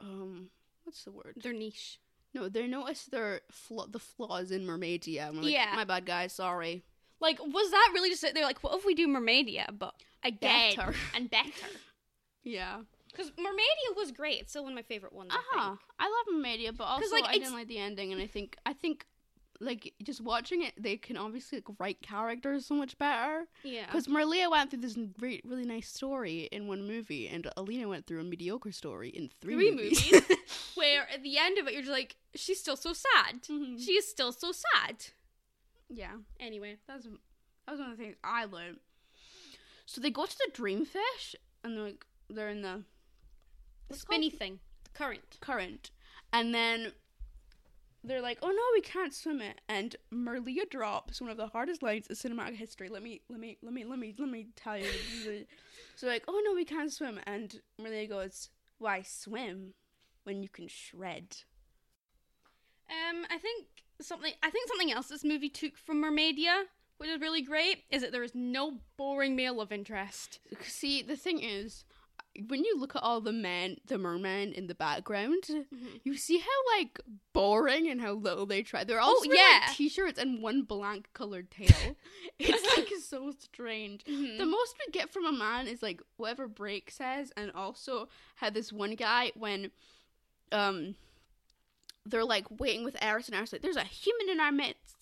um 0.00 0.48
what's 0.90 1.04
the 1.04 1.12
word? 1.12 1.34
their 1.42 1.52
niche. 1.52 1.98
No, 2.34 2.48
they 2.48 2.66
noticed 2.66 3.10
their 3.10 3.40
flaw 3.50 3.86
the 3.86 3.98
flaws 3.98 4.50
in 4.50 4.64
Mermaidia. 4.66 5.32
Like, 5.34 5.50
Yeah. 5.52 5.72
my 5.74 5.84
bad, 5.84 6.04
guys. 6.06 6.32
Sorry. 6.32 6.84
Like, 7.20 7.38
was 7.40 7.70
that 7.70 7.90
really 7.94 8.08
just 8.10 8.22
they're 8.34 8.44
like, 8.44 8.62
what 8.62 8.76
if 8.78 8.84
we 8.84 8.94
do 8.94 9.06
Mermaidia, 9.08 9.76
but 9.78 9.94
again 10.24 10.74
Better. 10.76 10.94
and 11.14 11.30
better? 11.30 11.50
Yeah. 12.42 12.80
Because 13.10 13.30
Mermaidia 13.32 13.96
was 13.96 14.12
great. 14.12 14.40
It's 14.40 14.50
still 14.50 14.62
one 14.62 14.72
of 14.72 14.76
my 14.76 14.82
favorite 14.82 15.12
ones. 15.12 15.30
Uh 15.32 15.36
I. 15.58 15.76
I 15.98 16.04
love 16.04 16.34
Mermaidia, 16.34 16.74
but 16.76 16.84
also 16.84 17.14
like, 17.14 17.24
I 17.26 17.34
didn't 17.34 17.52
like 17.52 17.68
the 17.68 17.78
ending, 17.78 18.12
and 18.12 18.22
I 18.22 18.26
think 18.26 18.56
I 18.64 18.72
think 18.72 19.04
like 19.60 19.92
just 20.02 20.20
watching 20.22 20.62
it, 20.62 20.72
they 20.78 20.96
can 20.96 21.16
obviously 21.18 21.58
like, 21.58 21.76
write 21.78 22.02
characters 22.02 22.64
so 22.66 22.74
much 22.74 22.96
better. 22.98 23.46
Yeah. 23.62 23.84
Because 23.86 24.06
Merlia 24.06 24.50
went 24.50 24.70
through 24.70 24.80
this 24.80 24.96
re- 25.18 25.42
really 25.44 25.66
nice 25.66 25.88
story 25.88 26.48
in 26.50 26.66
one 26.66 26.86
movie, 26.86 27.28
and 27.28 27.46
Alina 27.56 27.86
went 27.88 28.06
through 28.06 28.20
a 28.20 28.24
mediocre 28.24 28.72
story 28.72 29.10
in 29.10 29.30
three, 29.40 29.54
Three 29.54 29.70
movies. 29.72 30.10
movies. 30.12 30.36
Where 30.76 31.06
at 31.12 31.22
the 31.22 31.36
end 31.38 31.58
of 31.58 31.66
it, 31.66 31.74
you're 31.74 31.82
just 31.82 31.92
like, 31.92 32.16
she's 32.34 32.58
still 32.58 32.76
so 32.76 32.92
sad. 32.94 33.42
Mhm. 33.42 33.78
She 33.84 33.92
is 33.92 34.08
still 34.08 34.32
so 34.32 34.50
sad. 34.52 35.04
Yeah. 35.88 36.12
Anyway. 36.38 36.76
That's 36.86 37.04
that 37.04 37.72
was 37.72 37.80
one 37.80 37.90
of 37.90 37.98
the 37.98 38.02
things 38.02 38.16
I 38.24 38.46
learned. 38.46 38.78
So 39.86 40.00
they 40.00 40.10
go 40.10 40.24
to 40.24 40.36
the 40.38 40.50
dreamfish 40.52 41.34
and 41.62 41.76
they're 41.76 41.84
like 41.84 42.04
they're 42.28 42.48
in 42.48 42.62
the 42.62 42.82
The 43.88 43.96
spinny 43.96 44.30
called? 44.30 44.38
thing. 44.38 44.58
The 44.84 44.90
current. 44.98 45.38
current, 45.40 45.90
and 46.32 46.54
then 46.54 46.92
they're 48.02 48.22
like, 48.22 48.38
"Oh 48.42 48.48
no, 48.48 48.62
we 48.74 48.80
can't 48.80 49.14
swim 49.14 49.40
it." 49.40 49.60
And 49.68 49.96
Merlia 50.12 50.68
drops 50.68 51.20
one 51.20 51.30
of 51.30 51.36
the 51.36 51.48
hardest 51.48 51.82
lines 51.82 52.06
in 52.06 52.16
cinematic 52.16 52.56
history. 52.56 52.88
Let 52.88 53.02
me, 53.02 53.20
let 53.28 53.40
me, 53.40 53.58
let 53.62 53.72
me, 53.72 53.84
let 53.84 53.98
me, 53.98 54.14
let 54.18 54.28
me 54.28 54.48
tell 54.56 54.78
you. 54.78 54.86
so 55.96 56.06
like, 56.06 56.24
"Oh 56.28 56.42
no, 56.44 56.54
we 56.54 56.64
can't 56.64 56.92
swim," 56.92 57.20
and 57.26 57.60
Merlia 57.80 58.08
goes, 58.08 58.48
"Why 58.78 59.02
swim 59.02 59.74
when 60.24 60.42
you 60.42 60.48
can 60.48 60.68
shred?" 60.68 61.36
Um, 62.88 63.24
I 63.30 63.38
think 63.38 63.66
something. 64.00 64.32
I 64.42 64.50
think 64.50 64.68
something 64.68 64.92
else 64.92 65.08
this 65.08 65.24
movie 65.24 65.50
took 65.50 65.76
from 65.76 66.02
Mermaidia, 66.02 66.64
which 66.98 67.10
is 67.10 67.20
really 67.20 67.42
great, 67.42 67.84
is 67.90 68.02
that 68.02 68.12
there 68.12 68.22
is 68.22 68.34
no 68.34 68.78
boring 68.96 69.36
male 69.36 69.54
love 69.54 69.72
interest. 69.72 70.40
See, 70.62 71.02
the 71.02 71.16
thing 71.16 71.40
is, 71.40 71.84
when 72.48 72.64
you 72.64 72.78
look 72.78 72.94
at 72.96 73.02
all 73.02 73.20
the 73.20 73.32
men, 73.32 73.76
the 73.86 73.98
mermen 73.98 74.52
in 74.52 74.66
the 74.68 74.74
background, 74.74 75.44
you 76.04 76.16
see 76.16 76.38
how 76.38 76.78
like 76.78 77.00
boring 77.32 77.88
and 77.90 78.00
how 78.00 78.12
little 78.12 78.46
they 78.46 78.62
try. 78.62 78.84
They're 78.84 79.00
all 79.00 79.10
Oh, 79.16 79.20
wearing, 79.26 79.30
like, 79.30 79.38
yeah. 79.68 79.72
t-shirts 79.74 80.18
and 80.18 80.40
one 80.42 80.62
blank 80.62 81.08
colored 81.12 81.50
tail. 81.50 81.96
it's 82.38 82.76
like 82.76 82.88
so 83.02 83.32
strange. 83.38 84.04
Mhm. 84.04 84.38
The 84.38 84.46
most 84.46 84.76
we 84.86 84.92
get 84.92 85.12
from 85.12 85.26
a 85.26 85.32
man 85.32 85.66
is 85.66 85.82
like 85.82 86.00
whatever 86.16 86.46
Break 86.48 86.90
says, 86.90 87.32
and 87.36 87.50
also 87.52 88.08
had 88.36 88.54
this 88.54 88.72
one 88.72 88.94
guy 88.94 89.32
when, 89.34 89.70
um, 90.52 90.94
they're 92.06 92.24
like 92.24 92.46
waiting 92.58 92.84
with 92.84 92.96
Eris 93.02 93.26
and 93.28 93.36
Eris 93.36 93.52
like, 93.52 93.60
"There's 93.62 93.76
a 93.76 93.84
human 93.84 94.30
in 94.30 94.40
our 94.40 94.52
midst." 94.52 94.99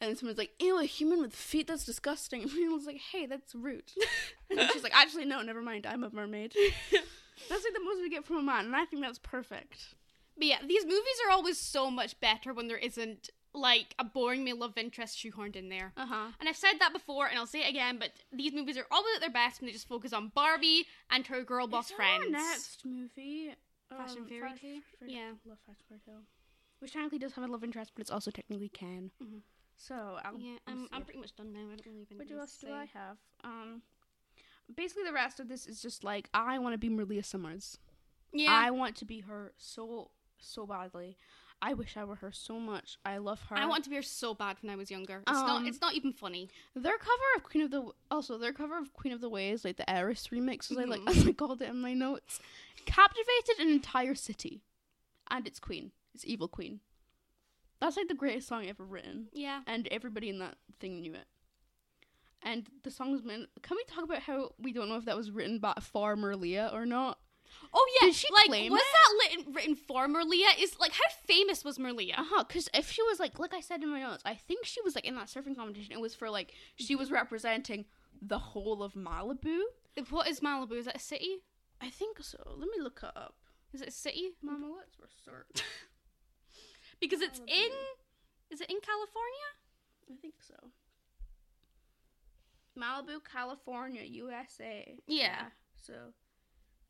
And 0.00 0.16
someone's 0.16 0.38
like, 0.38 0.52
ew, 0.60 0.78
a 0.78 0.84
human 0.84 1.20
with 1.20 1.34
feet, 1.34 1.66
that's 1.66 1.84
disgusting. 1.84 2.42
And 2.44 2.50
Rihanna's 2.52 2.86
like, 2.86 3.00
hey, 3.12 3.26
that's 3.26 3.54
rude. 3.54 3.90
and 4.50 4.60
she's 4.72 4.82
like, 4.84 4.94
actually, 4.94 5.24
no, 5.24 5.42
never 5.42 5.60
mind, 5.62 5.86
I'm 5.86 6.04
a 6.04 6.10
mermaid. 6.10 6.54
that's 6.92 7.64
like 7.64 7.74
the 7.74 7.84
most 7.84 8.00
we 8.00 8.10
get 8.10 8.24
from 8.24 8.36
a 8.36 8.42
man, 8.42 8.66
and 8.66 8.76
I 8.76 8.84
think 8.84 9.02
that's 9.02 9.18
perfect. 9.18 9.94
But 10.36 10.46
yeah, 10.46 10.58
these 10.66 10.84
movies 10.84 11.18
are 11.26 11.32
always 11.32 11.58
so 11.58 11.90
much 11.90 12.18
better 12.20 12.54
when 12.54 12.68
there 12.68 12.76
isn't 12.78 13.30
like 13.54 13.94
a 13.98 14.04
boring 14.04 14.44
male 14.44 14.58
love 14.58 14.76
interest 14.76 15.18
shoehorned 15.18 15.56
in 15.56 15.68
there. 15.68 15.92
Uh 15.96 16.06
huh. 16.06 16.26
And 16.38 16.48
I've 16.48 16.56
said 16.56 16.74
that 16.78 16.92
before, 16.92 17.26
and 17.26 17.36
I'll 17.38 17.46
say 17.46 17.62
it 17.62 17.70
again. 17.70 17.98
But 17.98 18.10
these 18.32 18.52
movies 18.52 18.76
are 18.76 18.86
always 18.92 19.16
at 19.16 19.20
their 19.20 19.30
best 19.30 19.60
when 19.60 19.66
they 19.66 19.72
just 19.72 19.88
focus 19.88 20.12
on 20.12 20.30
Barbie 20.34 20.86
and 21.10 21.26
her 21.26 21.42
girl 21.42 21.66
boss 21.66 21.90
friends. 21.90 22.24
Our 22.26 22.30
next 22.30 22.82
movie, 22.84 23.50
Fashion 23.88 24.18
um, 24.22 24.26
Fairy 24.28 24.50
Tale? 24.60 24.80
Yeah. 25.06 25.30
love 25.44 25.58
Fashion 25.66 25.82
Fairy 25.88 26.00
Tale. 26.06 26.22
Which 26.78 26.92
technically 26.92 27.18
does 27.18 27.32
have 27.32 27.42
a 27.44 27.48
love 27.50 27.64
interest, 27.64 27.90
but 27.96 28.02
it's 28.02 28.10
also 28.10 28.30
technically 28.30 28.68
can. 28.68 29.10
Mhm. 29.20 29.40
So 29.80 30.18
I'll, 30.24 30.36
Yeah, 30.38 30.56
I'm, 30.66 30.88
I'm 30.92 31.04
pretty 31.04 31.20
much 31.20 31.34
done 31.36 31.52
now. 31.52 31.60
I 31.60 31.76
don't 31.76 31.86
really 31.86 32.02
even. 32.02 32.18
What 32.18 32.30
else 32.40 32.56
to 32.58 32.66
do 32.66 32.72
I 32.72 32.86
have? 32.92 33.16
Um, 33.44 33.82
basically 34.76 35.04
the 35.04 35.12
rest 35.12 35.38
of 35.40 35.48
this 35.48 35.66
is 35.66 35.80
just 35.80 36.02
like 36.04 36.28
I 36.34 36.58
want 36.58 36.74
to 36.74 36.78
be 36.78 36.90
Merlia 36.90 37.24
Summers. 37.24 37.78
Yeah, 38.32 38.50
I 38.52 38.70
want 38.72 38.96
to 38.96 39.04
be 39.04 39.20
her 39.20 39.52
so 39.56 40.10
so 40.38 40.66
badly. 40.66 41.16
I 41.60 41.74
wish 41.74 41.96
I 41.96 42.04
were 42.04 42.14
her 42.16 42.30
so 42.30 42.60
much. 42.60 42.98
I 43.04 43.18
love 43.18 43.40
her. 43.48 43.56
I 43.56 43.66
want 43.66 43.82
to 43.84 43.90
be 43.90 43.96
her 43.96 44.02
so 44.02 44.32
bad 44.34 44.56
when 44.62 44.70
I 44.70 44.76
was 44.76 44.90
younger. 44.92 45.22
It's 45.26 45.38
Um, 45.38 45.46
not. 45.46 45.66
It's 45.66 45.80
not 45.80 45.94
even 45.94 46.12
funny. 46.12 46.48
their 46.74 46.98
cover 46.98 47.22
of 47.36 47.42
Queen 47.44 47.64
of 47.64 47.70
the 47.70 47.90
also 48.10 48.36
their 48.36 48.52
cover 48.52 48.76
of 48.78 48.92
Queen 48.92 49.12
of 49.12 49.20
the 49.20 49.28
Waves, 49.28 49.64
like 49.64 49.76
the 49.76 49.88
Eris 49.88 50.28
remix, 50.28 50.70
as 50.70 50.76
I 50.78 50.84
like 50.84 51.00
Mhm. 51.02 51.08
as 51.10 51.26
I 51.28 51.32
called 51.32 51.62
it 51.62 51.68
in 51.70 51.80
my 51.80 51.94
notes, 51.94 52.40
captivated 52.84 53.58
an 53.60 53.68
entire 53.70 54.14
city 54.14 54.62
and 55.30 55.46
its 55.46 55.58
queen, 55.60 55.92
its 56.14 56.24
evil 56.26 56.48
queen. 56.48 56.80
That's 57.80 57.96
like 57.96 58.08
the 58.08 58.14
greatest 58.14 58.48
song 58.48 58.66
ever 58.66 58.84
written, 58.84 59.28
Yeah. 59.32 59.60
and 59.66 59.86
everybody 59.90 60.28
in 60.28 60.38
that 60.40 60.56
thing 60.80 61.00
knew 61.00 61.14
it. 61.14 61.26
And 62.42 62.66
the 62.84 62.90
song's 62.90 63.22
meant. 63.22 63.48
Can 63.62 63.76
we 63.76 63.84
talk 63.84 64.04
about 64.04 64.20
how 64.22 64.50
we 64.58 64.72
don't 64.72 64.88
know 64.88 64.96
if 64.96 65.04
that 65.06 65.16
was 65.16 65.30
written 65.30 65.58
by 65.58 65.74
for 65.80 66.16
Merlia 66.16 66.72
or 66.72 66.86
not? 66.86 67.18
Oh 67.74 67.86
yeah. 68.00 68.06
Did 68.08 68.14
she 68.14 68.28
like 68.32 68.46
claim 68.46 68.70
was 68.72 68.80
it? 68.80 68.86
that 68.92 69.36
written, 69.38 69.52
written 69.54 69.74
for 69.74 70.06
Merlia? 70.06 70.46
Is 70.60 70.78
like 70.78 70.92
how 70.92 71.08
famous 71.26 71.64
was 71.64 71.78
Merlia? 71.78 72.18
Uh 72.18 72.24
huh. 72.24 72.44
Because 72.46 72.68
if 72.74 72.90
she 72.90 73.02
was 73.02 73.18
like, 73.18 73.38
like 73.38 73.54
I 73.54 73.60
said 73.60 73.82
in 73.82 73.90
my 73.90 74.00
notes, 74.00 74.22
I 74.24 74.34
think 74.34 74.64
she 74.66 74.80
was 74.82 74.94
like 74.94 75.04
in 75.04 75.14
that 75.16 75.26
surfing 75.26 75.56
competition. 75.56 75.92
It 75.92 76.00
was 76.00 76.14
for 76.14 76.30
like 76.30 76.52
she 76.76 76.94
was 76.94 77.10
representing 77.10 77.86
the 78.22 78.38
whole 78.38 78.82
of 78.82 78.94
Malibu. 78.94 79.60
What 80.10 80.28
is 80.28 80.40
Malibu? 80.40 80.72
Is 80.72 80.84
that 80.84 80.96
a 80.96 81.00
city? 81.00 81.38
I 81.80 81.90
think 81.90 82.18
so. 82.22 82.38
Let 82.46 82.68
me 82.68 82.80
look 82.80 83.00
it 83.02 83.10
up. 83.16 83.34
Is 83.72 83.82
it 83.82 83.88
a 83.88 83.92
city? 83.92 84.30
Mama, 84.42 84.66
let's 84.78 84.96
research. 85.00 85.64
Because 87.00 87.20
it's 87.20 87.38
in. 87.40 87.70
Is 88.50 88.60
it 88.60 88.70
in 88.70 88.78
California? 88.80 89.48
I 90.10 90.14
think 90.20 90.34
so. 90.46 90.54
Malibu, 92.78 93.20
California, 93.30 94.02
USA. 94.02 94.96
Yeah. 95.06 95.46
So, 95.76 95.92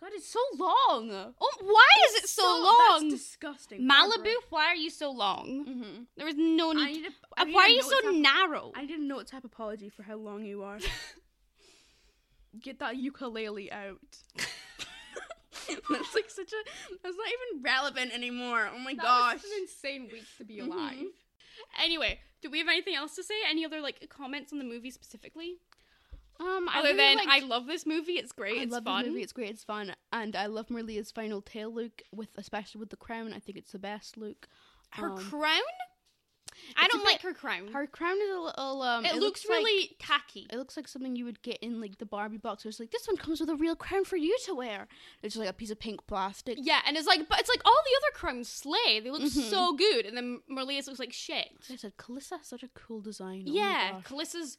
God, 0.00 0.10
it's 0.12 0.28
so 0.28 0.38
long. 0.56 1.32
Oh, 1.40 1.52
why 1.62 1.88
is 2.08 2.22
it 2.24 2.28
so, 2.28 2.42
long? 2.44 3.08
That's 3.08 3.22
disgusting. 3.22 3.88
Malibu, 3.88 4.32
why 4.50 4.66
are 4.66 4.76
you 4.76 4.90
so 4.90 5.10
long? 5.10 5.64
Mm-hmm. 5.68 6.02
There 6.16 6.28
is 6.28 6.34
no 6.36 6.70
I 6.70 6.74
need. 6.74 6.84
need 7.02 7.06
a, 7.06 7.08
Uh, 7.08 7.12
I 7.38 7.44
need 7.44 7.54
why 7.54 7.62
are 7.62 7.68
you 7.68 7.82
so 7.82 8.00
type- 8.02 8.14
narrow? 8.14 8.72
I 8.76 8.82
need 8.84 8.98
a 8.98 9.02
note 9.02 9.26
type 9.28 9.44
apology 9.44 9.88
for 9.88 10.02
how 10.02 10.16
long 10.16 10.44
you 10.44 10.62
are. 10.62 10.78
Get 12.60 12.78
that 12.80 12.96
ukulele 12.96 13.70
out. 13.72 13.98
that's 15.90 16.14
like 16.14 16.30
such 16.30 16.52
a. 16.52 16.70
That's 17.02 17.16
not 17.16 17.26
even 17.28 17.62
relevant 17.62 18.12
anymore. 18.12 18.68
Oh 18.74 18.78
my 18.78 18.94
gosh. 18.94 19.40
insane 19.60 20.08
week 20.12 20.24
to 20.38 20.44
be 20.44 20.56
Mhm. 20.58 20.66
alive. 20.72 21.06
Anyway, 21.82 22.20
do 22.42 22.50
we 22.50 22.58
have 22.58 22.68
anything 22.68 22.94
else 22.94 23.14
to 23.16 23.22
say? 23.22 23.34
Any 23.48 23.64
other 23.64 23.80
like 23.80 24.08
comments 24.08 24.52
on 24.52 24.58
the 24.58 24.64
movie 24.64 24.90
specifically? 24.90 25.58
Um, 26.40 26.68
I 26.68 26.78
Other 26.78 26.88
really 26.90 26.96
than 26.98 27.16
liked- 27.16 27.30
I 27.32 27.38
love 27.40 27.66
this 27.66 27.84
movie, 27.84 28.12
it's 28.12 28.30
great, 28.30 28.58
I 28.60 28.62
it's 28.62 28.72
love 28.72 28.84
fun. 28.84 29.02
the 29.02 29.10
movie. 29.10 29.22
It's 29.24 29.32
great. 29.32 29.50
It's 29.50 29.64
fun, 29.64 29.92
and 30.12 30.36
I 30.36 30.46
love 30.46 30.68
Merlia's 30.68 31.10
final 31.10 31.42
tail 31.42 31.68
look 31.74 32.00
with, 32.12 32.28
especially 32.36 32.78
with 32.78 32.90
the 32.90 32.96
crown. 32.96 33.32
I 33.32 33.40
think 33.40 33.58
it's 33.58 33.72
the 33.72 33.80
best 33.80 34.16
look. 34.16 34.46
Her 34.90 35.10
Um, 35.10 35.18
crown? 35.18 35.60
I 36.76 36.88
don't 36.88 37.04
like 37.04 37.20
her 37.22 37.32
crown. 37.34 37.68
Her 37.68 37.86
crown 37.86 38.16
is 38.22 38.30
a 38.36 38.40
little. 38.40 38.82
Um, 38.82 39.04
it, 39.04 39.16
looks, 39.16 39.46
like- 39.48 39.58
really 39.58 39.96
tacky. 39.98 40.46
it 40.50 40.56
looks 40.56 40.76
like 40.76 40.88
something 40.88 41.16
you 41.16 41.24
would 41.24 41.42
get 41.42 41.58
in 41.58 41.80
like 41.80 41.98
the 41.98 42.06
Barbie 42.06 42.36
box. 42.38 42.64
Where 42.64 42.70
it's 42.70 42.80
like 42.80 42.90
this 42.90 43.06
one 43.06 43.16
comes 43.16 43.40
with 43.40 43.48
a 43.50 43.56
real 43.56 43.76
crown 43.76 44.04
for 44.04 44.16
you 44.16 44.36
to 44.44 44.54
wear. 44.54 44.88
It's 45.22 45.34
just 45.34 45.40
like 45.40 45.50
a 45.50 45.56
piece 45.56 45.70
of 45.70 45.78
pink 45.78 46.06
plastic. 46.06 46.58
Yeah, 46.60 46.80
and 46.86 46.96
it's 46.96 47.06
like, 47.06 47.28
but 47.28 47.40
it's 47.40 47.48
like 47.48 47.62
all 47.64 47.72
the 47.84 47.96
other 48.06 48.14
crowns 48.18 48.48
slay. 48.48 49.00
They 49.00 49.10
look 49.10 49.22
Mhm. 49.22 49.50
so 49.50 49.74
good, 49.74 50.06
and 50.06 50.16
then 50.16 50.40
Merlia's 50.50 50.86
looks 50.86 50.98
like 51.00 51.12
shit. 51.12 51.48
I 51.70 51.76
said, 51.76 51.96
Calissa, 51.96 52.42
such 52.44 52.62
a 52.62 52.68
cool 52.68 53.00
design. 53.00 53.44
Oh 53.48 53.52
yeah, 53.52 53.92
gosh. 53.92 54.04
Calissa's. 54.04 54.58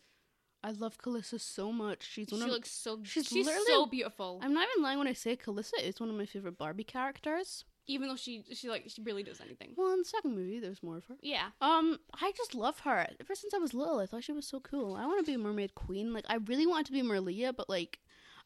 I 0.62 0.72
love 0.72 0.98
Calissa 0.98 1.40
so 1.40 1.72
much. 1.72 2.04
She's 2.06 2.28
She 2.28 2.36
of. 2.36 2.42
looks 2.50 2.70
so. 2.70 3.00
she's 3.04 3.28
She's, 3.28 3.48
so 3.68 3.86
beautiful. 3.86 4.42
I'm 4.44 4.54
not 4.54 4.68
even 4.74 4.84
lying 4.84 4.98
when 4.98 5.08
I 5.08 5.14
say 5.14 5.38
Calissa 5.38 5.82
is 5.82 6.02
one 6.02 6.10
of 6.10 6.16
my 6.16 6.26
favorite 6.26 6.58
Barbie 6.58 6.84
characters. 6.84 7.64
Even 7.92 8.08
though 8.08 8.16
she, 8.16 8.44
she 8.54 8.70
like, 8.70 8.84
she 8.88 9.02
barely 9.02 9.24
does 9.24 9.42
anything. 9.42 9.74
Well, 9.76 9.92
in 9.94 10.00
the 10.00 10.06
second 10.06 10.36
movie, 10.36 10.60
there's 10.60 10.84
more 10.84 10.98
of 10.98 11.06
her. 11.08 11.16
Yeah. 11.24 11.48
Um, 11.60 11.98
I 12.22 12.32
just 12.38 12.54
love 12.54 12.82
her. 12.82 13.08
Ever 13.20 13.34
since 13.34 13.52
I 13.52 13.58
was 13.58 13.74
little, 13.74 13.98
I 14.00 14.06
thought 14.06 14.24
she 14.24 14.32
was 14.32 14.46
so 14.46 14.60
cool. 14.60 14.96
I 14.96 15.08
want 15.08 15.26
to 15.26 15.30
be 15.30 15.34
a 15.34 15.40
mermaid 15.40 15.74
queen. 15.74 16.14
Like, 16.14 16.26
I 16.30 16.36
really 16.36 16.68
wanted 16.68 16.86
to 16.86 16.92
be 16.92 17.02
Merlia, 17.02 17.52
but 17.56 17.68
like, 17.68 17.98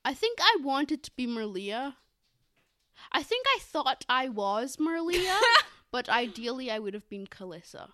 I 0.06 0.14
think 0.14 0.40
I 0.42 0.58
wanted 0.64 1.04
to 1.04 1.12
be 1.18 1.28
Merlia. 1.28 1.96
I 3.12 3.22
think 3.22 3.46
I 3.50 3.60
thought 3.62 4.06
I 4.08 4.30
was 4.30 4.78
Merlia, 4.78 5.38
but 5.92 6.08
ideally 6.08 6.72
I 6.72 6.80
would 6.80 6.94
have 6.94 7.10
been 7.10 7.28
Calissa. 7.28 7.90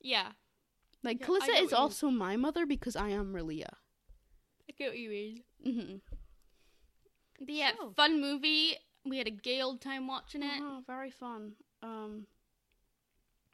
Yeah. 0.00 0.28
Like, 1.02 1.20
Yeah, 1.20 1.26
Calissa 1.26 1.48
is 1.50 1.58
you 1.58 1.64
mean. 1.66 1.74
also 1.74 2.08
my 2.08 2.36
mother 2.38 2.64
because 2.64 2.96
I 2.96 3.10
am 3.10 3.34
Merlia. 3.34 3.68
I 4.66 4.72
get 4.78 4.88
what 4.88 4.98
you 4.98 5.10
mean. 5.10 5.42
Mm-hmm. 5.66 5.96
But 7.40 7.50
yeah, 7.54 7.72
So. 7.78 7.92
fun 7.94 8.18
movie. 8.20 8.76
We 9.06 9.18
had 9.18 9.26
a 9.26 9.30
gay 9.30 9.60
old 9.60 9.80
time 9.80 10.06
watching 10.06 10.42
it, 10.42 10.60
Oh, 10.60 10.82
very 10.86 11.10
fun. 11.10 11.52
Um, 11.82 12.26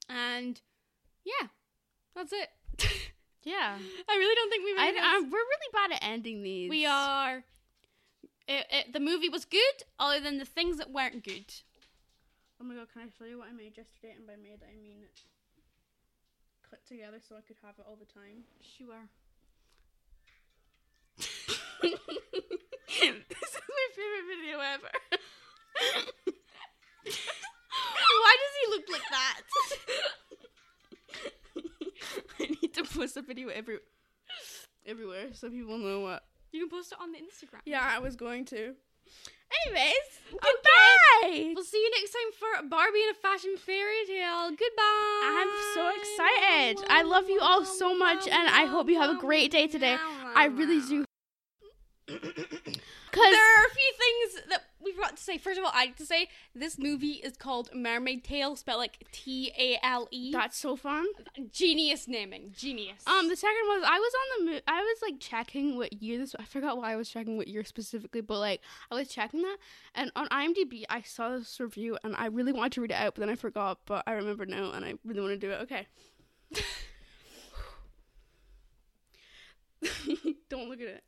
and 0.09 0.60
yeah, 1.24 1.48
that's 2.14 2.32
it. 2.32 2.48
yeah. 3.43 3.77
I 4.09 4.16
really 4.16 4.35
don't 4.35 4.51
think 4.51 4.64
we 4.64 4.74
made. 4.74 4.98
I, 5.01 5.16
I, 5.16 5.20
we're 5.20 5.31
really 5.31 5.70
bad 5.72 5.93
at 5.93 6.09
ending 6.09 6.43
these. 6.43 6.70
we 6.70 6.86
are. 6.86 7.44
It, 8.47 8.66
it, 8.70 8.93
the 8.93 9.01
movie 9.01 9.28
was 9.28 9.44
good, 9.44 9.85
other 9.98 10.20
than 10.20 10.39
the 10.39 10.44
things 10.44 10.78
that 10.78 10.90
weren't 10.90 11.24
good. 11.24 11.52
Oh 12.60 12.64
my 12.64 12.74
god, 12.74 12.89
can 12.93 13.02
I 13.02 13.06
show 13.16 13.24
you 13.24 13.39
what 13.39 13.48
I 13.48 13.52
made 13.52 13.77
yesterday? 13.77 14.14
And 14.16 14.27
by 14.27 14.35
made, 14.36 14.60
I 14.62 14.74
mean 14.81 15.05
clipped 16.68 16.89
together 16.89 17.18
so 17.27 17.35
I 17.36 17.40
could 17.40 17.56
have 17.64 17.74
it 17.78 17.85
all 17.89 17.97
the 17.98 18.06
time. 18.06 18.44
Sure. 18.62 19.09
this 21.82 21.93
is 23.02 23.62
my 23.68 23.86
favorite 23.97 24.27
video 24.28 24.60
ever. 24.60 24.90
Why 27.05 28.36
does 28.40 28.55
he 28.61 28.70
look 28.70 28.85
like 28.90 29.09
that? 29.11 29.40
I 32.40 32.47
need 32.62 32.74
to 32.74 32.85
post 32.85 33.16
a 33.16 33.23
video 33.23 33.48
every 33.48 33.78
everywhere 34.86 35.28
so 35.32 35.48
people 35.51 35.78
know 35.78 36.01
what. 36.01 36.23
You 36.52 36.61
can 36.66 36.70
post 36.78 36.93
it 36.93 36.98
on 37.01 37.12
the 37.12 37.19
Instagram. 37.19 37.61
Yeah, 37.65 37.81
I 37.82 37.98
was 38.01 38.16
going 38.16 38.44
to. 38.47 38.74
Anyways, 39.66 40.07
Okay. 40.32 40.39
goodbye. 40.40 41.52
We'll 41.55 41.65
see 41.65 41.78
you 41.78 41.90
next 41.90 42.12
time 42.12 42.32
for 42.39 42.69
Barbie 42.69 43.02
and 43.09 43.16
a 43.16 43.19
Fashion 43.20 43.57
Fairy 43.57 44.05
Tale. 44.07 44.51
Goodbye. 44.51 45.23
I'm 45.24 45.48
so 45.74 45.90
excited. 46.01 46.85
I 46.89 47.02
love 47.05 47.28
you 47.28 47.40
all 47.40 47.65
so 47.65 47.97
much, 47.97 48.27
and 48.28 48.48
I 48.48 48.66
hope 48.66 48.89
you 48.89 49.01
have 49.01 49.11
a 49.16 49.19
great 49.20 49.51
day 49.51 49.66
today. 49.66 49.97
I 50.36 50.44
really 50.47 50.81
do. 50.86 51.05
Because 52.07 52.20
There 53.12 53.61
are 53.61 53.66
a 53.66 53.74
few 53.74 53.93
things 53.98 54.43
that 54.51 54.62
we 54.91 54.97
forgot 54.97 55.17
to 55.17 55.23
say. 55.23 55.39
First 55.39 55.59
of 55.59 55.65
all, 55.65 55.71
I 55.75 55.87
like 55.87 55.97
to 55.97 56.07
say 56.07 56.29
this 56.55 56.79
movie 56.79 57.21
is 57.25 57.37
called 57.37 57.71
Mermaid 57.75 58.25
Tale, 58.25 58.57
spelled 58.57 58.79
like 58.79 59.07
T 59.12 59.53
A 59.59 59.79
L 59.85 60.09
E. 60.11 60.33
that's 60.33 60.57
so 60.59 60.77
fun. 60.77 61.07
Genius 61.53 62.09
naming. 62.09 62.53
Genius. 62.57 63.03
Um, 63.07 63.29
the 63.29 63.37
second 63.37 63.62
was 63.67 63.83
I 63.87 63.99
was 63.99 64.12
on 64.15 64.47
the 64.47 64.53
mo- 64.53 64.61
I 64.67 64.81
was 64.81 64.99
like 65.03 65.21
checking 65.21 65.77
what 65.77 65.93
year 66.03 66.19
this. 66.19 66.35
I 66.39 66.45
forgot 66.45 66.77
why 66.79 66.93
I 66.93 66.97
was 66.97 67.09
checking 67.09 67.37
what 67.37 67.49
year 67.49 67.65
specifically, 67.65 68.21
but 68.21 68.39
like 68.39 68.61
I 68.91 68.95
was 68.97 69.09
checking 69.09 69.43
that, 69.43 69.59
and 69.95 70.11
on 70.17 70.29
IMDb 70.29 70.85
I 70.89 71.03
saw 71.03 71.37
this 71.37 71.61
review, 71.61 71.99
and 72.03 72.17
I 72.17 72.27
really 72.27 72.53
wanted 72.53 72.73
to 72.73 72.81
read 72.81 72.91
it 72.91 72.95
out, 72.95 73.15
but 73.15 73.21
then 73.21 73.31
I 73.31 73.37
forgot. 73.37 73.79
But 73.87 74.03
I 74.07 74.12
remember 74.12 74.47
now, 74.47 74.73
and 74.73 74.85
I 74.85 74.95
really 75.05 75.21
want 75.21 75.33
to 75.33 75.39
do 75.39 75.53
it. 75.53 75.61
Okay. 75.62 75.87
Don't 80.51 80.69
look 80.69 80.81
at 80.81 80.89
it. 80.89 81.05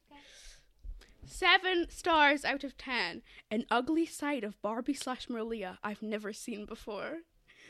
Seven 1.25 1.89
stars 1.89 2.45
out 2.45 2.65
of 2.65 2.77
ten. 2.77 3.23
An 3.51 3.65
ugly 3.71 4.07
sight 4.07 4.45
of 4.45 4.61
Barbie 4.61 4.95
slash 4.95 5.29
Merlia 5.29 5.79
I've 5.83 6.03
never 6.03 6.33
seen 6.33 6.67
before. 6.67 7.19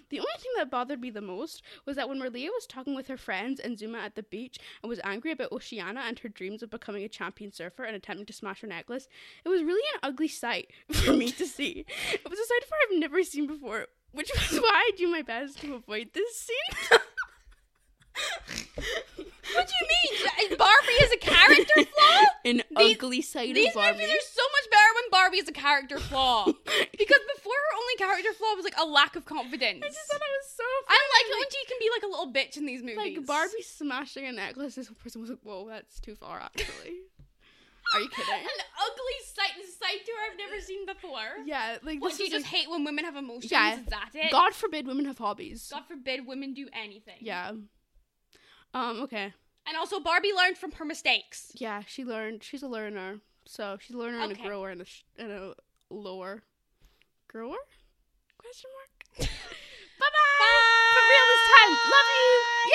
The 0.09 0.19
only 0.19 0.33
thing 0.39 0.53
that 0.57 0.71
bothered 0.71 1.01
me 1.01 1.11
the 1.11 1.21
most 1.21 1.63
was 1.87 1.97
that 1.97 2.09
when 2.09 2.19
Merlia 2.19 2.49
was 2.49 2.67
talking 2.67 2.95
with 2.95 3.09
her 3.09 3.17
friends 3.17 3.61
and 3.61 3.79
Zuma 3.79 3.99
at 3.99 4.15
the 4.15 4.23
beach 4.23 4.59
and 4.83 4.91
was 4.91 5.01
angry 5.05 5.33
about 5.33 5.53
Oceana 5.53 6.01
and 6.01 6.19
her 6.19 6.29
dreams 6.29 6.63
of 6.63 6.71
becoming 6.71 7.03
a 7.05 7.09
champion 7.09 7.53
surfer 7.53 7.85
and 7.85 7.97
attempting 7.97 8.27
to 8.27 8.33
smash 8.33 8.61
her 8.61 8.67
necklace, 8.67 9.09
it 9.45 9.49
was 9.49 9.63
really 9.63 9.83
an 9.95 10.01
ugly 10.03 10.29
sight 10.29 10.71
for 10.93 11.13
me 11.13 11.31
to 11.33 11.47
see. 11.47 11.87
It 12.13 12.29
was 12.29 12.39
a 12.39 12.45
sight 12.45 12.63
of 12.63 12.69
her 12.69 12.77
I've 12.91 13.01
never 13.01 13.23
seen 13.23 13.47
before, 13.47 13.87
which 14.13 14.31
was 14.35 14.61
why 14.61 14.71
I 14.71 14.91
do 14.97 15.09
my 15.09 15.23
best 15.23 15.61
to 15.61 15.75
avoid 15.75 16.11
this 16.13 16.41
scene. 16.41 16.99
what 19.55 19.69
do 19.69 19.75
you 19.81 19.87
mean? 19.89 20.59
Barbie 20.59 20.99
is 21.03 21.13
a 21.13 21.17
character 21.19 21.75
flaw? 21.85 22.21
An 22.45 22.63
These- 22.77 22.97
ugly 22.97 23.23
sight 23.23 23.55
These 23.55 23.69
of 23.69 23.75
Barbie. 23.75 23.99
These 23.99 24.09
movies 24.09 24.17
are 24.23 24.33
so 24.33 24.43
much 24.43 24.71
better 24.71 24.91
when 24.95 25.11
Barbie 25.11 25.39
is 25.39 25.49
a 25.49 25.53
character 25.53 25.99
flaw. 25.99 26.45
because 26.47 27.23
before 27.37 27.53
her 27.53 27.77
only 27.79 27.95
character 27.99 28.33
flaw 28.35 28.55
was 28.55 28.65
like 28.65 28.77
a 28.79 28.85
lack 28.87 29.17
of 29.17 29.25
confidence. 29.25 29.83
I 29.85 29.89
just 29.89 30.01
thought 30.11 30.21
it 30.21 30.35
was 30.43 30.51
so 30.57 30.65
I 30.89 30.99
don't 30.99 31.13
like 31.13 31.27
funny. 31.27 31.33
it 31.33 31.39
when 31.41 31.51
she 31.51 31.65
can 31.69 31.79
be 31.81 31.91
like 31.95 32.03
a 32.03 32.07
little 32.07 32.33
bitch 32.33 32.57
in 32.57 32.67
these 32.67 32.83
movies. 32.83 32.97
like 33.19 33.27
Barbie 33.27 33.63
smashing 33.63 34.27
a 34.27 34.33
necklace. 34.33 34.75
This 34.75 34.91
person 35.03 35.21
was 35.21 35.31
like, 35.31 35.41
"Whoa, 35.43 35.69
that's 35.69 36.01
too 36.01 36.15
far." 36.15 36.41
Actually, 36.41 37.03
are 37.95 38.01
you 38.01 38.09
kidding? 38.09 38.35
An 38.35 38.65
ugly 38.81 39.19
sight 39.35 39.53
sight 39.81 40.05
to 40.07 40.13
her 40.13 40.33
I've 40.33 40.39
never 40.39 40.61
seen 40.61 40.87
before. 40.87 41.45
Yeah, 41.45 41.79
like 41.83 42.01
What 42.01 42.11
this 42.11 42.19
do 42.19 42.25
you 42.25 42.31
just 42.31 42.47
like, 42.47 42.55
hate 42.55 42.71
when 42.71 42.85
women 42.85 43.05
have 43.05 43.17
emotions? 43.17 43.51
Yeah. 43.53 43.75
Is 43.81 43.87
that 43.87 44.11
it? 44.15 44.31
God 44.33 44.55
forbid 44.55 44.87
women 44.87 45.05
have 45.07 45.19
hobbies. 45.19 45.69
God 45.73 45.83
forbid 45.89 46.27
women 46.27 46.55
do 46.55 46.69
anything. 46.73 47.17
Yeah. 47.21 47.53
Um. 48.75 49.03
Okay. 49.03 49.33
And 49.67 49.77
also 49.77 50.01
Barbie 50.01 50.33
learned 50.37 50.59
from 50.59 50.73
her 50.73 50.85
mistakes. 50.85 51.53
Yeah, 51.55 51.83
she 51.87 52.05
learned. 52.05 52.43
She's 52.43 52.63
a 52.63 52.69
learner, 52.69 53.21
so 53.47 53.77
she's 53.81 53.95
a 53.95 53.99
learner 53.99 54.19
and 54.21 54.33
a 54.33 54.35
grower 54.35 54.71
and 54.71 54.81
a 54.81 54.85
sh- 54.85 55.05
and 55.19 55.31
a 55.31 55.55
lower 55.91 56.43
grower. 57.29 57.57
Question 58.39 58.71
mark. 58.77 58.91
bye 60.01 60.07
bye. 60.11 60.95
For 60.95 61.05
real 61.07 61.27
this 61.31 61.45
time. 61.55 61.71
Love 61.71 62.09
you. 62.11 62.73